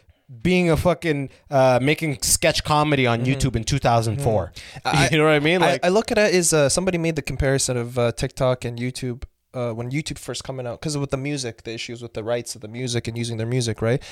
being 0.42 0.70
a 0.70 0.76
fucking 0.76 1.30
uh, 1.50 1.78
making 1.82 2.22
sketch 2.22 2.62
comedy 2.64 3.06
on 3.06 3.24
YouTube 3.24 3.56
in 3.56 3.64
2004. 3.64 4.52
you 5.10 5.18
know 5.18 5.24
what 5.24 5.30
I 5.30 5.40
mean? 5.40 5.60
Like 5.60 5.84
I, 5.84 5.88
I 5.88 5.90
look 5.90 6.12
at 6.12 6.18
it 6.18 6.34
as 6.34 6.52
uh, 6.52 6.68
somebody 6.68 6.98
made 6.98 7.16
the 7.16 7.22
comparison 7.22 7.76
of 7.76 7.98
uh, 7.98 8.12
TikTok 8.12 8.64
and 8.64 8.78
YouTube 8.78 9.24
uh, 9.54 9.72
when 9.72 9.90
YouTube 9.90 10.18
first 10.18 10.44
coming 10.44 10.66
out 10.66 10.80
because 10.80 10.96
with 10.96 11.10
the 11.10 11.16
music, 11.16 11.64
the 11.64 11.72
issues 11.72 12.02
with 12.02 12.14
the 12.14 12.22
rights 12.22 12.54
of 12.54 12.60
the 12.60 12.68
music 12.68 13.08
and 13.08 13.18
using 13.18 13.36
their 13.36 13.46
music, 13.46 13.82
right? 13.82 14.02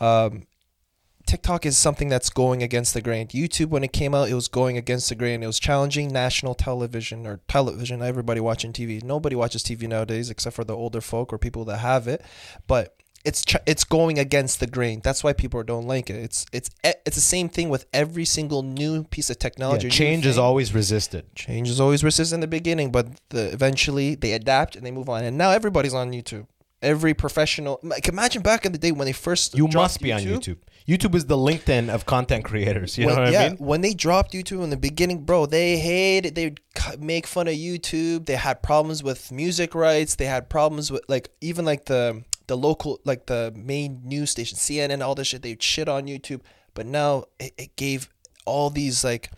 Um, 0.00 0.44
TikTok 1.26 1.66
is 1.66 1.76
something 1.76 2.08
that's 2.08 2.30
going 2.30 2.62
against 2.62 2.94
the 2.94 3.02
grain. 3.02 3.26
YouTube, 3.28 3.66
when 3.66 3.82
it 3.82 3.92
came 3.92 4.14
out, 4.14 4.28
it 4.28 4.34
was 4.34 4.46
going 4.46 4.76
against 4.76 5.08
the 5.08 5.16
grain. 5.16 5.42
It 5.42 5.46
was 5.46 5.58
challenging 5.58 6.12
national 6.12 6.54
television 6.54 7.26
or 7.26 7.40
television. 7.48 8.00
Everybody 8.00 8.38
watching 8.38 8.72
TV. 8.72 9.02
Nobody 9.02 9.34
watches 9.34 9.64
TV 9.64 9.88
nowadays 9.88 10.30
except 10.30 10.54
for 10.54 10.62
the 10.62 10.76
older 10.76 11.00
folk 11.00 11.32
or 11.32 11.38
people 11.38 11.64
that 11.64 11.78
have 11.78 12.06
it. 12.06 12.22
But 12.68 12.95
it's 13.26 13.44
it's 13.66 13.82
going 13.82 14.18
against 14.20 14.60
the 14.60 14.68
grain. 14.68 15.00
That's 15.02 15.24
why 15.24 15.32
people 15.32 15.62
don't 15.64 15.86
like 15.86 16.08
it. 16.08 16.14
It's 16.14 16.46
it's 16.52 16.70
it's 16.84 17.16
the 17.16 17.20
same 17.20 17.48
thing 17.48 17.68
with 17.68 17.84
every 17.92 18.24
single 18.24 18.62
new 18.62 19.02
piece 19.02 19.28
of 19.30 19.38
technology. 19.40 19.88
new 19.88 19.90
change 19.90 20.24
is 20.24 20.38
always 20.38 20.72
resisted. 20.72 21.34
Change 21.34 21.68
is 21.68 21.80
always 21.80 22.04
resistant 22.04 22.36
in 22.36 22.40
the 22.40 22.46
beginning, 22.46 22.92
but 22.92 23.08
the, 23.30 23.52
eventually 23.52 24.14
they 24.14 24.32
adapt 24.32 24.76
and 24.76 24.86
they 24.86 24.92
move 24.92 25.08
on. 25.08 25.24
And 25.24 25.36
now 25.36 25.50
everybody's 25.50 25.92
on 25.92 26.12
YouTube. 26.12 26.46
Every 26.82 27.14
professional, 27.14 27.80
like 27.82 28.06
imagine 28.06 28.42
back 28.42 28.64
in 28.64 28.70
the 28.70 28.78
day 28.78 28.92
when 28.92 29.06
they 29.06 29.12
first 29.12 29.56
You 29.56 29.66
must 29.66 30.00
be 30.00 30.12
on 30.12 30.20
YouTube. 30.20 30.58
YouTube 30.86 31.16
is 31.16 31.26
the 31.26 31.36
LinkedIn 31.36 31.88
of 31.88 32.06
content 32.06 32.44
creators. 32.44 32.96
You 32.96 33.06
when, 33.06 33.16
know 33.16 33.22
what 33.22 33.32
yeah, 33.32 33.42
I 33.42 33.48
mean? 33.48 33.56
when 33.58 33.80
they 33.80 33.92
dropped 33.92 34.32
YouTube 34.34 34.62
in 34.62 34.70
the 34.70 34.76
beginning, 34.76 35.24
bro, 35.24 35.46
they 35.46 35.78
hated. 35.78 36.36
They 36.36 36.44
would 36.44 36.60
make 37.00 37.26
fun 37.26 37.48
of 37.48 37.54
YouTube. 37.54 38.26
They 38.26 38.36
had 38.36 38.62
problems 38.62 39.02
with 39.02 39.32
music 39.32 39.74
rights. 39.74 40.14
They 40.14 40.26
had 40.26 40.48
problems 40.48 40.92
with 40.92 41.02
like 41.08 41.30
even 41.40 41.64
like 41.64 41.86
the 41.86 42.22
the 42.46 42.56
local 42.56 43.00
like 43.04 43.26
the 43.26 43.52
main 43.56 44.00
news 44.04 44.30
station, 44.30 44.56
CNN, 44.58 45.02
all 45.04 45.14
this 45.14 45.28
shit. 45.28 45.42
They 45.42 45.56
shit 45.60 45.88
on 45.88 46.06
YouTube. 46.06 46.40
But 46.74 46.86
now 46.86 47.24
it, 47.38 47.52
it 47.56 47.76
gave 47.76 48.08
all 48.44 48.70
these 48.70 49.02
like 49.02 49.30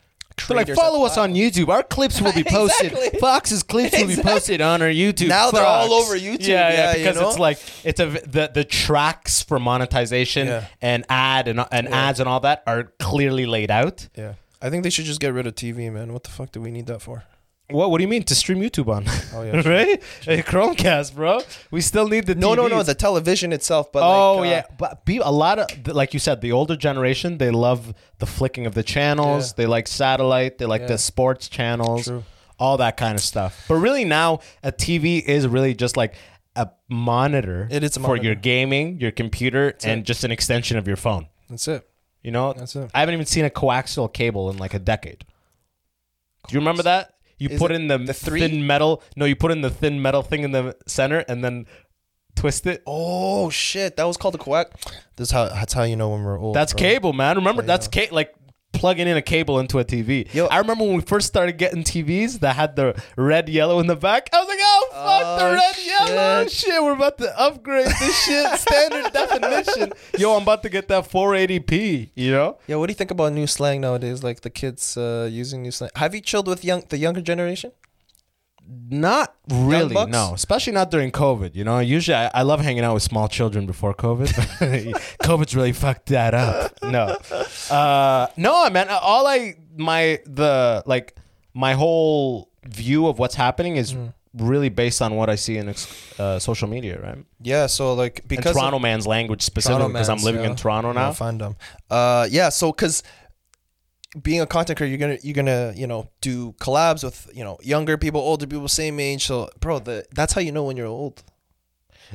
They're 0.47 0.57
like, 0.57 0.69
follow 0.75 1.05
us 1.07 1.17
on 1.17 1.35
YouTube. 1.35 1.69
Our 1.69 1.83
clips 1.83 2.21
will 2.21 2.33
be 2.33 2.45
posted. 2.49 2.93
Exactly. 2.93 3.19
Fox's 3.21 3.63
clips 3.63 3.99
will 3.99 4.07
be 4.09 4.17
posted 4.17 4.61
on 4.61 4.83
our 4.83 4.89
YouTube. 4.89 5.29
Now 5.29 5.51
they're 5.51 5.65
all 5.65 5.93
over 5.93 6.15
YouTube. 6.17 6.47
Yeah, 6.47 6.69
yeah, 6.71 6.73
Yeah, 6.73 6.93
you 6.93 6.99
because 7.05 7.21
know? 7.21 7.29
it's 7.31 7.39
like 7.39 7.59
it's 7.85 8.01
a 8.01 8.07
the 8.07 8.51
the 8.53 8.65
tracks 8.65 9.43
for 9.43 9.59
monetization 9.59 10.47
Yeah. 10.49 10.67
and 10.83 11.05
ad 11.09 11.49
and 11.49 11.65
and 11.73 11.89
ads 11.89 12.21
and 12.21 12.29
all 12.29 12.41
that 12.41 12.63
are 12.67 12.93
clearly 12.99 13.47
laid 13.47 13.71
out. 13.71 14.09
Yeah. 14.17 14.35
I 14.61 14.71
think 14.71 14.83
they 14.83 14.91
should 14.91 15.05
just 15.05 15.21
get 15.21 15.33
rid 15.33 15.47
of 15.47 15.55
TV, 15.55 15.91
man. 15.93 16.13
What 16.13 16.25
the 16.25 16.31
fuck 16.31 16.51
do 16.51 16.61
we 16.61 16.73
need 16.73 16.87
that 16.87 17.01
for? 17.01 17.23
What 17.71 17.91
What 17.91 17.99
do 17.99 18.03
you 18.03 18.09
mean 18.09 18.23
to 18.25 18.35
stream 18.35 18.61
YouTube 18.61 18.89
on? 18.89 19.05
Oh, 19.35 19.43
yeah, 19.43 19.61
true. 19.63 19.71
right? 19.73 20.03
Hey, 20.23 20.43
Chromecast, 20.43 21.15
bro. 21.15 21.41
We 21.71 21.81
still 21.83 22.09
need 22.09 22.25
the 22.27 22.35
No, 22.35 22.55
no, 22.55 22.67
no. 22.67 22.77
TVs. 22.81 22.87
The 22.87 22.95
television 22.95 23.53
itself. 23.53 23.93
But 23.93 24.03
oh 24.05 24.37
like, 24.39 24.47
uh, 24.47 24.51
yeah, 24.51 24.63
but 24.79 25.05
be, 25.05 25.19
a 25.19 25.29
lot 25.31 25.59
of 25.59 25.87
like 25.95 26.15
you 26.15 26.19
said, 26.21 26.41
the 26.41 26.53
older 26.53 26.77
generation 26.77 27.37
they 27.39 27.51
love 27.51 27.93
the 28.21 28.27
flicking 28.27 28.65
of 28.67 28.75
the 28.75 28.83
channels. 28.83 29.49
Yeah. 29.51 29.55
They 29.59 29.67
like 29.67 29.87
satellite. 29.87 30.57
They 30.59 30.65
like 30.67 30.83
Yeah. 30.83 30.87
the 30.89 30.99
sports 30.99 31.49
channels, 31.49 32.05
True. 32.07 32.25
all 32.59 32.79
that 32.79 32.97
kind 32.97 33.15
of 33.15 33.21
stuff. 33.23 33.67
But 33.69 33.75
really 33.77 34.05
now, 34.07 34.41
a 34.63 34.73
TV 34.73 35.23
is 35.23 35.47
really 35.47 35.75
just 35.75 35.97
like 35.97 36.15
a 36.57 36.71
monitor. 36.89 37.69
It 37.71 37.83
is 37.85 37.99
a 37.99 38.01
for 38.01 38.17
your 38.17 38.35
gaming, 38.35 38.99
your 38.99 39.11
computer, 39.11 39.75
and 39.85 40.01
it. 40.01 40.05
just 40.05 40.25
an 40.25 40.31
extension 40.33 40.79
of 40.79 40.87
your 40.89 40.97
phone. 40.97 41.29
That's 41.51 41.69
it. 41.69 41.87
You 42.23 42.31
know, 42.33 42.55
That's 42.55 42.75
it. 42.77 42.91
I 42.95 43.01
haven't 43.01 43.13
even 43.13 43.27
seen 43.27 43.45
a 43.45 43.51
coaxial 43.51 44.11
cable 44.13 44.49
in 44.51 44.57
like 44.57 44.73
a 44.75 44.79
decade. 44.79 45.25
Do 46.49 46.55
you 46.55 46.61
remember 46.61 46.83
that? 46.85 47.15
You 47.39 47.49
Is 47.51 47.59
put 47.59 47.71
it 47.71 47.77
in 47.77 47.87
the, 47.89 47.99
the 47.99 48.15
three? 48.15 48.41
thin 48.41 48.67
metal. 48.67 49.03
No, 49.17 49.25
you 49.25 49.37
put 49.37 49.51
in 49.53 49.61
the 49.61 49.71
thin 49.71 50.03
metal 50.03 50.23
thing 50.23 50.43
in 50.43 50.51
the 50.53 50.77
center 50.87 51.19
and 51.29 51.43
then 51.45 51.67
twist 52.35 52.67
it. 52.67 52.83
Oh 52.87 53.49
shit, 53.51 53.97
that 53.97 54.05
was 54.05 54.17
called 54.17 54.35
a 54.35 54.39
coax. 54.39 54.71
This 55.17 55.29
is 55.29 55.33
how 55.33 55.47
that's 55.49 55.73
how 55.73 55.83
you 55.85 55.97
know 55.97 56.09
when 56.11 56.25
we're 56.25 56.39
old. 56.39 56.55
That's 56.57 56.73
bro. 56.73 56.79
cable, 56.81 57.13
man. 57.13 57.37
Remember, 57.37 57.63
that's 57.63 57.87
know. 57.87 58.03
ca- 58.03 58.11
like 58.15 58.35
plugging 58.73 59.09
in 59.09 59.17
a 59.17 59.23
cable 59.23 59.59
into 59.59 59.79
a 59.79 59.85
TV. 59.85 60.33
Yo- 60.33 60.47
I 60.47 60.59
remember 60.59 60.85
when 60.85 60.95
we 60.97 61.03
first 61.03 61.27
started 61.27 61.59
getting 61.59 61.83
TVs 61.83 62.41
that 62.41 62.55
had 62.57 62.77
the 62.77 63.01
red 63.17 63.49
yellow 63.49 63.81
in 63.81 63.87
the 63.87 63.97
back. 63.97 64.29
I 64.33 64.39
was 64.39 64.49
like, 64.49 64.59
oh 64.61 64.89
fuck 64.93 65.39
the 65.39 65.45
Oh, 65.47 65.55
red 65.55 65.77
yellow 65.87 66.43
shit. 66.45 66.53
shit. 66.53 66.83
We're 66.83 66.93
about 66.93 67.19
to 67.19 67.41
upgrade 67.41 67.87
this 67.87 68.25
shit 68.25 68.59
standard 68.61 69.13
definition. 69.13 69.93
Yo, 70.19 70.35
I'm 70.37 70.43
about 70.43 70.63
to 70.63 70.69
get 70.69 70.87
that 70.89 71.11
480p. 71.11 72.11
You 72.15 72.31
know? 72.33 72.59
Yeah, 72.67 72.77
what 72.77 72.87
do 72.87 72.91
you 72.93 72.95
think 72.97 73.11
about 73.11 73.33
new 73.33 73.47
slang 73.47 73.81
nowadays? 73.81 74.23
Like 74.23 74.43
the 74.43 74.51
kids 74.51 74.97
uh, 74.97 75.29
using 75.31 75.63
new 75.63 75.71
slang. 75.71 75.91
Have 75.97 76.15
you 76.15 76.21
chilled 76.21 76.47
with 76.47 76.65
young 76.65 76.85
the 76.89 76.99
younger 76.99 77.21
generation? 77.21 77.73
Not 78.91 79.35
really, 79.51 79.95
bucks? 79.95 80.11
no. 80.11 80.33
Especially 80.35 80.73
not 80.73 80.91
during 80.91 81.11
COVID. 81.11 81.55
You 81.55 81.65
know, 81.65 81.79
usually 81.79 82.15
I, 82.17 82.31
I 82.35 82.43
love 82.43 82.61
hanging 82.61 82.85
out 82.85 82.95
with 82.95 83.03
small 83.03 83.27
children 83.29 83.67
before 83.67 83.95
COVID. 83.95 84.29
COVID's 85.23 85.57
really 85.57 85.73
fucked 85.73 86.07
that 86.07 86.35
up. 86.35 86.73
No, 86.83 87.17
uh, 87.71 88.27
no, 88.37 88.69
man. 88.71 88.89
All 88.91 89.27
I 89.27 89.55
my 89.77 90.21
the 90.27 90.83
like 90.87 91.17
my 91.55 91.73
whole 91.75 92.51
view 92.67 93.07
of 93.07 93.19
what's 93.19 93.35
happening 93.35 93.77
is 93.77 93.95
Mm. 93.95 94.13
really 94.35 94.69
based 94.69 95.01
on 95.01 95.15
what 95.17 95.31
I 95.31 95.37
see 95.37 95.57
in 95.57 95.75
uh, 96.19 96.39
social 96.39 96.69
media, 96.69 97.01
right? 97.01 97.19
Yeah, 97.41 97.67
so 97.67 97.95
like 97.95 98.21
And 98.21 98.29
because 98.29 98.55
Toronto 98.55 98.77
of 98.77 98.83
man's 98.83 99.07
language 99.07 99.43
specifically 99.43 99.89
because 99.89 100.11
I'm 100.11 100.19
living 100.19 100.43
yeah. 100.43 100.51
in 100.51 100.57
Toronto 100.57 100.93
now. 100.93 101.09
Yeah, 101.09 101.15
fandom. 101.15 101.57
Uh, 101.91 102.29
yeah, 102.31 102.51
so 102.51 102.71
because 102.71 103.03
being 104.23 104.41
a 104.41 104.47
content 104.47 104.77
creator, 104.77 104.91
you're 104.97 104.99
gonna 105.09 105.19
you're 105.23 105.35
gonna 105.35 105.73
you 105.77 105.87
know 105.87 106.09
do 106.21 106.53
collabs 106.61 107.05
with 107.05 107.29
you 107.35 107.45
know 107.45 107.59
younger 107.63 107.97
people, 107.99 108.21
older 108.21 108.47
people, 108.47 108.69
same 108.69 108.99
age. 109.01 109.27
So 109.27 109.49
bro, 109.61 109.79
the, 109.79 110.05
that's 110.13 110.33
how 110.33 110.41
you 110.41 110.53
know 110.53 110.65
when 110.65 110.77
you're 110.77 110.87
old. 110.87 111.23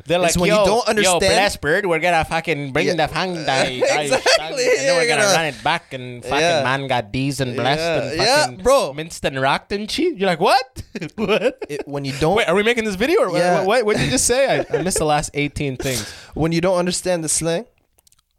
They're 0.08 0.18
like, 0.18 0.36
when 0.36 0.48
yo, 0.50 0.62
you 0.62 0.66
don't 0.66 0.88
understand- 0.88 1.22
yo, 1.22 1.30
bless 1.30 1.56
bird, 1.56 1.86
we're 1.86 2.00
gonna 2.00 2.26
fucking 2.26 2.74
bring 2.74 2.88
Yeah. 2.88 2.96
the 2.96 3.08
fang 3.14 3.36
die, 3.46 3.66
Exactly, 3.74 4.66
and 4.66 4.88
then 4.88 4.96
we're 4.98 5.08
gonna, 5.08 5.22
gonna- 5.22 5.36
run 5.36 5.46
it 5.46 5.64
back 5.64 5.94
and 5.94 6.24
fucking 6.24 6.40
Yeah. 6.40 6.64
man 6.64 6.88
got 6.88 7.12
D's 7.12 7.40
and 7.40 7.56
blessed 7.56 8.18
Yeah, 8.18 8.42
and 8.48 8.58
yeah, 8.58 8.64
bro. 8.64 8.94
minced 8.94 9.24
and 9.24 9.40
rocked 9.40 9.72
and 9.72 9.88
cheese. 9.88 10.18
You're 10.18 10.26
like, 10.26 10.40
what? 10.40 10.82
what? 11.16 11.60
It, 11.70 11.88
when 11.88 12.06
you 12.06 12.14
don't 12.14 12.36
Wait, 12.38 12.48
are 12.48 12.56
we 12.56 12.64
making 12.64 12.86
this 12.86 12.96
video 12.96 13.22
or 13.22 13.30
what, 13.32 13.68
what? 13.68 13.86
What 13.86 13.98
did 13.98 14.06
you 14.06 14.10
just 14.10 14.26
say? 14.26 14.62
I, 14.62 14.66
I 14.76 14.82
missed 14.82 14.98
the 14.98 15.06
last 15.06 15.30
18 15.36 15.78
things. 15.78 16.10
when 16.34 16.52
you 16.52 16.60
don't 16.60 16.80
understand 16.80 17.24
the 17.24 17.30
slang, 17.30 17.66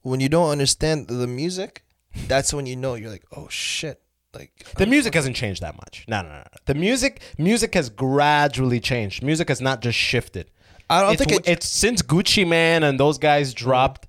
when 0.03 0.19
you 0.19 0.29
don't 0.29 0.51
understand 0.51 1.07
the 1.07 1.29
music, 1.29 1.84
that's 2.29 2.53
when 2.53 2.67
you 2.67 2.77
know 2.77 2.95
you're 2.95 3.11
like, 3.11 3.25
oh 3.37 3.49
shit, 3.49 4.01
like 4.35 4.53
The 4.77 4.87
music 4.87 5.15
hasn't 5.15 5.37
changed 5.37 5.63
that 5.63 5.77
much. 5.77 6.05
No, 6.09 6.23
no, 6.23 6.29
no. 6.29 6.37
no. 6.37 6.45
The 6.67 6.75
music, 6.75 7.21
music 7.39 7.75
has 7.75 7.91
gradually 7.91 8.81
changed. 8.81 9.23
Music 9.23 9.49
has 9.49 9.61
not 9.61 9.81
just 9.81 9.99
shifted. 9.99 10.51
I 10.91 11.03
don't 11.03 11.13
it's, 11.13 11.25
think 11.25 11.41
it, 11.41 11.49
it's 11.49 11.67
since 11.67 12.03
Gucci 12.03 12.47
Mane 12.47 12.83
and 12.83 13.01
those 13.01 13.19
guys 13.19 13.55
dropped 13.55 14.07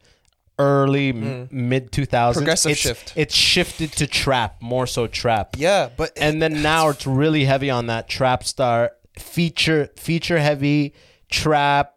early 0.60 1.10
m 1.10 1.48
mid 1.52 1.92
2000s. 1.92 2.08
Mm. 2.10 2.34
Progressive 2.34 2.72
it's, 2.72 2.82
shift. 2.82 3.14
It's 3.16 3.36
shifted 3.36 3.92
to 3.94 4.08
trap, 4.08 4.62
more 4.62 4.88
so 4.88 5.08
trap. 5.08 5.56
yeah, 5.58 5.90
but 5.96 6.12
And 6.18 6.42
then 6.42 6.62
now 6.62 6.90
it's 6.90 7.08
really 7.08 7.46
heavy 7.46 7.70
on 7.70 7.88
that 7.88 8.08
trap 8.10 8.44
star 8.44 8.92
feature, 9.18 9.90
feature 9.98 10.40
heavy 10.40 10.94
trap. 11.30 11.92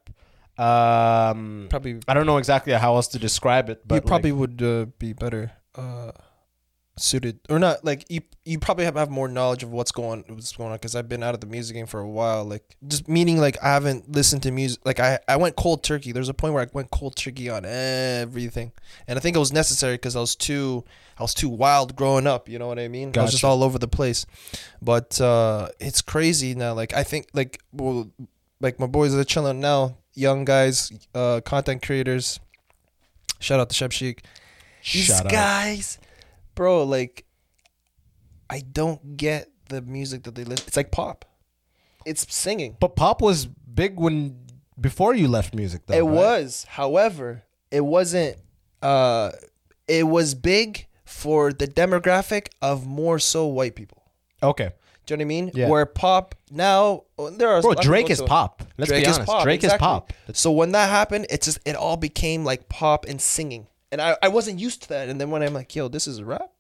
Um, 0.59 1.69
probably 1.71 2.01
I 2.09 2.15
don't 2.15 2.27
know 2.27 2.39
exactly 2.39 2.73
how 2.73 2.97
else 2.97 3.09
to 3.09 3.19
describe 3.19 3.69
it, 3.71 3.87
but 3.87 3.95
you 3.95 4.01
like- 4.01 4.07
probably 4.07 4.33
would 4.33 4.61
uh, 4.61 4.87
be 4.99 5.13
better 5.13 5.53
uh, 5.79 6.13
suited 7.01 7.39
or 7.49 7.59
not 7.59 7.85
like 7.85 8.05
you 8.09 8.21
you 8.45 8.59
probably 8.59 8.85
have, 8.85 8.97
have 8.97 9.11
more 9.11 9.29
knowledge 9.29 9.63
of 9.63 9.71
what's 9.71 9.93
going 9.93 10.25
what's 10.29 10.53
going 10.57 10.71
on 10.71 10.77
because 10.77 10.95
I've 10.97 11.09
been 11.09 11.23
out 11.23 11.35
of 11.35 11.41
the 11.41 11.47
music 11.47 11.77
game 11.77 11.87
for 11.87 12.01
a 12.01 12.09
while 12.09 12.45
like 12.45 12.77
just 12.87 13.09
meaning 13.09 13.39
like 13.39 13.57
I 13.63 13.69
haven't 13.69 14.11
listened 14.11 14.43
to 14.45 14.51
music 14.51 14.81
like 14.85 15.01
I 15.01 15.19
I 15.29 15.37
went 15.37 15.57
cold 15.57 15.83
turkey. 15.83 16.13
There's 16.13 16.29
a 16.29 16.35
point 16.35 16.55
where 16.55 16.63
I 16.63 16.67
went 16.73 16.91
cold 16.91 17.17
turkey 17.17 17.49
on 17.51 17.65
everything. 17.65 18.73
And 19.07 19.19
I 19.19 19.21
think 19.21 19.37
it 19.37 19.39
was 19.39 19.53
necessary 19.53 19.95
because 19.95 20.17
I 20.17 20.21
was 20.21 20.35
too 20.35 20.85
I 21.19 21.23
was 21.23 21.35
too 21.35 21.49
wild 21.49 21.97
growing 21.97 22.27
up 22.27 22.49
you 22.49 22.59
know 22.59 22.69
what 22.69 22.79
I 22.79 22.89
mean? 22.89 23.13
I 23.17 23.23
was 23.23 23.33
just 23.33 23.45
all 23.45 23.63
over 23.63 23.79
the 23.79 23.89
place. 23.89 24.27
But 24.83 25.21
uh 25.21 25.69
it's 25.79 26.03
crazy 26.03 26.55
now 26.55 26.75
like 26.75 26.95
I 26.95 27.05
think 27.05 27.29
like 27.33 27.61
well 27.73 28.11
like 28.61 28.81
my 28.81 28.87
boys 28.87 29.15
are 29.15 29.25
chilling 29.25 29.61
now 29.61 29.97
young 30.15 30.45
guys 30.45 30.93
uh 31.15 31.41
content 31.45 31.83
creators. 31.83 32.41
Shout 33.41 33.61
out 33.61 33.69
to 33.69 33.75
Shep 33.75 33.93
Sheik 33.93 34.25
these 34.93 35.21
guys, 35.23 35.99
bro, 36.55 36.85
like, 36.85 37.25
I 38.51 38.61
don't 38.61 39.17
get 39.17 39.51
the 39.69 39.83
music 39.83 40.25
that 40.25 40.35
they 40.35 40.45
listen. 40.45 40.65
It's 40.67 40.77
like 40.77 40.91
pop. 40.91 41.25
It's 42.05 42.33
singing. 42.35 42.77
But 42.81 42.97
pop 42.97 43.21
was 43.21 43.47
big 43.47 43.99
when 43.99 44.39
before 44.81 45.15
you 45.15 45.29
left 45.29 45.55
music, 45.55 45.83
though. 45.87 45.95
it 45.95 46.03
right? 46.03 46.11
was, 46.11 46.67
however, 46.69 47.43
it 47.71 47.83
wasn't. 47.83 48.37
Uh, 48.81 49.33
it 49.87 50.07
was 50.07 50.35
big 50.35 50.87
for 51.05 51.53
the 51.53 51.67
demographic 51.67 52.49
of 52.63 52.87
more 52.87 53.19
so 53.19 53.47
white 53.47 53.75
people. 53.75 54.05
okay. 54.43 54.71
Do 55.07 55.15
you 55.15 55.17
know 55.17 55.23
what 55.23 55.25
I 55.25 55.29
mean? 55.29 55.51
Yeah. 55.55 55.69
Where 55.69 55.87
pop 55.87 56.35
now 56.51 57.05
oh, 57.17 57.31
there 57.31 57.49
are 57.49 57.63
Bro, 57.63 57.71
a 57.71 57.73
lot 57.73 57.79
of 57.79 57.85
Drake 57.85 58.11
is 58.11 58.21
pop. 58.21 58.63
Let's 58.77 58.91
Drake 58.91 59.05
be 59.05 59.11
is 59.11 59.17
honest. 59.17 59.31
pop. 59.31 59.43
Drake 59.43 59.65
exactly. 59.65 59.77
is 59.77 59.81
pop. 59.81 60.13
So 60.35 60.53
when 60.53 60.73
that 60.73 60.91
happened, 60.91 61.29
it 61.31 61.41
just 61.41 61.59
it 61.65 61.77
all 61.77 61.97
became 61.97 62.45
like 62.45 62.69
pop 62.69 63.07
and 63.07 63.19
singing, 63.19 63.69
and 63.91 64.01
I, 64.01 64.17
I 64.23 64.29
wasn't 64.29 64.59
used 64.59 64.83
to 64.83 64.89
that. 64.91 65.09
And 65.09 65.21
then 65.21 65.31
when 65.31 65.43
I'm 65.43 65.55
like, 65.55 65.75
yo, 65.75 65.89
this 65.89 66.07
is 66.07 66.23
rap, 66.23 66.51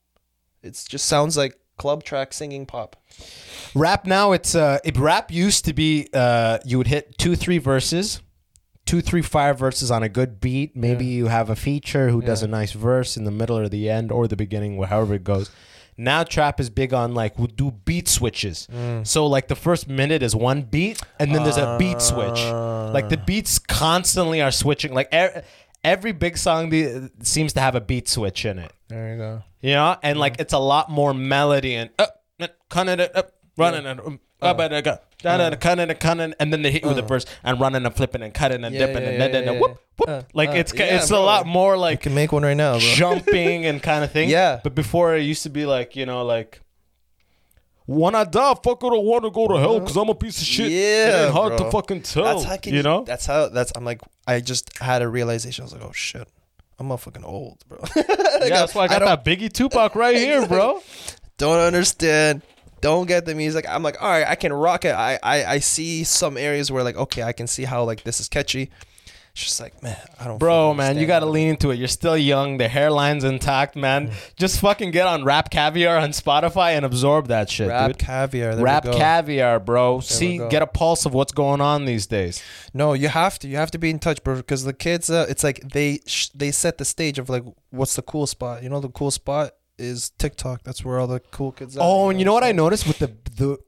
it 0.63 0.83
just 0.89 1.07
sounds 1.07 1.37
like 1.37 1.59
club 1.77 2.03
track 2.03 2.33
singing 2.33 2.67
pop. 2.67 2.97
Rap 3.75 4.07
now, 4.07 4.33
it's 4.33 4.55
uh, 4.55 4.79
it, 4.85 4.97
rap 4.97 5.31
used 5.31 5.65
to 5.67 5.73
be 5.73 6.09
uh, 6.13 6.59
you 6.65 6.79
would 6.79 6.89
hit 6.89 7.17
two, 7.19 7.37
three 7.37 7.59
verses, 7.59 8.21
two, 8.87 9.01
three, 9.01 9.23
five 9.23 9.59
verses 9.59 9.91
on 9.91 10.03
a 10.03 10.09
good 10.09 10.41
beat. 10.41 10.77
Maybe 10.77 11.05
you 11.07 11.27
have 11.27 11.51
a 11.51 11.57
feature 11.57 12.11
who 12.11 12.21
does 12.23 12.43
a 12.43 12.49
nice 12.49 12.73
verse 12.73 13.17
in 13.17 13.25
the 13.25 13.31
middle 13.31 13.59
or 13.59 13.69
the 13.69 13.89
end 13.89 14.11
or 14.11 14.27
the 14.27 14.37
beginning, 14.37 14.83
however 14.83 15.15
it 15.15 15.25
goes. 15.25 15.51
Now 16.01 16.23
trap 16.23 16.61
is 16.61 16.71
big 16.71 16.95
on 16.95 17.13
like 17.13 17.39
we'll 17.39 17.49
do 17.49 17.73
beat 17.73 18.07
switches. 18.07 18.69
So 19.03 19.27
like 19.27 19.49
the 19.49 19.57
first 19.57 19.89
minute 19.89 20.23
is 20.23 20.35
one 20.35 20.63
beat, 20.63 21.01
and 21.19 21.35
then 21.35 21.43
there's 21.43 21.57
a 21.57 21.77
beat 21.79 22.01
switch. 22.01 22.41
Like 22.95 23.09
the 23.09 23.17
beats 23.17 23.59
constantly 23.59 24.41
are 24.41 24.53
switching. 24.53 24.95
Like 24.95 25.09
every 25.85 26.13
big 26.13 26.37
song 26.37 26.71
the, 26.71 27.11
seems 27.23 27.53
to 27.55 27.61
have 27.61 27.75
a 27.75 27.81
beat 27.81 28.09
switch 28.09 28.45
in 28.45 28.59
it. 28.59 28.73
There 28.89 29.13
you 29.13 29.19
go. 29.19 29.43
You 29.61 29.75
know, 29.75 29.97
and 30.03 30.19
like 30.19 30.37
it's 30.39 30.53
a 30.53 30.59
lot 30.59 30.91
more 30.91 31.13
melody 31.15 31.75
and 31.75 31.91
up, 31.99 32.23
cutting 32.69 33.01
it 33.01 33.15
up, 33.17 33.33
running 33.57 33.87
and 33.87 34.01
um, 34.01 34.21
up 34.41 34.59
and 34.61 34.85
go, 34.85 34.99
and 35.25 35.61
cutting 35.61 35.91
and 35.91 36.01
cutting, 36.01 36.35
and 36.39 36.53
then 36.53 36.63
they 36.63 36.71
hit 36.71 36.83
you 36.83 36.89
with 36.89 36.99
a 36.99 37.03
verse 37.03 37.27
and 37.43 37.59
running 37.61 37.85
and 37.85 37.95
flipping 37.95 38.23
and 38.23 38.33
cutting 38.33 38.65
and 38.65 38.75
Yeah, 38.75 38.87
dipping 38.87 39.03
yeah, 39.03 39.09
and 39.11 39.19
yeah, 39.19 39.29
then 39.29 39.45
yeah, 39.45 39.61
whoop 39.61 39.81
whoop. 39.99 40.09
uh, 40.09 40.23
like 40.33 40.51
uh, 40.51 40.53
it's 40.53 40.73
yeah, 40.75 40.97
it's 40.97 41.11
a 41.11 41.19
lot 41.19 41.47
more 41.47 41.77
like 41.77 42.03
can 42.03 42.15
make 42.15 42.31
one 42.33 42.45
right 42.45 42.57
now, 42.57 42.73
bro. 42.73 42.81
jumping 42.95 43.67
and 43.67 43.83
kind 43.83 44.05
of 44.05 44.13
thing. 44.13 44.29
Yeah. 44.29 44.61
But 44.63 44.75
before 44.75 45.17
it 45.17 45.23
used 45.23 45.43
to 45.43 45.51
be 45.51 45.67
like 45.67 45.97
you 45.97 46.07
know 46.07 46.25
like. 46.25 46.61
When 47.91 48.15
I 48.15 48.25
die, 48.25 48.55
fuck 48.63 48.83
it, 48.83 48.87
I 48.87 48.99
want 48.99 49.25
to 49.25 49.31
go 49.31 49.49
to 49.49 49.57
hell 49.59 49.71
uh-huh. 49.77 49.81
because 49.81 49.97
I'm 49.97 50.11
a 50.11 50.15
piece 50.15 50.39
of 50.43 50.47
shit. 50.47 50.67
it 50.67 50.73
Yeah, 50.73 51.25
ain't 51.25 51.33
hard 51.33 51.57
bro. 51.57 51.65
to 51.67 51.71
fucking 51.71 52.03
tell. 52.03 52.25
That's 52.25 52.45
how 52.45 52.57
can 52.59 52.75
you 52.75 52.83
know. 52.83 53.03
That's 53.05 53.25
how. 53.25 53.49
That's 53.49 53.73
I'm 53.75 53.85
like 53.87 54.03
I 54.27 54.41
just 54.41 54.77
had 54.79 55.01
a 55.01 55.09
realization. 55.09 55.63
I 55.63 55.65
was 55.65 55.73
like, 55.73 55.83
oh 55.83 55.93
shit, 55.93 56.29
I'm 56.79 56.91
a 56.91 56.99
fucking 56.99 57.25
old, 57.25 57.65
bro. 57.67 57.79
yeah, 57.97 58.03
that's 58.51 58.75
why 58.75 58.85
I 58.85 58.89
got 58.89 58.99
don't- 58.99 59.09
that 59.09 59.25
Biggie 59.25 59.51
Tupac 59.51 59.95
right 59.95 60.17
here, 60.27 60.47
bro. 60.47 60.83
don't 61.39 61.61
understand 61.61 62.43
don't 62.81 63.07
get 63.09 63.25
the 63.27 63.35
music 63.35 63.65
i'm 63.69 63.83
like 63.83 64.01
all 64.01 64.09
right 64.09 64.27
i 64.29 64.37
can 64.37 64.53
rock 64.53 64.85
it 64.85 64.91
I, 64.95 65.19
I 65.21 65.45
i 65.55 65.59
see 65.59 66.05
some 66.05 66.37
areas 66.37 66.71
where 66.71 66.85
like 66.85 66.95
okay 66.97 67.25
i 67.25 67.33
can 67.33 67.49
see 67.49 67.65
how 67.65 67.83
like 67.83 68.05
this 68.05 68.21
is 68.21 68.29
catchy 68.29 68.71
just 69.45 69.61
like, 69.61 69.83
man, 69.83 69.97
I 70.19 70.27
don't. 70.27 70.39
Bro, 70.39 70.75
man, 70.75 70.99
you 70.99 71.07
gotta 71.07 71.27
lean 71.27 71.49
into 71.49 71.71
it. 71.71 71.77
You're 71.79 71.89
still 71.89 72.17
young. 72.17 72.59
The 72.59 72.69
hairline's 72.69 73.25
intact, 73.25 73.77
man. 73.77 74.13
Just 74.37 74.61
fucking 74.61 74.91
get 74.91 75.07
on 75.07 75.25
Rap 75.25 75.51
Caviar 75.51 75.97
on 75.99 76.11
Spotify 76.11 76.73
and 76.73 76.85
absorb 76.85 77.29
that 77.29 77.51
shit, 77.51 77.69
Rap 77.69 77.89
dude. 77.91 77.99
caviar. 77.99 78.55
There 78.55 78.65
Rap. 78.65 78.85
Caviar, 78.85 79.61
bro. 79.61 80.01
See, 80.01 80.39
get 80.39 80.63
a 80.63 80.67
pulse 80.67 81.07
of 81.07 81.15
what's 81.15 81.33
going 81.33 81.61
on 81.61 81.85
these 81.85 82.07
days. 82.07 82.43
No, 82.75 82.93
you 82.95 83.09
have 83.09 83.39
to. 83.41 83.49
You 83.49 83.57
have 83.57 83.71
to 83.73 83.79
be 83.79 83.91
in 83.91 83.99
touch, 83.99 84.23
bro. 84.25 84.37
Because 84.37 84.65
the 84.65 84.73
kids, 84.73 85.11
uh, 85.11 85.27
it's 85.29 85.45
like 85.45 85.61
they 85.73 86.01
sh- 86.07 86.31
they 86.35 86.51
set 86.51 86.79
the 86.79 86.85
stage 86.85 87.19
of 87.19 87.29
like, 87.29 87.45
what's 87.71 87.95
the 87.97 88.03
cool 88.03 88.27
spot? 88.27 88.63
You 88.63 88.69
know, 88.69 88.81
the 88.81 88.89
cool 88.91 89.11
spot 89.11 89.53
is 89.79 90.11
TikTok. 90.19 90.63
That's 90.65 90.85
where 90.85 90.99
all 90.99 91.07
the 91.07 91.21
cool 91.21 91.53
kids 91.53 91.77
are. 91.77 91.81
Oh, 91.83 92.11
and 92.11 92.19
you 92.19 92.25
know 92.25 92.33
what 92.33 92.45
I 92.45 92.53
noticed 92.53 92.87
with 92.87 92.99
the 92.99 93.13
the 93.37 93.59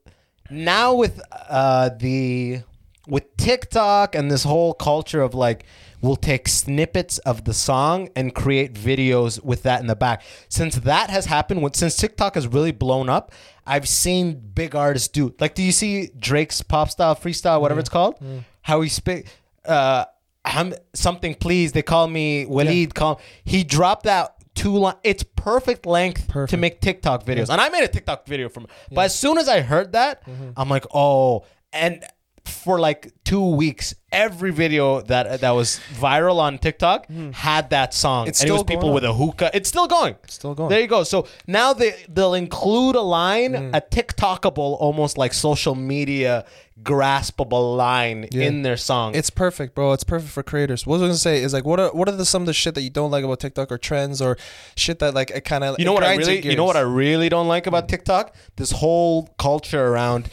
now 0.49 0.93
with 0.93 1.21
uh 1.49 1.89
the 1.97 2.63
with 3.11 3.35
TikTok 3.35 4.15
and 4.15 4.31
this 4.31 4.43
whole 4.45 4.73
culture 4.73 5.21
of 5.21 5.33
like 5.33 5.65
we'll 6.01 6.15
take 6.15 6.47
snippets 6.47 7.17
of 7.19 7.43
the 7.43 7.53
song 7.53 8.07
and 8.15 8.33
create 8.33 8.73
videos 8.73 9.43
with 9.43 9.63
that 9.63 9.81
in 9.81 9.87
the 9.87 9.95
back. 9.97 10.23
Since 10.47 10.75
that 10.77 11.09
has 11.09 11.25
happened, 11.25 11.61
when, 11.61 11.73
since 11.73 11.97
TikTok 11.97 12.35
has 12.35 12.47
really 12.47 12.71
blown 12.71 13.09
up, 13.09 13.33
I've 13.67 13.87
seen 13.87 14.39
big 14.55 14.75
artists 14.75 15.09
do 15.09 15.35
like. 15.41 15.55
Do 15.55 15.61
you 15.61 15.73
see 15.73 16.09
Drake's 16.17 16.61
pop 16.61 16.89
style 16.89 17.13
freestyle, 17.15 17.59
whatever 17.59 17.81
it's 17.81 17.89
called? 17.89 18.15
How 18.61 18.79
he 18.79 18.87
speak. 18.87 19.27
Uh, 19.65 20.05
I'm 20.45 20.73
something 20.93 21.35
please. 21.35 21.73
They 21.73 21.83
call 21.83 22.07
me 22.07 22.45
Waleed. 22.45 22.93
Call 22.93 23.19
he 23.43 23.65
dropped 23.65 24.05
that 24.05 24.35
two 24.55 24.77
line. 24.77 24.95
It's 25.03 25.23
perfect 25.23 25.85
length 25.85 26.27
to 26.51 26.57
make 26.57 26.79
TikTok 26.79 27.25
videos, 27.25 27.49
and 27.49 27.59
I 27.59 27.67
made 27.67 27.83
a 27.83 27.89
TikTok 27.89 28.25
video 28.25 28.47
from. 28.47 28.67
But 28.89 29.01
as 29.05 29.19
soon 29.19 29.37
as 29.37 29.49
I 29.49 29.59
heard 29.59 29.91
that, 29.91 30.25
Mm-hmm. 30.25 30.51
I'm 30.55 30.69
like, 30.69 30.85
oh, 30.93 31.45
and 31.73 32.03
for 32.45 32.79
like 32.79 33.11
two 33.23 33.55
weeks, 33.55 33.93
every 34.11 34.51
video 34.51 35.01
that 35.01 35.41
that 35.41 35.51
was 35.51 35.79
viral 35.93 36.37
on 36.39 36.57
TikTok 36.57 37.07
had 37.33 37.69
that 37.69 37.93
song. 37.93 38.27
It's 38.27 38.41
and 38.41 38.49
it 38.49 38.53
was 38.53 38.61
still 38.61 38.65
people 38.65 38.93
with 38.93 39.03
a 39.03 39.13
hookah. 39.13 39.51
It's 39.53 39.69
still 39.69 39.87
going. 39.87 40.15
It's 40.23 40.33
still 40.35 40.53
going. 40.55 40.69
There 40.69 40.79
you 40.81 40.87
go. 40.87 41.03
So 41.03 41.27
now 41.47 41.73
they 41.73 41.93
they'll 42.09 42.33
include 42.33 42.95
a 42.95 43.01
line, 43.01 43.53
Mm. 43.53 43.75
a 43.75 43.81
TikTokable, 43.81 44.77
almost 44.79 45.17
like 45.17 45.33
social 45.33 45.75
media 45.75 46.45
graspable 46.83 47.77
line 47.77 48.23
in 48.31 48.63
their 48.63 48.77
song. 48.77 49.13
It's 49.15 49.29
perfect, 49.29 49.75
bro. 49.75 49.93
It's 49.93 50.03
perfect 50.03 50.31
for 50.31 50.43
creators. 50.43 50.85
What 50.85 50.95
I 50.95 51.01
was 51.03 51.09
gonna 51.09 51.17
say 51.17 51.43
is 51.43 51.53
like, 51.53 51.65
what 51.65 51.79
are 51.79 51.89
what 51.89 52.09
are 52.09 52.15
the 52.15 52.25
some 52.25 52.41
of 52.41 52.47
the 52.47 52.53
shit 52.53 52.75
that 52.75 52.81
you 52.81 52.89
don't 52.89 53.11
like 53.11 53.23
about 53.23 53.39
TikTok 53.39 53.71
or 53.71 53.77
trends 53.77 54.21
or 54.21 54.37
shit 54.75 54.99
that 54.99 55.13
like 55.13 55.29
it 55.31 55.41
kind 55.45 55.63
of 55.63 55.75
You 55.79 55.85
know 55.85 55.93
what 55.93 56.03
I 56.03 56.15
really 56.15 56.45
you 56.45 56.55
know 56.55 56.65
what 56.65 56.75
I 56.77 56.81
really 56.81 57.29
don't 57.29 57.47
like 57.47 57.67
about 57.67 57.87
TikTok? 57.87 58.35
This 58.55 58.71
whole 58.71 59.27
culture 59.37 59.85
around 59.87 60.29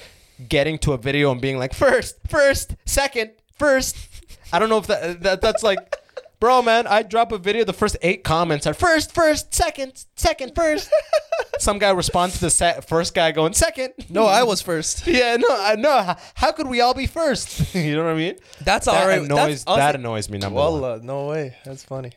getting 0.49 0.79
to 0.79 0.93
a 0.93 0.99
video 0.99 1.33
and 1.33 1.41
being 1.41 1.59
like 1.59 1.75
first, 1.75 2.17
first, 2.29 2.77
second, 2.85 3.33
first. 3.59 3.97
I 4.53 4.59
don't 4.59 4.69
know 4.69 4.79
if 4.79 4.87
that, 4.87 5.23
that 5.23 5.41
that's 5.41 5.63
like 5.63 5.79
Bro, 6.41 6.63
man, 6.63 6.87
I 6.87 7.03
drop 7.03 7.33
a 7.33 7.39
video. 7.39 7.65
The 7.65 7.73
first 7.73 7.97
eight 8.01 8.23
comments 8.23 8.65
are 8.65 8.75
first, 8.75 9.13
first, 9.13 9.53
second, 9.53 10.05
second, 10.15 10.55
first. 10.55 10.89
Some 11.59 11.81
guy 11.81 11.91
responds 11.91 12.39
to 12.39 12.41
the 12.43 12.85
first 12.87 13.13
guy 13.13 13.33
going 13.33 13.55
second. 13.55 13.95
No, 14.09 14.25
I 14.25 14.45
was 14.45 14.63
first. 14.63 15.07
Yeah, 15.19 15.37
no, 15.37 15.49
I 15.51 15.75
know. 15.75 16.01
How, 16.01 16.17
how 16.35 16.53
could 16.53 16.69
we 16.69 16.81
all 16.81 16.95
be 16.95 17.07
first? 17.07 17.75
you 17.75 17.97
know 17.97 18.05
what 18.05 18.13
I 18.13 18.17
mean? 18.17 18.37
That's 18.63 18.87
that 18.87 19.03
alright. 19.03 19.23
Annoys, 19.23 19.65
That's- 19.65 19.79
that 19.79 19.95
annoys 19.97 20.31
me. 20.31 20.39
Number 20.39 20.61
one. 20.61 20.73
Wallah, 20.81 21.01
no 21.03 21.27
way. 21.27 21.57
That's 21.65 21.83
funny. 21.83 22.13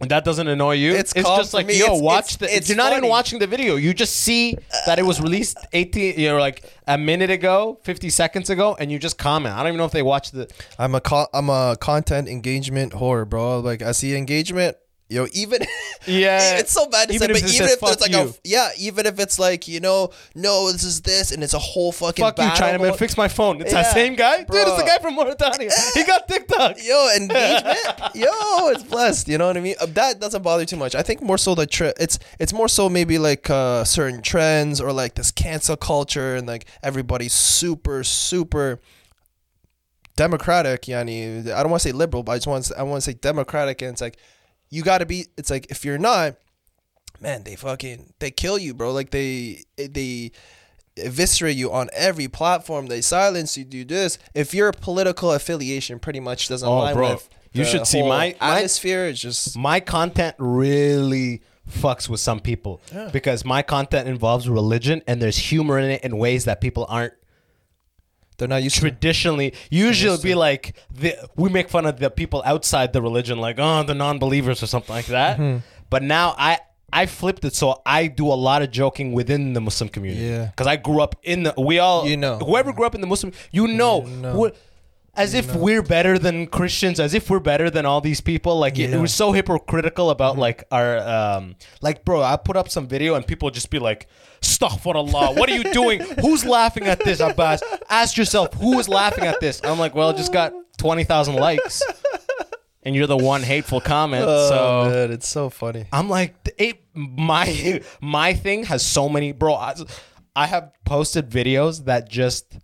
And 0.00 0.10
that 0.10 0.24
doesn't 0.24 0.48
annoy 0.48 0.72
you. 0.74 0.92
It's 0.92 1.12
It's, 1.14 1.28
just 1.28 1.54
like 1.54 1.66
me. 1.66 1.78
yo, 1.78 1.84
It's- 1.86 2.00
watch 2.00 2.34
it's- 2.34 2.36
the. 2.36 2.56
it's 2.56 2.68
you're 2.68 2.76
not 2.76 2.92
even 2.96 3.08
watching 3.08 3.38
the 3.38 3.46
video. 3.46 3.76
You 3.76 3.94
just 3.94 4.16
see 4.16 4.58
that 4.86 4.98
it 4.98 5.02
was 5.06 5.20
released 5.20 5.56
18, 5.72 6.18
you 6.18 6.28
know, 6.30 6.38
like 6.38 6.64
a 6.88 6.98
minute 6.98 7.30
ago, 7.30 7.78
50 7.84 8.10
seconds 8.10 8.50
ago, 8.50 8.76
and 8.80 8.90
you 8.90 8.98
just 8.98 9.18
comment. 9.18 9.54
I 9.54 9.58
don't 9.58 9.68
even 9.68 9.78
know 9.78 9.84
if 9.84 9.92
they 9.92 10.02
watched 10.02 10.32
the. 10.32 10.48
I'm 10.80 10.94
a 10.96 11.00
co- 11.00 11.28
I'm 11.32 11.48
a 11.48 11.76
content 11.80 12.28
engagement 12.28 12.92
whore, 12.92 13.26
bro. 13.28 13.60
Like 13.60 13.82
I 13.82 13.92
see 13.92 14.16
engagement. 14.16 14.76
Yo, 15.10 15.26
even 15.34 15.60
Yeah. 16.06 16.56
it's 16.56 16.72
so 16.72 16.86
bad 16.86 17.08
to 17.08 17.14
Even 17.14 17.28
say, 17.28 17.34
if 17.34 17.42
but 17.44 17.54
even 17.54 17.68
if 17.68 17.80
there's 17.80 18.00
like 18.00 18.10
you. 18.10 18.18
a 18.30 18.34
yeah, 18.42 18.70
even 18.78 19.04
if 19.04 19.20
it's 19.20 19.38
like 19.38 19.68
you 19.68 19.78
know, 19.78 20.10
no, 20.34 20.72
this 20.72 20.82
is 20.82 21.02
this, 21.02 21.30
and 21.30 21.42
it's 21.44 21.52
a 21.52 21.58
whole 21.58 21.92
fucking 21.92 22.24
Fuck 22.24 22.38
you, 22.38 22.44
battle 22.44 22.56
China 22.66 22.82
man. 22.82 22.94
Fix 22.96 23.16
my 23.16 23.28
phone. 23.28 23.60
It's 23.60 23.72
that 23.72 23.92
same 23.92 24.14
guy, 24.14 24.38
dude. 24.38 24.48
It's 24.50 24.76
the 24.76 24.82
guy 24.82 24.96
from 25.02 25.14
Mauritania. 25.16 25.70
He 25.92 26.04
got 26.04 26.26
TikTok. 26.26 26.76
Yo, 26.82 27.08
engagement. 27.16 27.78
Yo, 28.14 28.68
it's 28.70 28.82
blessed. 28.82 29.28
You 29.28 29.36
know 29.36 29.46
what 29.48 29.58
I 29.58 29.60
mean? 29.60 29.74
Uh, 29.78 29.86
That 29.86 30.20
doesn't 30.20 30.42
bother 30.42 30.64
too 30.64 30.76
much. 30.76 30.94
I 30.94 31.02
think 31.02 31.20
more 31.22 31.36
so 31.38 31.54
the 31.54 31.66
tre- 31.66 31.92
it's 32.00 32.18
it's 32.40 32.54
more 32.54 32.68
so 32.68 32.88
maybe 32.88 33.18
like 33.18 33.50
uh, 33.50 33.84
certain 33.84 34.22
trends 34.22 34.80
or 34.80 34.90
like 34.90 35.14
this 35.16 35.30
cancel 35.30 35.76
culture 35.76 36.34
and 36.34 36.46
like 36.46 36.64
everybody's 36.82 37.34
super 37.34 38.04
super 38.04 38.80
democratic. 40.16 40.82
Yani, 40.82 41.40
I 41.52 41.62
don't 41.62 41.70
want 41.70 41.82
to 41.82 41.88
say 41.88 41.92
liberal, 41.92 42.22
but 42.22 42.32
I 42.32 42.36
just 42.36 42.46
want 42.46 42.64
to, 42.64 42.78
I 42.78 42.82
want 42.82 43.02
to 43.02 43.10
say 43.10 43.14
democratic. 43.20 43.82
And 43.82 43.92
it's 43.92 44.00
like 44.00 44.16
you 44.74 44.82
got 44.82 44.98
to 44.98 45.06
be. 45.06 45.26
It's 45.38 45.50
like 45.50 45.66
if 45.70 45.84
you're 45.84 45.98
not, 45.98 46.36
man, 47.20 47.44
they 47.44 47.56
fucking 47.56 48.12
they 48.18 48.30
kill 48.30 48.58
you, 48.58 48.74
bro. 48.74 48.92
Like 48.92 49.10
they 49.10 49.62
eh, 49.78 49.88
they 49.90 50.32
eviscerate 50.96 51.56
you 51.56 51.72
on 51.72 51.88
every 51.92 52.28
platform. 52.28 52.86
They 52.86 53.00
silence 53.00 53.56
you. 53.58 53.64
Do 53.64 53.84
this 53.84 54.18
if 54.34 54.54
your 54.54 54.72
political 54.72 55.32
affiliation 55.32 55.98
pretty 55.98 56.20
much 56.20 56.48
doesn't 56.48 56.68
Oh, 56.68 56.72
align 56.78 56.94
bro. 56.94 57.12
with. 57.14 57.28
You 57.52 57.64
should 57.64 57.86
see 57.86 58.02
my- 58.02 58.34
my- 58.40 58.56
atmosphere. 58.56 59.06
is 59.06 59.20
just 59.20 59.56
my 59.56 59.78
content 59.78 60.34
really 60.38 61.42
fucks 61.70 62.08
with 62.08 62.18
some 62.20 62.40
people 62.40 62.80
because 63.12 63.44
my 63.44 63.62
content 63.62 64.08
involves 64.08 64.48
religion 64.48 65.02
and 65.06 65.22
there's 65.22 65.36
humor 65.38 65.78
in 65.78 65.90
it 65.92 66.02
in 66.02 66.16
ways 66.18 66.44
that 66.46 66.60
people 66.60 66.84
aren't 66.88 67.14
they're 68.36 68.48
not 68.48 68.62
used 68.62 68.76
to. 68.76 68.80
traditionally 68.82 69.52
usually 69.70 70.12
it'll 70.12 70.22
be 70.22 70.34
like 70.34 70.76
the, 70.90 71.14
we 71.36 71.48
make 71.48 71.68
fun 71.68 71.86
of 71.86 71.98
the 71.98 72.10
people 72.10 72.42
outside 72.44 72.92
the 72.92 73.00
religion 73.02 73.38
like 73.38 73.56
oh 73.58 73.82
the 73.82 73.94
non-believers 73.94 74.62
or 74.62 74.66
something 74.66 74.94
like 74.94 75.06
that 75.06 75.38
Mm-hmm. 75.38 75.58
but 75.90 76.02
now 76.02 76.34
i 76.38 76.58
i 76.92 77.06
flipped 77.06 77.44
it 77.44 77.54
so 77.54 77.80
i 77.86 78.06
do 78.06 78.26
a 78.26 78.34
lot 78.48 78.62
of 78.62 78.70
joking 78.70 79.12
within 79.12 79.52
the 79.52 79.60
muslim 79.60 79.88
community 79.88 80.24
Yeah. 80.26 80.46
because 80.46 80.66
i 80.66 80.76
grew 80.76 81.00
up 81.00 81.14
in 81.22 81.44
the 81.44 81.54
we 81.58 81.78
all 81.78 82.06
You 82.06 82.16
know. 82.16 82.38
whoever 82.38 82.72
grew 82.72 82.86
up 82.86 82.94
in 82.94 83.00
the 83.00 83.06
muslim 83.06 83.32
you 83.52 83.66
know, 83.68 84.00
know. 84.02 84.36
we're- 84.38 84.52
as 85.16 85.32
if 85.32 85.54
we're 85.54 85.80
better 85.80 86.18
than 86.18 86.44
Christians, 86.48 86.98
as 86.98 87.14
if 87.14 87.30
we're 87.30 87.38
better 87.38 87.70
than 87.70 87.86
all 87.86 88.00
these 88.00 88.20
people. 88.20 88.58
Like 88.58 88.80
it, 88.80 88.82
it 88.82 88.90
Mm-hmm. 88.90 89.02
was 89.02 89.14
so 89.14 89.30
hypocritical 89.30 90.10
about 90.10 90.36
like 90.38 90.64
our 90.72 90.98
um 90.98 91.54
like 91.80 92.04
bro, 92.04 92.20
I 92.20 92.36
put 92.36 92.56
up 92.56 92.68
some 92.68 92.88
video 92.88 93.14
and 93.14 93.24
people 93.24 93.48
just 93.52 93.70
be 93.70 93.78
like, 93.78 94.08
Astaghfirullah, 94.44 95.36
what 95.36 95.48
are 95.50 95.56
you 95.56 95.64
doing? 95.72 96.00
Who's 96.20 96.44
laughing 96.44 96.84
at 96.84 97.02
this, 97.02 97.20
Abbas? 97.20 97.62
Ask 97.88 98.16
yourself, 98.16 98.52
who 98.54 98.78
is 98.78 98.88
laughing 98.88 99.24
at 99.24 99.40
this? 99.40 99.60
I'm 99.64 99.78
like, 99.78 99.94
well, 99.94 100.10
it 100.10 100.16
just 100.16 100.32
got 100.32 100.52
twenty 100.76 101.04
thousand 101.04 101.36
likes. 101.36 101.82
And 102.82 102.94
you're 102.94 103.06
the 103.06 103.16
one 103.16 103.42
hateful 103.42 103.80
comment. 103.80 104.26
Oh, 104.28 104.48
so 104.48 104.90
man, 104.90 105.10
it's 105.12 105.26
so 105.26 105.48
funny. 105.48 105.86
I'm 105.90 106.10
like, 106.10 106.34
it, 106.58 106.82
my 106.92 107.80
my 108.02 108.34
thing 108.34 108.64
has 108.64 108.84
so 108.84 109.08
many, 109.08 109.32
bro. 109.32 109.54
I, 109.54 109.74
I 110.36 110.46
have 110.46 110.70
posted 110.84 111.30
videos 111.30 111.86
that 111.86 112.10
just 112.10 112.58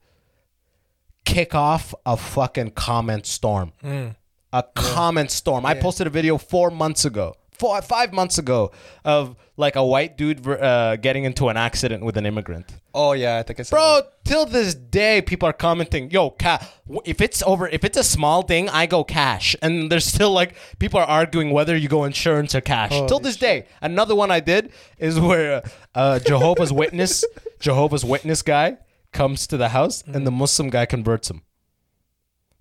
kick 1.24 1.54
off 1.54 1.94
a 2.04 2.18
fucking 2.18 2.72
comment 2.72 3.24
storm. 3.24 3.72
Mm. 3.82 4.16
A 4.52 4.64
comment 4.74 5.30
storm. 5.30 5.64
I 5.64 5.74
posted 5.74 6.06
a 6.06 6.10
video 6.10 6.36
four 6.36 6.70
months 6.70 7.04
ago, 7.06 7.36
four 7.60 7.80
five 7.82 8.12
months 8.12 8.36
ago, 8.38 8.72
of 9.04 9.36
like 9.56 9.76
a 9.76 9.84
white 9.84 10.16
dude 10.16 10.38
uh, 10.48 10.96
getting 10.96 11.24
into 11.24 11.48
an 11.48 11.56
accident 11.56 12.02
with 12.04 12.16
an 12.16 12.26
immigrant. 12.26 12.66
Oh 12.94 13.12
yeah, 13.12 13.38
I 13.38 13.42
think 13.44 13.60
I 13.60 13.64
Bro, 13.70 14.00
till 14.24 14.46
this 14.46 14.74
day, 14.74 15.22
people 15.22 15.48
are 15.48 15.52
commenting, 15.66 16.10
"Yo, 16.10 16.30
ca- 16.30 16.66
if 17.04 17.20
it's 17.20 17.42
over, 17.44 17.68
if 17.68 17.84
it's 17.84 17.98
a 17.98 18.02
small 18.16 18.42
thing, 18.42 18.68
I 18.68 18.86
go 18.86 19.04
cash." 19.04 19.54
And 19.62 19.92
there's 19.92 20.06
still 20.06 20.32
like 20.32 20.56
people 20.78 20.98
are 20.98 21.06
arguing 21.20 21.50
whether 21.50 21.76
you 21.76 21.88
go 21.88 22.04
insurance 22.04 22.54
or 22.54 22.60
cash. 22.62 22.90
till 23.08 23.20
this 23.20 23.36
day, 23.36 23.66
another 23.82 24.14
one 24.16 24.30
I 24.30 24.40
did 24.40 24.72
is 24.98 25.20
where 25.20 25.62
uh, 25.94 26.18
Jehovah's 26.20 26.72
Witness, 26.72 27.24
Jehovah's 27.60 28.04
Witness 28.04 28.42
guy 28.42 28.78
comes 29.12 29.46
to 29.48 29.56
the 29.56 29.68
house 29.68 30.02
and 30.06 30.26
the 30.26 30.30
Muslim 30.42 30.70
guy 30.70 30.86
converts 30.86 31.30
him. 31.30 31.42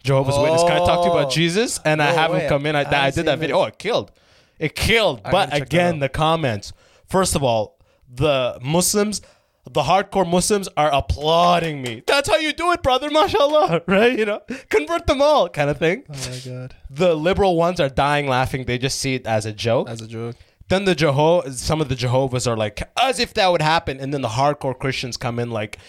Jehovah's 0.04 0.38
Witness. 0.38 0.64
Can 0.64 0.72
I 0.82 0.86
talk 0.86 1.02
to 1.02 1.08
you 1.08 1.12
about 1.12 1.28
Oh. 1.28 1.30
Jesus? 1.32 1.80
And 1.84 2.02
I 2.02 2.12
have 2.14 2.32
way. 2.32 2.42
him 2.42 2.50
come 2.50 2.66
in. 2.66 2.76
I, 2.76 2.84
I 2.84 3.08
I 3.08 3.12
did 3.12 3.26
that 3.26 3.40
video. 3.40 3.58
this. 3.58 3.64
Oh, 3.64 3.68
it 3.68 3.78
killed. 3.80 4.12
It 4.60 4.76
killed. 4.76 5.22
I 5.26 5.32
But 5.32 5.50
gotta 5.50 5.52
check 5.52 5.60
that 5.60 5.66
again, 5.76 5.94
out. 5.96 6.00
the 6.02 6.10
comments. 6.10 6.74
First 7.08 7.36
of 7.36 7.44
all, 7.44 7.80
the 8.14 8.60
Muslims, 8.62 9.22
the 9.70 9.84
hardcore 9.84 10.28
Muslims 10.30 10.68
are 10.76 10.92
applauding 10.94 11.82
me. 11.82 12.04
That's 12.06 12.28
how 12.30 12.38
you 12.38 12.54
do 12.54 12.72
it, 12.72 12.84
brother. 12.84 13.10
Mashallah. 13.10 13.82
Right? 13.88 14.18
You 14.18 14.26
know, 14.26 14.42
convert 14.70 15.08
them 15.08 15.22
all, 15.22 15.48
kind 15.50 15.70
of 15.70 15.78
thing. 15.78 16.04
Oh 16.10 16.30
my 16.30 16.40
god, 16.52 16.76
The 16.90 17.16
liberal 17.16 17.56
ones 17.56 17.80
are 17.80 17.90
dying 17.90 18.28
laughing. 18.28 18.66
They 18.66 18.78
just 18.78 19.00
see 19.00 19.16
it 19.16 19.26
as 19.26 19.46
a 19.46 19.54
joke. 19.54 19.90
as 19.90 20.02
a 20.02 20.08
joke. 20.08 20.36
Then 20.68 20.86
the 20.86 20.94
Jeho, 20.96 21.52
some 21.52 21.82
of 21.82 21.90
the 21.90 21.96
Jehovah's 21.96 22.46
are 22.46 22.56
like, 22.56 22.88
as 23.02 23.20
if 23.20 23.34
that 23.34 23.48
would 23.52 23.62
happen. 23.64 24.00
And 24.00 24.14
then 24.14 24.22
the 24.22 24.28
hardcore 24.28 24.78
Christians 24.78 25.18
come 25.18 25.40
in 25.40 25.50
like, 25.50 25.80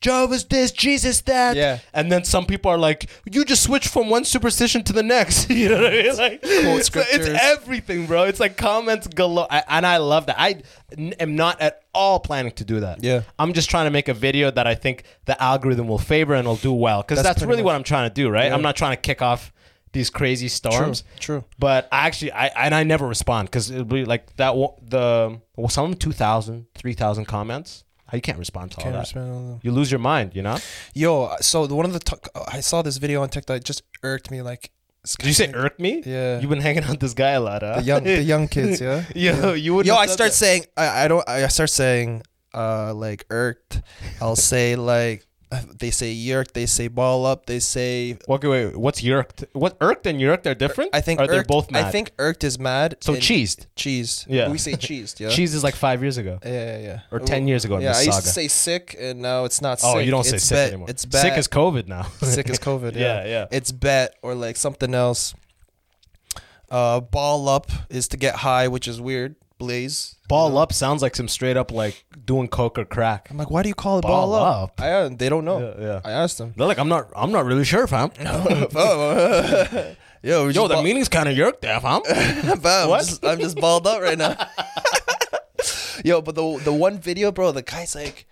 Jehovah's 0.00 0.44
this, 0.46 0.72
Jesus 0.72 1.20
that. 1.22 1.56
Yeah. 1.56 1.78
And 1.92 2.10
then 2.10 2.24
some 2.24 2.46
people 2.46 2.70
are 2.70 2.78
like, 2.78 3.10
you 3.30 3.44
just 3.44 3.62
switch 3.62 3.86
from 3.86 4.08
one 4.08 4.24
superstition 4.24 4.82
to 4.84 4.92
the 4.92 5.02
next. 5.02 5.50
you 5.50 5.68
know 5.68 5.82
what 5.82 5.86
I 5.86 5.90
mean? 5.90 6.16
Like, 6.16 6.44
so 6.44 7.02
it's 7.06 7.26
everything, 7.42 8.06
bro. 8.06 8.24
It's 8.24 8.40
like 8.40 8.56
comments 8.56 9.06
galore. 9.08 9.46
I, 9.50 9.62
and 9.68 9.86
I 9.86 9.98
love 9.98 10.26
that. 10.26 10.36
I 10.40 10.62
n- 10.96 11.14
am 11.20 11.36
not 11.36 11.60
at 11.60 11.82
all 11.94 12.18
planning 12.18 12.52
to 12.52 12.64
do 12.64 12.80
that. 12.80 13.04
Yeah. 13.04 13.22
I'm 13.38 13.52
just 13.52 13.68
trying 13.68 13.86
to 13.86 13.90
make 13.90 14.08
a 14.08 14.14
video 14.14 14.50
that 14.50 14.66
I 14.66 14.74
think 14.74 15.04
the 15.26 15.40
algorithm 15.42 15.86
will 15.86 15.98
favor 15.98 16.34
and 16.34 16.48
will 16.48 16.56
do 16.56 16.72
well. 16.72 17.02
Because 17.02 17.22
That's 17.22 17.40
that's, 17.40 17.42
really 17.42 17.58
much- 17.58 17.66
what 17.66 17.74
I'm 17.74 17.84
trying 17.84 18.08
to 18.08 18.14
do, 18.14 18.30
right? 18.30 18.46
Yeah. 18.46 18.54
I'm 18.54 18.62
not 18.62 18.76
trying 18.76 18.96
to 18.96 19.00
kick 19.00 19.20
off 19.20 19.52
these 19.92 20.08
crazy 20.08 20.48
storms. 20.48 21.04
true. 21.18 21.44
But 21.58 21.88
I 21.92 22.06
actually, 22.06 22.32
I 22.32 22.46
and 22.46 22.74
I 22.74 22.84
never 22.84 23.06
respond 23.06 23.48
because 23.48 23.70
it'll 23.70 23.84
be 23.84 24.04
like 24.04 24.34
that. 24.36 24.52
The 24.88 25.40
well, 25.56 25.68
some 25.68 25.84
of 25.86 25.90
them 25.90 25.98
2,000, 25.98 26.66
3,000 26.74 27.24
comments. 27.26 27.84
How 28.10 28.16
you 28.16 28.22
can't 28.22 28.38
respond 28.38 28.72
to 28.72 28.78
all 28.78 28.82
Can't 28.82 28.94
that? 28.94 29.00
respond 29.00 29.32
all. 29.32 29.60
You 29.62 29.70
lose 29.70 29.90
your 29.90 30.00
mind. 30.00 30.34
You 30.34 30.42
know? 30.42 30.58
Yo, 30.94 31.32
so 31.40 31.66
the 31.68 31.76
one 31.76 31.86
of 31.86 31.92
the 31.92 32.00
t- 32.00 32.16
I 32.48 32.58
saw 32.60 32.82
this 32.82 32.96
video 32.96 33.22
on 33.22 33.28
TikTok 33.28 33.58
it 33.58 33.64
just 33.64 33.82
irked 34.02 34.30
me 34.30 34.42
like. 34.42 34.72
Did 35.18 35.26
you 35.28 35.32
say 35.32 35.50
irked 35.54 35.80
me? 35.80 36.02
Yeah. 36.04 36.40
You've 36.40 36.50
been 36.50 36.60
hanging 36.60 36.82
out 36.82 36.90
with 36.90 37.00
this 37.00 37.14
guy 37.14 37.30
a 37.30 37.40
lot, 37.40 37.62
huh? 37.62 37.76
the 37.76 37.82
young 37.82 38.04
the 38.04 38.22
young 38.22 38.48
kids, 38.48 38.80
yeah. 38.82 39.04
Yo, 39.14 39.52
you 39.54 39.74
would. 39.74 39.86
Yo, 39.86 39.94
I 39.94 40.06
start 40.06 40.32
saying 40.32 40.66
I, 40.76 41.04
I 41.04 41.08
don't 41.08 41.26
I 41.28 41.46
start 41.46 41.70
saying 41.70 42.22
uh 42.52 42.92
like 42.94 43.24
irked. 43.30 43.80
I'll 44.20 44.36
say 44.36 44.74
like 44.76 45.26
they 45.78 45.90
say 45.90 46.12
yerk, 46.12 46.52
they 46.52 46.66
say 46.66 46.86
ball 46.86 47.26
up, 47.26 47.46
they 47.46 47.58
say 47.58 48.16
Okay, 48.28 48.46
wait. 48.48 48.76
What's 48.76 49.02
yerked? 49.02 49.44
What 49.52 49.76
irked 49.80 50.06
and 50.06 50.20
yerked 50.20 50.46
are 50.46 50.54
different? 50.54 50.90
I 50.94 51.00
think 51.00 51.20
Are 51.20 51.26
they 51.26 51.42
both 51.42 51.70
mad? 51.72 51.86
I 51.86 51.90
think 51.90 52.12
irked 52.18 52.44
is 52.44 52.58
mad. 52.58 52.96
so. 53.00 53.14
Cheesed. 53.14 53.66
cheesed. 53.76 54.26
Yeah. 54.28 54.48
we 54.48 54.58
say 54.58 54.72
cheesed. 54.74 55.18
Yeah, 55.18 55.28
Cheese 55.36 55.54
is 55.54 55.64
like 55.64 55.74
five 55.74 56.02
years 56.02 56.18
ago. 56.18 56.38
Yeah, 56.44 56.50
yeah, 56.50 56.78
yeah. 56.78 57.00
Or 57.10 57.18
10 57.18 57.48
years 57.48 57.64
ago 57.64 57.76
in 57.76 57.82
Yeah, 57.82 57.94
I 57.96 58.02
used 58.02 58.12
saga. 58.12 58.22
to 58.22 58.28
say 58.28 58.48
sick, 58.48 58.96
and 58.98 59.20
now 59.20 59.44
it's 59.44 59.60
not. 59.60 59.80
Oh, 59.82 59.96
sick. 59.96 60.04
you 60.04 60.10
don't 60.12 60.24
say 60.24 60.36
it's 60.36 60.44
sick 60.44 60.56
bet. 60.56 60.68
anymore. 60.68 60.86
It's 60.88 61.04
bad. 61.04 61.22
Sick 61.22 61.32
as 61.32 61.48
COVID 61.48 61.88
now. 61.88 62.02
sick 62.22 62.48
as 62.48 62.58
COVID. 62.58 62.94
Yeah, 62.94 63.00
Yeah, 63.24 63.26
yeah. 63.26 63.46
It's 63.50 63.72
bet 63.72 64.14
or 64.22 64.34
like 64.34 64.56
something 64.56 64.94
else. 64.94 65.34
Uh, 66.70 67.00
ball 67.00 67.48
up 67.48 67.68
is 67.88 68.06
to 68.08 68.16
get 68.16 68.36
high, 68.36 68.68
which 68.68 68.86
is 68.86 69.00
weird. 69.00 69.34
Blaze. 69.60 70.16
Ball 70.28 70.58
up 70.58 70.72
sounds 70.72 71.02
like 71.02 71.14
some 71.14 71.28
straight 71.28 71.56
up 71.56 71.70
like 71.70 72.04
doing 72.24 72.48
coke 72.48 72.78
or 72.78 72.84
crack. 72.84 73.28
I'm 73.30 73.36
like, 73.36 73.50
why 73.50 73.62
do 73.62 73.68
you 73.68 73.74
call 73.74 73.98
it 73.98 74.02
Ball 74.02 74.26
ball, 74.30 74.34
up? 74.34 74.62
up? 74.70 74.80
I 74.80 74.90
uh, 74.92 75.08
they 75.10 75.28
don't 75.28 75.44
know. 75.44 75.60
Yeah, 75.60 75.84
yeah. 75.86 76.00
I 76.04 76.10
asked 76.12 76.38
them. 76.38 76.54
They're 76.56 76.66
like, 76.66 76.78
I'm 76.78 76.88
not, 76.88 77.08
I'm 77.14 77.30
not 77.30 77.44
really 77.44 77.64
sure, 77.64 77.86
fam. 77.86 78.10
Oh, 78.20 79.94
Yo, 80.22 80.48
Yo, 80.48 80.68
the 80.68 80.82
meaning's 80.82 81.08
kind 81.08 81.28
of 81.28 81.36
yerked 81.36 81.62
there, 81.62 81.78
fam. 81.80 82.02
Bam, 82.60 82.88
What? 82.88 83.00
I'm 83.00 83.06
just, 83.06 83.24
I'm 83.24 83.38
just 83.38 83.56
balled 83.60 83.86
up 83.86 84.00
right 84.02 84.18
now. 84.18 84.36
Yo, 86.04 86.22
but 86.22 86.34
the 86.34 86.58
the 86.64 86.72
one 86.72 86.98
video, 86.98 87.30
bro, 87.30 87.52
the 87.52 87.62
guy's 87.62 87.94
like, 87.94 88.26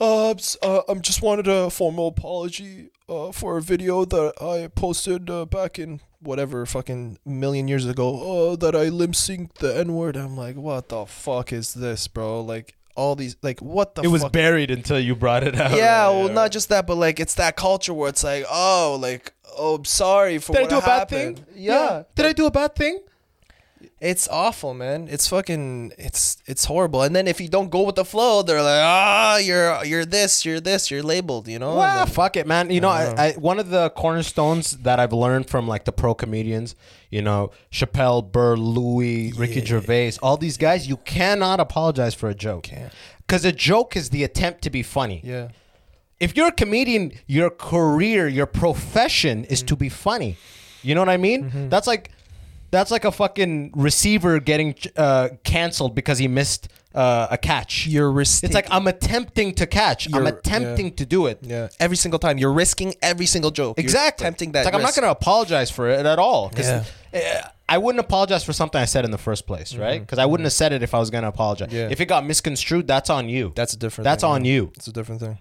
uh, 0.00 0.34
uh, 0.62 0.82
I'm 0.88 1.00
just 1.00 1.22
wanted 1.22 1.48
a 1.48 1.70
formal 1.70 2.08
apology 2.08 2.90
uh, 3.08 3.32
for 3.32 3.56
a 3.58 3.62
video 3.62 4.04
that 4.04 4.34
I 4.40 4.68
posted 4.68 5.30
uh, 5.30 5.44
back 5.44 5.78
in 5.78 6.00
whatever 6.20 6.64
fucking 6.66 7.18
million 7.24 7.68
years 7.68 7.86
ago. 7.86 8.52
Uh, 8.52 8.56
that 8.56 8.74
I 8.74 8.88
limp 8.88 9.14
synced 9.14 9.54
the 9.54 9.76
N 9.76 9.94
word. 9.94 10.16
I'm 10.16 10.36
like, 10.36 10.56
what 10.56 10.88
the 10.88 11.06
fuck 11.06 11.52
is 11.52 11.74
this, 11.74 12.08
bro? 12.08 12.40
Like 12.40 12.76
all 12.96 13.14
these, 13.14 13.36
like 13.42 13.60
what 13.60 13.94
the? 13.94 14.02
It 14.02 14.08
was 14.08 14.22
fuck? 14.22 14.32
buried 14.32 14.70
until 14.70 14.98
you 14.98 15.14
brought 15.14 15.44
it 15.44 15.58
out. 15.58 15.72
Yeah, 15.72 16.04
Right, 16.04 16.10
well, 16.10 16.26
right. 16.26 16.34
not 16.34 16.50
just 16.52 16.68
that, 16.70 16.86
but 16.86 16.96
like 16.96 17.20
it's 17.20 17.34
that 17.34 17.56
culture 17.56 17.94
where 17.94 18.08
it's 18.08 18.24
like, 18.24 18.44
oh, 18.50 18.98
like, 19.00 19.32
oh, 19.56 19.76
I'm 19.76 19.84
sorry 19.84 20.38
for 20.38 20.52
Did 20.54 20.66
I 20.66 20.68
do 20.68 20.78
a 20.78 20.80
bad 20.80 21.08
thing? 21.08 21.44
Yeah, 21.54 22.04
Did 22.14 22.26
I 22.26 22.32
do 22.32 22.46
a 22.46 22.50
bad 22.50 22.74
thing? 22.74 23.00
It's 24.00 24.28
awful, 24.28 24.74
man. 24.74 25.08
It's 25.10 25.28
fucking, 25.28 25.92
it's 25.98 26.36
it's 26.46 26.64
horrible. 26.66 27.02
And 27.02 27.14
then 27.14 27.26
if 27.26 27.40
you 27.40 27.48
don't 27.48 27.70
go 27.70 27.82
with 27.82 27.94
the 27.96 28.04
flow, 28.04 28.42
they're 28.42 28.62
like, 28.62 28.80
ah, 28.82 29.36
you're 29.38 29.84
you're 29.84 30.04
this, 30.04 30.44
you're 30.44 30.60
this, 30.60 30.90
you're 30.90 31.02
labeled, 31.02 31.48
you 31.48 31.58
know. 31.58 31.76
Well, 31.76 32.04
then- 32.04 32.14
fuck 32.14 32.36
it, 32.36 32.46
man. 32.46 32.70
You 32.70 32.80
know, 32.80 32.88
I, 32.88 33.14
I 33.16 33.32
one 33.32 33.58
of 33.58 33.70
the 33.70 33.90
cornerstones 33.90 34.72
that 34.78 34.98
I've 35.00 35.12
learned 35.12 35.48
from 35.48 35.66
like 35.68 35.84
the 35.84 35.92
pro 35.92 36.14
comedians, 36.14 36.74
you 37.10 37.22
know, 37.22 37.50
Chappelle, 37.70 38.30
Burr, 38.30 38.56
Louis, 38.56 39.32
Ricky 39.32 39.64
Gervais, 39.64 40.12
all 40.22 40.36
these 40.36 40.56
guys, 40.56 40.86
you 40.88 40.96
cannot 40.98 41.60
apologize 41.60 42.14
for 42.14 42.28
a 42.28 42.34
joke. 42.34 42.68
Because 43.26 43.44
a 43.44 43.52
joke 43.52 43.96
is 43.96 44.10
the 44.10 44.22
attempt 44.24 44.62
to 44.62 44.70
be 44.70 44.82
funny. 44.82 45.20
yeah, 45.24 45.48
If 46.20 46.36
you're 46.36 46.48
a 46.48 46.52
comedian, 46.52 47.12
your 47.26 47.50
career, 47.50 48.28
your 48.28 48.46
profession 48.46 49.44
is 49.44 49.62
to 49.64 49.76
be 49.76 49.88
funny. 49.88 50.36
You 50.82 50.94
know 50.94 51.00
what 51.00 51.08
I 51.08 51.16
mean? 51.16 51.44
Mm-hmm. 51.44 51.68
That's 51.70 51.86
like 51.86 52.10
that's 52.74 52.90
like 52.90 53.04
a 53.04 53.12
fucking 53.12 53.72
receiver 53.74 54.38
getting 54.40 54.74
uh, 54.96 55.28
canceled 55.44 55.94
because 55.94 56.18
he 56.18 56.28
missed 56.28 56.68
uh, 56.94 57.26
a 57.30 57.36
catch. 57.38 57.86
you're 57.86 58.10
risking. 58.10 58.48
It's 58.48 58.54
like 58.54 58.68
I'm 58.70 58.86
attempting 58.86 59.54
to 59.54 59.66
catch. 59.66 60.06
I'm 60.06 60.14
You're- 60.24 60.28
attempting 60.38 60.92
to 60.96 61.04
do 61.06 61.26
it. 61.26 61.38
yeah, 61.42 61.68
every 61.80 61.96
single 61.96 62.18
time 62.20 62.38
you're 62.38 62.52
risking 62.52 62.94
every 63.02 63.26
single 63.26 63.50
joke. 63.50 63.78
You're 63.78 63.82
Exactly. 63.84 64.24
tempting 64.24 64.52
that. 64.52 64.60
It's 64.60 64.66
like 64.66 64.74
I'm 64.74 64.80
not 64.82 64.88
risk. 64.88 65.00
going 65.00 65.06
to 65.08 65.10
apologize 65.10 65.70
for 65.70 65.88
it 65.88 66.06
at 66.06 66.18
all. 66.18 66.50
'cause, 66.50 66.68
Yeah. 66.68 66.84
uh, 67.44 67.48
I 67.68 67.78
wouldn't 67.78 68.00
apologize 68.04 68.44
for 68.44 68.52
something 68.52 68.80
I 68.80 68.84
said 68.84 69.04
in 69.04 69.10
the 69.10 69.18
first 69.18 69.46
place, 69.46 69.74
right? 69.74 69.98
Because 70.00 70.18
I 70.18 70.26
wouldn't 70.26 70.44
have 70.44 70.52
said 70.52 70.72
it 70.72 70.82
if 70.82 70.92
I 70.94 70.98
was 70.98 71.08
going 71.10 71.22
to 71.22 71.28
apologize. 71.28 71.68
Mm-hmm. 71.68 71.76
Yeah. 71.76 71.88
If 71.90 72.00
it 72.00 72.06
got 72.06 72.24
misconstrued, 72.26 72.86
that's 72.86 73.08
on 73.10 73.28
you. 73.28 73.52
That's 73.56 73.72
a 73.72 73.78
different. 73.78 74.04
That's 74.04 74.22
thing, 74.22 74.30
on 74.30 74.44
yeah. 74.44 74.52
you. 74.52 74.72
It's 74.76 74.86
a 74.86 74.92
different 74.92 75.20
thing. 75.22 75.38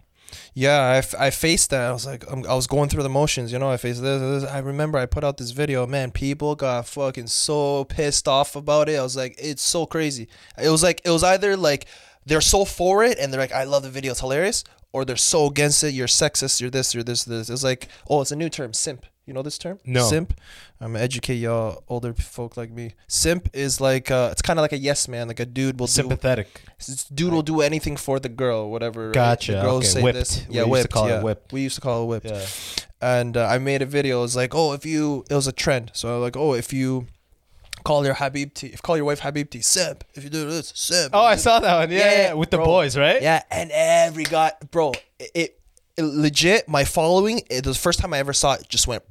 Yeah, 0.53 0.79
I, 0.79 0.97
f- 0.97 1.15
I 1.17 1.29
faced 1.29 1.69
that. 1.69 1.89
I 1.89 1.91
was 1.91 2.05
like, 2.05 2.23
I'm, 2.31 2.45
I 2.45 2.53
was 2.53 2.67
going 2.67 2.89
through 2.89 3.03
the 3.03 3.09
motions, 3.09 3.51
you 3.51 3.59
know. 3.59 3.69
I 3.69 3.77
faced 3.77 4.01
this, 4.01 4.43
this. 4.43 4.51
I 4.51 4.59
remember 4.59 4.97
I 4.97 5.05
put 5.05 5.23
out 5.23 5.38
this 5.38 5.51
video. 5.51 5.86
Man, 5.88 6.11
people 6.11 6.55
got 6.55 6.88
fucking 6.88 7.27
so 7.27 7.86
pissed 7.86 8.27
off 8.27 8.55
about 8.55 8.89
it. 8.89 8.99
I 8.99 9.03
was 9.03 9.15
like, 9.15 9.36
it's 9.38 9.61
so 9.61 9.86
crazy. 9.86 10.27
It 10.61 10.69
was 10.69 10.84
like, 10.84 11.01
it 11.05 11.09
was 11.09 11.23
either 11.23 11.57
like 11.57 11.86
they're 12.25 12.41
so 12.41 12.65
for 12.65 13.03
it 13.03 13.17
and 13.19 13.31
they're 13.31 13.41
like, 13.41 13.51
I 13.51 13.63
love 13.63 13.84
the 13.84 13.89
video, 13.89 14.11
it's 14.11 14.21
hilarious, 14.21 14.63
or 14.91 15.05
they're 15.05 15.15
so 15.15 15.47
against 15.47 15.84
it. 15.84 15.93
You're 15.93 16.07
sexist. 16.07 16.61
You're 16.61 16.69
this. 16.69 16.93
You're 16.93 17.03
this. 17.03 17.23
This. 17.23 17.49
It's 17.49 17.63
like, 17.63 17.88
oh, 18.09 18.21
it's 18.21 18.31
a 18.31 18.36
new 18.36 18.49
term, 18.49 18.73
simp. 18.73 19.05
You 19.26 19.34
know 19.34 19.41
this 19.41 19.57
term? 19.57 19.80
No. 19.86 20.03
Simp. 20.09 20.34
I'm 20.82 20.91
gonna 20.93 21.03
educate 21.03 21.36
y'all 21.36 21.84
older 21.88 22.13
folk 22.13 22.57
like 22.57 22.71
me. 22.71 22.91
Simp 23.07 23.49
is 23.53 23.80
like, 23.80 24.11
uh, 24.11 24.30
it's 24.34 24.41
kind 24.41 24.59
of 24.59 24.61
like 24.63 24.74
a 24.74 24.78
yes 24.78 25.07
man. 25.07 25.30
Like 25.30 25.39
a 25.39 25.45
dude 25.45 25.80
will 25.80 25.88
do 25.88 25.91
Sympathetic. 25.93 26.61
this 26.78 27.05
dude 27.05 27.32
will 27.32 27.41
do 27.41 27.61
anything 27.61 27.95
for 27.95 28.19
the 28.19 28.28
girl, 28.28 28.69
whatever. 28.69 29.11
Gotcha, 29.11 29.53
girls 29.53 29.86
okay, 29.86 29.88
say 29.88 30.01
whipped. 30.03 30.17
this. 30.19 30.45
We 30.49 30.55
Yeah, 30.55 30.61
used 30.61 30.65
to 30.65 30.69
whipped. 30.71 30.91
call 30.91 31.07
it 31.07 31.09
yeah. 31.11 31.21
whipped. 31.24 31.53
We 31.53 31.61
used 31.61 31.76
to 31.76 31.82
call 31.82 32.03
it 32.03 32.07
whipped. 32.07 32.26
Yeah. 32.26 32.45
And 33.01 33.38
uh, 33.38 33.47
I 33.47 33.59
made 33.59 33.82
a 33.82 33.86
video. 33.86 34.19
It 34.19 34.24
was 34.24 34.36
like, 34.36 34.53
oh, 34.53 34.74
if 34.74 34.86
you, 34.86 35.24
it 35.30 35.36
was 35.36 35.47
a 35.47 35.51
trend. 35.53 35.91
So 35.93 36.19
like, 36.19 36.36
oh, 36.36 36.53
if 36.53 36.74
you 36.74 37.07
call 37.86 38.05
your 38.05 38.15
Habibti, 38.15 38.74
if 38.74 38.82
call 38.82 38.97
your 38.97 39.05
wife 39.05 39.21
Habibti, 39.21 39.63
simp. 39.63 40.03
If 40.15 40.24
you 40.26 40.30
do 40.30 40.49
this, 40.49 40.71
simp. 40.76 41.11
Oh, 41.13 41.24
I 41.24 41.36
saw 41.38 41.59
that 41.61 41.76
one. 41.80 41.91
Yeah, 41.91 42.11
yeah, 42.11 42.34
with 42.34 42.49
the 42.49 42.57
boys, 42.57 42.97
right? 42.97 43.21
Yeah, 43.21 43.41
and 43.51 43.71
every 43.74 44.24
guy, 44.26 44.51
bro, 44.71 44.91
it, 45.19 45.32
it, 45.34 45.34
it 45.36 45.59
legit. 45.98 46.68
My 46.68 46.84
following, 46.84 47.41
it, 47.50 47.64
the 47.64 47.74
first 47.74 48.00
time 48.00 48.14
I 48.14 48.20
ever 48.20 48.34
saw 48.34 48.54
it. 48.54 48.68
Just 48.70 48.88
went 48.88 49.04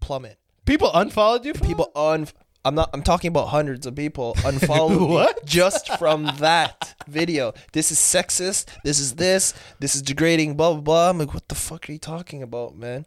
plummet. 0.00 0.38
People 0.66 0.90
unfollowed 0.92 1.44
you. 1.44 1.52
People 1.54 1.90
un. 1.94 2.28
I'm 2.64 2.74
not. 2.74 2.90
I'm 2.92 3.02
talking 3.02 3.28
about 3.28 3.48
hundreds 3.48 3.86
of 3.86 3.94
people 3.96 4.36
unfollowed 4.44 5.08
What? 5.08 5.46
just 5.46 5.88
from 5.98 6.30
that 6.38 6.94
video. 7.08 7.54
This 7.72 7.90
is 7.90 7.98
sexist. 7.98 8.66
This 8.84 9.00
is 9.00 9.14
this. 9.14 9.54
This 9.78 9.94
is 9.94 10.02
degrading. 10.02 10.56
Blah 10.56 10.72
blah 10.74 10.80
blah. 10.82 11.10
I'm 11.10 11.18
like, 11.18 11.32
what 11.32 11.48
the 11.48 11.54
fuck 11.54 11.88
are 11.88 11.92
you 11.92 11.98
talking 11.98 12.42
about, 12.42 12.76
man? 12.76 13.06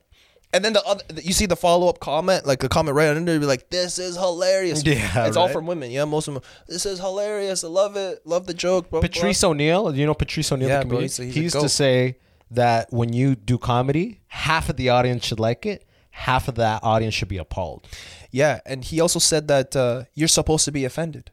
And 0.55 0.63
then 0.63 0.73
the 0.73 0.83
other, 0.83 1.03
you 1.23 1.33
see 1.33 1.47
the 1.47 1.55
follow 1.55 1.89
up 1.89 1.99
comment, 1.99 2.45
like 2.45 2.59
the 2.59 2.69
comment 2.69 2.95
right 2.95 3.07
under, 3.07 3.39
be 3.39 3.45
like, 3.47 3.71
"This 3.71 3.97
is 3.97 4.15
hilarious." 4.15 4.83
Yeah, 4.85 5.25
it's 5.25 5.35
all 5.35 5.47
from 5.49 5.65
women. 5.65 5.89
Yeah, 5.89 6.05
most 6.05 6.27
of 6.27 6.35
them. 6.35 6.43
This 6.67 6.85
is 6.85 6.99
hilarious. 6.99 7.63
I 7.63 7.69
love 7.69 7.95
it. 7.95 8.21
Love 8.25 8.45
the 8.45 8.53
joke. 8.53 8.89
Blah, 8.91 9.01
blah, 9.01 9.07
blah." 9.07 9.15
Patrice 9.15 9.43
O'Neal, 9.43 9.95
you 9.95 10.05
know 10.05 10.13
Patrice 10.13 10.51
O'Neal? 10.51 10.69
Yeah, 10.69 10.79
the 10.81 10.85
bro, 10.85 10.99
he's 10.99 11.17
he's 11.17 11.33
he 11.33 11.41
used 11.41 11.59
to 11.59 11.69
say 11.69 12.17
that 12.55 12.91
when 12.91 13.13
you 13.13 13.35
do 13.35 13.57
comedy, 13.57 14.21
half 14.27 14.69
of 14.69 14.77
the 14.77 14.89
audience 14.89 15.25
should 15.25 15.39
like 15.39 15.65
it, 15.65 15.85
half 16.11 16.47
of 16.47 16.55
that 16.55 16.83
audience 16.83 17.13
should 17.13 17.27
be 17.29 17.37
appalled. 17.37 17.87
Yeah, 18.31 18.59
and 18.65 18.83
he 18.83 18.99
also 18.99 19.19
said 19.19 19.47
that 19.47 19.75
uh, 19.75 20.03
you're 20.13 20.27
supposed 20.27 20.65
to 20.65 20.71
be 20.71 20.85
offended. 20.85 21.31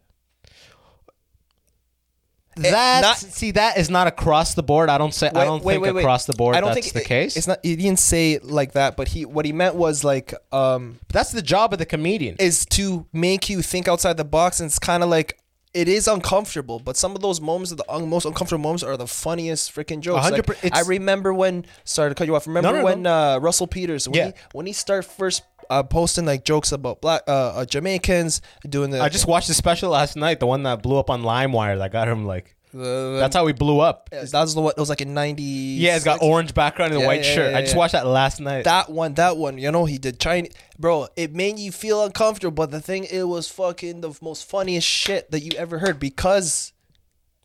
That 2.57 3.17
see, 3.17 3.53
that 3.53 3.79
is 3.79 3.89
not 3.89 4.07
across 4.07 4.55
the 4.55 4.63
board. 4.63 4.91
I 4.91 4.99
don't 4.99 5.15
say. 5.15 5.29
I 5.29 5.45
don't 5.45 5.63
think 5.65 5.87
across 5.87 6.27
the 6.27 6.35
board 6.35 6.57
I 6.57 6.61
don't 6.61 6.75
that's 6.75 6.91
think 6.91 6.95
the 6.95 7.01
it- 7.01 7.07
case. 7.07 7.37
It's 7.37 7.47
not. 7.47 7.61
He 7.63 7.77
didn't 7.77 8.01
say 8.01 8.33
it 8.33 8.45
like 8.45 8.73
that, 8.73 8.97
but 8.97 9.09
he 9.09 9.25
what 9.25 9.47
he 9.47 9.53
meant 9.53 9.77
was 9.77 10.03
like 10.05 10.35
um 10.53 10.99
that's 11.09 11.31
the 11.33 11.43
job 11.43 11.73
of 11.73 11.79
the 11.79 11.87
comedian. 11.87 12.37
is 12.39 12.67
to 12.67 13.07
make 13.13 13.49
you 13.49 13.63
think 13.63 13.87
outside 13.89 14.17
the 14.17 14.25
box, 14.25 14.61
and 14.61 14.67
it's 14.67 14.79
kind 14.81 15.03
of 15.03 15.09
like 15.09 15.39
it 15.75 15.89
is 15.89 16.09
uncomfortable. 16.09 16.79
But 16.81 16.97
some 16.97 17.15
of 17.15 17.23
those 17.23 17.41
moments, 17.41 17.73
the 17.73 17.85
un- 17.89 18.09
most 18.09 18.25
uncomfortable 18.25 18.63
moments, 18.63 18.83
are 18.83 18.97
the 18.97 19.07
funniest 19.07 19.75
freaking 19.75 20.01
jokes. 20.01 20.31
Like, 20.31 20.75
I 20.75 20.81
remember 20.83 21.33
when. 21.33 21.65
Sorry 21.85 22.11
to 22.11 22.15
cut 22.15 22.27
you 22.27 22.35
off. 22.37 22.47
Remember 22.47 22.73
No, 22.73 22.79
no, 22.79 22.85
when 22.85 23.07
Uh, 23.07 23.39
Russell 23.39 23.67
Peters 23.67 24.09
when 24.09 24.17
Yeah. 24.17 24.27
he 24.27 24.33
when 24.53 24.67
he 24.67 24.73
started 24.73 25.09
first. 25.09 25.43
Uh, 25.69 25.85
posting 25.85 26.27
like 26.27 26.45
jokes 26.45 26.73
about 26.73 27.01
black 27.01 27.23
uh, 27.29 27.31
uh, 27.31 27.65
Jamaicans 27.65 28.41
doing 28.69 28.91
the 28.91 29.01
I 29.01 29.09
just 29.09 29.29
watched 29.29 29.47
the 29.47 29.55
special 29.55 29.91
last 29.91 30.17
night, 30.17 30.41
the 30.41 30.47
one 30.49 30.65
that 30.65 30.83
blew 30.83 30.99
up 30.99 31.09
on 31.11 31.23
LimeWire. 31.23 31.79
That 31.79 31.93
got 31.93 32.09
him 32.09 32.27
like. 32.27 32.57
The, 32.73 33.17
That's 33.19 33.35
how 33.35 33.45
we 33.45 33.53
blew 33.53 33.81
up. 33.81 34.09
that 34.11 34.33
was 34.33 34.55
the 34.55 34.61
one. 34.61 34.73
It 34.77 34.81
was 34.81 34.89
like 34.89 35.01
in 35.01 35.13
ninety. 35.15 35.43
Yeah, 35.43 35.97
it's 35.97 36.05
got 36.05 36.23
orange 36.23 36.55
background 36.55 36.93
and 36.93 37.01
a 37.01 37.03
Yeah, 37.03 37.07
white 37.09 37.25
yeah, 37.25 37.35
shirt. 37.35 37.51
yeah, 37.53 37.59
I 37.59 37.61
just 37.63 37.73
yeah. 37.75 37.79
watched 37.79 37.93
that 37.93 38.07
last 38.07 38.41
night. 38.41 38.65
that 38.65 38.91
one, 38.91 39.15
that 39.15 39.37
one, 39.37 39.59
you 39.59 39.71
know, 39.73 39.85
he 39.87 39.99
did 39.99 40.21
Chinese, 40.21 40.53
bro. 40.79 41.09
It 41.17 41.35
made 41.35 41.59
you 41.59 41.73
feel 41.73 42.05
uncomfortable, 42.05 42.53
but 42.55 42.71
the 42.71 42.81
thing, 42.81 43.05
it 43.11 43.25
was 43.25 43.49
fucking 43.49 44.01
the 44.03 44.13
most 44.23 44.49
funniest 44.49 44.87
shit 44.87 45.31
that 45.33 45.41
you 45.41 45.51
ever 45.59 45.79
heard 45.81 45.99
because 45.99 46.73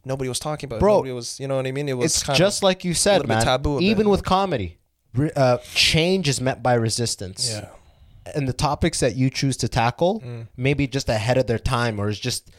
nobody 0.05 0.29
was 0.29 0.39
talking 0.39 0.67
about. 0.67 0.77
it. 0.77 0.79
Bro, 0.79 0.95
nobody 0.97 1.13
was, 1.13 1.39
you 1.39 1.47
know 1.47 1.55
what 1.55 1.65
I 1.67 1.71
mean? 1.71 1.89
It 1.89 1.93
was 1.97 2.05
it's 2.17 2.23
kinda, 2.23 2.37
just 2.37 2.61
like 2.63 2.83
you 2.85 2.93
said, 2.93 3.13
little 3.21 3.27
bit 3.29 3.33
man. 3.35 3.43
taboo 3.45 3.77
a 3.77 3.79
bit. 3.79 3.85
Even 3.85 4.09
with 4.09 4.23
comedy, 4.23 4.77
re- 5.15 5.31
uh, 5.35 5.57
change 5.73 6.27
is 6.29 6.39
met 6.39 6.61
by 6.61 6.73
resistance. 6.75 7.49
yeah, 7.49 7.69
and 8.35 8.47
the 8.47 8.53
topics 8.53 8.99
that 8.99 9.15
you 9.15 9.29
choose 9.29 9.57
to 9.57 9.67
tackle 9.67 10.19
Mm. 10.21 10.47
maybe 10.57 10.87
just 10.87 11.09
ahead 11.09 11.37
of 11.37 11.47
their 11.47 11.59
time 11.59 11.99
or 11.99 12.09
is 12.09 12.19
just 12.19 12.49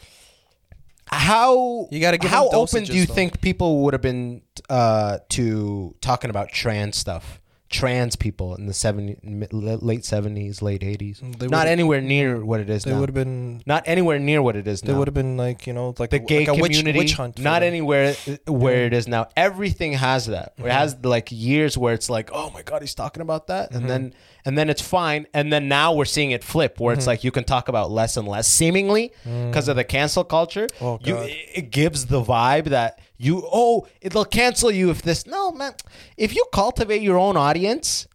how 1.08 1.88
You 1.90 2.00
gotta 2.00 2.18
give 2.18 2.30
how 2.30 2.48
them 2.48 2.58
open 2.60 2.84
do 2.84 2.92
you 2.94 3.04
dosages, 3.04 3.08
though. 3.08 3.14
think 3.14 3.40
people 3.40 3.82
would 3.84 3.94
have 3.94 4.02
been 4.02 4.42
uh, 4.68 5.18
to 5.30 5.94
talking 6.00 6.30
about 6.30 6.50
trans 6.50 6.96
stuff 6.96 7.40
trans 7.68 8.14
people 8.14 8.54
in 8.54 8.66
the 8.66 8.72
70, 8.72 9.16
mi- 9.24 9.48
late 9.50 10.02
70s, 10.02 10.62
late 10.62 10.82
80s. 10.82 11.20
Mm, 11.20 11.36
They 11.36 11.48
Not 11.48 11.58
would've- 11.62 11.70
anywhere 11.72 12.00
near 12.00 12.44
what 12.44 12.60
it 12.60 12.70
is 12.70 12.84
They 12.84 12.92
now. 12.92 13.00
would 13.00 13.08
have 13.08 13.14
been. 13.14 13.60
Not 13.66 13.82
anywhere 13.86 14.20
near 14.20 14.40
what 14.40 14.54
it 14.54 14.68
is 14.68 14.82
They 14.82 14.92
now. 14.92 15.00
would 15.00 15.08
have 15.08 15.14
been 15.14 15.36
like 15.36 15.66
you 15.66 15.72
know 15.72 15.92
like 15.98 16.10
the 16.10 16.20
gay 16.20 16.46
like 16.46 16.48
a 16.48 16.54
witch, 16.54 16.72
community, 16.78 16.98
witch 17.00 17.14
hunt. 17.14 17.36
for 17.36 17.42
not 17.42 17.60
them. 17.60 17.66
anywhere 17.66 18.14
uh, 18.28 18.52
where 18.52 18.84
it 18.86 18.92
is 18.94 19.08
now. 19.08 19.26
Everything 19.36 19.94
has 19.94 20.26
that. 20.26 20.52
It 20.58 20.66
has 20.70 20.94
Mm-hmm. 20.94 21.08
like 21.08 21.28
years 21.32 21.76
where 21.76 21.92
it's 21.92 22.08
like, 22.08 22.30
oh 22.32 22.50
my 22.50 22.62
god, 22.62 22.82
he's 22.82 22.94
talking 22.94 23.20
about 23.20 23.48
that, 23.48 23.70
Mm-hmm. 23.70 23.76
and 23.80 23.90
then 23.90 24.14
and 24.46 24.56
then 24.56 24.70
it's 24.70 24.80
fine, 24.80 25.26
and 25.34 25.52
then 25.52 25.68
now 25.68 25.92
we're 25.92 26.04
seeing 26.06 26.30
it 26.30 26.42
flip 26.42 26.80
where 26.80 26.92
Mm-hmm. 26.94 26.98
it's 27.00 27.06
like 27.06 27.22
you 27.24 27.30
can 27.30 27.44
talk 27.44 27.68
about 27.68 27.90
less 27.90 28.16
and 28.16 28.26
less, 28.26 28.46
seemingly 28.48 29.12
because 29.24 29.68
of 29.68 29.76
the 29.76 29.84
cancel 29.84 30.24
culture. 30.24 30.66
Mm. 30.78 30.82
Oh, 30.86 30.98
you, 31.04 31.16
it 31.54 31.70
gives 31.70 32.06
the 32.06 32.22
vibe 32.22 32.66
that 32.66 33.00
you 33.18 33.42
oh 33.52 33.86
it'll 34.00 34.24
cancel 34.24 34.70
you 34.70 34.90
if 34.90 35.02
this. 35.02 35.26
No 35.26 35.50
man, 35.52 35.74
if 36.16 36.34
you 36.34 36.44
cultivate 36.52 37.02
your 37.02 37.18
own 37.18 37.36
audience, 37.36 38.06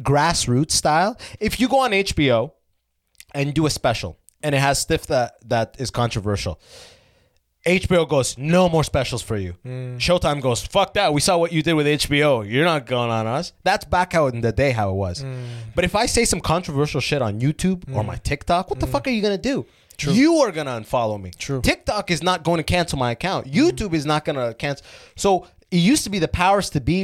grassroots 0.00 0.72
style, 0.72 1.18
if 1.40 1.58
you 1.60 1.68
go 1.68 1.80
on 1.80 1.90
HBO 1.92 2.52
and 3.34 3.54
do 3.54 3.66
a 3.66 3.70
special 3.70 4.18
and 4.42 4.54
it 4.54 4.58
has 4.58 4.78
stuff 4.78 5.06
that 5.06 5.34
that 5.48 5.76
is 5.78 5.90
controversial. 5.90 6.60
HBO 7.66 8.08
goes, 8.08 8.38
no 8.38 8.68
more 8.68 8.82
specials 8.82 9.20
for 9.22 9.36
you. 9.36 9.52
Hmm. 9.62 9.96
Showtime 9.98 10.40
goes, 10.40 10.64
fuck 10.64 10.94
that. 10.94 11.12
We 11.12 11.20
saw 11.20 11.36
what 11.36 11.52
you 11.52 11.62
did 11.62 11.74
with 11.74 11.86
HBO. 11.86 12.48
You're 12.50 12.64
not 12.64 12.86
going 12.86 13.10
on 13.10 13.26
us. 13.26 13.52
That's 13.64 13.84
back 13.84 14.14
out 14.14 14.32
in 14.32 14.40
the 14.40 14.52
day 14.52 14.70
how 14.70 14.90
it 14.90 14.94
was. 14.94 15.20
Hmm. 15.20 15.44
But 15.74 15.84
if 15.84 15.94
I 15.94 16.06
say 16.06 16.24
some 16.24 16.40
controversial 16.40 17.00
shit 17.00 17.20
on 17.20 17.40
YouTube 17.40 17.84
or 17.94 18.00
hmm. 18.00 18.06
my 18.06 18.16
TikTok, 18.16 18.70
what 18.70 18.80
the 18.80 18.86
fuck 18.86 19.06
are 19.06 19.10
you 19.10 19.20
gonna 19.20 19.38
do? 19.38 19.66
You 19.98 20.36
are 20.38 20.50
gonna 20.50 20.80
unfollow 20.80 21.20
me. 21.20 21.30
True. 21.38 21.60
TikTok 21.60 22.10
is 22.10 22.22
not 22.22 22.42
going 22.42 22.56
to 22.56 22.62
cancel 22.62 22.98
my 22.98 23.10
account. 23.10 23.46
YouTube 23.46 23.92
is 23.92 24.06
not 24.06 24.24
gonna 24.24 24.54
cancel. 24.54 24.86
So 25.16 25.46
it 25.70 25.76
used 25.76 26.04
to 26.04 26.10
be 26.10 26.18
the 26.18 26.28
powers 26.28 26.70
to 26.70 26.80
be 26.80 27.02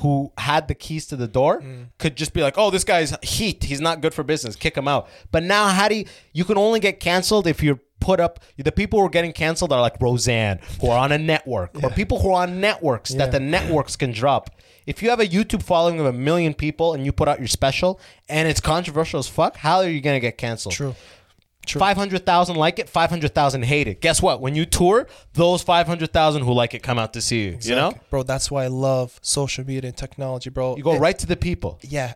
who 0.00 0.32
had 0.38 0.68
the 0.68 0.74
keys 0.74 1.06
to 1.06 1.16
the 1.16 1.28
door 1.28 1.62
could 1.98 2.16
just 2.16 2.32
be 2.32 2.42
like, 2.42 2.54
"Oh, 2.58 2.70
this 2.70 2.84
guy's 2.84 3.14
heat. 3.22 3.62
He's 3.64 3.80
not 3.80 4.00
good 4.00 4.12
for 4.12 4.24
business. 4.24 4.56
Kick 4.56 4.76
him 4.76 4.88
out." 4.88 5.08
But 5.30 5.44
now, 5.44 5.68
how 5.68 5.88
do 5.88 5.94
you? 5.94 6.04
You 6.32 6.44
can 6.44 6.58
only 6.58 6.80
get 6.80 7.00
canceled 7.00 7.46
if 7.46 7.62
you're 7.62 7.80
put 8.04 8.20
up. 8.20 8.40
The 8.56 8.70
people 8.70 9.00
who 9.00 9.06
are 9.06 9.10
getting 9.10 9.32
canceled 9.32 9.72
are 9.72 9.80
like 9.80 10.00
Roseanne, 10.00 10.60
who 10.80 10.90
are 10.90 10.98
on 10.98 11.10
a 11.10 11.18
network, 11.18 11.82
or 11.82 11.90
people 11.90 12.20
who 12.20 12.30
are 12.30 12.42
on 12.42 12.60
networks 12.60 13.10
that 13.14 13.32
the 13.32 13.40
networks 13.40 13.96
can 13.96 14.12
drop. 14.12 14.50
If 14.86 15.02
you 15.02 15.08
have 15.08 15.20
a 15.20 15.26
YouTube 15.26 15.62
following 15.62 15.98
of 15.98 16.06
a 16.06 16.12
million 16.12 16.52
people 16.52 16.92
and 16.92 17.06
you 17.06 17.12
put 17.12 17.26
out 17.26 17.38
your 17.38 17.48
special 17.48 17.98
and 18.28 18.46
it's 18.46 18.60
controversial 18.60 19.18
as 19.18 19.26
fuck, 19.26 19.56
how 19.56 19.78
are 19.78 19.88
you 19.88 20.02
gonna 20.02 20.20
get 20.20 20.36
canceled? 20.36 20.74
True. 20.74 20.94
Five 21.72 21.96
hundred 21.96 22.24
thousand 22.26 22.56
like 22.56 22.78
it, 22.78 22.88
five 22.88 23.10
hundred 23.10 23.34
thousand 23.34 23.62
hate 23.64 23.88
it. 23.88 24.00
Guess 24.00 24.22
what? 24.22 24.40
When 24.40 24.54
you 24.54 24.64
tour, 24.66 25.06
those 25.32 25.62
five 25.62 25.86
hundred 25.86 26.12
thousand 26.12 26.42
who 26.42 26.52
like 26.52 26.74
it 26.74 26.82
come 26.82 26.98
out 26.98 27.12
to 27.14 27.20
see 27.20 27.44
you. 27.44 27.58
You 27.62 27.74
know, 27.74 27.92
bro. 28.10 28.22
That's 28.22 28.50
why 28.50 28.64
I 28.64 28.68
love 28.68 29.18
social 29.22 29.64
media 29.64 29.88
and 29.88 29.96
technology, 29.96 30.50
bro. 30.50 30.76
you 30.76 30.82
go 30.82 30.94
It- 30.94 31.00
right 31.00 31.18
to 31.18 31.26
the 31.26 31.36
people. 31.36 31.78
Yeah, 31.82 32.14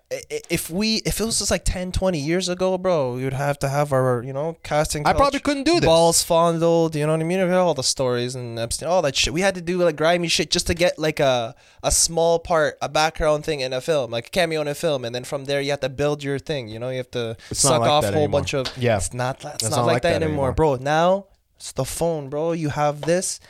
if 0.51 0.71
we 0.71 0.97
if 1.07 1.21
it 1.21 1.25
was 1.25 1.39
just 1.39 1.51
like 1.51 1.65
10, 1.65 1.93
20 1.93 2.19
years 2.19 2.49
ago, 2.49 2.77
bro, 2.79 3.15
we 3.15 3.25
would 3.25 3.33
have 3.33 3.59
to 3.61 3.69
have 3.69 3.93
our 3.93 4.23
you 4.25 4.33
know 4.33 4.57
casting. 4.63 5.07
I 5.07 5.13
couch, 5.13 5.19
probably 5.19 5.41
couldn't 5.41 5.65
do 5.65 5.75
this. 5.81 5.85
Balls 5.85 6.23
fondled, 6.23 6.95
you 6.95 7.07
know 7.07 7.13
what 7.13 7.21
I 7.21 7.25
mean? 7.25 7.41
We 7.41 7.49
had 7.49 7.55
all 7.55 7.75
the 7.75 7.83
stories 7.83 8.35
and 8.35 8.59
Epstein, 8.59 8.89
all 8.89 9.03
that 9.03 9.17
shit. 9.17 9.33
We 9.33 9.41
had 9.41 9.55
to 9.55 9.61
do 9.61 9.79
like 9.79 9.97
grimy 9.97 10.29
shit 10.29 10.51
just 10.51 10.67
to 10.69 10.75
get 10.75 10.99
like 10.99 11.21
a 11.21 11.55
a 11.83 11.91
small 11.91 12.39
part, 12.39 12.77
a 12.83 12.89
background 12.89 13.45
thing 13.45 13.61
in 13.61 13.73
a 13.73 13.81
film, 13.81 14.11
like 14.11 14.27
a 14.29 14.31
cameo 14.31 14.61
in 14.61 14.69
a 14.69 14.75
film, 14.75 15.05
and 15.05 15.15
then 15.15 15.25
from 15.25 15.45
there 15.45 15.61
you 15.61 15.71
have 15.71 15.81
to 15.81 15.89
build 15.89 16.23
your 16.23 16.39
thing. 16.39 16.69
You 16.69 16.79
know, 16.79 16.91
you 16.91 16.99
have 16.99 17.11
to 17.13 17.37
It's 17.51 17.61
suck 17.61 17.81
like 17.81 17.91
off 17.91 18.05
a 18.05 18.09
whole 18.09 18.17
anymore. 18.25 18.41
bunch 18.41 18.55
of. 18.55 18.67
Yeah. 18.77 18.97
it's 18.97 19.15
not. 19.15 19.38
It's, 19.41 19.65
It's 19.65 19.71
not, 19.71 19.87
like, 19.87 20.03
that, 20.03 20.15
anymore, 20.23 20.49
anymore. 20.49 20.53
bro. 20.53 20.75
Now 20.77 21.27
it's 21.57 21.73
the 21.73 21.85
phone, 21.85 22.29
bro. 22.29 22.53
You 22.53 22.69
have 22.71 23.01
this. 23.03 23.41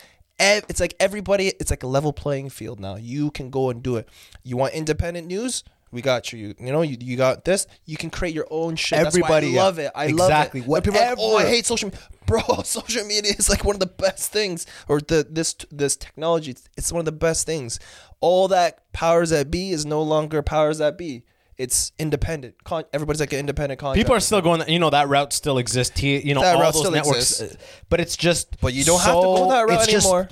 It's 0.40 0.80
like 0.80 0.94
everybody. 1.00 1.48
It's 1.60 1.70
like 1.70 1.82
a 1.82 1.86
level 1.88 2.12
playing 2.12 2.50
field 2.50 2.78
now. 2.80 2.96
You 2.96 3.30
can 3.30 3.50
go 3.50 3.70
and 3.70 3.82
do 3.82 3.96
it. 3.96 4.08
You 4.44 4.56
want 4.56 4.74
independent 4.74 5.26
news? 5.26 5.64
We 5.90 6.02
got 6.02 6.32
you. 6.32 6.54
You, 6.58 6.72
know, 6.72 6.82
you, 6.82 6.98
you 7.00 7.16
got 7.16 7.44
this. 7.46 7.66
You 7.86 7.96
can 7.96 8.10
create 8.10 8.34
your 8.34 8.46
own 8.50 8.76
shit. 8.76 8.98
Everybody, 8.98 9.52
That's 9.52 9.58
I 9.58 9.62
love 9.64 9.78
it. 9.78 9.90
I 9.94 10.04
Exactly. 10.06 10.60
love 10.60 10.66
it. 10.66 10.70
When 10.70 10.82
people 10.82 11.00
are 11.00 11.08
like, 11.08 11.18
oh, 11.18 11.38
I 11.38 11.46
hate 11.46 11.64
social 11.66 11.88
media. 11.88 12.00
Bro, 12.26 12.42
social 12.64 13.04
media 13.04 13.32
is 13.38 13.48
like 13.48 13.64
one 13.64 13.74
of 13.74 13.80
the 13.80 13.86
best 13.86 14.30
things, 14.30 14.66
or 14.86 15.00
the 15.00 15.26
this 15.28 15.56
this 15.70 15.96
technology. 15.96 16.50
It's, 16.50 16.68
it's 16.76 16.92
one 16.92 17.00
of 17.00 17.06
the 17.06 17.12
best 17.12 17.46
things. 17.46 17.80
All 18.20 18.48
that 18.48 18.92
powers 18.92 19.30
that 19.30 19.50
be 19.50 19.70
is 19.70 19.86
no 19.86 20.02
longer 20.02 20.42
powers 20.42 20.76
that 20.78 20.98
be. 20.98 21.24
It's 21.58 21.90
independent. 21.98 22.62
Con- 22.62 22.84
everybody's 22.92 23.18
like 23.20 23.32
an 23.32 23.40
independent 23.40 23.80
contractor. 23.80 24.00
People 24.00 24.14
are 24.14 24.20
still 24.20 24.40
going. 24.40 24.62
You 24.68 24.78
know 24.78 24.90
that 24.90 25.08
route 25.08 25.32
still 25.32 25.58
exists. 25.58 25.98
He, 25.98 26.18
you 26.20 26.34
know 26.34 26.40
That 26.42 26.54
all 26.54 26.62
route 26.62 26.72
those 26.74 26.82
still 26.82 26.92
networks, 26.92 27.18
exists. 27.40 27.56
uh, 27.56 27.58
but 27.88 27.98
it's 28.00 28.16
just. 28.16 28.60
But 28.60 28.74
you 28.74 28.84
don't 28.84 29.00
have 29.00 29.08
to 29.16 29.22
go 29.22 29.36
so- 29.36 29.48
that 29.50 29.62
route 29.62 29.72
it's 29.82 29.86
just- 29.92 30.06
anymore. 30.06 30.28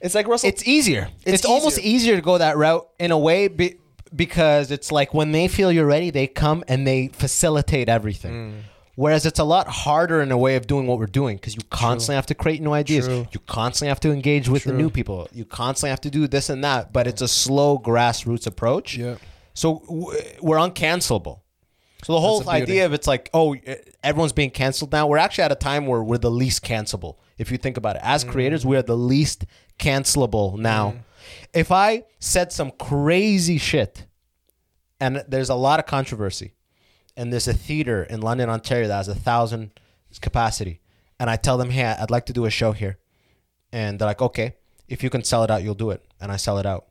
it's 0.00 0.14
like 0.14 0.26
Russell. 0.26 0.48
it's 0.48 0.66
easier. 0.66 1.08
It's, 1.24 1.34
It's 1.34 1.44
almost 1.44 1.78
easier. 1.78 1.94
easier 1.94 2.16
to 2.16 2.22
go 2.22 2.38
that 2.38 2.56
route 2.56 2.88
in 2.98 3.12
a 3.12 3.18
way 3.18 3.46
be, 3.48 3.76
because 4.14 4.70
it's 4.70 4.90
like 4.90 5.14
when 5.14 5.30
they 5.32 5.46
feel 5.48 5.70
you're 5.70 5.86
ready, 5.86 6.10
they 6.10 6.26
come 6.26 6.64
and 6.68 6.86
they 6.86 7.08
facilitate 7.08 7.88
everything. 7.88 8.32
Mm. 8.34 8.54
Whereas 8.96 9.26
it's 9.26 9.38
a 9.38 9.44
lot 9.44 9.68
harder 9.68 10.22
in 10.22 10.32
a 10.32 10.38
way 10.38 10.56
of 10.56 10.66
doing 10.66 10.86
what 10.86 10.98
we're 10.98 11.06
doing 11.06 11.36
because 11.36 11.54
you 11.54 11.60
constantly 11.70 12.16
have 12.16 12.26
to 12.26 12.34
create 12.34 12.62
new 12.62 12.72
ideas. 12.72 13.06
True. 13.06 13.26
You 13.30 13.40
constantly 13.46 13.88
have 13.88 14.00
to 14.00 14.10
engage 14.10 14.48
with 14.48 14.64
the 14.64 14.72
new 14.72 14.88
people. 14.90 15.28
You 15.32 15.44
constantly 15.44 15.90
have 15.90 16.00
to 16.00 16.10
do 16.10 16.26
this 16.26 16.48
and 16.48 16.64
that. 16.64 16.94
But 16.94 17.06
it's 17.06 17.20
a 17.20 17.28
slow 17.28 17.78
grassroots 17.78 18.46
approach. 18.46 18.96
Yeah. 18.96 19.16
So 19.56 19.82
we're 20.42 20.58
uncancelable. 20.58 21.40
So 22.04 22.12
the 22.12 22.20
whole 22.20 22.40
That's 22.40 22.50
the 22.50 22.56
beauty. 22.58 22.72
idea 22.72 22.86
of 22.86 22.92
it's 22.92 23.06
like, 23.06 23.30
oh, 23.32 23.56
everyone's 24.04 24.34
being 24.34 24.50
canceled 24.50 24.92
now. 24.92 25.06
We're 25.06 25.16
actually 25.16 25.44
at 25.44 25.52
a 25.52 25.56
time 25.56 25.86
where 25.86 26.02
we're 26.02 26.18
the 26.18 26.30
least 26.30 26.62
cancelable. 26.62 27.16
If 27.38 27.50
you 27.50 27.56
think 27.56 27.78
about 27.78 27.96
it, 27.96 28.02
as 28.04 28.22
mm-hmm. 28.22 28.32
creators, 28.32 28.66
we 28.66 28.76
are 28.76 28.82
the 28.82 28.96
least 28.96 29.46
cancelable 29.78 30.58
now. 30.58 30.90
Mm-hmm. 30.90 30.98
If 31.54 31.72
I 31.72 32.04
said 32.20 32.52
some 32.52 32.70
crazy 32.70 33.56
shit, 33.56 34.04
and 35.00 35.24
there's 35.26 35.48
a 35.48 35.54
lot 35.54 35.80
of 35.80 35.86
controversy, 35.86 36.52
and 37.16 37.32
there's 37.32 37.48
a 37.48 37.54
theater 37.54 38.02
in 38.04 38.20
London, 38.20 38.50
Ontario 38.50 38.88
that 38.88 38.96
has 38.96 39.08
a 39.08 39.14
thousand 39.14 39.70
capacity, 40.20 40.80
and 41.18 41.30
I 41.30 41.36
tell 41.36 41.56
them, 41.56 41.70
hey, 41.70 41.84
I'd 41.84 42.10
like 42.10 42.26
to 42.26 42.34
do 42.34 42.44
a 42.44 42.50
show 42.50 42.72
here, 42.72 42.98
and 43.72 43.98
they're 43.98 44.06
like, 44.06 44.22
okay, 44.22 44.56
if 44.86 45.02
you 45.02 45.08
can 45.08 45.24
sell 45.24 45.42
it 45.44 45.50
out, 45.50 45.62
you'll 45.62 45.74
do 45.74 45.90
it, 45.90 46.04
and 46.20 46.30
I 46.30 46.36
sell 46.36 46.58
it 46.58 46.66
out 46.66 46.86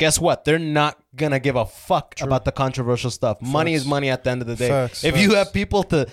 guess 0.00 0.18
what? 0.18 0.44
They're 0.44 0.58
not 0.58 0.98
gonna 1.14 1.38
give 1.38 1.54
a 1.54 1.66
fuck 1.66 2.14
about 2.20 2.44
the 2.44 2.50
controversial 2.52 3.10
stuff. 3.12 3.40
Money 3.40 3.74
is 3.74 3.84
money 3.86 4.08
at 4.10 4.24
the 4.24 4.30
end 4.30 4.40
of 4.42 4.48
the 4.48 4.56
day. 4.56 4.68
Facts, 4.68 5.04
if 5.04 5.16
you 5.16 5.34
have 5.36 5.52
people 5.52 5.84
to 5.84 6.06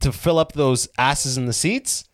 to 0.00 0.12
fill 0.12 0.38
up 0.38 0.52
those 0.52 0.88
asses 0.96 1.36
in 1.36 1.44
the 1.46 1.52
seats, 1.52 2.04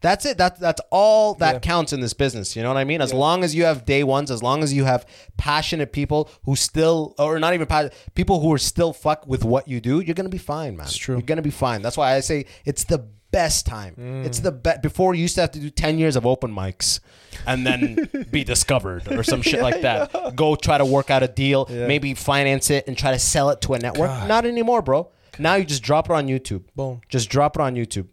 that's 0.00 0.24
it. 0.24 0.38
That 0.38 0.58
that's 0.58 0.80
all 0.90 1.34
that 1.34 1.52
Yeah. 1.56 1.58
counts 1.60 1.92
in 1.92 2.00
this 2.00 2.14
business. 2.14 2.56
You 2.56 2.62
know 2.62 2.70
what 2.70 2.78
I 2.78 2.84
mean? 2.84 3.02
As 3.02 3.12
long 3.12 3.44
as 3.44 3.54
you 3.54 3.64
have 3.64 3.84
day 3.84 4.02
ones, 4.02 4.30
as 4.30 4.42
long 4.42 4.62
as 4.62 4.72
you 4.72 4.84
have 4.84 5.04
passionate 5.36 5.92
people 5.92 6.30
who 6.46 6.56
still, 6.56 7.14
or 7.18 7.38
not 7.38 7.52
even 7.52 7.66
passionate, 7.66 7.94
people 8.14 8.40
who 8.40 8.50
are 8.52 8.58
still 8.72 8.92
fuck 8.94 9.26
with 9.26 9.44
what 9.44 9.68
you 9.68 9.80
do, 9.80 10.00
you're 10.00 10.14
gonna 10.14 10.30
be 10.30 10.38
fine, 10.38 10.76
man. 10.78 10.86
It's 10.86 10.96
true. 10.96 11.16
You're 11.16 11.22
gonna 11.32 11.42
be 11.42 11.50
fine. 11.50 11.82
That's 11.82 11.98
why 11.98 12.14
I 12.14 12.20
say 12.20 12.46
it's 12.64 12.84
the 12.84 13.06
best 13.30 13.66
time. 13.66 13.94
Mm. 13.98 14.24
It's 14.26 14.40
the 14.40 14.52
best. 14.52 14.82
Before 14.82 15.14
you 15.14 15.22
used 15.22 15.34
to 15.36 15.40
have 15.42 15.50
to 15.52 15.58
do 15.60 15.70
ten 15.70 15.98
years 15.98 16.16
of 16.16 16.26
open 16.26 16.54
mics 16.54 17.00
and 17.46 17.66
then 17.66 18.08
be 18.30 18.44
discovered 18.44 19.10
or 19.12 19.22
some 19.22 19.42
shit 19.42 19.60
like 19.68 19.82
that. 19.82 20.34
Go 20.36 20.56
try 20.56 20.78
to 20.78 20.84
work 20.84 21.10
out 21.10 21.22
a 21.22 21.28
deal, 21.28 21.66
maybe 21.70 22.14
finance 22.14 22.70
it 22.70 22.86
and 22.88 22.96
try 22.98 23.12
to 23.12 23.18
sell 23.18 23.50
it 23.50 23.60
to 23.62 23.74
a 23.74 23.78
network. 23.78 24.10
Not 24.28 24.44
anymore, 24.46 24.82
bro. 24.82 25.10
Now 25.38 25.54
you 25.54 25.64
just 25.64 25.82
drop 25.82 26.10
it 26.10 26.12
on 26.12 26.26
YouTube. 26.26 26.64
Boom. 26.76 27.00
Just 27.08 27.30
drop 27.30 27.56
it 27.56 27.62
on 27.62 27.74
YouTube. 27.74 28.08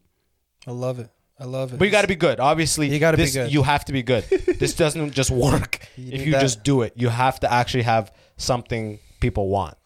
I 0.66 0.72
love 0.72 1.00
it. 1.00 1.10
I 1.40 1.44
love 1.46 1.72
it. 1.74 1.78
But 1.78 1.86
you 1.86 1.92
got 1.92 2.02
to 2.02 2.08
be 2.08 2.16
good. 2.16 2.40
Obviously, 2.40 2.88
You 2.90 3.00
gotta 3.00 3.18
be 3.18 3.30
good. 3.30 3.52
You 3.54 3.62
have 3.64 3.86
to 3.86 3.92
be 3.94 4.02
good. 4.02 4.24
this 4.60 4.74
doesn't 4.74 5.12
just 5.12 5.30
work 5.30 5.88
if 5.96 6.26
you 6.26 6.32
that. 6.32 6.42
just 6.42 6.64
do 6.64 6.82
it. 6.82 6.94
You 6.96 7.10
have 7.10 7.40
to 7.42 7.52
actually 7.52 7.84
have 7.84 8.12
something 8.38 9.00
people 9.20 9.48
want. 9.50 9.78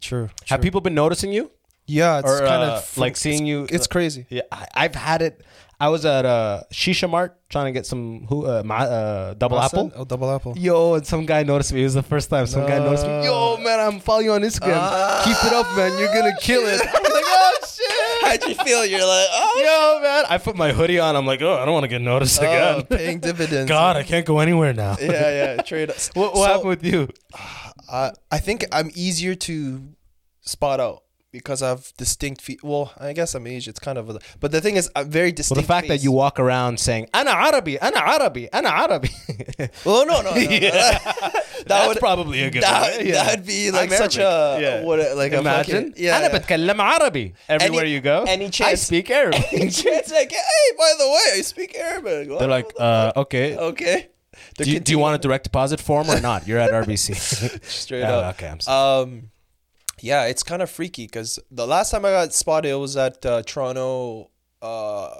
true. 0.00 0.30
Have 0.48 0.62
people 0.62 0.80
been 0.80 0.94
noticing 0.94 1.32
you? 1.32 1.50
Yeah, 1.90 2.20
it's 2.20 2.28
or 2.30 2.38
kind 2.40 2.62
uh, 2.62 2.76
of 2.76 2.98
like 2.98 3.16
seeing 3.16 3.46
you? 3.46 3.66
It's 3.68 3.86
crazy. 3.86 4.26
Yeah, 4.28 4.42
I, 4.52 4.66
I've 4.74 4.94
had 4.94 5.22
it. 5.22 5.42
I 5.80 5.88
was 5.88 6.04
at 6.04 6.26
a 6.26 6.66
Shisha 6.72 7.08
Mart 7.08 7.40
trying 7.48 7.66
to 7.66 7.72
get 7.72 7.86
some 7.86 8.26
who 8.28 8.46
uh, 8.46 8.62
ma- 8.64 8.76
uh, 8.84 9.34
double 9.34 9.58
apple. 9.58 9.90
Oh, 9.96 10.04
double 10.04 10.30
apple. 10.30 10.52
Yo, 10.56 10.94
and 10.94 11.06
some 11.06 11.24
guy 11.24 11.42
noticed 11.42 11.72
me. 11.72 11.80
It 11.80 11.84
was 11.84 11.94
the 11.94 12.02
first 12.02 12.28
time 12.28 12.46
some 12.46 12.66
guy 12.66 12.78
noticed 12.78 13.06
me. 13.06 13.24
Yo, 13.24 13.56
man, 13.56 13.80
I'm 13.80 13.98
following 13.98 14.26
you 14.26 14.32
on 14.32 14.42
Instagram. 14.42 15.24
Keep 15.24 15.36
it 15.44 15.52
up, 15.54 15.66
man. 15.76 15.98
You're 15.98 16.12
gonna 16.12 16.36
kill 16.38 16.62
it. 16.66 16.80
I'm 16.94 17.02
like, 17.02 17.24
oh 17.26 17.58
shit. 17.66 18.22
How'd 18.22 18.48
you 18.48 18.54
feel? 18.62 18.84
You're 18.84 19.00
like, 19.00 19.28
oh, 19.32 19.96
Yo, 19.96 20.02
man. 20.02 20.24
I 20.28 20.36
put 20.38 20.54
my 20.54 20.70
hoodie 20.72 21.00
on. 21.00 21.16
I'm 21.16 21.24
like, 21.26 21.40
oh, 21.40 21.54
I 21.56 21.64
don't 21.64 21.72
want 21.72 21.84
to 21.84 21.88
get 21.88 22.02
noticed 22.02 22.40
oh, 22.42 22.44
again. 22.44 22.86
paying 22.98 23.18
dividends. 23.20 23.68
God, 23.68 23.96
I 23.96 24.02
can't 24.02 24.26
go 24.26 24.38
anywhere 24.40 24.74
now. 24.74 24.96
yeah, 25.00 25.54
yeah. 25.56 25.62
Trade. 25.62 25.88
What, 26.12 26.34
what 26.34 26.36
So, 26.36 26.44
happened 26.44 26.68
with 26.68 26.84
you? 26.84 27.08
Uh, 27.90 28.12
I 28.30 28.38
think 28.38 28.64
I'm 28.70 28.88
easier 28.94 29.34
to 29.34 29.82
spot 30.42 30.78
out 30.78 31.02
because 31.31 31.61
I 31.61 31.69
have 31.69 31.91
distinct 31.97 32.41
feet. 32.41 32.63
Well, 32.63 32.93
I 32.97 33.11
guess 33.13 33.35
I'm 33.35 33.45
Asian. 33.45 33.71
It's 33.71 33.79
kind 33.79 33.97
of, 33.97 34.09
a, 34.09 34.19
but 34.39 34.51
the 34.53 34.61
thing 34.61 34.75
is, 34.77 34.89
I'm 34.95 35.09
very 35.09 35.31
distinct. 35.33 35.57
Well, 35.57 35.61
the 35.63 35.67
fact 35.67 35.87
that 35.89 35.95
face. 35.95 36.03
you 36.05 36.11
walk 36.13 36.39
around 36.39 36.79
saying 36.79 37.09
"Ana 37.13 37.31
Arabi, 37.31 37.77
Ana 37.79 37.99
Arabi, 37.99 38.47
Ana 38.53 38.69
Arabi," 38.69 39.09
Well, 39.85 40.05
no, 40.05 40.21
no, 40.21 40.33
no. 40.33 40.35
no. 40.35 40.43
that 40.49 41.43
That's 41.67 41.87
would 41.89 41.97
probably 41.99 42.41
a 42.43 42.49
good 42.51 42.63
that, 42.63 42.97
one. 42.97 43.05
Yeah. 43.05 43.23
That'd 43.23 43.45
be 43.45 43.71
like 43.71 43.91
I'm 43.91 43.97
such 43.97 44.17
Arabic. 44.17 44.63
a 44.65 44.77
Yeah. 44.77 44.83
what? 44.85 44.99
a- 44.99 45.15
Like 45.15 45.33
Imagine. 45.33 45.75
a 45.75 45.89
fucking, 45.89 46.03
yeah. 46.03 46.17
أنا 46.19 46.29
yeah. 46.29 46.37
بتكلم 46.39 46.81
عربي. 46.81 47.33
Everywhere 47.49 47.81
Any- 47.85 47.91
you 47.91 48.01
go, 48.01 48.23
any 48.27 48.45
I 48.45 48.49
chance- 48.49 48.81
speak 48.83 49.09
Arabic. 49.11 49.41
Chance 49.51 50.11
like, 50.11 50.31
hey, 50.31 50.67
by 50.77 50.91
the 50.97 51.07
way, 51.07 51.39
I 51.39 51.41
speak 51.41 51.75
Arabic. 51.75 52.29
They're 52.39 52.47
like, 52.47 52.71
uh, 52.79 53.11
okay. 53.23 53.57
okay. 53.57 54.07
they're 54.57 54.65
Do 54.65 54.71
you, 54.71 54.79
do 54.79 54.91
you 54.93 54.99
want 54.99 55.15
a 55.15 55.19
direct 55.19 55.43
deposit 55.45 55.79
form 55.81 56.09
or 56.09 56.19
not? 56.21 56.47
You're 56.47 56.59
at 56.59 56.71
RBC. 56.71 57.63
straight 57.65 58.03
Oh, 58.03 58.19
up? 58.19 58.35
okay, 58.35 58.47
I'm 58.49 58.59
sorry. 58.61 59.03
Um, 59.03 59.31
yeah, 60.02 60.24
it's 60.24 60.42
kind 60.42 60.62
of 60.62 60.70
freaky 60.70 61.06
because 61.06 61.38
the 61.50 61.66
last 61.66 61.90
time 61.90 62.04
I 62.04 62.10
got 62.10 62.32
spotted, 62.34 62.70
it 62.70 62.74
was 62.74 62.96
at 62.96 63.24
uh, 63.24 63.42
Toronto 63.42 64.30
uh, 64.62 65.10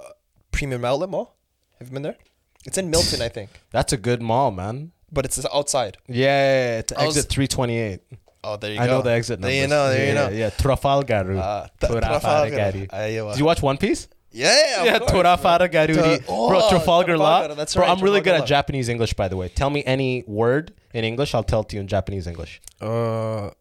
Premium 0.51 0.83
Outlet 0.85 1.09
Mall. 1.09 1.35
Have 1.79 1.87
you 1.89 1.93
been 1.93 2.03
there? 2.03 2.17
It's 2.65 2.77
in 2.77 2.89
Milton, 2.89 3.21
I 3.21 3.29
think, 3.29 3.49
That's 3.71 3.91
a 3.93 3.97
good 3.97 4.21
mall, 4.21 4.51
man. 4.51 4.91
but 5.11 5.25
it's 5.25 5.43
outside. 5.53 5.97
Yeah, 6.07 6.15
yeah, 6.15 6.25
yeah, 6.73 6.79
it's 6.79 6.93
I 6.93 7.05
was- 7.05 7.17
exit 7.17 7.31
328. 7.31 8.01
Oh, 8.43 8.57
there 8.57 8.71
you 8.71 8.77
go. 8.77 8.83
I 8.83 8.87
go. 8.87 8.97
know 8.97 9.01
the 9.03 9.11
exit 9.11 9.39
numbers. 9.39 9.53
There 9.53 9.61
you 9.61 9.67
know. 9.67 9.89
There 9.89 9.99
yeah, 9.99 10.07
you 10.09 10.15
know. 10.15 10.29
Yeah, 10.29 10.37
yeah. 10.45 10.49
Trafalgar. 10.49 11.37
Uh, 11.37 11.67
t- 11.79 11.87
Trafalgar. 11.87 11.99
Trafalgar. 12.01 12.87
Ayawa. 12.87 13.31
Did 13.33 13.39
you 13.39 13.45
watch 13.45 13.61
One 13.61 13.77
Piece? 13.77 14.07
Yeah, 14.31 14.47
yeah, 14.47 14.83
yeah, 14.85 14.91
of 14.95 15.01
course, 15.01 15.11
bro. 15.11 15.21
Trafalgar. 15.21 15.67
Tra- 15.67 15.93
bro, 15.93 16.19
oh, 16.27 16.69
Trafalgar 16.69 17.17
Law. 17.19 17.39
Trafalgar, 17.39 17.55
that's 17.55 17.75
bro, 17.75 17.83
right, 17.83 17.91
I'm 17.91 18.03
really 18.03 18.21
good 18.21 18.31
Trafalgar 18.31 18.35
at 18.37 18.39
Law. 18.39 18.45
Japanese 18.47 18.89
English, 18.89 19.13
by 19.13 19.27
the 19.27 19.37
way. 19.37 19.47
Tell 19.49 19.69
me 19.69 19.83
any 19.83 20.23
word 20.25 20.73
in 20.93 21.03
English, 21.03 21.35
I'll 21.35 21.43
tell 21.43 21.61
it 21.61 21.69
to 21.69 21.75
you 21.75 21.81
in 21.81 21.87
Japanese 21.87 22.25
English. 22.25 22.61
Uh, 22.79 23.51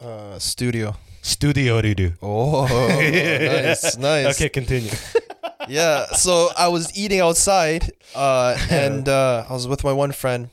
uh, 0.00 0.38
studio. 0.38 0.96
Studio 1.22 1.80
do. 1.82 2.12
Oh, 2.22 2.66
nice, 2.98 3.96
nice. 3.96 4.34
Okay, 4.34 4.48
continue. 4.48 4.90
yeah 5.68 6.06
so 6.12 6.48
i 6.56 6.68
was 6.68 6.96
eating 6.96 7.20
outside 7.20 7.92
uh, 8.14 8.56
and 8.70 9.08
uh, 9.08 9.44
i 9.48 9.52
was 9.52 9.68
with 9.68 9.84
my 9.84 9.92
one 9.92 10.12
friend 10.12 10.48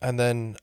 and 0.00 0.18
then 0.18 0.56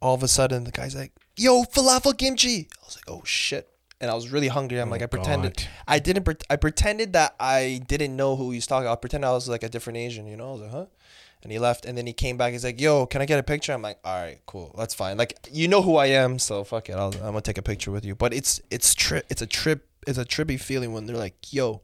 all 0.00 0.14
of 0.14 0.22
a 0.22 0.28
sudden 0.28 0.64
the 0.64 0.70
guy's 0.70 0.94
like 0.94 1.12
yo 1.36 1.62
falafel 1.64 2.16
kimchi 2.16 2.68
i 2.82 2.84
was 2.84 2.96
like 2.96 3.04
oh 3.08 3.22
shit 3.24 3.68
and 4.00 4.10
i 4.10 4.14
was 4.14 4.30
really 4.30 4.48
hungry 4.48 4.78
i'm 4.78 4.90
like 4.90 5.02
i 5.02 5.06
pretended 5.06 5.56
God. 5.56 5.68
i 5.86 5.98
didn't 5.98 6.24
pre- 6.24 6.36
i 6.48 6.56
pretended 6.56 7.12
that 7.12 7.34
i 7.38 7.82
didn't 7.86 8.16
know 8.16 8.36
who 8.36 8.50
he 8.50 8.56
was 8.56 8.66
talking 8.66 8.88
i 8.88 8.94
pretended 8.94 9.26
i 9.26 9.32
was 9.32 9.48
like 9.48 9.62
a 9.62 9.68
different 9.68 9.96
asian 9.98 10.26
you 10.26 10.36
know 10.36 10.50
i 10.50 10.52
was 10.52 10.60
like 10.62 10.70
huh 10.70 10.86
and 11.44 11.52
he 11.52 11.58
left 11.58 11.86
and 11.86 11.96
then 11.96 12.06
he 12.06 12.12
came 12.12 12.36
back 12.36 12.52
he's 12.52 12.64
like 12.64 12.80
yo 12.80 13.06
can 13.06 13.22
i 13.22 13.26
get 13.26 13.38
a 13.38 13.42
picture 13.42 13.72
i'm 13.72 13.82
like 13.82 13.98
all 14.04 14.20
right 14.20 14.40
cool 14.46 14.74
that's 14.76 14.94
fine 14.94 15.16
like 15.16 15.48
you 15.52 15.68
know 15.68 15.82
who 15.82 15.96
i 15.96 16.06
am 16.06 16.38
so 16.38 16.64
fuck 16.64 16.88
it 16.88 16.94
I'll, 16.94 17.14
i'm 17.14 17.20
gonna 17.20 17.40
take 17.40 17.58
a 17.58 17.62
picture 17.62 17.90
with 17.90 18.04
you 18.04 18.14
but 18.14 18.34
it's 18.34 18.60
it's 18.70 18.94
tri- 18.94 19.22
it's 19.28 19.42
a 19.42 19.46
trip 19.46 19.86
it's 20.06 20.18
a 20.18 20.24
trippy 20.24 20.58
feeling 20.58 20.92
when 20.92 21.06
they're 21.06 21.16
like 21.16 21.52
yo 21.52 21.80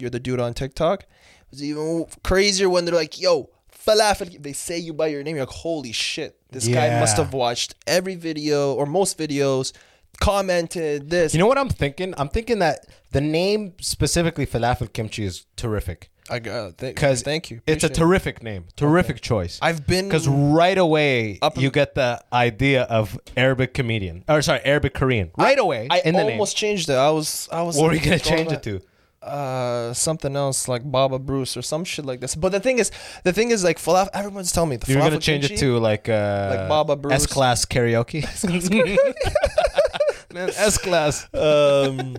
you're 0.00 0.10
the 0.10 0.20
dude 0.20 0.40
on 0.40 0.54
TikTok. 0.54 1.04
It's 1.52 1.62
even 1.62 2.06
crazier 2.22 2.68
when 2.68 2.84
they're 2.84 2.94
like, 2.94 3.20
yo, 3.20 3.50
falafel. 3.72 4.42
They 4.42 4.52
say 4.52 4.78
you 4.78 4.92
by 4.92 5.08
your 5.08 5.22
name. 5.22 5.36
You're 5.36 5.46
like, 5.46 5.54
holy 5.54 5.92
shit. 5.92 6.36
This 6.50 6.66
guy 6.66 6.98
must 6.98 7.16
have 7.16 7.32
watched 7.32 7.74
every 7.86 8.16
video 8.16 8.74
or 8.74 8.86
most 8.86 9.18
videos, 9.18 9.72
commented 10.20 11.10
this. 11.10 11.34
You 11.34 11.40
know 11.40 11.46
what 11.46 11.58
I'm 11.58 11.68
thinking? 11.68 12.14
I'm 12.16 12.28
thinking 12.28 12.58
that 12.60 12.86
the 13.12 13.20
name 13.20 13.74
specifically 13.80 14.46
falafel 14.46 14.92
kimchi 14.92 15.24
is 15.24 15.46
terrific. 15.56 16.09
I 16.30 16.38
got 16.38 16.76
Because 16.76 17.22
thank 17.22 17.50
you. 17.50 17.60
It's 17.66 17.82
a 17.82 17.88
Appreciate 17.88 17.90
it. 17.90 17.94
terrific 18.00 18.42
name, 18.42 18.64
terrific 18.76 19.20
choice. 19.20 19.58
I've 19.60 19.86
been 19.86 20.08
Because 20.08 20.28
right 20.28 20.78
away 20.78 21.38
Up- 21.42 21.58
you 21.58 21.70
get 21.70 21.94
the 21.94 22.20
idea 22.32 22.82
of 22.84 23.18
Arabic 23.36 23.74
comedian, 23.74 24.24
or 24.28 24.40
sorry, 24.42 24.60
Arabic 24.64 24.94
Korean. 24.94 25.30
Right 25.36 25.58
away 25.58 25.88
I 25.90 26.00
in 26.04 26.14
the 26.14 26.22
almost 26.22 26.56
changed 26.56 26.88
it. 26.88 26.94
I 26.94 27.10
was 27.10 27.48
I 27.50 27.62
was 27.62 27.76
name. 27.76 27.84
What 27.84 27.92
are 27.92 27.96
you 27.96 28.04
gonna 28.04 28.18
change 28.18 28.52
it 28.52 28.62
to? 28.64 28.80
Uh, 29.22 29.92
something 29.92 30.34
else 30.34 30.66
like 30.66 30.80
Baba 30.90 31.18
Bruce 31.18 31.54
or 31.54 31.60
some 31.60 31.84
shit 31.84 32.06
like 32.06 32.20
this. 32.20 32.34
But 32.34 32.52
the 32.52 32.60
thing 32.60 32.78
is, 32.78 32.90
the 33.22 33.34
thing 33.34 33.50
is 33.50 33.62
like 33.62 33.76
falafel. 33.78 34.08
Everyone's 34.14 34.50
telling 34.50 34.70
me 34.70 34.76
the 34.76 34.90
You're 34.90 35.02
falafel 35.02 35.10
gonna 35.10 35.18
change 35.20 35.44
it 35.44 35.48
kimchi- 35.48 35.60
to 35.66 35.78
like 35.78 36.08
uh, 36.08 36.54
Like 36.56 36.68
Baba 36.70 36.96
Bruce. 36.96 37.12
S 37.14 37.26
class 37.26 37.66
karaoke. 37.66 38.24
Man, 40.32 40.48
S 40.56 40.78
class. 40.78 41.28
um. 41.34 42.16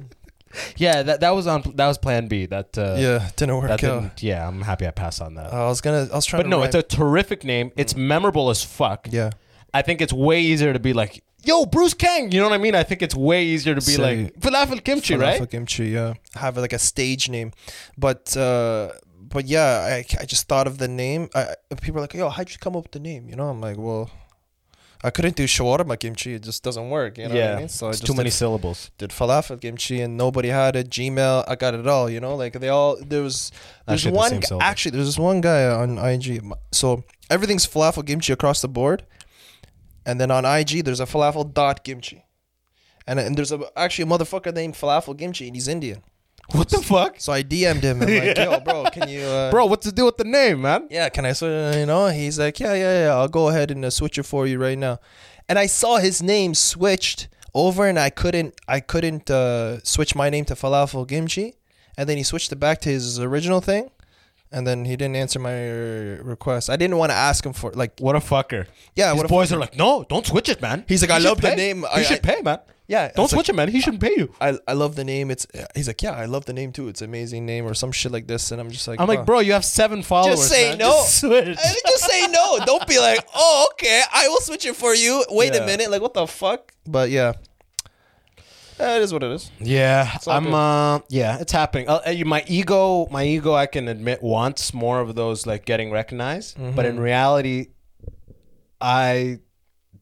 Yeah, 0.78 1.04
that 1.04 1.20
that 1.22 1.32
was 1.32 1.48
on 1.48 1.62
that 1.76 1.88
was 1.88 1.98
Plan 1.98 2.28
B. 2.28 2.46
That 2.46 2.78
uh, 2.78 2.96
Yeah, 2.98 3.30
didn't 3.36 3.56
work 3.58 3.68
that 3.68 3.84
out. 3.84 4.02
didn't. 4.02 4.24
Yeah, 4.24 4.48
I'm 4.48 4.62
happy 4.62 4.88
I 4.88 4.92
passed 4.92 5.22
on 5.22 5.36
that. 5.36 5.54
I 5.54 5.66
was 5.68 5.82
gonna. 5.82 6.08
I 6.12 6.16
was 6.16 6.26
trying. 6.26 6.40
but 6.40 6.44
to 6.44 6.50
no, 6.50 6.64
it's 6.64 6.76
a 6.76 6.84
terrific 6.84 7.44
name. 7.44 7.72
It's 7.76 7.96
memorable 7.96 8.50
as 8.50 8.64
fuck. 8.64 9.08
yeah. 9.12 9.32
I 9.74 9.82
think 9.84 10.02
it's 10.02 10.12
way 10.12 10.42
easier 10.42 10.74
to 10.74 10.80
be 10.80 10.92
like, 10.92 11.24
yo, 11.46 11.66
Bruce 11.66 11.94
Kang. 11.94 12.32
You 12.34 12.42
know 12.42 12.50
what 12.50 12.56
I 12.56 12.58
mean? 12.58 12.76
I 12.76 12.84
think 12.84 13.02
it's 13.02 13.16
way 13.16 13.46
easier 13.46 13.74
to 13.74 13.80
be 13.80 13.94
Say- 13.94 14.24
like 14.26 14.40
falafel 14.40 14.84
kimchi, 14.84 15.14
Falafel 15.16 15.40
right? 15.40 15.50
kimchi, 15.50 15.86
yeah. 15.90 16.16
Have 16.36 16.58
like 16.58 16.74
a 16.74 16.80
stage 16.80 17.30
name, 17.30 17.54
but 17.98 18.36
uh, 18.36 18.90
but 19.18 19.46
yeah, 19.46 19.80
I, 19.90 20.06
I 20.20 20.26
just 20.26 20.50
thought 20.50 20.68
of 20.68 20.78
the 20.78 20.90
name. 20.90 21.30
I, 21.34 21.56
I- 21.72 21.76
people 21.76 22.00
are 22.00 22.02
like, 22.02 22.14
yo, 22.14 22.28
how'd 22.30 22.52
you 22.52 22.58
come 22.58 22.76
up 22.76 22.84
with 22.84 22.92
the 22.92 23.00
name? 23.00 23.30
You 23.30 23.38
know, 23.38 23.48
I'm 23.48 23.62
like, 23.62 23.78
well, 23.78 24.10
I 25.04 25.10
couldn't 25.10 25.36
do 25.36 25.46
shawarma 25.46 26.00
kimchi. 26.00 26.36
It 26.36 26.44
just 26.44 26.64
doesn't 26.64 26.90
work. 26.90 27.18
You 27.18 27.28
know 27.28 27.36
yeah, 27.36 27.50
what 27.50 27.56
I 27.56 27.60
mean? 27.60 27.70
So 27.70 27.90
it's 27.90 28.00
just 28.00 28.08
too 28.08 28.16
many 28.16 28.30
did, 28.30 28.36
syllables. 28.36 28.92
did 28.98 29.10
falafel 29.10 29.60
kimchi, 29.60 30.00
and 30.02 30.16
nobody 30.16 30.50
had 30.50 30.76
it. 30.76 30.90
Gmail, 30.90 31.44
I 31.48 31.56
got 31.56 31.74
it 31.74 31.88
all. 31.88 32.10
You 32.10 32.20
know, 32.20 32.36
like 32.36 32.54
they 32.54 32.70
all 32.70 32.98
there 33.02 33.24
was. 33.24 33.52
There's 33.88 34.06
Actually, 34.06 34.12
the 34.12 34.18
one 34.18 34.42
syllable. 34.44 34.62
actually. 34.62 34.92
There's 34.92 35.08
this 35.08 35.20
one 35.20 35.42
guy 35.42 35.66
on 35.68 35.98
IG. 35.98 36.44
So 36.72 37.04
everything's 37.30 37.66
falafel 37.66 38.06
kimchi 38.06 38.32
across 38.32 38.62
the 38.62 38.68
board, 38.68 39.04
and 40.06 40.22
then 40.22 40.30
on 40.30 40.46
IG 40.46 40.86
there's 40.86 41.00
a 41.00 41.06
falafel 41.06 41.52
dot 41.52 41.84
kimchi, 41.84 42.26
and 43.08 43.20
and 43.20 43.36
there's 43.36 43.52
a 43.52 43.60
actually 43.76 44.04
a 44.04 44.08
motherfucker 44.08 44.54
named 44.54 44.76
falafel 44.76 45.18
kimchi, 45.18 45.48
and 45.48 45.56
he's 45.56 45.68
Indian. 45.68 46.04
What 46.54 46.70
the 46.70 46.82
fuck, 46.82 47.16
So 47.20 47.32
I 47.34 47.44
DM'd 47.44 47.84
him 47.84 48.02
and 48.02 48.12
like, 48.14 48.38
yo, 48.46 48.60
bro, 48.60 48.84
can 48.92 49.08
you, 49.10 49.22
uh, 49.22 49.52
bro? 49.52 49.66
What's 49.66 49.86
to 49.88 49.92
do 49.92 50.06
with 50.06 50.18
the 50.18 50.24
name, 50.26 50.62
man? 50.62 50.88
Yeah, 50.90 51.10
can 51.10 51.26
I? 51.26 51.34
sw- 51.34 51.44
You 51.44 51.86
know, 51.86 52.08
he's 52.08 52.38
like, 52.40 52.60
yeah, 52.60 52.74
yeah, 52.74 53.06
yeah. 53.06 53.14
I'll 53.16 53.28
go 53.28 53.50
ahead 53.50 53.72
and 53.72 53.86
uh, 53.86 53.90
switch 53.90 54.18
it 54.18 54.24
for 54.24 54.46
you 54.48 54.60
right 54.60 54.78
now. 54.78 55.00
And 55.48 55.58
I 55.60 55.66
saw 55.68 55.98
his 55.98 56.22
name 56.22 56.54
switched 56.56 57.28
over, 57.54 57.88
and 57.88 57.98
I 58.00 58.10
couldn't, 58.10 58.56
I 58.68 58.80
couldn't 58.80 59.30
uh, 59.30 59.80
switch 59.84 60.16
my 60.16 60.30
name 60.30 60.46
to 60.46 60.56
Falafel 60.56 61.08
Kimchi. 61.08 61.56
And 61.98 62.08
then 62.08 62.18
he 62.18 62.24
switched 62.24 62.52
it 62.52 62.56
back 62.60 62.80
to 62.82 62.90
his 62.90 63.20
original 63.20 63.60
thing, 63.62 63.92
and 64.52 64.66
then 64.66 64.86
he 64.86 64.96
didn't 64.96 65.18
answer 65.18 65.40
my 65.40 65.54
uh, 65.70 66.24
request. 66.24 66.70
I 66.70 66.76
didn't 66.78 66.98
want 66.98 67.12
to 67.12 67.16
ask 67.18 67.46
him 67.46 67.54
for 67.54 67.72
like, 67.72 68.00
What 68.00 68.16
a 68.16 68.20
fucker. 68.20 68.66
yeah, 68.96 69.10
His 69.10 69.18
what 69.18 69.26
if 69.26 69.30
boys 69.30 69.52
are 69.54 69.60
like, 69.60 69.76
no, 69.78 70.06
don't 70.10 70.26
switch 70.26 70.48
it, 70.50 70.62
man. 70.62 70.86
He's 70.88 71.02
like, 71.02 71.12
I 71.12 71.18
love 71.20 71.42
the 71.42 71.56
name. 71.56 71.86
I- 71.92 72.04
should 72.04 72.26
I- 72.26 72.36
pay, 72.36 72.42
man. 72.42 72.60
Yeah, 72.92 73.04
Don't 73.16 73.24
it's 73.26 73.34
like, 73.34 73.46
switch 73.46 73.50
it, 73.50 73.56
man. 73.56 73.70
He 73.70 73.80
shouldn't 73.80 74.04
pay 74.04 74.14
you. 74.18 74.28
I, 74.42 74.58
I 74.68 74.74
love 74.74 74.96
the 74.96 75.04
name. 75.06 75.32
It's 75.32 75.48
he's 75.76 75.88
like, 75.88 76.02
yeah, 76.02 76.12
I 76.12 76.26
love 76.26 76.44
the 76.46 76.52
name 76.54 76.72
too. 76.74 76.90
It's 76.90 77.02
an 77.02 77.10
amazing 77.10 77.46
name 77.46 77.66
or 77.66 77.74
some 77.74 77.92
shit 77.94 78.12
like 78.12 78.28
this. 78.28 78.52
And 78.52 78.60
I'm 78.60 78.70
just 78.70 78.88
like, 78.88 79.00
I'm 79.00 79.08
"Huh." 79.08 79.14
like, 79.16 79.26
bro, 79.26 79.40
you 79.40 79.54
have 79.54 79.64
seven 79.64 80.04
followers. 80.04 80.36
Just 80.40 80.50
say 80.50 80.70
man. 80.72 80.78
no. 80.80 80.92
Just 80.92 81.20
switch. 81.22 81.58
Just 81.88 82.04
say 82.12 82.28
no. 82.28 82.60
Don't 82.66 82.86
be 82.88 83.00
like, 83.00 83.26
oh, 83.36 83.68
okay, 83.74 84.02
I 84.14 84.28
will 84.28 84.42
switch 84.42 84.66
it 84.66 84.76
for 84.76 84.94
you. 84.94 85.24
Wait 85.30 85.54
Yeah. 85.54 85.62
a 85.64 85.66
minute, 85.66 85.90
like 85.90 86.02
what 86.02 86.14
the 86.14 86.28
fuck? 86.28 86.74
But 86.86 87.10
yeah, 87.10 87.34
Eh, 88.80 88.96
it 88.98 89.02
is 89.04 89.14
what 89.14 89.22
it 89.24 89.32
is. 89.32 89.52
Yeah, 89.60 90.18
I'm. 90.28 90.46
good. 90.46 90.54
Uh, 90.54 91.00
yeah, 91.10 91.38
it's 91.40 91.52
happening. 91.52 91.88
Uh, 91.88 92.02
my 92.26 92.44
ego, 92.48 93.08
my 93.12 93.24
ego, 93.24 93.54
I 93.54 93.68
can 93.68 93.88
admit 93.88 94.24
wants 94.24 94.74
more 94.74 95.00
of 95.00 95.14
those 95.14 95.46
like 95.46 95.66
getting 95.66 95.92
recognized, 95.92 96.58
but 96.58 96.64
Mm-hmm. 96.64 96.80
in 96.86 97.00
reality, 97.00 97.68
I 98.82 99.40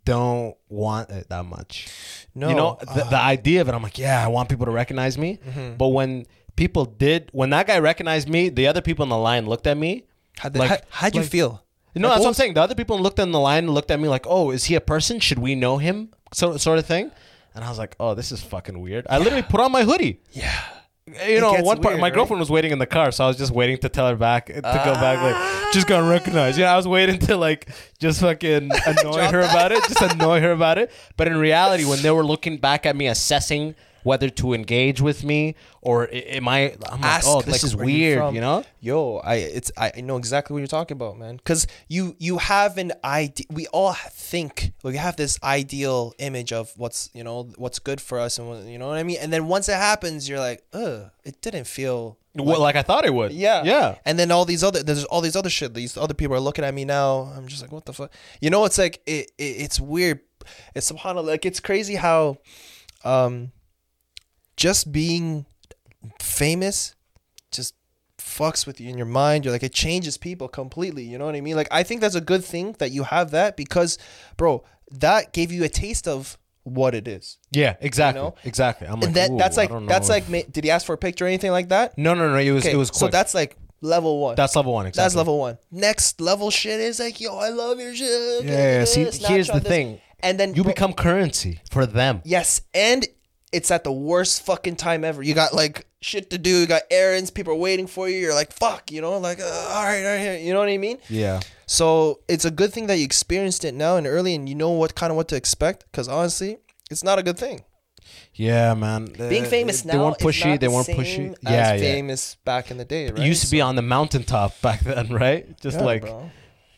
don't 0.10 0.56
want 0.70 1.10
it 1.10 1.30
that 1.30 1.46
much. 1.46 1.88
No, 2.36 2.50
you 2.50 2.56
know, 2.56 2.78
the, 2.82 3.06
uh, 3.06 3.10
the 3.10 3.18
idea 3.36 3.62
of 3.62 3.68
it, 3.70 3.74
I'm 3.74 3.84
like, 3.84 3.98
yeah, 3.98 4.24
I 4.24 4.28
want 4.28 4.50
people 4.50 4.66
to 4.66 4.72
recognize 4.72 5.18
me, 5.18 5.40
Mm-hmm. 5.48 5.76
but 5.78 5.90
when 5.90 6.26
people 6.56 6.86
did, 6.86 7.30
when 7.32 7.50
that 7.52 7.68
guy 7.68 7.80
recognized 7.80 8.28
me, 8.30 8.50
the 8.50 8.68
other 8.68 8.82
people 8.82 9.04
in 9.04 9.10
the 9.10 9.18
line 9.18 9.46
looked 9.46 9.68
at 9.68 9.78
me. 9.78 10.04
How, 10.38 10.50
Like- 10.54 10.70
how, 10.70 10.78
how'd 10.90 11.16
you 11.16 11.22
like- 11.22 11.30
feel? 11.32 11.64
No, 11.96 12.08
Like, 12.08 12.16
that's 12.16 12.24
what 12.24 12.28
I'm 12.30 12.34
saying. 12.36 12.54
The 12.54 12.62
other 12.62 12.76
people 12.76 13.00
looked 13.00 13.20
in 13.20 13.32
the 13.32 13.40
line 13.40 13.64
and 13.66 13.74
looked 13.74 13.92
at 13.92 14.00
me 14.00 14.08
like, 14.08 14.26
"Oh, 14.28 14.52
is 14.52 14.66
he 14.66 14.76
a 14.76 14.82
person? 14.82 15.20
Should 15.20 15.40
we 15.40 15.56
know 15.56 15.80
him?" 15.80 16.10
So 16.34 16.56
sort 16.58 16.78
of 16.80 16.86
thing. 16.86 17.12
And 17.56 17.64
I 17.66 17.70
was 17.70 17.80
like, 17.80 17.96
"Oh, 18.00 18.14
this 18.14 18.32
is 18.32 18.40
fucking 18.42 18.80
weird." 18.80 19.08
I 19.10 19.18
literally 19.18 19.42
put 19.42 19.60
on 19.60 19.72
my 19.72 19.84
hoodie. 19.84 20.22
Yeah. 20.32 20.54
You 21.28 21.40
know, 21.42 21.54
one 21.54 21.82
part, 21.82 21.94
weird, 21.94 22.02
my 22.02 22.08
right? 22.08 22.14
girlfriend 22.14 22.40
was 22.40 22.50
waiting 22.50 22.72
in 22.72 22.80
the 22.80 22.86
car, 22.86 23.12
so 23.12 23.24
I 23.24 23.28
was 23.28 23.38
just 23.38 23.52
waiting 23.52 23.78
to 23.80 23.90
tell 23.90 24.08
her 24.08 24.16
back 24.16 24.48
to 24.48 24.62
go 24.62 24.62
back, 24.62 25.22
like, 25.22 25.74
just 25.74 25.88
gonna 25.88 26.10
recognize. 26.10 26.58
Yeah, 26.58 26.74
I 26.74 26.78
was 26.78 26.88
waiting 26.88 27.20
to 27.20 27.38
like 27.38 27.70
just 28.00 28.22
fucking 28.22 28.72
annoy 28.86 29.28
her 29.32 29.42
about 29.42 29.72
it, 29.72 29.84
just 29.88 30.02
annoy 30.02 30.42
her 30.42 30.52
about 30.52 30.78
it. 30.78 30.92
But 31.18 31.28
in 31.28 31.38
reality, 31.38 31.86
when 31.86 32.02
they 32.02 32.12
were 32.12 32.26
looking 32.26 32.58
back 32.58 32.86
at 32.86 32.96
me, 32.96 33.08
assessing 33.08 33.76
whether 34.04 34.30
to 34.30 34.54
engage 34.54 35.02
with 35.02 35.24
me 35.24 35.56
or 35.82 36.10
am 36.12 36.48
I, 36.48 36.74
I'm 36.90 37.02
like, 37.02 37.12
Ask, 37.12 37.28
oh, 37.28 37.42
this 37.42 37.54
like, 37.54 37.64
is 37.64 37.76
weird, 37.76 38.34
you 38.34 38.42
know? 38.42 38.64
Yo, 38.82 39.18
I 39.18 39.36
it's 39.36 39.72
I 39.78 40.02
know 40.02 40.18
exactly 40.18 40.54
what 40.54 40.60
you're 40.60 40.68
talking 40.68 40.96
about, 40.96 41.18
man. 41.18 41.40
Cause 41.44 41.68
you 41.88 42.16
you 42.20 42.38
have 42.38 42.78
an 42.78 42.94
idea. 43.04 43.46
We 43.52 43.68
all 43.68 43.94
think 43.94 44.74
we 44.84 44.98
have 44.98 45.16
this 45.16 45.40
ideal 45.44 46.14
image 46.20 46.52
of 46.52 46.74
what's 46.78 47.10
you 47.14 47.24
know 47.24 47.50
what's 47.58 47.80
good 47.80 48.02
for 48.02 48.20
us 48.20 48.38
and 48.38 48.48
what, 48.50 48.64
you 48.64 48.78
know 48.78 48.88
what 48.88 48.98
I 48.98 49.04
mean. 49.04 49.18
And 49.22 49.32
then 49.32 49.48
once 49.48 49.70
it 49.70 49.76
happens, 49.76 50.28
you're 50.28 50.40
like, 50.40 50.64
ugh, 50.74 51.10
it 51.24 51.42
didn't 51.42 51.66
feel. 51.66 52.18
Well, 52.36 52.62
like 52.62 52.76
I 52.76 52.84
thought 52.84 53.06
it 53.06 53.14
would. 53.14 53.34
Yeah, 53.34 53.64
yeah. 53.64 53.96
And 54.06 54.18
then 54.18 54.32
all 54.32 54.46
these 54.46 54.64
other 54.64 54.84
there's 54.84 55.04
all 55.06 55.22
these 55.22 55.36
other 55.36 55.50
shit. 55.50 55.74
These 55.74 55.98
other 55.98 56.14
people 56.14 56.36
are 56.36 56.40
looking 56.40 56.64
at 56.64 56.74
me 56.74 56.86
now. 56.86 57.32
I'm 57.36 57.48
just 57.48 57.62
like, 57.62 57.72
what 57.72 57.86
the 57.86 57.94
fuck? 57.94 58.12
You 58.40 58.50
know, 58.50 58.66
it's 58.66 58.78
like 58.78 59.02
it, 59.06 59.32
it 59.38 59.44
it's 59.44 59.80
weird. 59.80 60.22
It's 60.76 60.92
subhanallah. 60.92 61.26
Like 61.26 61.46
it's 61.46 61.60
crazy 61.60 61.96
how, 61.96 62.38
um, 63.04 63.52
just 64.60 64.92
being 64.92 65.46
famous, 66.22 66.96
just 67.52 67.76
fucks 68.18 68.68
with 68.68 68.80
you 68.82 68.90
in 68.90 68.98
your 68.98 69.08
mind. 69.08 69.46
You're 69.46 69.54
like 69.54 69.64
it 69.64 69.74
changes 69.74 70.18
people 70.18 70.48
completely. 70.48 71.04
You 71.04 71.18
know 71.18 71.26
what 71.26 71.36
I 71.36 71.42
mean? 71.42 71.56
Like 71.56 71.70
I 71.72 71.84
think 71.84 72.02
that's 72.02 72.16
a 72.16 72.22
good 72.22 72.44
thing 72.44 72.76
that 72.80 72.92
you 72.92 73.04
have 73.04 73.32
that 73.32 73.56
because, 73.58 73.98
bro, 74.38 74.64
that 74.92 75.34
gave 75.34 75.52
you 75.52 75.64
a 75.64 75.70
taste 75.70 76.08
of 76.08 76.38
what 76.64 76.94
it 76.94 77.08
is. 77.08 77.38
Yeah, 77.52 77.78
exactly, 77.80 78.22
know? 78.22 78.36
exactly. 78.44 78.86
I'm 78.88 79.00
like, 79.00 79.08
And 79.08 79.16
that 79.16 79.38
that's 79.38 79.58
like 79.58 79.70
that's 79.88 80.10
know 80.10 80.16
like 80.16 80.52
did 80.52 80.64
he 80.66 80.70
ask 80.72 80.86
for 80.86 80.94
a 80.94 80.98
picture 80.98 81.26
or 81.26 81.28
anything 81.30 81.52
like 81.52 81.70
that? 81.70 81.98
no, 81.98 82.14
no, 82.14 82.30
no. 82.30 82.36
It 82.38 82.52
was 82.52 82.66
Okay, 82.66 82.74
it 82.74 82.78
was 82.78 82.90
so 82.94 83.08
that's 83.08 83.34
like 83.34 83.56
level 83.82 84.20
one. 84.20 84.36
That's 84.36 84.56
level 84.58 84.74
one. 84.74 84.86
Exactly. 84.88 85.04
That's 85.06 85.16
level 85.16 85.40
one. 85.40 85.58
Next 85.72 86.20
level 86.20 86.52
shit 86.52 86.80
is 86.82 87.00
like, 87.00 87.22
yo, 87.22 87.38
I 87.38 87.50
love 87.50 87.80
your 87.80 87.96
shit. 87.96 88.44
Yeah, 88.44 88.80
yeah, 88.80 88.84
see, 88.84 89.04
here's 89.06 89.48
the 89.48 89.60
this. 89.62 89.64
thing. 89.64 90.02
And 90.22 90.38
then 90.38 90.54
You 90.54 90.64
bro- 90.64 90.74
become 90.74 90.92
currency 90.92 91.62
for 91.72 91.86
them. 91.86 92.22
yes, 92.26 92.62
and 92.74 93.08
it's 93.52 93.72
at 93.72 93.84
the 93.84 93.92
worst 93.92 94.46
fucking 94.46 94.76
time 94.76 95.04
ever. 95.04 95.22
You 95.24 95.34
got 95.34 95.54
like 95.54 95.88
shit 96.02 96.30
to 96.32 96.38
do. 96.38 96.50
You 96.62 96.68
got 96.68 96.84
errands. 96.92 97.32
People 97.32 97.54
are 97.54 97.58
waiting 97.58 97.88
for 97.88 98.08
you. 98.10 98.18
You're 98.18 98.34
like, 98.34 98.52
fuck, 98.54 98.92
you 98.92 99.02
know, 99.02 99.18
like, 99.18 99.40
uh, 99.40 99.72
all 99.74 99.84
right, 99.84 100.04
all 100.06 100.16
right, 100.16 100.42
you 100.42 100.54
know 100.54 100.60
what 100.60 100.70
I 100.70 100.78
mean? 100.78 100.98
Yeah. 101.10 101.40
So 101.66 102.22
it's 102.28 102.46
a 102.46 102.52
good 102.52 102.74
thing 102.74 102.88
that 102.88 102.98
you 102.98 103.06
experienced 103.06 103.64
it 103.66 103.74
now 103.74 103.98
and 103.98 104.08
early, 104.08 104.34
and 104.36 104.48
you 104.50 104.56
know 104.56 104.72
what 104.72 104.96
kind 104.96 105.12
of 105.12 105.18
what 105.18 105.28
to 105.30 105.36
expect. 105.36 105.86
Because 105.92 106.08
honestly, 106.08 106.58
it's 106.90 107.04
not 107.04 107.20
a 107.20 107.24
good 107.24 107.38
thing. 107.38 107.64
Yeah, 108.34 108.74
man. 108.74 109.06
Being 109.18 109.46
famous 109.46 109.82
They 109.82 109.94
now 109.98 110.06
weren't 110.06 110.22
is 110.22 110.26
pushy. 110.26 110.60
They 110.60 110.68
weren't 110.68 110.86
same 110.86 110.98
pushy. 110.98 111.36
Yeah, 111.42 111.74
yeah. 111.74 111.78
famous 111.78 112.36
back 112.46 112.72
in 112.72 112.78
the 112.78 112.86
day, 112.86 113.10
right? 113.10 113.20
It 113.20 113.26
used 113.26 113.44
to 113.44 113.52
be 113.52 113.62
on 113.62 113.76
the 113.76 113.82
mountaintop 113.82 114.60
back 114.62 114.80
then, 114.82 115.10
right? 115.10 115.60
Just 115.60 115.78
Yeah, 115.80 115.86
like 115.86 116.02
bro. 116.04 116.32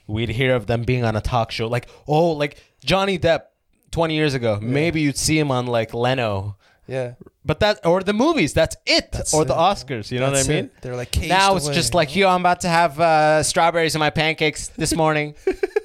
we'd 0.07 0.29
hear 0.29 0.55
of 0.55 0.65
them 0.67 0.83
being 0.83 1.03
on 1.05 1.15
a 1.15 1.21
talk 1.21 1.51
show. 1.51 1.67
Like, 1.67 1.87
oh, 2.07 2.31
like 2.31 2.57
Johnny 2.83 3.19
Depp 3.19 3.43
20 3.91 4.15
years 4.15 4.33
ago. 4.33 4.59
Maybe 4.61 5.01
you'd 5.01 5.17
see 5.17 5.37
him 5.37 5.51
on 5.51 5.67
like 5.67 5.93
Leno. 5.93 6.57
Yeah. 6.87 7.13
But 7.43 7.59
that 7.61 7.85
or 7.85 8.03
the 8.03 8.13
movies, 8.13 8.53
that's 8.53 8.75
it. 8.85 9.11
That's 9.11 9.33
or 9.33 9.45
the 9.45 9.53
it. 9.53 9.57
Oscars, 9.57 10.11
you 10.11 10.19
know 10.19 10.31
That's 10.31 10.47
what 10.47 10.53
I 10.53 10.55
mean? 10.55 10.65
it. 10.65 10.81
They're 10.81 10.95
like 10.95 11.17
now 11.21 11.55
it's 11.55 11.65
away, 11.65 11.75
just 11.75 11.93
you 11.93 11.97
like, 11.97 12.09
know? 12.09 12.15
yo, 12.15 12.29
I'm 12.29 12.41
about 12.41 12.61
to 12.61 12.69
have 12.69 12.99
uh, 12.99 13.43
strawberries 13.43 13.95
in 13.95 13.99
my 13.99 14.09
pancakes 14.09 14.67
this 14.69 14.95
morning. 14.95 15.35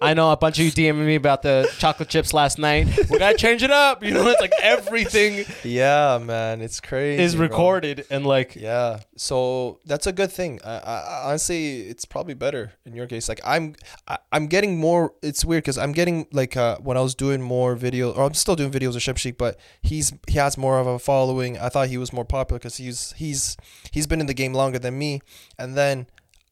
I 0.00 0.14
know 0.14 0.30
a 0.30 0.36
bunch 0.36 0.58
of 0.58 0.64
you 0.64 0.70
DMing 0.72 1.06
me 1.06 1.14
about 1.16 1.42
the 1.42 1.68
chocolate 1.78 2.08
chips 2.08 2.32
last 2.32 2.58
night. 2.58 2.86
We 3.10 3.18
gotta 3.18 3.36
change 3.36 3.62
it 3.62 3.70
up. 3.70 4.04
You 4.04 4.12
know, 4.14 4.26
it's 4.28 4.40
like 4.40 4.52
everything 4.62 5.44
Yeah, 5.64 6.18
man, 6.22 6.60
it's 6.62 6.80
crazy. 6.80 7.22
is 7.22 7.34
bro. 7.34 7.46
recorded 7.46 8.06
and 8.10 8.24
like 8.26 8.54
Yeah, 8.56 9.00
so 9.16 9.80
that's 9.84 10.06
a 10.06 10.12
good 10.12 10.30
thing. 10.30 10.60
I, 10.64 10.70
I, 10.78 10.78
I- 10.78 11.22
honestly, 11.28 11.80
it's 11.88 12.04
probably 12.04 12.34
better 12.34 12.72
in 12.86 12.94
your 12.94 13.06
case. 13.06 13.28
Like 13.28 13.40
I'm, 13.44 13.74
I, 14.06 14.18
I'm 14.32 14.46
getting 14.46 14.78
more. 14.78 15.14
It's 15.22 15.44
weird 15.44 15.64
because 15.64 15.78
I'm 15.78 15.92
getting 15.92 16.26
like 16.32 16.56
uh, 16.56 16.78
when 16.78 16.96
I 16.96 17.00
was 17.00 17.14
doing 17.14 17.42
more 17.42 17.74
video, 17.74 18.12
or 18.12 18.24
I'm 18.24 18.34
still 18.34 18.56
doing 18.56 18.70
videos 18.70 18.94
with 18.94 19.02
Shep 19.02 19.16
Sheik, 19.18 19.36
but 19.38 19.58
he's 19.82 20.12
he 20.28 20.38
has 20.38 20.56
more 20.56 20.78
of 20.78 20.86
a 20.86 20.98
following. 20.98 21.58
I 21.58 21.68
thought 21.68 21.88
he 21.88 21.98
was 21.98 22.12
more 22.12 22.24
popular 22.24 22.58
because 22.58 22.76
he's 22.76 23.12
he's 23.16 23.56
he's 23.90 24.06
been 24.06 24.20
in 24.20 24.26
the 24.26 24.34
game 24.34 24.52
longer 24.54 24.78
than 24.78 24.98
me, 24.98 25.20
and 25.58 25.76
then. 25.76 26.06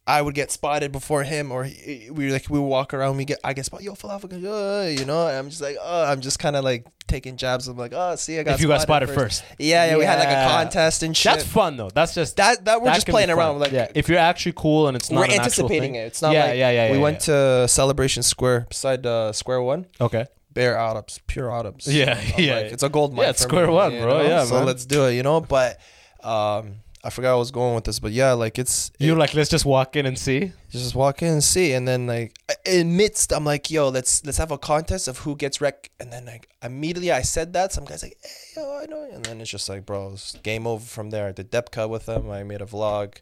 I 0.08 0.22
would 0.22 0.34
get 0.34 0.52
spotted 0.52 0.92
before 0.92 1.24
him, 1.24 1.50
or 1.50 1.64
he, 1.64 2.08
we 2.12 2.30
like 2.30 2.48
we 2.48 2.60
walk 2.60 2.94
around. 2.94 3.16
We 3.16 3.24
get 3.24 3.40
I 3.42 3.54
get 3.54 3.64
spotted. 3.64 3.84
Yo, 3.84 3.94
falafel, 3.94 4.32
uh, 4.32 4.88
you 4.88 5.04
know. 5.04 5.26
And 5.26 5.36
I'm 5.36 5.50
just 5.50 5.60
like, 5.60 5.76
oh, 5.82 6.04
I'm 6.04 6.20
just 6.20 6.38
kind 6.38 6.54
of 6.54 6.62
like 6.62 6.86
taking 7.08 7.36
jabs. 7.36 7.66
I'm 7.66 7.76
like, 7.76 7.92
oh, 7.92 8.14
see, 8.14 8.38
I 8.38 8.44
got 8.44 8.54
If 8.54 8.60
you 8.60 8.68
got 8.68 8.82
spotted 8.82 9.10
first. 9.10 9.44
Yeah, 9.58 9.84
yeah, 9.86 9.96
we 9.96 10.04
had 10.04 10.18
like 10.20 10.28
a 10.28 10.48
contest 10.48 11.02
and 11.02 11.16
shit. 11.16 11.32
that's 11.32 11.44
fun 11.44 11.76
though. 11.76 11.90
That's 11.92 12.14
just 12.14 12.36
That- 12.36 12.64
that 12.66 12.82
we're 12.82 12.94
just 12.94 13.08
playing 13.08 13.30
around, 13.30 13.58
like- 13.58 13.72
yeah, 13.72 13.88
if 13.96 14.08
you're 14.08 14.18
actually 14.18 14.52
cool 14.56 14.86
and 14.86 14.96
it's 14.96 15.10
not 15.10 15.18
we're 15.20 15.24
an 15.26 15.32
anticipating 15.32 15.92
thing. 15.92 15.94
it. 15.96 16.06
It's 16.06 16.22
not 16.22 16.32
yeah, 16.34 16.46
like 16.46 16.56
yeah, 16.58 16.70
yeah, 16.70 16.84
yeah. 16.86 16.90
we 16.92 16.98
yeah, 16.98 17.02
went 17.02 17.26
yeah. 17.26 17.60
to 17.62 17.68
Celebration 17.68 18.22
Square 18.22 18.66
beside 18.68 19.04
uh, 19.06 19.32
Square 19.32 19.62
One. 19.62 19.86
okay. 20.00 20.26
Bare 20.52 20.78
autumns, 20.78 21.20
pure 21.26 21.50
autumns. 21.50 21.86
Yeah, 21.86 22.18
I'm 22.18 22.34
yeah. 22.42 22.54
like, 22.54 22.72
it's 22.72 22.82
a 22.82 22.88
gold 22.88 23.12
mine. 23.12 23.26
Yeah, 23.26 23.32
Square 23.32 23.66
me, 23.66 23.72
One, 23.74 23.90
bro. 24.00 24.22
know? 24.22 24.22
Yeah, 24.22 24.44
so 24.44 24.54
man. 24.54 24.66
let's 24.66 24.86
do 24.86 25.04
it. 25.04 25.12
You 25.14 25.22
know, 25.22 25.40
but 25.42 25.78
um, 26.24 26.76
I 27.06 27.10
forgot 27.10 27.32
I 27.32 27.36
was 27.36 27.50
going 27.50 27.74
with 27.74 27.84
this, 27.84 27.98
but 28.00 28.12
yeah, 28.12 28.32
like 28.32 28.58
it's 28.58 28.90
You 28.98 29.14
like 29.14 29.32
let's 29.34 29.48
just 29.50 29.64
walk 29.64 29.94
in 29.96 30.04
and 30.06 30.18
see. 30.18 30.52
just 30.70 30.94
walk 30.94 31.22
in 31.22 31.28
and 31.28 31.44
see, 31.44 31.72
and 31.72 31.86
then 31.86 32.06
like 32.06 32.34
in 32.64 32.96
midst, 32.96 33.32
I'm 33.32 33.44
like, 33.44 33.70
yo, 33.70 33.88
let's 33.88 34.24
let's 34.24 34.38
have 34.38 34.50
a 34.50 34.58
contest 34.58 35.06
of 35.08 35.18
who 35.18 35.36
gets 35.36 35.60
wrecked, 35.60 35.90
and 36.00 36.12
then 36.12 36.24
like 36.26 36.48
immediately 36.62 37.12
I 37.12 37.22
said 37.22 37.52
that, 37.52 37.72
some 37.72 37.84
guys 37.84 38.02
like, 38.02 38.16
hey, 38.22 38.60
yo, 38.60 38.78
I 38.82 38.86
know, 38.86 39.08
and 39.12 39.24
then 39.24 39.40
it's 39.40 39.50
just 39.50 39.68
like, 39.68 39.86
bro, 39.86 40.10
it's 40.14 40.34
game 40.42 40.66
over 40.66 40.84
from 40.84 41.10
there. 41.10 41.28
I 41.28 41.32
did 41.32 41.50
depth 41.50 41.70
cut 41.70 41.88
with 41.90 42.06
them. 42.06 42.28
I 42.30 42.42
made 42.42 42.60
a 42.60 42.66
vlog. 42.66 43.14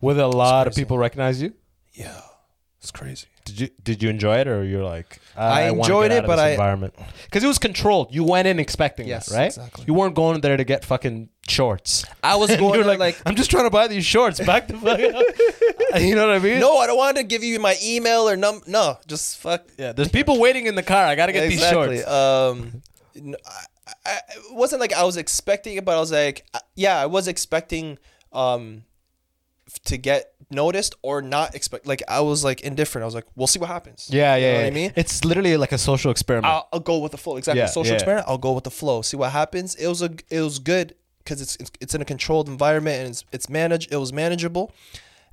With 0.00 0.18
a 0.18 0.28
lot 0.28 0.66
of 0.66 0.74
people 0.74 0.96
recognize 0.98 1.42
you. 1.42 1.52
Yeah, 1.92 2.20
it's 2.80 2.90
crazy. 2.90 3.26
Did 3.44 3.60
you 3.60 3.68
did 3.82 4.02
you 4.02 4.08
enjoy 4.10 4.36
it 4.38 4.48
or 4.48 4.62
you're 4.64 4.84
like 4.84 5.18
ah, 5.36 5.40
I 5.54 5.70
wanna 5.70 5.80
enjoyed 5.82 6.12
it, 6.12 6.26
but 6.26 6.38
I- 6.38 6.50
environment 6.50 6.94
because 7.24 7.42
it 7.42 7.48
was 7.48 7.58
controlled. 7.58 8.14
You 8.14 8.22
went 8.24 8.46
in 8.46 8.58
expecting 8.60 9.08
Yes, 9.08 9.26
that, 9.26 9.36
right? 9.36 9.46
exactly. 9.46 9.84
You 9.88 9.94
weren't 9.94 10.14
going 10.14 10.40
there 10.40 10.56
to 10.56 10.64
get 10.64 10.84
fucking 10.84 11.28
shorts. 11.50 12.04
I 12.22 12.36
was 12.36 12.54
going 12.56 12.86
like, 12.86 12.98
like 12.98 13.20
I'm 13.26 13.34
just 13.34 13.50
trying 13.50 13.64
to 13.64 13.70
buy 13.70 13.88
these 13.88 14.04
shorts. 14.04 14.40
Back 14.46 14.68
the 14.68 14.74
fuck 14.74 15.00
up. 15.00 16.00
you 16.00 16.14
know 16.14 16.26
what 16.26 16.36
I 16.36 16.38
mean? 16.38 16.60
No, 16.60 16.78
I 16.78 16.86
don't 16.86 16.96
want 16.96 17.16
to 17.16 17.24
give 17.24 17.42
you 17.42 17.58
my 17.58 17.76
email 17.82 18.28
or 18.28 18.36
num. 18.36 18.62
No, 18.66 18.98
just 19.06 19.38
fuck. 19.38 19.66
Yeah, 19.78 19.92
there's 19.92 20.08
people 20.08 20.38
waiting 20.40 20.66
in 20.66 20.74
the 20.74 20.82
car. 20.82 21.04
I 21.04 21.14
gotta 21.14 21.32
get 21.32 21.44
exactly. 21.44 21.96
these 21.96 22.04
shorts. 22.04 22.10
Um, 22.10 22.82
I, 23.16 23.64
I, 24.06 24.16
it 24.36 24.54
wasn't 24.54 24.80
like 24.80 24.92
I 24.92 25.04
was 25.04 25.16
expecting 25.16 25.76
it, 25.76 25.84
but 25.84 25.96
I 25.96 26.00
was 26.00 26.12
like, 26.12 26.46
uh, 26.54 26.60
yeah, 26.74 27.00
I 27.00 27.06
was 27.06 27.28
expecting 27.28 27.98
um 28.32 28.84
to 29.84 29.96
get 29.96 30.32
noticed 30.50 30.94
or 31.02 31.22
not 31.22 31.54
expect. 31.54 31.86
Like 31.86 32.02
I 32.08 32.20
was 32.20 32.44
like 32.44 32.60
indifferent. 32.62 33.02
I 33.02 33.06
was 33.06 33.14
like, 33.14 33.26
we'll 33.36 33.46
see 33.46 33.58
what 33.58 33.68
happens. 33.68 34.08
yeah, 34.10 34.36
You 34.36 34.44
yeah, 34.44 34.52
know 34.52 34.58
yeah. 34.58 34.64
what 34.64 34.72
I 34.72 34.74
mean? 34.74 34.92
It's 34.96 35.24
literally 35.24 35.56
like 35.56 35.72
a 35.72 35.78
social 35.78 36.10
experiment. 36.10 36.46
I'll, 36.52 36.68
I'll 36.72 36.80
go 36.80 36.98
with 36.98 37.12
the 37.12 37.18
flow. 37.18 37.36
Exactly. 37.36 37.60
Yeah, 37.60 37.66
Social 37.66 37.90
yeah. 37.90 37.94
experiment. 37.94 38.26
I'll 38.28 38.38
go 38.38 38.52
with 38.52 38.64
the 38.64 38.70
flow. 38.70 39.02
See 39.02 39.16
what 39.16 39.32
happens. 39.32 39.74
It 39.76 39.86
was 39.86 40.02
a. 40.02 40.10
It 40.28 40.40
was 40.40 40.58
good 40.58 40.94
because 41.24 41.40
it's, 41.40 41.56
it's 41.56 41.70
it's 41.80 41.94
in 41.94 42.02
a 42.02 42.04
controlled 42.04 42.48
environment 42.48 42.98
and 43.00 43.08
it's 43.10 43.24
it's 43.32 43.48
managed. 43.48 43.92
It 43.92 43.96
was 43.96 44.12
manageable. 44.12 44.72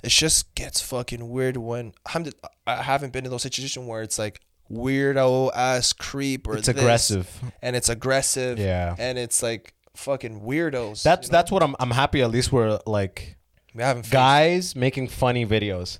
It 0.02 0.10
just 0.10 0.54
gets 0.54 0.80
fucking 0.80 1.28
weird 1.28 1.56
when 1.56 1.92
I'm. 2.14 2.26
I 2.66 2.82
haven't 2.82 3.12
been 3.12 3.24
in 3.24 3.30
those 3.30 3.42
situations 3.42 3.86
where 3.86 4.02
it's 4.02 4.18
like 4.18 4.40
weirdo 4.70 5.50
ass 5.54 5.92
creep 5.92 6.46
or 6.46 6.56
It's 6.56 6.68
aggressive. 6.68 7.28
and 7.62 7.74
it's 7.74 7.88
aggressive. 7.88 8.58
Yeah. 8.58 8.94
And 8.98 9.18
it's 9.18 9.42
like 9.42 9.74
fucking 9.94 10.40
weirdos. 10.42 11.02
that's 11.02 11.28
you 11.28 11.32
know? 11.32 11.38
that's 11.38 11.50
what 11.50 11.62
I'm 11.62 11.74
I'm 11.80 11.90
happy 11.90 12.22
at 12.22 12.30
least 12.30 12.52
we're 12.52 12.78
like 12.86 13.36
we 13.74 13.82
haven't 13.82 14.10
guys 14.10 14.76
making 14.76 15.08
funny 15.08 15.44
videos. 15.46 15.98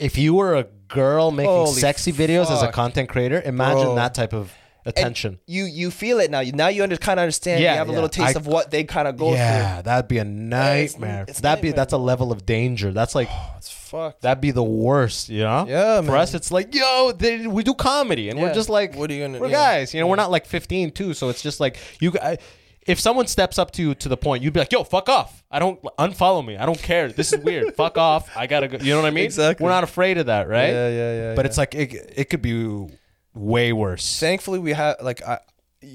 If 0.00 0.18
you 0.18 0.34
were 0.34 0.56
a 0.56 0.64
girl 0.88 1.30
making 1.30 1.50
Holy 1.50 1.80
sexy 1.80 2.12
videos 2.12 2.50
as 2.50 2.60
a 2.62 2.72
content 2.72 3.08
creator, 3.08 3.40
imagine 3.44 3.84
Bro. 3.84 3.94
that 3.96 4.14
type 4.14 4.34
of 4.34 4.52
And 4.86 4.96
attention. 4.96 5.38
You 5.46 5.64
you 5.64 5.90
feel 5.90 6.20
it 6.20 6.30
now. 6.30 6.40
You 6.40 6.52
now 6.52 6.68
you 6.68 6.82
under, 6.82 6.96
kind 6.96 7.18
of 7.18 7.22
understand. 7.22 7.60
Yeah, 7.62 7.72
you 7.72 7.78
have 7.78 7.88
a 7.88 7.92
little 7.92 8.08
taste 8.08 8.36
I- 8.36 8.38
of 8.38 8.46
what 8.46 8.70
they 8.70 8.84
kind 8.84 9.08
of 9.08 9.16
go 9.16 9.30
through. 9.30 9.36
yeah, 9.36 9.82
that'd 9.82 10.08
be 10.08 10.18
a 10.18 10.24
nightmare. 10.24 11.24
it's 11.28 11.40
that'd 11.40 11.60
be 11.62 11.72
that's 11.72 11.92
a 11.92 11.98
level 11.98 12.32
of 12.32 12.46
danger. 12.46 12.92
That's 12.92 13.14
like. 13.14 13.28
It's 13.56 13.70
fucked. 13.72 14.22
that'd 14.22 14.40
be 14.40 14.50
the 14.50 14.62
worst, 14.62 15.28
you 15.28 15.40
know? 15.42 15.64
Yeah, 15.66 16.00
For 16.02 16.12
man. 16.12 16.20
us, 16.20 16.34
it's 16.34 16.50
like, 16.52 16.74
yo, 16.74 17.12
they, 17.16 17.46
we 17.46 17.62
do 17.64 17.72
comedy, 17.74 18.28
and 18.30 18.38
we're 18.40 18.52
just 18.52 18.68
like, 18.68 18.94
What 18.96 19.10
are 19.10 19.14
you 19.14 19.26
gonna- 19.26 19.38
We're 19.40 19.46
yeah. 19.48 19.78
guys, 19.78 19.94
you 19.94 20.00
know. 20.00 20.06
We're 20.06 20.16
not 20.16 20.30
like 20.30 20.44
15 20.46 20.90
too, 20.92 21.14
so 21.14 21.28
it's 21.30 21.42
just 21.42 21.58
like 21.58 21.78
you. 22.00 22.12
I, 22.22 22.38
if 22.86 23.00
someone 23.00 23.26
steps 23.26 23.58
up 23.58 23.72
to 23.72 23.82
you 23.82 23.94
to 23.96 24.08
the 24.08 24.16
point, 24.16 24.44
you'd 24.44 24.52
be 24.52 24.60
like, 24.60 24.70
"Yo, 24.70 24.84
fuck 24.84 25.08
off! 25.08 25.42
I 25.50 25.58
don't 25.58 25.82
unfollow 25.98 26.46
me. 26.46 26.56
I 26.56 26.64
don't 26.66 26.78
care. 26.80 27.10
This 27.10 27.32
is 27.32 27.42
weird. 27.42 27.74
fuck 27.82 27.98
off! 27.98 28.30
I 28.36 28.46
gotta 28.46 28.68
go." 28.68 28.78
You 28.78 28.92
know 28.92 29.00
what 29.00 29.08
I 29.08 29.10
mean? 29.10 29.24
Exactly. 29.24 29.64
We're 29.64 29.70
not 29.70 29.82
afraid 29.82 30.18
of 30.18 30.26
that, 30.26 30.48
right? 30.48 30.68
Yeah, 30.70 30.88
yeah, 30.88 31.14
yeah. 31.14 31.34
But 31.34 31.44
yeah. 31.44 31.48
it's 31.48 31.58
like 31.58 31.74
it, 31.74 32.12
it 32.16 32.24
could 32.30 32.42
be 32.42 32.86
way 33.36 33.72
worse. 33.72 34.18
thankfully 34.18 34.58
we 34.58 34.72
have 34.72 34.96
like 35.02 35.22
I 35.22 35.38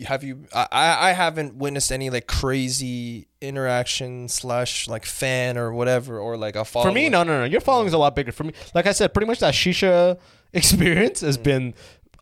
have 0.06 0.24
you 0.24 0.46
I 0.54 0.68
I 0.72 1.12
haven't 1.12 1.56
witnessed 1.56 1.92
any 1.92 2.10
like 2.10 2.28
crazy 2.28 3.28
interaction 3.42 4.30
slash 4.30 4.88
like 4.88 5.06
fan 5.06 5.58
or 5.58 5.74
whatever 5.74 6.20
or 6.20 6.38
like 6.38 6.56
a 6.56 6.64
follower. 6.64 6.90
For 6.92 6.94
me, 6.94 7.10
no, 7.10 7.24
no, 7.24 7.40
no. 7.40 7.46
Your 7.46 7.62
following 7.62 7.88
is 7.88 7.94
a 7.94 7.98
lot 7.98 8.16
bigger. 8.16 8.32
For 8.32 8.44
me, 8.44 8.54
like 8.76 8.86
I 8.86 8.92
said, 8.94 9.14
pretty 9.14 9.26
much 9.28 9.40
that 9.40 9.54
shisha 9.54 10.18
experience 10.54 11.22
Mm. 11.22 11.26
has 11.26 11.38
been 11.38 11.74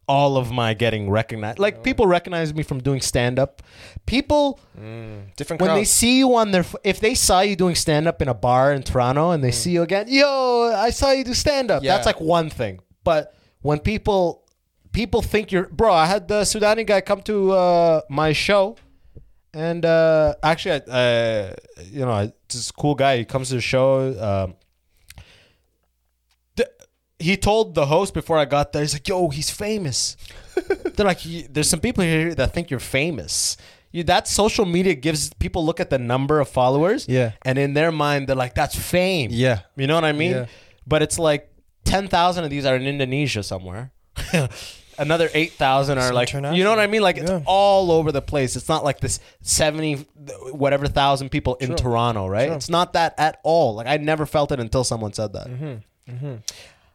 all 0.07 0.37
of 0.37 0.51
my 0.51 0.73
getting 0.73 1.09
recognized. 1.11 1.59
Like 1.59 1.83
people 1.83 2.07
recognize 2.07 2.53
me 2.53 2.63
from 2.63 2.79
doing 2.79 3.01
stand 3.01 3.37
up. 3.37 3.61
People 4.07 4.59
different 5.35 5.61
when 5.61 5.75
they 5.75 5.83
see 5.83 6.17
you 6.17 6.33
on 6.35 6.51
their 6.51 6.65
if 6.83 6.99
they 6.99 7.13
saw 7.13 7.41
you 7.41 7.55
doing 7.55 7.75
stand 7.75 8.07
up 8.07 8.21
in 8.21 8.27
a 8.29 8.33
bar 8.33 8.73
in 8.73 8.81
Toronto 8.81 9.31
and 9.31 9.43
they 9.43 9.51
see 9.51 9.71
you 9.71 9.83
again, 9.83 10.05
yo, 10.07 10.71
I 10.75 10.89
saw 10.89 11.11
you 11.11 11.23
do 11.23 11.33
stand 11.35 11.69
up. 11.69 11.81
Mm. 11.83 11.85
Yeah. 11.85 11.95
That's 11.95 12.05
like 12.07 12.19
one 12.21 12.49
thing. 12.49 12.79
But 13.03 13.35
when 13.61 13.79
people 13.79 14.43
people 14.99 15.21
think 15.23 15.45
you're 15.53 15.67
bro, 15.79 15.93
I 15.93 16.07
had 16.13 16.27
the 16.27 16.41
Sudani 16.51 16.83
guy 16.91 16.99
come 17.09 17.21
to 17.31 17.35
uh, 17.53 18.01
my 18.09 18.33
show. 18.33 18.75
And 19.53 19.81
uh, 19.85 20.35
actually, 20.43 20.75
I- 20.85 20.91
uh, 21.01 21.53
you 21.97 22.03
know, 22.05 22.31
this 22.51 22.69
cool 22.81 22.95
guy. 23.03 23.17
He 23.17 23.25
comes 23.25 23.49
to 23.49 23.55
the 23.55 23.61
show. 23.73 23.89
Um, 24.27 24.47
th- 26.55 26.69
he 27.17 27.35
told 27.37 27.73
the 27.75 27.85
host 27.87 28.13
before 28.13 28.37
I 28.37 28.45
got 28.45 28.71
there. 28.73 28.83
He's 28.85 28.93
like, 28.93 29.07
"Yo, 29.07 29.29
he's 29.29 29.49
famous." 29.49 30.17
They're 30.95 31.05
like, 31.05 31.21
"There's 31.49 31.69
some 31.69 31.79
people 31.81 32.03
here 32.03 32.35
that 32.35 32.53
think 32.53 32.69
you're 32.69 32.79
famous." 33.01 33.57
You, 33.91 34.03
that 34.03 34.27
social 34.27 34.65
media 34.65 34.93
gives 34.93 35.33
people 35.33 35.65
look 35.65 35.79
at 35.79 35.89
the 35.89 35.97
number 35.97 36.39
of 36.39 36.47
followers, 36.47 37.07
Yeah. 37.09 37.31
and 37.41 37.57
in 37.57 37.73
their 37.73 37.91
mind, 37.91 38.27
they're 38.27 38.35
like, 38.45 38.53
"That's 38.53 38.75
fame." 38.77 39.29
Yeah. 39.33 39.59
you 39.75 39.87
know 39.87 39.95
what 39.95 40.05
I 40.05 40.13
mean. 40.13 40.31
Yeah. 40.31 40.45
But 40.85 41.01
it's 41.01 41.17
like 41.17 41.49
ten 41.85 42.07
thousand 42.07 42.43
of 42.45 42.49
these 42.53 42.65
are 42.69 42.75
in 42.77 42.85
Indonesia 42.85 43.41
somewhere. 43.41 43.89
Another 44.99 45.29
eight 45.33 45.53
thousand 45.53 45.97
are 45.97 46.13
like, 46.13 46.33
you 46.33 46.41
know 46.63 46.69
what 46.69 46.79
I 46.79 46.87
mean? 46.87 47.01
Like 47.01 47.17
it's 47.17 47.29
Yeah. 47.31 47.41
all 47.45 47.91
over 47.91 48.11
the 48.11 48.21
place. 48.21 48.55
It's 48.55 48.67
not 48.69 48.83
like 48.83 48.99
this 48.99 49.19
seventy 49.41 50.05
whatever 50.51 50.87
thousand 50.87 51.29
people 51.29 51.55
in 51.55 51.75
Toronto, 51.75 52.27
right? 52.27 52.51
It's 52.51 52.69
not 52.69 52.93
that 52.93 53.15
at 53.17 53.39
all. 53.43 53.75
Like 53.75 53.87
I 53.87 53.97
never 53.97 54.25
felt 54.25 54.51
it 54.51 54.59
until 54.59 54.83
someone 54.83 55.13
said 55.13 55.33
that. 55.33 55.47
Mm-hmm. 55.47 56.35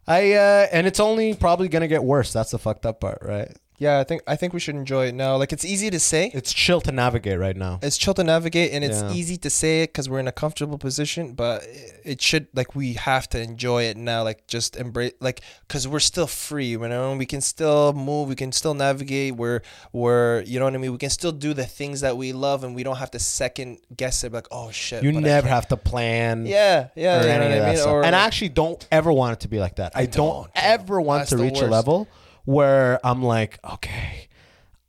I 0.06 0.32
uh, 0.34 0.66
and 0.70 0.86
it's 0.86 1.00
only 1.00 1.34
probably 1.34 1.68
gonna 1.68 1.88
get 1.88 2.04
worse. 2.04 2.32
That's 2.32 2.50
the 2.50 2.58
fucked 2.58 2.84
up 2.84 3.00
part, 3.00 3.18
right? 3.22 3.50
Yeah, 3.78 3.98
I 3.98 4.04
think 4.04 4.22
I 4.26 4.36
think 4.36 4.52
we 4.52 4.60
should 4.60 4.76
enjoy 4.76 5.06
it 5.06 5.14
now. 5.14 5.36
Like 5.36 5.52
it's 5.52 5.64
easy 5.64 5.90
to 5.90 5.98
say. 5.98 6.30
It's 6.32 6.52
chill 6.52 6.80
to 6.82 6.92
navigate 6.92 7.38
right 7.40 7.56
now. 7.56 7.80
It's 7.82 7.98
chill 7.98 8.14
to 8.14 8.22
navigate, 8.22 8.72
and 8.72 8.84
it's 8.84 9.02
Yeah. 9.02 9.12
easy 9.12 9.36
to 9.38 9.50
say 9.50 9.82
it 9.82 9.88
because 9.88 10.08
we're 10.08 10.20
in 10.20 10.28
a 10.28 10.32
comfortable 10.32 10.78
position. 10.78 11.32
But 11.32 11.64
it 12.04 12.22
should 12.22 12.46
like 12.54 12.76
we 12.76 12.92
have 12.94 13.28
to 13.30 13.40
enjoy 13.40 13.84
it 13.84 13.96
now. 13.96 14.22
Like 14.22 14.46
just 14.46 14.76
embrace 14.76 15.14
like 15.20 15.40
because 15.66 15.88
we're 15.88 15.98
still 15.98 16.28
free. 16.28 16.66
You 16.66 16.78
know, 16.78 17.16
we 17.16 17.26
can 17.26 17.40
still 17.40 17.92
move. 17.92 18.28
We 18.28 18.36
can 18.36 18.52
still 18.52 18.74
navigate. 18.74 19.34
We're 19.34 19.60
we're 19.92 20.42
you 20.42 20.60
know 20.60 20.66
what 20.66 20.74
I 20.74 20.78
mean. 20.78 20.92
We 20.92 20.98
can 20.98 21.10
still 21.10 21.32
do 21.32 21.52
the 21.52 21.66
things 21.66 22.00
that 22.02 22.16
we 22.16 22.32
love, 22.32 22.62
and 22.62 22.76
we 22.76 22.84
don't 22.84 22.96
have 22.96 23.10
to 23.12 23.18
second 23.18 23.78
guess 23.96 24.22
it. 24.22 24.32
Like 24.32 24.46
oh 24.52 24.70
shit, 24.70 25.02
You 25.02 25.10
never 25.10 25.48
have 25.48 25.66
to 25.68 25.76
plan. 25.76 26.46
Yeah, 26.46 26.88
yeah. 26.94 27.18
or 27.18 27.22
you 27.22 27.28
know 27.28 27.58
what 27.58 27.68
I 27.68 27.74
mean? 27.74 27.88
Or 27.88 28.04
and 28.04 28.14
I 28.14 28.20
actually 28.20 28.50
don't 28.50 28.86
ever 28.92 29.12
want 29.12 29.32
it 29.32 29.40
to 29.40 29.48
be 29.48 29.58
like 29.58 29.76
that. 29.76 29.92
I, 29.96 30.06
don't, 30.06 30.44
don't. 30.44 30.50
ever 30.54 31.00
want 31.00 31.22
That's 31.22 31.30
to 31.30 31.38
reach 31.38 31.60
a 31.60 31.66
level 31.66 32.06
where 32.44 33.04
I'm 33.04 33.22
like, 33.22 33.58
okay, 33.64 34.28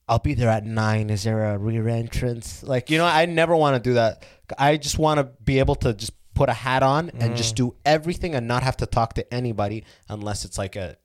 I'll 0.08 0.20
be 0.20 0.34
there 0.34 0.50
at 0.50 0.66
nine. 0.66 1.10
Is 1.10 1.24
there 1.24 1.44
a 1.54 1.58
rear 1.58 1.88
entrance? 1.88 2.64
Like, 2.64 2.90
you 2.90 2.98
know, 2.98 3.06
I 3.06 3.26
never 3.26 3.56
want 3.56 3.76
to 3.82 3.90
do 3.90 3.96
that. 3.96 4.24
I 4.58 4.78
just 4.78 5.00
want 5.00 5.20
to 5.20 5.24
be 5.44 5.60
able 5.60 5.76
to 5.76 5.94
just 5.94 6.12
put 6.34 6.50
a 6.50 6.54
hat 6.54 6.84
on 6.84 7.10
and 7.12 7.34
Mm. 7.34 7.38
just 7.38 7.56
do 7.56 7.76
everything 7.86 8.36
and 8.36 8.48
not 8.48 8.62
have 8.64 8.78
to 8.78 8.86
talk 8.86 9.14
to 9.14 9.34
anybody 9.34 9.86
unless 10.10 10.44
it's 10.46 10.58
like 10.58 10.76
a 10.76 10.98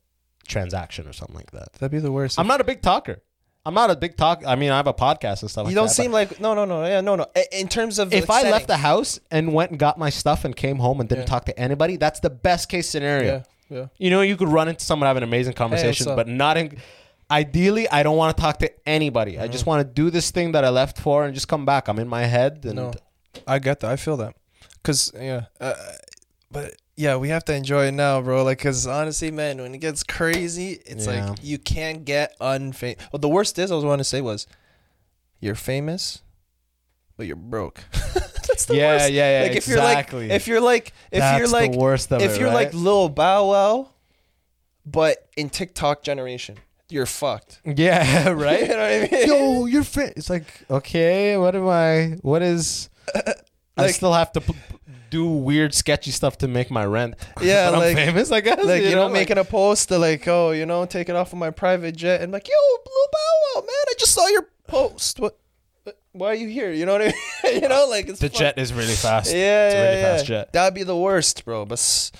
transaction 0.47 1.07
or 1.07 1.13
something 1.13 1.35
like 1.37 1.51
that. 1.51 1.71
that'd 1.73 1.91
be 1.91 1.99
the 1.99 2.11
worst. 2.11 2.37
I'm 2.37 2.47
not 2.47 2.59
a 2.61 2.63
big 2.65 2.81
talker. 2.81 3.21
I'm 3.65 3.73
not 3.75 3.91
a 3.91 3.95
big 3.95 4.17
talk. 4.17 4.43
I 4.45 4.55
mean, 4.55 4.71
I 4.71 4.77
have 4.77 4.87
a 4.87 4.93
podcast 4.93 5.41
and 5.43 5.49
stuff. 5.51 5.63
you 5.65 5.67
like 5.67 5.75
don't 5.75 5.85
that, 5.87 5.93
seem 5.93 6.11
like 6.11 6.39
no, 6.41 6.53
no, 6.55 6.65
no, 6.65 6.83
yeah, 6.85 6.99
no, 7.01 7.15
no. 7.15 7.27
In 7.51 7.67
terms 7.67 7.99
of 7.99 8.11
If 8.11 8.29
I 8.29 8.37
setting- 8.39 8.51
left 8.51 8.67
the 8.67 8.77
house 8.77 9.19
and 9.29 9.53
went 9.53 9.69
and 9.71 9.79
got 9.79 9.97
my 9.99 10.09
stuff 10.09 10.43
and 10.45 10.55
came 10.55 10.77
home 10.77 10.99
and 10.99 11.07
didn't 11.07 11.21
Yeah. 11.21 11.25
talk 11.27 11.45
to 11.45 11.57
anybody, 11.59 11.95
that's 11.95 12.19
the 12.19 12.31
best 12.31 12.69
case 12.69 12.89
scenario. 12.89 13.35
yeah, 13.37 13.43
yeah. 13.71 13.85
You 13.97 14.09
know, 14.11 14.21
you 14.21 14.35
could 14.37 14.49
run 14.49 14.67
into 14.67 14.83
someone 14.85 15.07
have 15.07 15.17
an 15.17 15.23
amazing 15.23 15.53
conversation, 15.53 16.07
up? 16.09 16.15
but 16.15 16.27
not 16.27 16.57
in. 16.57 16.77
Ideally, 17.31 17.87
I 17.89 18.03
don't 18.03 18.17
want 18.17 18.35
to 18.35 18.41
talk 18.41 18.59
to 18.59 18.69
anybody. 18.87 19.39
I 19.39 19.43
Mm-hmm. 19.43 19.51
just 19.53 19.65
want 19.65 19.87
to 19.87 19.93
do 19.93 20.09
this 20.09 20.31
thing 20.31 20.51
that 20.51 20.65
I 20.65 20.69
left 20.69 20.99
for 20.99 21.23
and 21.25 21.33
just 21.33 21.47
come 21.47 21.65
back. 21.65 21.87
I'm 21.87 21.97
in 21.97 22.07
my 22.09 22.25
head, 22.25 22.65
and 22.65 22.75
No, 22.75 22.91
I 23.47 23.57
get 23.59 23.79
that. 23.79 23.89
I 23.91 23.95
feel 23.95 24.17
that. 24.17 24.35
Cause 24.83 25.11
yeah, 25.15 25.45
uh, 25.61 25.73
but 26.51 26.73
yeah, 26.97 27.15
we 27.15 27.29
have 27.29 27.45
to 27.45 27.55
enjoy 27.55 27.85
it 27.87 27.93
now, 27.93 28.19
bro. 28.21 28.43
Like, 28.43 28.59
cause 28.59 28.85
honestly, 28.85 29.31
man, 29.31 29.59
when 29.61 29.73
it 29.73 29.77
gets 29.77 30.03
crazy, 30.03 30.79
it's 30.85 31.07
Yeah. 31.07 31.29
like 31.29 31.39
you 31.41 31.57
can't 31.57 32.03
get 32.03 32.37
unfamous. 32.41 32.97
Well, 33.13 33.19
the 33.19 33.29
worst 33.29 33.57
is 33.59 33.71
I 33.71 33.75
was 33.75 33.85
want 33.85 33.99
to 33.99 34.03
say 34.03 34.19
was, 34.21 34.45
you're 35.39 35.55
famous, 35.55 36.21
but 37.15 37.27
you're 37.27 37.35
broke. 37.37 37.83
That's 38.51 38.65
the 38.65 38.75
Yeah, 38.75 38.87
worst. 38.97 39.11
yeah, 39.11 39.37
yeah, 39.39 39.43
Like 39.47 39.51
if 39.57 39.67
exactly. 39.67 40.19
you're 40.25 40.29
like, 40.29 40.35
if 40.35 40.47
you're 40.47 40.61
like, 40.61 40.93
if 41.11 41.19
That's 41.19 41.39
you're 41.39 41.47
the 41.47 41.53
like, 41.53 41.71
worst 41.71 42.11
of 42.11 42.21
if 42.21 42.35
it, 42.35 42.39
you're 42.39 42.53
like? 42.53 42.73
Lil 42.73 43.09
Bow 43.09 43.49
Wow, 43.49 43.89
but 44.85 45.27
in 45.37 45.49
TikTok 45.49 46.03
generation, 46.03 46.57
you're 46.89 47.05
fucked. 47.05 47.59
yeah, 47.65 48.29
right. 48.29 48.61
You 48.61 48.67
know 48.67 48.77
what 48.77 48.79
I 48.79 49.09
mean? 49.11 49.27
Yo, 49.27 49.65
you're 49.65 49.83
fit. 49.83 50.13
It's 50.17 50.29
like 50.29 50.45
okay, 50.69 51.37
what 51.37 51.55
am 51.55 51.67
I? 51.67 52.17
What 52.21 52.41
is? 52.41 52.89
I 53.15 53.33
Like- 53.77 53.95
still 53.95 54.13
have 54.13 54.31
to 54.33 54.41
p- 54.41 54.53
do 55.09 55.25
weird, 55.27 55.73
sketchy 55.73 56.11
stuff 56.11 56.37
to 56.39 56.47
make 56.47 56.69
my 56.71 56.85
rent. 56.85 57.15
Yeah, 57.41 57.71
but 57.71 57.79
I'm 57.83 57.95
famous. 57.95 58.31
I 58.31 58.41
guess. 58.41 58.63
like 58.63 58.83
you, 58.83 58.91
know, 58.95 59.05
like- 59.05 59.13
making 59.13 59.37
a 59.37 59.43
post 59.45 59.89
to 59.89 59.97
like, 59.97 60.27
oh, 60.27 60.51
you 60.51 60.65
know, 60.65 60.85
take 60.85 61.09
it 61.09 61.15
off 61.15 61.31
of 61.33 61.39
my 61.39 61.51
private 61.51 61.95
jet 61.95 62.21
and 62.21 62.31
like, 62.31 62.47
yo, 62.47 62.53
Blue 62.83 63.05
Bow 63.11 63.61
Wow, 63.61 63.61
man, 63.61 63.85
I 63.89 63.93
just 63.97 64.13
saw 64.13 64.27
your 64.27 64.47
post. 64.67 65.19
What? 65.19 65.37
What- 66.13 66.19
Why 66.21 66.27
are 66.31 66.35
you 66.35 66.47
here? 66.47 66.71
You 66.71 66.85
know 66.85 66.93
what 66.93 67.01
I 67.01 67.05
mean? 67.45 67.61
you 67.61 67.67
know, 67.69 67.87
like 67.89 68.07
it's 68.09 68.19
the 68.19 68.29
fuck- 68.29 68.39
jet 68.39 68.57
is 68.57 68.73
really 68.73 68.93
fast. 68.95 69.31
Yeah, 69.33 69.67
it's 69.67 69.75
a 69.75 69.77
yeah, 69.77 69.83
really 69.89 69.97
yeah. 70.01 70.13
fast 70.17 70.25
jet. 70.25 70.53
That'd 70.53 70.73
be 70.73 70.83
the 70.83 70.97
worst, 70.97 71.45
bro. 71.45 71.65
But 71.65 72.11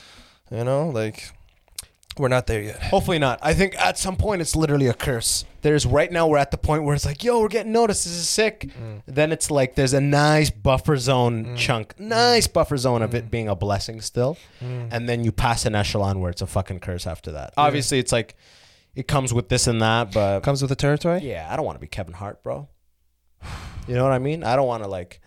you 0.51 0.63
know, 0.63 0.89
like 0.89 1.31
we're 2.17 2.27
not 2.27 2.45
there 2.47 2.61
yet. 2.61 2.81
Hopefully 2.83 3.19
not. 3.19 3.39
I 3.41 3.53
think 3.53 3.73
at 3.79 3.97
some 3.97 4.15
point 4.17 4.41
it's 4.41 4.55
literally 4.55 4.87
a 4.87 4.93
curse. 4.93 5.45
There's 5.61 5.85
right 5.85 6.11
now 6.11 6.27
we're 6.27 6.37
at 6.39 6.51
the 6.51 6.57
point 6.57 6.83
where 6.83 6.93
it's 6.95 7.05
like, 7.05 7.23
yo, 7.23 7.39
we're 7.39 7.47
getting 7.47 7.71
noticed. 7.71 8.03
This 8.03 8.13
is 8.13 8.27
sick. 8.27 8.71
Mm. 8.81 9.01
Then 9.05 9.31
it's 9.31 9.49
like 9.51 9.75
there's 9.75 9.93
a 9.93 10.01
nice 10.01 10.49
buffer 10.49 10.97
zone 10.97 11.55
chunk, 11.55 11.97
nice 11.99 12.47
buffer 12.47 12.77
zone 12.77 13.01
of 13.01 13.13
it 13.15 13.29
being 13.31 13.47
a 13.47 13.55
blessing 13.55 14.01
still, 14.01 14.37
Mm. 14.61 14.89
and 14.91 15.07
then 15.07 15.23
you 15.23 15.31
pass 15.31 15.65
an 15.65 15.75
echelon 15.75 16.19
where 16.19 16.31
it's 16.31 16.41
a 16.41 16.47
fucking 16.47 16.79
curse 16.79 17.05
after 17.07 17.31
that. 17.33 17.53
Obviously, 17.57 17.99
it's 17.99 18.11
like 18.11 18.35
it 18.95 19.07
comes 19.07 19.33
with 19.33 19.47
this 19.49 19.67
and 19.67 19.81
that, 19.81 20.11
but 20.11 20.41
Comes 20.41 20.61
with 20.61 20.69
the 20.69 20.75
territory. 20.75 21.19
yeah, 21.23 21.47
I 21.49 21.55
don't 21.55 21.65
want 21.65 21.77
to 21.77 21.81
be 21.81 21.87
Kevin 21.87 22.13
Hart, 22.13 22.43
bro. 22.43 22.67
You 23.87 23.95
know 23.95 24.03
what 24.03 24.13
I 24.13 24.19
mean? 24.19 24.43
I 24.43 24.55
don't 24.55 24.67
want 24.67 24.83
to 24.83 24.89
like. 24.89 25.19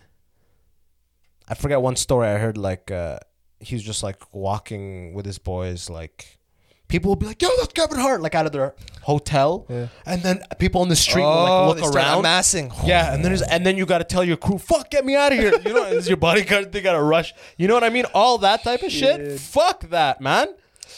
I 1.47 1.53
forget 1.53 1.81
one 1.81 1.95
story 1.95 2.27
I 2.27 2.37
heard. 2.37 2.57
Like 2.57 2.89
uh, 2.91 3.19
he 3.59 3.75
was 3.75 3.83
just 3.83 4.01
like 4.03 4.33
walking 4.33 5.13
with 5.13 5.25
his 5.25 5.37
boys. 5.37 5.89
Like 5.89 6.39
people 6.87 7.09
will 7.09 7.15
be 7.15 7.25
like, 7.27 7.41
"Yo, 7.41 7.49
that's 7.59 7.73
Kevin 7.73 7.99
Hart!" 7.99 8.21
Like 8.21 8.33
out 8.33 8.45
of 8.45 8.51
their 8.51 8.73
hotel, 9.03 9.65
Yeah. 9.69 9.87
and 10.05 10.23
then 10.23 10.41
people 10.57 10.81
on 10.81 10.89
the 10.89 10.95
street 10.95 11.21
will 11.23 11.29
Oh, 11.29 11.67
like 11.69 11.75
they 11.77 11.81
look 11.83 11.95
around. 11.95 12.19
amassing. 12.19 12.71
Yeah, 12.83 13.13
and 13.13 13.23
then 13.23 13.37
and 13.49 13.65
then 13.65 13.77
you 13.77 13.85
got 13.85 13.99
to 13.99 14.03
tell 14.05 14.23
your 14.23 14.37
crew, 14.37 14.57
"Fuck, 14.57 14.89
get 14.89 15.05
me 15.05 15.15
out 15.15 15.31
of 15.33 15.37
here!" 15.37 15.53
You 15.65 15.73
know, 15.73 15.83
it's 15.85 16.07
your 16.07 16.17
bodyguard. 16.17 16.71
They 16.71 16.81
got 16.81 16.93
to 16.93 17.01
rush. 17.03 17.33
You 17.57 17.67
know 17.67 17.73
what 17.75 17.83
I 17.83 17.89
mean? 17.89 18.05
All 18.13 18.37
that 18.39 18.63
type 18.63 18.81
of 18.81 18.91
shit. 18.91 19.39
Fuck 19.39 19.89
that, 19.89 20.21
man. 20.21 20.47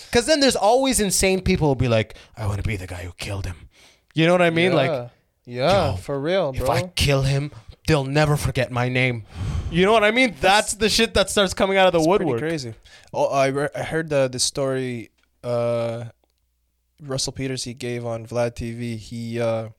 Because 0.09 0.25
then 0.25 0.39
there's 0.39 0.55
always 0.55 0.99
insane 1.01 1.41
people 1.41 1.67
who'll 1.67 1.75
be 1.75 1.89
like, 1.89 2.15
"I 2.37 2.45
want 2.47 2.61
to 2.63 2.67
be 2.67 2.77
the 2.77 2.87
guy 2.87 3.03
who 3.03 3.11
killed 3.17 3.45
him." 3.45 3.67
You 4.13 4.25
know 4.25 4.31
what 4.31 4.41
I 4.41 4.49
mean? 4.49 4.73
Like, 4.73 5.09
Yeah. 5.47 5.71
yeah, 5.71 5.91
Yo, 5.91 5.95
for 5.97 6.19
real, 6.19 6.51
bro. 6.51 6.63
if. 6.63 6.69
I 6.69 6.87
kill 6.89 7.21
him, 7.23 7.51
they'll 7.87 8.03
never 8.03 8.35
forget 8.35 8.69
my 8.71 8.89
name. 8.89 9.23
You 9.71 9.85
know 9.85 9.93
what 9.93 10.03
I 10.03 10.11
mean? 10.11 10.35
That's 10.41 10.73
the 10.73 10.89
shit 10.89 11.13
that 11.13 11.29
starts 11.29 11.53
coming 11.53 11.77
out 11.77 11.87
of 11.87 11.93
the 11.93 11.99
It's 11.99 12.07
pretty 12.07 12.25
woodwork. 12.25 12.41
crazy. 12.41 12.73
Oh, 13.13 13.27
I, 13.27 13.47
re- 13.47 13.69
I 13.75 13.83
heard 13.83 14.09
the 14.09 14.27
the 14.27 14.39
story. 14.39 15.09
Uh, 15.43 16.05
Russell 17.01 17.31
Peters 17.33 17.63
he 17.63 17.73
gave 17.73 18.05
on 18.05 18.25
Vlad 18.25 18.55
TV. 18.55 18.97
He 18.97 19.39
uh, 19.39 19.69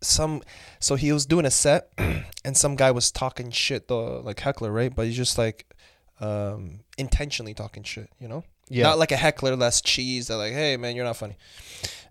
some 0.00 0.42
so 0.80 0.96
he 0.96 1.12
was 1.12 1.26
doing 1.26 1.44
a 1.46 1.50
set, 1.50 1.92
and 2.44 2.56
some 2.56 2.74
guy 2.74 2.90
was 2.90 3.10
talking 3.12 3.50
shit 3.52 3.86
though, 3.88 4.20
like 4.20 4.40
heckler, 4.40 4.72
right? 4.72 4.92
But 4.94 5.06
he's 5.06 5.16
just 5.16 5.38
like 5.38 5.66
um 6.20 6.80
intentionally 6.96 7.54
talking 7.54 7.84
shit, 7.84 8.10
you 8.18 8.26
know? 8.26 8.42
Yeah. 8.68 8.84
Not 8.84 8.98
like 8.98 9.12
a 9.12 9.16
heckler 9.16 9.54
that's 9.56 9.80
cheese 9.80 10.26
that 10.28 10.36
like, 10.36 10.52
hey 10.52 10.76
man, 10.76 10.96
you're 10.96 11.04
not 11.04 11.16
funny. 11.16 11.36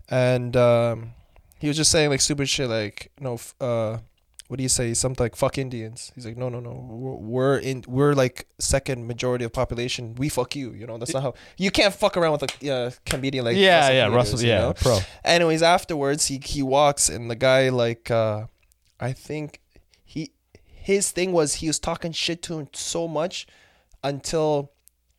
And 0.08 0.56
um, 0.56 1.10
he 1.58 1.68
was 1.68 1.76
just 1.76 1.90
saying 1.90 2.10
like 2.10 2.20
stupid 2.20 2.48
shit 2.48 2.68
like 2.68 3.10
no 3.20 3.38
uh 3.60 3.98
what 4.48 4.56
do 4.56 4.62
you 4.62 4.70
say? 4.70 4.94
Something 4.94 5.26
like 5.26 5.36
fuck 5.36 5.58
indians. 5.58 6.10
He's 6.14 6.24
like 6.24 6.38
no 6.38 6.48
no 6.48 6.58
no. 6.58 6.72
We're, 6.90 7.58
in 7.58 7.84
we're 7.86 8.14
like 8.14 8.48
second 8.58 9.06
majority 9.06 9.44
of 9.44 9.52
population. 9.52 10.14
We 10.14 10.30
fuck 10.30 10.56
you 10.56 10.72
you 10.72 10.86
know? 10.86 10.96
That's 10.96 11.12
not 11.12 11.22
how 11.22 11.34
you 11.58 11.70
can't 11.70 11.92
fuck 11.94 12.16
around 12.16 12.32
with 12.32 12.62
a 12.64 12.72
uh, 12.72 12.90
comedian 13.04 13.44
like 13.44 13.58
yeah, 13.58 13.80
Russell 13.80 13.94
yeah, 13.94 14.04
Peters, 14.04 14.16
Russell, 14.16 14.40
you 14.40 14.48
yeah, 14.48 14.58
know? 14.60 14.72
pro. 14.72 14.98
anyways 15.22 15.62
afterwards 15.62 16.26
he 16.26 16.40
he 16.42 16.62
walks 16.62 17.10
and 17.10 17.30
the 17.30 17.36
guy 17.36 17.68
like 17.68 18.10
uh 18.10 18.46
i 18.98 19.12
think 19.12 19.60
he 20.04 20.32
his 20.64 21.10
thing 21.12 21.32
was 21.32 21.56
he 21.56 21.66
was 21.66 21.78
talking 21.78 22.12
shit 22.12 22.40
to 22.42 22.58
him 22.58 22.68
so 22.72 23.06
much 23.06 23.46
until 24.02 24.72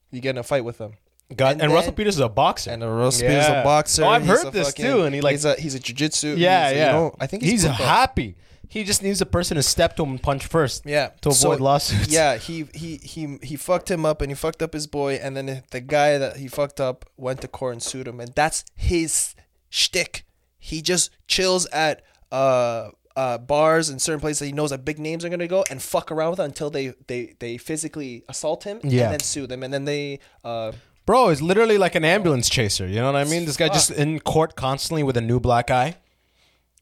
you 0.09 0.21
get 0.21 0.31
in 0.31 0.37
a 0.39 0.43
fight 0.43 0.65
with 0.65 0.79
him 0.79 0.93
God, 1.35 1.53
And 1.53 1.61
and, 1.63 1.73
Russell 1.73 1.91
then- 1.91 1.95
Peters 1.97 2.15
is 2.15 2.21
a 2.21 2.29
boxer. 2.29 2.71
and 2.71 2.81
Russell 2.83 3.27
Peters 3.27 3.43
is 3.45 3.49
a 3.49 3.63
boxer. 3.63 4.03
Oh, 4.03 4.07
I've 4.09 4.21
he's 4.23 4.31
heard 4.31 4.47
a 4.47 4.51
this 4.51 4.73
too, 4.73 5.03
and 5.03 5.13
he, 5.13 5.21
like- 5.21 5.33
he's 5.33 5.45
a 5.45 5.55
he's 5.55 5.75
a 5.75 5.79
jujitsu. 5.79 6.37
yeah, 6.37 6.69
he's 6.69 6.77
yeah. 6.77 6.85
You 6.87 6.91
know, 6.93 7.15
I 7.19 7.27
think 7.27 7.43
he's, 7.43 7.61
he's 7.63 7.71
happy. 7.71 8.35
He 8.67 8.83
just 8.83 9.01
needs 9.01 9.19
a 9.19 9.25
person 9.25 9.55
to 9.57 9.63
step 9.63 9.95
to 9.95 10.03
him 10.03 10.11
and 10.11 10.21
punch 10.21 10.45
first. 10.45 10.85
Yeah, 10.85 11.09
to 11.21 11.31
So, 11.31 11.49
avoid 11.51 11.61
lawsuits. 11.61 12.07
Yeah, 12.11 12.37
he 12.47 12.67
he 12.73 12.97
he 12.97 13.37
he 13.43 13.55
fucked 13.55 13.89
him 13.91 14.05
up, 14.05 14.21
and 14.21 14.29
he 14.31 14.35
fucked 14.35 14.61
up 14.61 14.73
his 14.73 14.85
boy, 14.87 15.15
and 15.15 15.35
then 15.37 15.63
the 15.71 15.81
guy 15.81 16.17
that 16.17 16.37
he 16.37 16.47
fucked 16.47 16.79
up 16.79 17.05
went 17.17 17.41
to 17.41 17.47
court 17.47 17.73
and 17.73 17.83
sued 17.83 18.07
him, 18.07 18.19
and 18.19 18.31
that's 18.35 18.63
his 18.75 19.33
shtick. 19.69 20.23
He 20.57 20.81
just 20.81 21.09
chills 21.27 21.65
at 21.67 22.01
uh 22.31 22.89
uh 23.15 23.37
bars 23.39 23.89
and 23.89 23.99
certain 24.01 24.19
places 24.19 24.39
that 24.39 24.45
he 24.45 24.51
knows 24.51 24.69
that 24.69 24.85
big 24.85 24.99
names 24.99 25.25
are 25.25 25.29
gonna 25.29 25.47
go 25.47 25.63
and 25.69 25.81
fuck 25.81 26.11
around 26.11 26.31
with 26.31 26.39
until 26.39 26.69
they 26.69 26.93
they 27.07 27.33
they 27.39 27.57
physically 27.57 28.23
assault 28.29 28.63
him 28.65 28.79
Yeah. 28.83 29.05
and 29.05 29.13
then 29.13 29.19
sue 29.19 29.47
them, 29.47 29.63
and 29.63 29.73
then 29.73 29.85
they 29.85 30.19
uh 30.43 30.73
Bro 31.09 31.29
is 31.29 31.41
literally 31.41 31.79
like 31.79 31.95
an 31.95 32.05
ambulance 32.05 32.47
chaser. 32.49 32.85
You 32.87 32.97
know 32.97 33.11
what 33.11 33.15
I 33.15 33.23
mean? 33.23 33.45
This 33.45 33.57
guy 33.57 33.67
just 33.69 33.89
in 33.89 34.19
court 34.19 34.55
constantly 34.55 35.01
with 35.01 35.17
a 35.17 35.21
new 35.21 35.39
black 35.39 35.71
eye. 35.71 35.95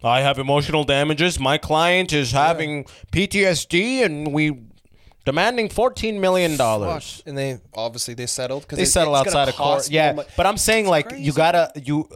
I 0.03 0.19
have 0.19 0.37
emotional 0.37 0.83
damages. 0.83 1.39
My 1.39 1.57
client 1.57 2.11
is 2.11 2.33
having 2.33 2.83
PTSD, 3.13 4.03
and 4.03 4.33
we 4.33 4.63
demanding 5.23 5.69
fourteen 5.69 6.19
million 6.19 6.57
dollars. 6.57 7.23
and 7.25 7.37
they 7.37 7.59
obviously 7.73 8.15
they 8.15 8.25
settled 8.25 8.63
because 8.63 8.77
They 8.77 8.83
settle 8.83 9.15
outside 9.15 9.47
of 9.47 9.55
court. 9.55 9.89
Yeah, 9.89 10.11
but 10.35 10.45
I'm 10.45 10.57
saying 10.57 10.87
like 10.87 11.09
you 11.15 11.31
gotta 11.31 11.71
you. 11.81 12.09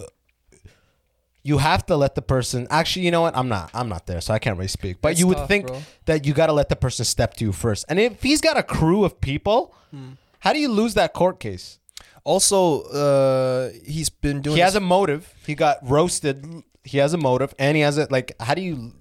You 1.44 1.60
have 1.60 1.86
to 1.86 1.96
let 1.96 2.16
the 2.16 2.22
person. 2.22 2.68
Actually, 2.70 3.06
you 3.06 3.12
know 3.12 3.22
what? 3.22 3.38
I'm 3.38 3.48
not. 3.48 3.72
I'm 3.74 3.88
not 3.88 4.06
there, 4.06 4.20
so 4.20 4.34
I 4.34 4.40
can't 4.40 4.58
really 4.58 4.68
speak. 4.68 4.98
But 5.02 5.14
It's 5.14 5.22
you 5.22 5.28
would 5.28 5.38
tough, 5.38 5.48
think 5.48 5.68
bro. 5.68 5.82
that 6.08 6.26
you 6.26 6.34
got 6.34 6.48
to 6.48 6.54
let 6.54 6.68
the 6.68 6.76
person 6.76 7.06
step 7.06 7.36
to 7.36 7.46
you 7.46 7.54
first. 7.54 7.86
And 7.88 7.98
if 8.02 8.22
he's 8.22 8.42
got 8.42 8.58
a 8.58 8.64
crew 8.64 9.06
of 9.06 9.22
people, 9.22 9.74
Hmm. 9.92 10.12
how 10.40 10.52
do 10.52 10.60
you 10.60 10.68
lose 10.70 10.94
that 10.96 11.14
court 11.14 11.40
case? 11.40 11.80
Also 12.24 12.82
uh 12.84 13.70
he's 13.86 14.10
been 14.10 14.42
doing 14.42 14.56
he 14.58 14.62
has 14.62 14.76
a 14.76 14.80
motive. 14.80 15.34
He 15.46 15.56
got 15.56 15.78
roasted. 15.82 16.46
He 16.84 16.98
has 16.98 17.14
a 17.14 17.18
motive, 17.18 17.54
and 17.60 17.76
he 17.78 17.84
has 17.84 17.98
it. 17.98 18.12
like. 18.12 18.34
How 18.40 18.54
do 18.56 18.62
you? 18.62 18.94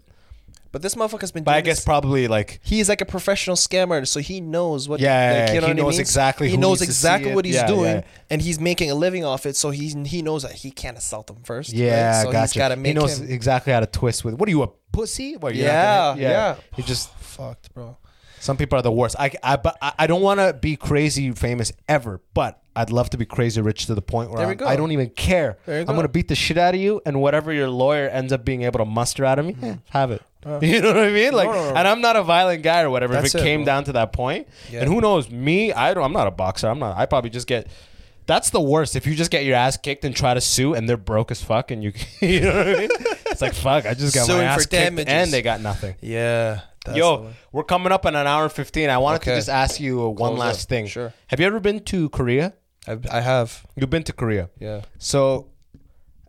But 0.72 0.82
this 0.82 0.94
motherfucker's 0.94 1.32
been. 1.32 1.42
But 1.42 1.54
I 1.56 1.62
guess 1.62 1.78
this- 1.78 1.84
probably 1.84 2.28
like 2.28 2.60
he's 2.62 2.88
like 2.88 3.00
a 3.00 3.04
professional 3.06 3.56
scammer, 3.56 4.06
so 4.06 4.20
he 4.20 4.40
knows 4.40 4.88
what. 4.88 5.00
Yeah, 5.00 5.40
like, 5.46 5.48
you 5.48 5.54
yeah. 5.54 5.60
know 5.60 5.66
He 5.66 5.72
what 5.72 5.80
I 5.80 5.82
knows 5.82 5.94
mean? 5.94 6.00
exactly 6.00 6.48
He 6.48 6.54
who 6.54 6.60
knows 6.60 6.80
needs 6.80 6.80
to 6.80 6.84
see 6.86 7.08
exactly 7.08 7.34
what 7.34 7.44
he's 7.44 7.54
Yeah, 7.56 7.66
doing, 7.66 7.94
yeah. 7.96 8.02
and 8.30 8.40
he's 8.40 8.60
making 8.60 8.90
a 8.90 8.94
living 8.94 9.24
off 9.24 9.46
it. 9.46 9.56
So 9.56 9.70
he's 9.70 9.94
he 10.06 10.22
knows 10.22 10.42
that 10.42 10.52
he 10.52 10.70
can't 10.70 10.96
assault 10.96 11.26
them 11.26 11.38
first. 11.42 11.72
yeah, 11.72 12.18
right? 12.18 12.22
so 12.24 12.30
gotcha. 12.32 12.40
he's 12.42 12.52
got 12.56 12.68
to 12.68 12.76
he 12.76 12.92
knows 12.92 13.18
him. 13.18 13.30
exactly 13.30 13.72
how 13.72 13.80
to 13.80 13.86
twist 13.86 14.24
with. 14.24 14.34
What 14.34 14.46
are 14.48 14.52
you 14.52 14.62
a 14.62 14.68
pussy? 14.92 15.36
What, 15.36 15.54
Yeah, 15.56 16.10
gonna- 16.14 16.20
yeah. 16.22 16.56
He 16.76 16.82
just 16.82 17.10
Fucked, 17.18 17.72
bro. 17.74 17.96
Some 18.40 18.56
people 18.56 18.76
are 18.78 18.82
the 18.82 18.90
worst. 18.90 19.14
I 19.18 19.30
I 19.42 19.54
but 19.56 19.76
I- 19.80 19.92
I 20.00 20.06
don't 20.08 20.22
want 20.22 20.40
to 20.40 20.52
be 20.52 20.74
crazy 20.76 21.30
famous 21.30 21.72
ever, 21.88 22.20
but 22.34 22.60
I'd 22.74 22.90
love 22.90 23.10
to 23.10 23.16
be 23.18 23.26
crazy 23.26 23.60
rich 23.60 23.86
to 23.86 23.94
the 23.94 24.02
point 24.02 24.30
where 24.30 24.38
There 24.38 24.46
we 24.46 24.52
I'm- 24.52 24.56
go. 24.58 24.66
I 24.66 24.74
don't 24.76 24.90
even 24.92 25.10
care. 25.10 25.58
There 25.66 25.76
you 25.76 25.80
I'm 25.82 25.86
go. 25.86 25.94
gonna 25.94 26.08
beat 26.08 26.26
the 26.28 26.34
shit 26.34 26.58
out 26.58 26.74
of 26.74 26.80
you, 26.80 27.00
and 27.06 27.20
whatever 27.20 27.52
your 27.52 27.68
lawyer 27.68 28.08
ends 28.08 28.32
up 28.32 28.44
being 28.44 28.62
able 28.62 28.78
to 28.78 28.84
muster 28.84 29.24
out 29.24 29.38
of 29.38 29.46
me, 29.46 29.56
eh, 29.62 29.74
have 29.90 30.10
it. 30.10 30.22
you 30.62 30.80
know 30.80 30.88
what 30.94 31.04
I 31.04 31.10
mean? 31.10 31.32
Like, 31.34 31.48
Uh. 31.48 31.52
no, 31.52 31.70
no. 31.70 31.74
and 31.76 31.86
I'm 31.86 32.00
not 32.00 32.16
a 32.16 32.22
violent 32.22 32.62
guy 32.62 32.80
or 32.82 32.88
whatever. 32.90 33.12
That's 33.12 33.34
if 33.34 33.40
it 33.40 33.40
it, 33.42 33.44
came 33.44 33.60
bro. 33.60 33.66
down 33.66 33.84
to 33.84 33.92
that 33.92 34.12
point, 34.12 34.48
Yeah. 34.72 34.80
and 34.80 34.88
who 34.92 35.00
knows, 35.00 35.28
me, 35.30 35.72
I 35.72 35.92
don't. 35.92 36.02
I'm 36.04 36.12
not 36.14 36.26
a 36.28 36.30
boxer. 36.30 36.68
I'm 36.68 36.78
not. 36.78 36.96
I 36.96 37.04
probably 37.06 37.30
just 37.30 37.46
get. 37.46 37.66
That's 38.26 38.50
the 38.50 38.60
worst. 38.60 38.94
If 38.96 39.06
you 39.08 39.14
just 39.16 39.30
get 39.32 39.44
your 39.44 39.56
ass 39.56 39.76
kicked 39.76 40.04
and 40.04 40.14
try 40.16 40.32
to 40.34 40.40
sue, 40.40 40.72
and 40.74 40.88
they're 40.88 40.96
broke 40.96 41.30
as 41.32 41.42
fuck, 41.42 41.70
and 41.72 41.82
you, 41.82 41.92
you 42.20 42.40
know 42.40 42.56
what 42.56 42.68
I 42.68 42.74
mean? 42.78 42.88
It's 43.26 43.42
like 43.42 43.52
fuck. 43.54 43.84
I 43.86 43.92
just 43.94 44.14
got 44.14 44.26
Suing 44.26 44.38
my 44.38 44.44
ass 44.44 44.62
for 44.62 44.68
kicked, 44.68 44.82
damages. 44.82 45.12
and 45.12 45.30
they 45.32 45.42
got 45.42 45.60
nothing. 45.60 45.96
Yeah. 46.00 46.60
That's 46.86 46.96
Yo, 46.98 47.28
we're 47.52 47.64
coming 47.64 47.92
up 47.92 48.06
on 48.06 48.16
an 48.16 48.26
hour 48.26 48.44
and 48.44 48.52
15. 48.52 48.88
I 48.88 48.96
wanted 48.98 49.22
to 49.22 49.34
just 49.36 49.48
ask 49.50 49.80
you 49.80 50.02
uh, 50.02 50.08
one 50.08 50.16
Close 50.32 50.38
last 50.38 50.62
up. 50.64 50.68
thing. 50.70 50.86
Sure. 50.86 51.12
Have 51.26 51.38
you 51.40 51.46
ever 51.46 51.60
been 51.60 51.80
to 51.84 52.08
Korea? 52.08 52.54
I've, 52.88 53.06
I 53.10 53.20
have. 53.20 53.66
You've 53.76 53.90
been 53.90 54.02
to 54.04 54.12
Korea. 54.14 54.48
Yeah. 54.58 54.82
So, 54.98 55.48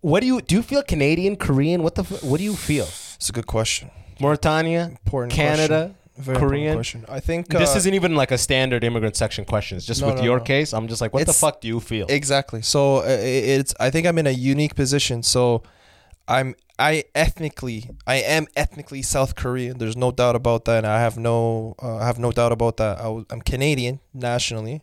what 0.01 0.19
do 0.19 0.27
you 0.27 0.41
do? 0.41 0.55
You 0.55 0.61
feel 0.61 0.83
Canadian, 0.83 1.37
Korean? 1.37 1.83
What 1.83 1.95
the? 1.95 2.01
f- 2.03 2.21
What 2.23 2.37
do 2.39 2.43
you 2.43 2.55
feel? 2.55 2.83
It's 3.15 3.29
a 3.29 3.31
good 3.31 3.47
question. 3.47 3.89
Mauritania, 4.19 4.87
Important 4.89 5.31
Canada, 5.33 5.67
question. 5.67 5.95
Very 6.17 6.35
important 6.35 6.49
Korean. 6.51 6.75
question. 6.75 7.05
I 7.07 7.19
think 7.21 7.47
this 7.47 7.73
uh, 7.73 7.77
isn't 7.77 7.93
even 7.93 8.15
like 8.15 8.31
a 8.31 8.37
standard 8.37 8.83
immigrant 8.83 9.15
section 9.15 9.45
question. 9.45 9.77
It's 9.77 9.85
just 9.85 10.01
No, 10.01 10.07
with 10.07 10.17
no, 10.17 10.23
your 10.23 10.37
no. 10.39 10.43
case. 10.43 10.73
I'm 10.73 10.87
just 10.89 11.01
like, 11.01 11.13
what 11.13 11.19
the 11.19 11.31
It's- 11.31 11.39
fuck 11.39 11.61
do 11.61 11.67
you 11.69 11.79
feel? 11.79 12.05
Exactly. 12.09 12.61
So 12.61 12.97
uh, 12.97 13.03
i- 13.03 13.55
it's 13.57 13.73
I 13.79 13.89
think 13.89 14.05
I'm 14.05 14.17
in 14.17 14.27
a 14.27 14.31
unique 14.31 14.75
position. 14.75 15.23
So 15.23 15.63
I'm 16.37 16.55
I 16.79 17.03
ethnically 17.13 17.79
I 18.07 18.15
am 18.37 18.47
ethnically 18.55 19.01
South 19.03 19.33
Korean. 19.35 19.77
There's 19.77 19.97
no 20.05 20.11
doubt 20.11 20.35
about 20.35 20.65
that. 20.65 20.77
And 20.83 20.87
I 20.87 20.99
have 21.07 21.17
no 21.17 21.75
uh, 21.85 21.97
I 21.97 22.05
have 22.05 22.19
no 22.19 22.31
doubt 22.31 22.51
about 22.51 22.75
that. 22.77 22.93
I 22.99 23.03
w- 23.13 23.25
I'm 23.31 23.41
Canadian 23.41 23.99
nationally. 24.13 24.81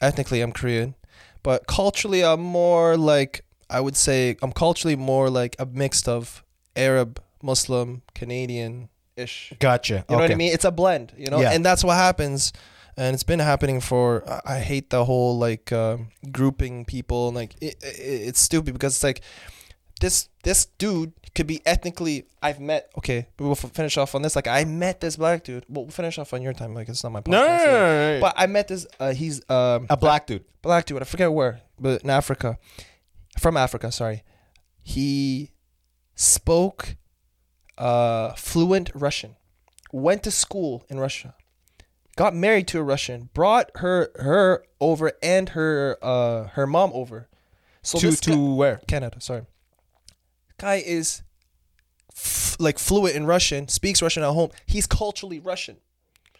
Ethnically 0.00 0.40
I'm 0.40 0.52
Korean, 0.52 0.94
but 1.42 1.66
culturally 1.66 2.24
I'm 2.24 2.40
more 2.40 2.96
like 2.96 3.44
I 3.68 3.80
would 3.80 3.96
say 3.96 4.36
I'm 4.42 4.52
culturally 4.52 4.96
more 4.96 5.28
like 5.30 5.56
a 5.58 5.66
mix 5.66 6.08
of 6.08 6.42
Arab, 6.76 7.20
Muslim, 7.42 8.02
Canadian 8.14 8.88
ish. 9.16 9.52
gotcha. 9.58 10.04
You 10.08 10.16
know 10.16 10.22
what 10.22 10.30
I 10.30 10.34
mean? 10.34 10.52
It's 10.52 10.64
a 10.64 10.70
blend, 10.70 11.12
you 11.16 11.28
know, 11.30 11.40
Yeah. 11.40 11.52
and 11.52 11.64
that's 11.64 11.84
what 11.84 11.96
happens. 11.96 12.52
And 12.96 13.14
it's 13.14 13.22
been 13.22 13.38
happening 13.40 13.80
for. 13.80 14.24
I- 14.46 14.58
hate 14.70 14.90
the 14.90 15.04
whole 15.04 15.38
like 15.38 15.72
um, 15.72 16.08
grouping 16.32 16.84
people. 16.84 17.28
and, 17.28 17.36
Like 17.36 17.54
it, 17.60 17.76
it, 17.82 18.28
it's 18.28 18.40
stupid 18.40 18.72
because 18.74 18.94
it's 18.96 19.04
like 19.04 19.20
this 20.00 20.28
this 20.42 20.66
dude 20.78 21.12
could 21.34 21.46
be 21.46 21.60
ethnically. 21.64 22.26
I've 22.42 22.58
met. 22.60 22.90
Okay, 22.98 23.28
we'll 23.38 23.52
f- 23.52 23.70
finish 23.72 23.96
off 23.96 24.14
on 24.14 24.22
this. 24.22 24.34
Like 24.34 24.48
I 24.48 24.64
met 24.64 25.00
this 25.00 25.16
black 25.16 25.44
dude. 25.44 25.64
Well, 25.68 25.84
we'll 25.84 25.92
finish 25.92 26.18
off 26.18 26.32
on 26.34 26.42
your 26.42 26.52
time. 26.52 26.74
Like 26.74 26.88
it's 26.88 27.04
not 27.04 27.12
my 27.12 27.20
podcast. 27.20 27.30
No, 27.30 27.46
no, 27.46 27.56
no, 27.56 27.64
no, 27.66 28.14
no. 28.16 28.20
But 28.20 28.34
I 28.36 28.46
met 28.46 28.68
this. 28.68 28.86
Uh, 28.98 29.12
he's 29.12 29.40
um, 29.48 29.86
a 29.88 29.96
black 29.96 30.26
dude. 30.26 30.44
black 30.62 30.86
dude. 30.86 31.00
I 31.00 31.04
forget 31.04 31.32
where, 31.32 31.60
but 31.78 32.02
in 32.02 32.10
Africa, 32.10 32.58
from 33.38 33.56
Africa. 33.56 33.92
Sorry, 33.92 34.24
he 34.82 35.52
spoke 36.14 36.96
uh, 37.78 38.32
fluent 38.32 38.90
Russian. 38.94 39.36
Went 39.92 40.22
to 40.22 40.30
school 40.30 40.84
in 40.88 40.98
Russia. 40.98 41.34
Got 42.16 42.34
married 42.34 42.68
to 42.68 42.78
a 42.78 42.82
Russian. 42.82 43.28
Brought 43.34 43.70
her 43.76 44.10
her 44.16 44.64
over 44.80 45.12
and 45.22 45.50
her 45.50 45.98
uh, 46.02 46.48
her 46.48 46.66
mom 46.66 46.90
over. 46.94 47.28
So 47.82 47.98
to 47.98 48.16
to 48.16 48.30
guy- 48.30 48.54
where? 48.54 48.76
Canada. 48.88 49.20
Sorry. 49.20 49.42
Guy 50.60 50.82
is 50.84 51.22
f- 52.14 52.56
like 52.58 52.78
fluent 52.78 53.14
in 53.16 53.26
Russian. 53.26 53.68
Speaks 53.68 54.02
Russian 54.02 54.22
at 54.22 54.30
home. 54.32 54.50
He's 54.66 54.86
culturally 54.86 55.38
Russian. 55.38 55.76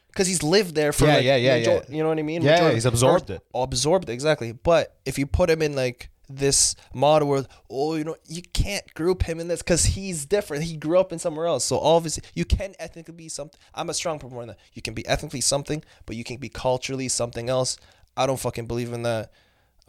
Because 0.09 0.26
he's 0.26 0.42
lived 0.42 0.74
there 0.74 0.92
for 0.92 1.06
Yeah, 1.06 1.14
like 1.16 1.24
yeah, 1.24 1.36
yeah, 1.36 1.55
major- 1.56 1.70
yeah. 1.88 1.97
You 1.97 2.02
know 2.02 2.09
what 2.09 2.18
I 2.18 2.22
mean? 2.22 2.42
Yeah, 2.42 2.66
yeah, 2.68 2.72
he's 2.72 2.84
absorbed 2.84 3.30
or- 3.30 3.34
it. 3.34 3.42
Absorbed 3.55 4.09
it, 4.09 4.12
exactly. 4.12 4.52
But 4.52 4.97
if 5.06 5.18
you 5.18 5.26
put 5.26 5.48
him 5.48 5.62
in 5.62 5.74
like 5.76 6.10
this 6.28 6.74
model 6.94 7.28
where, 7.28 7.44
oh, 7.70 7.94
you 7.94 8.05
know, 8.05 8.16
you 8.26 8.42
can't 8.52 8.92
group 8.94 9.22
him 9.22 9.40
in 9.40 9.48
this 9.48 9.62
because 9.62 9.84
he's 9.84 10.24
different. 10.26 10.64
He 10.64 10.76
grew 10.76 10.98
up 10.98 11.12
in 11.12 11.18
somewhere 11.18 11.47
else. 11.47 11.64
So 11.64 11.78
obviously, 11.80 12.24
you 12.34 12.44
can 12.44 12.74
ethnically 12.78 13.14
be 13.14 13.28
something. 13.28 13.59
I'm 13.74 13.88
a 13.90 13.94
strong 13.94 14.18
proponent 14.18 14.48
that. 14.48 14.59
You 14.74 14.82
can 14.82 14.94
be 14.94 15.06
ethnically 15.06 15.40
something, 15.40 15.82
but 16.06 16.16
you 16.16 16.24
can 16.24 16.36
be 16.38 16.48
culturally 16.48 17.09
something 17.09 17.48
else. 17.48 17.76
I 18.16 18.26
don't 18.26 18.38
fucking 18.38 18.66
believe 18.66 18.92
in 18.92 19.02
that. 19.05 19.32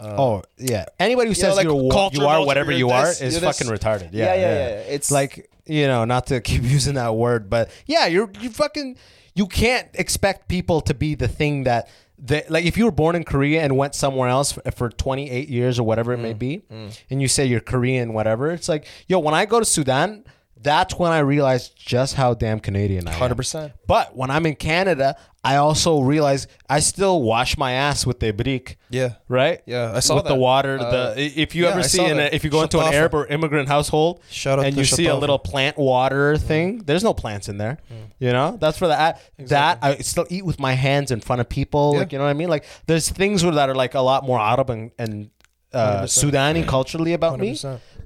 Oh 0.02 0.44
yeah. 0.58 0.86
Anybody 1.00 1.30
who 1.30 1.36
you 1.36 1.42
know, 1.44 1.48
says 1.50 1.56
like 1.58 1.64
you're 1.66 1.74
wha- 1.76 1.92
culture 1.92 2.18
you 2.22 2.28
are 2.28 2.46
whatever 2.46 2.72
you're 2.72 2.90
this, 2.90 3.22
is 3.22 3.40
fucking 3.40 3.68
retarded. 3.68 4.10
Yeah, 4.14 4.34
Yeah, 4.34 4.34
yeah, 4.34 4.42
yeah, 4.42 4.54
yeah. 4.70 4.80
It's- 4.96 5.12
like 5.12 5.50
you 5.66 5.88
know 5.88 6.06
not 6.06 6.28
to 6.28 6.42
keep 6.50 6.64
using 6.64 6.96
that 6.96 7.16
word, 7.16 7.50
but 7.50 7.70
yeah, 7.86 8.08
you're 8.08 8.30
you 8.40 8.50
fucking 8.50 8.98
you 9.36 9.48
can't 9.48 9.88
expect 9.94 10.48
people 10.48 10.82
to 10.82 10.94
be 10.94 11.16
the 11.16 11.28
thing 11.28 11.64
that 11.64 11.88
they 12.18 12.44
like. 12.50 12.66
If 12.66 12.78
you 12.78 12.86
were 12.86 12.92
born 12.92 13.16
in 13.16 13.24
Korea 13.24 13.62
and 13.64 13.78
went 13.78 13.96
somewhere 13.96 14.28
else 14.30 14.52
for, 14.54 14.62
for 14.72 14.90
28 14.90 15.48
years 15.50 15.80
or 15.80 15.84
whatever 15.84 16.14
it 16.14 16.18
Mm, 16.20 16.22
may 16.22 16.34
be, 16.34 16.64
and 17.10 17.22
you 17.22 17.28
say 17.28 17.46
you're 17.46 17.60
Korean, 17.62 18.14
whatever, 18.14 18.52
it's 18.52 18.68
like 18.70 18.86
yo. 19.08 19.20
When 19.20 19.34
I 19.34 19.46
go 19.46 19.60
to 19.60 19.66
Sudan. 19.66 20.24
That's 20.64 20.94
when 20.96 21.12
I 21.12 21.18
realized 21.22 21.76
just 21.76 22.14
how 22.14 22.36
damn 22.36 22.60
Canadian 22.60 23.08
I 23.08 23.14
am. 23.16 23.20
100%. 23.36 23.74
But 23.88 24.16
when 24.16 24.30
I'm 24.30 24.46
in 24.46 24.54
Canada, 24.54 25.16
I 25.44 25.56
also 25.56 26.02
realize 26.02 26.48
I 26.70 26.82
still 26.82 27.22
wash 27.24 27.58
my 27.58 27.72
ass 27.72 28.06
with 28.06 28.20
the 28.20 28.32
brick 28.32 28.78
Yeah. 28.92 29.16
right? 29.28 29.62
Yeah, 29.66 29.92
I 29.96 30.00
saw 30.00 30.16
with 30.16 30.26
the 30.26 30.36
water. 30.36 30.78
Uh, 30.80 30.92
the 31.16 31.40
if 31.40 31.56
you 31.56 31.64
yeah, 31.64 31.72
ever 31.72 31.80
I 31.80 31.84
see 31.84 31.98
saw 31.98 32.06
in 32.06 32.20
a, 32.20 32.30
if 32.32 32.44
you 32.44 32.52
go 32.52 32.62
into 32.62 32.80
an 32.80 32.94
Arab 32.94 33.16
or 33.16 33.26
immigrant 33.26 33.68
household, 33.68 34.22
Shout 34.30 34.60
out 34.60 34.66
and 34.66 34.78
you 34.78 34.86
see 34.86 35.08
a 35.08 35.16
little 35.16 35.40
plant 35.40 35.78
water 35.78 36.38
thing, 36.38 36.84
there's 36.86 37.04
no 37.04 37.14
plants 37.16 37.50
in 37.50 37.58
there. 37.58 37.80
You 38.20 38.32
know, 38.34 38.56
that's 38.62 38.78
for 38.78 38.88
that. 38.90 39.20
That 39.40 39.80
I 39.82 39.98
still 39.98 40.28
eat 40.30 40.46
with 40.46 40.60
my 40.60 40.74
hands 40.74 41.10
in 41.10 41.22
front 41.22 41.40
of 41.42 41.50
people. 41.50 41.94
Yeah. 41.94 42.00
Like 42.02 42.12
you 42.12 42.20
know 42.20 42.26
what 42.26 42.30
I 42.30 42.34
mean? 42.34 42.50
Like 42.50 42.66
there's 42.86 43.10
things 43.10 43.42
that 43.42 43.68
are 43.70 43.74
like 43.76 43.96
a 43.96 44.02
lot 44.02 44.24
more 44.24 44.40
Arab 44.40 44.70
and, 44.70 44.92
and 45.00 45.32
uh, 45.74 46.04
100%. 46.04 46.32
Sudani 46.32 46.68
culturally 46.68 47.14
about 47.14 47.40
me. 47.40 47.58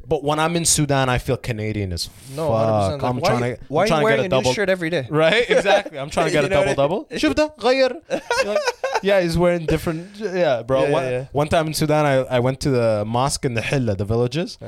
100%. 0.04 0.08
But 0.08 0.24
when 0.24 0.40
I'm 0.40 0.56
in 0.56 0.64
Sudan, 0.64 1.08
I 1.08 1.18
feel 1.18 1.36
Canadian 1.36 1.92
as 1.92 2.08
No, 2.34 2.48
fuck. 2.48 3.00
100%. 3.00 3.02
Like, 3.02 3.02
I'm 3.04 3.16
why 3.20 3.28
trying 3.28 3.50
you- 3.50 3.56
to 3.56 3.62
why 3.68 3.82
I'm 3.82 3.84
are 3.84 3.88
trying 3.88 4.00
you 4.00 4.00
to 4.00 4.04
wearing 4.04 4.16
get 4.16 4.20
a 4.20 4.24
a 4.24 4.38
new 4.38 4.42
double 4.42 4.52
shirt 4.54 4.68
every 4.68 4.90
day? 4.90 5.06
Right, 5.08 5.48
exactly. 5.48 5.98
I'm 5.98 6.10
trying 6.10 6.26
to 6.26 6.32
get 6.32 6.42
You 6.42 6.46
a 6.46 6.50
know 6.50 6.62
what 6.66 6.76
double 6.76 7.06
I 7.10 7.14
double. 7.18 7.34
شفت 7.34 7.60
غير 7.60 8.00
You're 8.44 8.54
like, 8.54 8.58
yeah, 9.02 9.20
he's 9.20 9.38
wearing 9.38 9.66
different. 9.66 10.16
Yeah, 10.18 10.62
bro. 10.62 10.82
Yeah, 10.84 10.90
one, 10.90 11.02
yeah, 11.04 11.10
yeah. 11.10 11.24
one 11.32 11.48
time 11.48 11.66
in 11.68 11.74
Sudan, 11.74 12.04
I, 12.06 12.14
I 12.36 12.40
went 12.40 12.58
to 12.60 12.70
the 12.70 13.04
mosque 13.06 13.44
in 13.44 13.54
the 13.54 13.62
Hilla, 13.62 13.94
the 13.94 14.04
villages, 14.04 14.58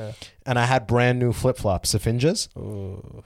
and 0.45 0.57
I 0.59 0.65
had 0.65 0.87
brand 0.87 1.19
new 1.19 1.31
flip 1.33 1.57
flops, 1.57 1.93
Safinjas. 1.93 2.47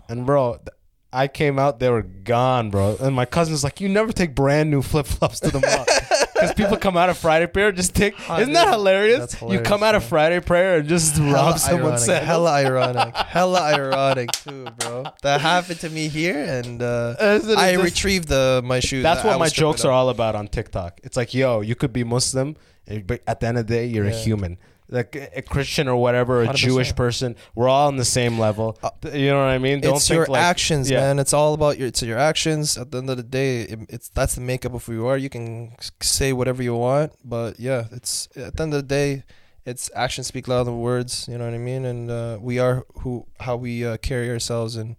And 0.09 0.25
bro, 0.25 0.55
th- 0.57 0.67
I 1.13 1.27
came 1.29 1.57
out, 1.57 1.79
they 1.79 1.89
were 1.89 2.01
gone, 2.01 2.69
bro. 2.69 2.97
And 2.99 3.15
my 3.15 3.25
cousin's 3.25 3.63
like, 3.63 3.79
"You 3.79 3.87
never 3.89 4.11
take 4.11 4.35
brand 4.35 4.69
new 4.69 4.81
flip 4.81 5.05
flops 5.05 5.39
to 5.39 5.49
the 5.51 5.61
mosque." 5.61 6.00
Because 6.42 6.54
people 6.54 6.76
come 6.76 6.96
out 6.96 7.08
of 7.08 7.18
Friday 7.18 7.46
prayer, 7.46 7.72
just 7.72 7.94
take. 7.94 8.14
Isn't 8.18 8.52
that 8.52 8.64
dude. 8.64 8.74
hilarious? 8.74 9.32
You 9.40 9.60
come 9.60 9.80
hilarious, 9.80 9.82
out 9.82 9.94
of. 9.94 10.04
Friday 10.04 10.40
prayer 10.40 10.78
and 10.78 10.88
just 10.88 11.18
rob 11.18 11.58
someone's 11.58 12.08
ironic. 12.08 12.24
Hella 12.26 12.50
ironic. 12.50 13.16
Hella 13.16 13.60
ironic 13.60 14.32
too, 14.32 14.66
bro. 14.78 15.04
That 15.22 15.40
happened 15.40 15.80
to 15.80 15.90
me 15.90 16.08
here, 16.08 16.36
and 16.36 16.82
uh, 16.82 17.16
I 17.20 17.38
just- 17.38 17.84
retrieved 17.84 18.28
the 18.28 18.60
my 18.64 18.80
shoes. 18.80 19.02
That's 19.02 19.24
what 19.24 19.38
my 19.38 19.48
jokes 19.48 19.84
are 19.84 19.92
all 19.92 20.08
about 20.08 20.34
on 20.34 20.48
TikTok. 20.48 21.00
It's 21.02 21.16
like, 21.16 21.34
yo, 21.34 21.60
you 21.60 21.74
could 21.74 21.92
be 21.92 22.04
Muslim, 22.04 22.56
eh, 22.88 23.00
but 23.06 23.22
at 23.26 23.40
the 23.40 23.46
end 23.46 23.58
of 23.58 23.66
the 23.66 23.74
day, 23.74 23.86
you're 23.86 24.06
a 24.06 24.10
human. 24.10 24.58
Like 24.92 25.16
a 25.34 25.40
Christian 25.42 25.88
or 25.88 25.96
whatever, 25.96 26.42
a 26.42 26.48
100%. 26.48 26.54
Jewish 26.56 26.94
person, 26.94 27.34
we're 27.54 27.68
all 27.68 27.88
on 27.88 27.96
the 27.96 28.04
same 28.04 28.38
level. 28.38 28.78
You 29.12 29.30
know 29.30 29.38
what 29.38 29.52
I 29.56 29.58
mean? 29.58 29.80
Don't 29.80 29.94
Uh, 29.94 29.96
It's 29.96 30.10
your 30.10 30.26
like- 30.26 30.42
actions, 30.42 30.90
yeah. 30.90 31.00
man. 31.00 31.18
It's 31.18 31.32
all 31.32 31.54
about 31.54 31.78
your. 31.78 31.88
It's 31.88 32.02
your 32.02 32.18
actions. 32.18 32.76
At 32.76 32.90
the 32.90 32.98
end 32.98 33.08
of 33.08 33.16
the 33.16 33.22
day, 33.22 33.62
it, 33.62 33.78
it's 33.88 34.08
that's 34.10 34.34
the 34.34 34.42
makeup 34.42 34.74
of 34.74 34.84
who 34.84 34.92
you 34.92 35.06
are. 35.06 35.16
You 35.16 35.30
can 35.30 35.72
say 36.02 36.32
whatever 36.34 36.62
you 36.62 36.74
want, 36.74 37.12
but 37.24 37.58
yeah, 37.58 37.86
it's 37.90 38.28
at 38.36 38.56
the 38.56 38.62
end 38.64 38.74
of 38.74 38.80
the 38.86 38.90
day, 39.00 39.24
it's 39.64 39.88
actions 39.94 40.26
speak 40.26 40.46
louder 40.46 40.64
than 40.64 40.78
words. 40.80 41.26
You 41.30 41.38
know 41.38 41.46
what 41.46 41.54
I 41.54 41.58
mean? 41.70 41.86
And 41.86 42.10
uh, 42.10 42.38
we 42.48 42.58
are 42.58 42.84
who 43.00 43.24
how 43.40 43.56
we 43.56 43.86
uh, 43.86 43.96
carry 43.96 44.28
ourselves 44.30 44.76
and 44.76 44.96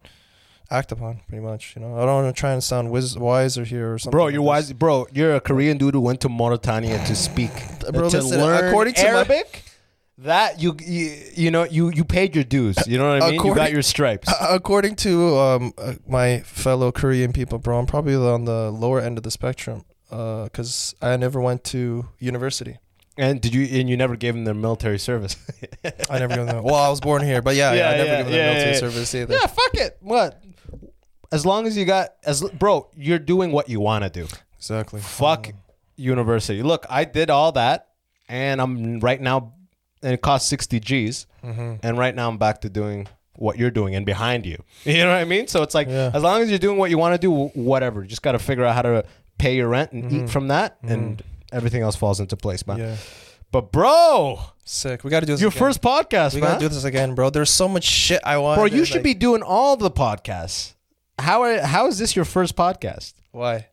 act 0.71 0.91
upon, 0.91 1.19
pretty 1.27 1.43
much. 1.43 1.75
You 1.75 1.83
know, 1.83 1.95
I 1.97 2.05
don't 2.05 2.23
want 2.23 2.35
to 2.35 2.39
try 2.39 2.51
and 2.53 2.63
sound 2.63 2.89
wiz- 2.89 3.15
wiser 3.17 3.63
here 3.63 3.93
or 3.93 3.99
something. 3.99 4.17
Bro, 4.17 4.29
you're 4.29 4.41
wise. 4.41 4.73
Bro, 4.73 5.05
you're 5.13 5.35
a 5.35 5.39
Korean 5.41 5.77
dude 5.77 5.93
who 5.93 6.01
went 6.01 6.19
to 6.21 6.29
Mauritania 6.29 6.97
to 7.05 7.15
speak, 7.15 7.51
Bro, 7.91 8.09
to 8.09 8.17
listen, 8.21 8.39
learn 8.39 8.65
according 8.69 8.95
to 8.95 9.03
my- 9.03 9.09
Arabic. 9.09 9.63
That 10.19 10.61
you, 10.61 10.75
you 10.79 11.21
you 11.35 11.51
know 11.51 11.63
you 11.63 11.89
you 11.89 12.03
paid 12.03 12.35
your 12.35 12.43
dues. 12.43 12.77
You 12.87 12.97
know 12.97 13.13
what 13.13 13.23
I 13.23 13.31
mean? 13.31 13.43
You 13.45 13.55
got 13.55 13.71
your 13.71 13.81
stripes. 13.81 14.27
Uh, 14.29 14.47
According 14.51 14.95
to 14.97 15.37
um, 15.37 15.73
uh, 15.77 15.93
my 16.07 16.39
fellow 16.41 16.91
Korean 16.91 17.33
people, 17.33 17.57
bro, 17.59 17.79
I'm 17.79 17.85
probably 17.85 18.15
on 18.15 18.45
the 18.45 18.71
lower 18.71 18.99
end 18.99 19.17
of 19.17 19.23
the 19.23 19.31
spectrum 19.31 19.85
because 20.09 20.93
I 21.01 21.17
never 21.17 21.41
went 21.41 21.63
to 21.65 22.07
university. 22.19 22.77
And 23.17 23.41
did 23.41 23.53
you 23.53 23.79
and 23.79 23.89
you 23.89 23.97
never 23.97 24.15
gave 24.15 24.33
them 24.33 24.43
their 24.43 24.53
military 24.55 24.97
service? 24.99 25.35
I 26.09 26.19
never 26.19 26.33
given 26.35 26.47
them. 26.47 26.63
Well, 26.63 26.75
I 26.75 26.89
was 26.89 26.99
born 26.99 27.23
here, 27.23 27.41
but 27.41 27.55
yeah, 27.55 27.73
yeah, 27.73 27.79
Yeah, 27.79 27.89
I 27.89 27.97
never 27.97 28.05
yeah, 28.09 28.17
given 28.17 28.31
them 28.31 28.39
yeah, 28.39 28.47
military 28.53 28.73
yeah. 28.73 28.79
service 28.79 29.15
either. 29.15 29.33
yeah, 29.33 29.47
fuck 29.47 29.73
it. 29.75 29.97
What? 30.01 30.43
as 31.33 31.45
long 31.47 31.65
as 31.65 31.75
you 31.75 31.83
got 31.83 32.09
as 32.23 32.43
bro, 32.51 32.87
you're 32.95 33.19
doing 33.19 33.51
what 33.51 33.67
you 33.67 33.79
want 33.79 34.03
to 34.03 34.09
do. 34.09 34.27
Exactly. 34.57 35.01
Fuck 35.01 35.51
university. 35.97 36.61
Look, 36.61 36.85
I 36.89 37.05
did 37.05 37.29
all 37.29 37.51
that, 37.53 37.87
and 38.29 38.61
I'm 38.61 38.99
right 38.99 39.19
now, 39.19 39.53
and 40.03 40.13
it 40.13 40.21
cost 40.21 40.47
sixty 40.47 40.79
G's, 40.79 41.25
Mm-hmm. 41.43 41.75
and 41.85 41.97
right 41.97 42.13
now 42.15 42.29
I'm 42.29 42.37
back 42.37 42.61
to 42.61 42.69
doing 42.69 43.07
what 43.35 43.57
you're 43.57 43.71
doing 43.71 43.95
and 43.95 44.05
behind 44.05 44.45
you. 44.45 44.63
You 44.85 44.99
know 44.99 45.09
what 45.11 45.17
I 45.19 45.25
mean? 45.25 45.47
So 45.47 45.63
it's 45.63 45.73
like 45.75 45.87
Yeah. 45.87 46.11
as 46.13 46.21
long 46.23 46.41
as 46.41 46.49
you're 46.49 46.59
doing 46.59 46.77
what 46.77 46.89
you 46.89 46.97
want 46.97 47.13
to 47.15 47.17
do, 47.19 47.47
whatever. 47.59 48.01
You 48.03 48.07
just 48.07 48.21
got 48.21 48.33
to 48.33 48.39
figure 48.39 48.63
out 48.63 48.75
how 48.75 48.81
to 48.83 49.05
pay 49.37 49.55
your 49.55 49.67
rent 49.67 49.91
and 49.91 50.11
eat 50.11 50.29
from 50.29 50.49
that, 50.49 50.77
and 50.83 51.21
everything 51.51 51.81
else 51.81 51.95
falls 51.95 52.19
into 52.19 52.37
place, 52.37 52.65
man. 52.67 52.77
Mm-hmm. 52.77 52.85
Yeah. 52.87 52.95
But 53.51 53.71
bro, 53.71 54.39
Sick. 54.65 55.03
We 55.03 55.09
got 55.11 55.19
to 55.19 55.25
do 55.25 55.33
this. 55.33 55.41
your 55.41 55.49
again. 55.49 55.59
first 55.59 55.81
podcast, 55.81 56.33
We 56.35 56.41
gotta 56.41 56.59
do 56.59 56.69
this 56.69 56.85
again, 56.85 57.13
bro. 57.15 57.29
There's 57.29 57.49
so 57.51 57.67
much 57.67 57.83
shit 57.83 58.21
I 58.23 58.37
want. 58.37 58.57
Bro, 58.57 58.65
you 58.67 58.85
should 58.85 59.03
be 59.03 59.13
doing 59.13 59.43
all 59.43 59.75
the 59.77 59.91
podcasts. 59.91 60.73
How 61.19 61.43
are, 61.43 61.59
how 61.61 61.87
is 61.87 61.97
this 61.99 62.15
your 62.15 62.25
first 62.25 62.55
podcast? 62.55 63.13
Why? 63.31 63.67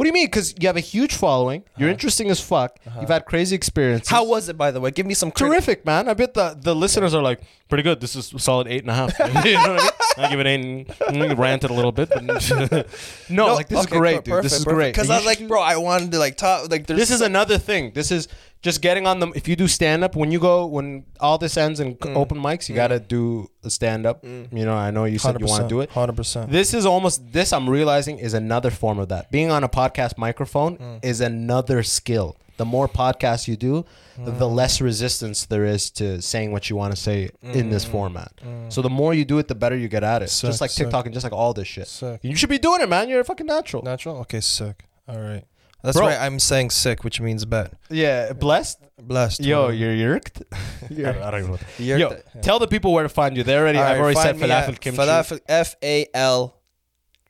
What 0.00 0.04
do 0.04 0.08
you 0.08 0.14
mean? 0.14 0.28
Because 0.28 0.54
you 0.58 0.66
have 0.66 0.78
a 0.78 0.80
huge 0.80 1.14
following. 1.14 1.62
You're 1.76 1.90
uh-huh. 1.90 1.92
interesting 1.92 2.30
as 2.30 2.40
fuck. 2.40 2.78
You've 2.86 2.96
uh-huh. 2.96 3.12
had 3.12 3.26
crazy 3.26 3.54
experiences. 3.54 4.08
How 4.08 4.24
was 4.24 4.48
it, 4.48 4.56
by 4.56 4.70
the 4.70 4.80
way? 4.80 4.90
Give 4.92 5.04
me 5.04 5.12
some 5.12 5.30
credit. 5.30 5.52
terrific, 5.52 5.84
man? 5.84 6.08
I 6.08 6.14
bet 6.14 6.32
the, 6.32 6.56
the 6.58 6.74
listeners 6.74 7.12
are 7.12 7.20
like, 7.22 7.42
pretty 7.70 7.82
good. 7.84 8.00
This 8.00 8.14
is 8.16 8.32
a 8.34 8.38
solid 8.38 8.66
eight 8.68 8.82
and 8.82 8.90
a 8.90 8.94
half. 8.94 9.18
you 9.18 9.26
know 9.26 9.32
what 9.32 9.46
I 9.46 9.76
mean? 9.76 9.90
I 10.18 10.30
give 10.30 10.40
it 10.40 10.46
eight. 10.46 10.60
And, 10.60 10.86
mm, 10.88 11.38
ranted 11.38 11.70
a 11.70 11.72
little 11.74 11.92
bit, 11.92 12.10
but 12.10 12.22
no, 13.30 13.54
like 13.54 13.68
this 13.68 13.80
is 13.80 13.86
great, 13.86 14.24
dude. 14.24 14.42
this 14.44 14.52
is 14.52 14.64
great. 14.64 14.92
Because 14.94 15.08
I 15.08 15.14
you 15.14 15.18
was 15.20 15.26
like, 15.26 15.48
bro, 15.48 15.60
I 15.62 15.76
wanted 15.76 16.12
to 16.12 16.18
like 16.18 16.36
talk. 16.36 16.70
Like, 16.70 16.86
there's 16.86 16.98
this 17.00 17.10
is 17.10 17.20
another 17.22 17.56
thing. 17.58 17.92
This 17.94 18.10
is 18.10 18.28
just 18.62 18.82
getting 18.82 19.06
on 19.06 19.20
the. 19.20 19.28
If 19.34 19.48
you 19.48 19.56
do 19.56 19.66
stand 19.68 20.04
up, 20.04 20.16
when 20.16 20.30
you 20.32 20.38
go, 20.40 20.66
when 20.66 21.04
all 21.20 21.38
this 21.38 21.56
ends 21.56 21.80
in 21.80 21.94
Mm. 22.00 22.16
open 22.16 22.38
mics, 22.38 22.68
you 22.68 22.74
gotta 22.74 22.98
do 23.00 23.48
a 23.64 23.70
stand 23.70 24.04
up. 24.06 24.24
You 24.24 24.48
know, 24.52 24.74
I 24.74 24.90
know 24.90 25.04
you 25.04 25.18
said 25.18 25.40
you 25.40 25.46
want 25.46 25.62
to 25.62 25.68
do 25.68 25.80
it. 25.80 25.90
Hundred 25.90 26.16
percent. 26.16 26.50
This 26.50 26.74
is 26.74 26.84
almost 26.86 27.32
this 27.32 27.52
I'm 27.52 27.68
realizing 27.70 28.18
is 28.18 28.34
another 28.34 28.70
form 28.70 28.98
of 28.98 29.08
that. 29.08 29.30
Being 29.30 29.50
on 29.50 29.64
a 29.64 29.68
podcast 29.68 30.18
microphone 30.18 30.76
Mm. 30.78 31.04
is 31.04 31.20
another 31.20 31.82
skill. 31.82 32.36
The 32.62 32.68
more 32.76 32.88
podcasts 33.02 33.44
you 33.50 33.56
do, 33.70 33.74
the 34.18 34.32
Mm. 34.48 34.54
less 34.60 34.74
resistance 34.90 35.38
there 35.52 35.64
is 35.76 35.82
to 36.00 36.06
saying 36.32 36.48
what 36.54 36.62
you 36.68 36.76
want 36.82 36.90
to 36.94 37.00
say 37.08 37.16
in 37.60 37.70
this 37.74 37.84
format. 37.94 38.32
So 38.68 38.78
the 38.88 38.94
more 39.00 39.12
you 39.18 39.24
do 39.24 39.38
it, 39.40 39.46
the 39.48 39.54
better 39.64 39.76
you 39.82 39.88
get 39.96 40.04
at 40.14 40.20
it. 40.22 40.26
Mm. 40.30 40.38
Sick, 40.40 40.48
just 40.50 40.60
like 40.64 40.70
sick. 40.70 40.78
TikTok 40.86 41.06
and 41.06 41.14
just 41.14 41.24
like 41.24 41.32
all 41.40 41.52
this 41.60 41.66
shit. 41.74 41.88
Sick. 41.88 42.18
You 42.22 42.36
should 42.36 42.50
be 42.50 42.62
doing 42.68 42.80
it, 42.84 42.88
man. 42.94 43.08
You're 43.08 43.20
a 43.20 43.24
fucking 43.32 43.46
natural. 43.56 43.82
Natural. 43.82 44.16
Okay, 44.24 44.40
sick. 44.40 44.84
All 45.08 45.18
right. 45.30 45.44
That's 45.82 45.96
Bro. 45.96 46.08
right. 46.08 46.20
I'm 46.20 46.38
saying 46.38 46.68
sick, 46.84 47.02
which 47.04 47.18
means 47.22 47.46
bet. 47.46 47.72
Yeah, 47.88 48.34
blessed. 48.34 48.78
Blessed. 49.00 49.40
Yo, 49.40 49.62
whatever. 49.62 49.76
you're 49.80 49.94
yerked. 49.94 50.42
I 50.52 50.94
don't- 50.94 51.22
I 51.22 51.30
don't 51.30 51.46
know. 51.50 51.58
Yo, 51.78 51.96
yeah. 51.96 52.16
tell 52.42 52.58
the 52.58 52.68
people 52.68 52.92
where 52.92 53.04
to 53.04 53.08
find 53.08 53.34
you. 53.38 53.42
They 53.42 53.56
already. 53.56 53.78
All 53.78 53.84
I've 53.84 53.92
right, 53.98 54.00
already 54.14 54.20
said 54.20 54.36
falafel 54.36 54.78
kimchi. 54.78 54.98
Falafel. 55.00 55.40
F 55.48 55.76
A 55.82 56.06
L 56.12 56.59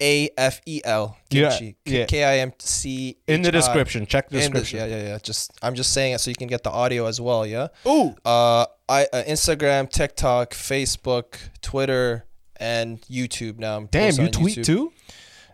A 0.00 0.30
F 0.36 0.60
E 0.66 0.80
L. 0.84 1.16
Kimchi. 1.28 1.76
yeah. 1.84 2.06
K 2.06 2.24
I 2.24 2.38
M 2.38 2.52
C. 2.58 3.16
in 3.26 3.42
the 3.42 3.52
description. 3.52 4.06
Check 4.06 4.28
the 4.28 4.38
description. 4.38 4.78
yeah, 4.80 4.86
yeah, 4.86 5.02
yeah. 5.08 5.18
Just 5.22 5.52
I'm 5.62 5.74
just 5.74 5.92
saying 5.92 6.14
it 6.14 6.20
so 6.20 6.30
you 6.30 6.36
can 6.36 6.48
get 6.48 6.62
the 6.62 6.70
audio 6.70 7.06
as 7.06 7.20
well. 7.20 7.46
Yeah. 7.46 7.68
Ooh. 7.86 8.14
Uh, 8.24 8.66
I 8.88 9.06
uh, 9.12 9.22
Instagram, 9.24 9.90
TikTok, 9.90 10.52
Facebook, 10.52 11.36
Twitter, 11.62 12.24
and 12.56 13.00
YouTube. 13.02 13.58
Now 13.58 13.76
I'm 13.76 13.86
Damn, 13.86 14.14
you 14.14 14.28
tweet 14.30 14.58
YouTube. 14.58 14.64
too? 14.64 14.92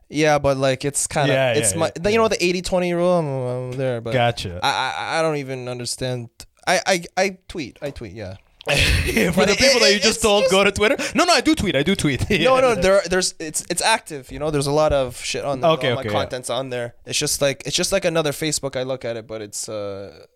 Yeah, 0.09 0.39
but 0.39 0.57
like 0.57 0.85
it's 0.85 1.07
kind 1.07 1.31
of 1.31 1.35
Yeah, 1.35 1.53
it's 1.53 1.73
yeah, 1.73 1.79
my 1.79 1.93
yeah, 2.03 2.11
you 2.11 2.19
know 2.19 2.29
the 2.29 2.37
80-20 2.37 2.95
rule. 2.95 3.13
I'm, 3.19 3.27
I'm 3.27 3.73
there, 3.73 4.01
but 4.01 4.13
Gotcha. 4.13 4.61
I, 4.63 4.69
I 4.71 5.19
I 5.19 5.23
don't 5.23 5.37
even 5.37 5.69
understand. 5.69 6.29
I 6.67 6.81
I 6.87 7.05
I 7.17 7.39
tweet. 7.49 7.79
I 7.83 7.91
tweet. 7.91 8.13
Yeah. 8.13 8.37
For 8.73 8.73
the 8.73 9.33
But 9.37 9.49
it- 9.51 9.59
people 9.59 9.81
that 9.81 9.93
you 9.93 10.01
just 10.01 10.21
told 10.23 10.43
just- 10.45 10.53
go 10.53 10.65
to 10.65 10.73
Twitter. 10.73 10.97
No, 11.15 11.25
no, 11.25 11.33
I 11.33 11.41
do 11.41 11.55
tweet. 11.55 11.77
I 11.77 11.83
do 11.83 11.95
tweet. 11.95 12.29
No, 12.47 12.59
no, 12.61 12.75
there, 12.75 13.01
there's 13.09 13.35
it's 13.39 13.65
it's 13.71 13.83
active. 13.83 14.31
You 14.33 14.39
know, 14.41 14.51
there's 14.51 14.67
a 14.67 14.73
lot 14.73 14.93
of 14.93 15.17
shit 15.19 15.45
on 15.45 15.61
there. 15.61 15.71
Okay, 15.73 15.91
All 15.93 15.99
okay, 15.99 16.09
my 16.09 16.13
yeah. 16.15 16.21
content's 16.21 16.51
on 16.51 16.71
there. 16.71 16.95
It's 17.05 17.19
just 17.19 17.41
like 17.41 17.63
it's 17.67 17.77
just 17.77 17.93
like 17.93 18.05
another 18.05 18.33
Facebook. 18.33 18.75
I 18.77 18.83
look 18.83 19.05
at 19.05 19.17
it, 19.17 19.27
but 19.27 19.41
it's 19.43 19.69
uh 19.69 20.27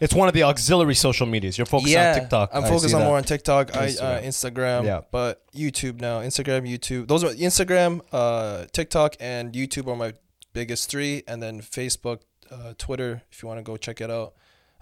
It's 0.00 0.14
one 0.14 0.28
of 0.28 0.34
the 0.34 0.44
auxiliary 0.44 0.94
social 0.94 1.26
medias. 1.26 1.58
You're 1.58 1.66
focused 1.66 1.92
yeah. 1.92 2.12
on 2.14 2.20
TikTok. 2.20 2.50
I'm 2.54 2.62
focused 2.62 2.94
on 2.94 3.00
that. 3.02 3.06
more 3.06 3.18
on 3.18 3.24
TikTok, 3.24 3.76
I, 3.76 3.88
see 3.90 4.00
uh. 4.00 4.20
Instagram, 4.22 4.84
Yeah. 4.84 5.00
but 5.10 5.42
YouTube 5.52 6.00
now. 6.00 6.20
Instagram, 6.22 6.62
YouTube. 6.66 7.06
Those 7.06 7.22
are 7.24 7.34
Instagram, 7.34 8.00
uh, 8.10 8.64
TikTok, 8.72 9.16
and 9.20 9.52
YouTube 9.52 9.86
are 9.88 9.96
my 9.96 10.12
biggest 10.54 10.90
three, 10.90 11.22
and 11.28 11.42
then 11.42 11.60
Facebook, 11.60 12.20
uh, 12.50 12.72
Twitter. 12.78 13.22
If 13.30 13.42
you 13.42 13.48
want 13.48 13.58
to 13.60 13.62
go 13.70 13.76
check 13.76 14.00
it 14.00 14.10
out, 14.10 14.32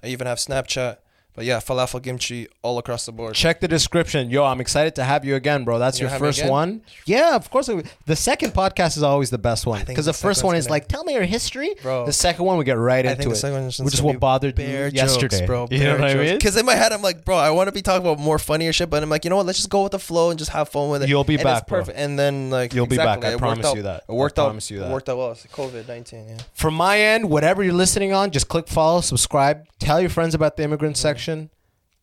I 0.02 0.06
even 0.14 0.26
have 0.28 0.38
Snapchat. 0.38 0.98
But 1.34 1.46
yeah, 1.46 1.58
falafel 1.60 2.02
kimchi 2.02 2.46
all 2.60 2.76
across 2.78 3.06
the 3.06 3.12
board. 3.12 3.34
Check 3.34 3.60
the 3.60 3.68
description. 3.68 4.28
Yo, 4.28 4.44
I'm 4.44 4.60
excited 4.60 4.94
to 4.96 5.04
have 5.04 5.24
you 5.24 5.34
again, 5.34 5.64
bro. 5.64 5.78
That's 5.78 5.98
You 5.98 6.06
your 6.06 6.18
first 6.18 6.44
one. 6.44 6.82
Yeah, 7.06 7.34
of 7.34 7.50
course. 7.50 7.70
The 8.04 8.16
second 8.16 8.52
podcast 8.52 8.98
is 8.98 9.02
always 9.02 9.30
the 9.30 9.38
best 9.38 9.64
one 9.64 9.82
because 9.86 10.04
the, 10.04 10.12
the 10.12 10.18
first 10.18 10.44
one 10.44 10.56
is 10.56 10.66
gonna- 10.66 10.74
like, 10.74 10.88
tell 10.88 11.04
me 11.04 11.14
your 11.14 11.24
history. 11.24 11.74
Bro. 11.80 12.04
The 12.04 12.12
second 12.12 12.44
one 12.44 12.58
we 12.58 12.64
get 12.64 12.76
right 12.76 13.06
I 13.06 13.12
into 13.12 13.30
it, 13.30 13.80
which 13.80 13.94
is 13.94 14.02
what 14.02 14.20
bothered 14.20 14.58
you 14.58 14.66
yesterday, 14.92 15.38
jokes, 15.38 15.46
bro. 15.46 15.68
You 15.70 15.84
know 15.84 15.92
what 15.98 16.10
I 16.10 16.14
mean? 16.14 16.34
Because 16.34 16.56
in 16.58 16.66
my 16.66 16.74
head, 16.74 16.92
I'm 16.92 17.00
like, 17.00 17.24
bro, 17.24 17.36
I 17.36 17.50
want 17.50 17.68
to 17.68 17.72
be 17.72 17.80
talking 17.80 18.06
about 18.06 18.18
more 18.18 18.38
funnier 18.38 18.72
shit, 18.74 18.90
but 18.90 19.02
I'm 19.02 19.08
like, 19.08 19.24
you 19.24 19.30
know 19.30 19.36
what? 19.36 19.46
Let's 19.46 19.58
just 19.58 19.70
go 19.70 19.82
with 19.84 19.92
the 19.92 19.98
flow 19.98 20.28
and 20.28 20.38
just 20.38 20.50
have 20.50 20.68
fun 20.68 20.90
with 20.90 21.02
it. 21.02 21.08
You'll 21.08 21.24
be 21.24 21.36
and 21.36 21.44
back, 21.44 21.62
it's 21.62 21.68
bro. 21.68 21.78
perfect. 21.80 21.98
And 21.98 22.18
then 22.18 22.50
like 22.50 22.74
You'll 22.74 22.86
be 22.86 22.98
back. 22.98 23.24
I 23.24 23.36
promise 23.36 23.64
out- 23.64 23.76
you 23.76 23.82
that. 23.84 24.04
It 24.06 24.12
worked 24.12 24.38
I 24.38 24.42
out. 24.42 24.46
promise 24.48 24.70
you 24.70 24.80
that. 24.80 24.90
It 24.90 24.92
worked 24.92 25.08
out 25.08 25.16
well. 25.16 25.32
COVID 25.32 25.88
nineteen. 25.88 26.28
Yeah. 26.28 26.38
From 26.52 26.74
my 26.74 27.00
end, 27.00 27.30
whatever 27.30 27.62
you're 27.62 27.72
listening 27.72 28.12
on, 28.12 28.30
just 28.32 28.48
click 28.48 28.68
follow, 28.68 29.00
subscribe, 29.00 29.66
tell 29.78 29.98
your 29.98 30.10
friends 30.10 30.34
about 30.34 30.58
the 30.58 30.64
immigrant 30.64 30.96
mm-hmm. 30.96 31.00
section. 31.00 31.21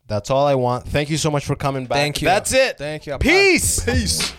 That's 0.08 0.30
all 0.32 0.48
I 0.48 0.56
want. 0.56 0.88
Thank 0.88 1.10
you 1.10 1.18
so 1.18 1.30
much 1.30 1.46
for 1.46 1.56
coming 1.56 1.86
back. 1.86 1.98
Thank 1.98 2.22
you. 2.22 2.28
That's 2.28 2.54
it. 2.54 2.78
Thank 2.78 3.06
you. 3.06 3.14
I'm 3.14 3.20
Peace. 3.20 3.80
back. 3.86 3.96
Peace. 3.96 4.34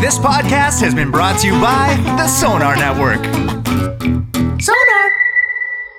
This 0.00 0.18
podcast 0.18 0.80
has 0.82 0.94
been 0.94 1.10
brought 1.10 1.40
to 1.40 1.46
you 1.46 1.54
by 1.60 1.96
the 2.16 2.28
Sonar 2.28 2.76
Network. 2.76 3.22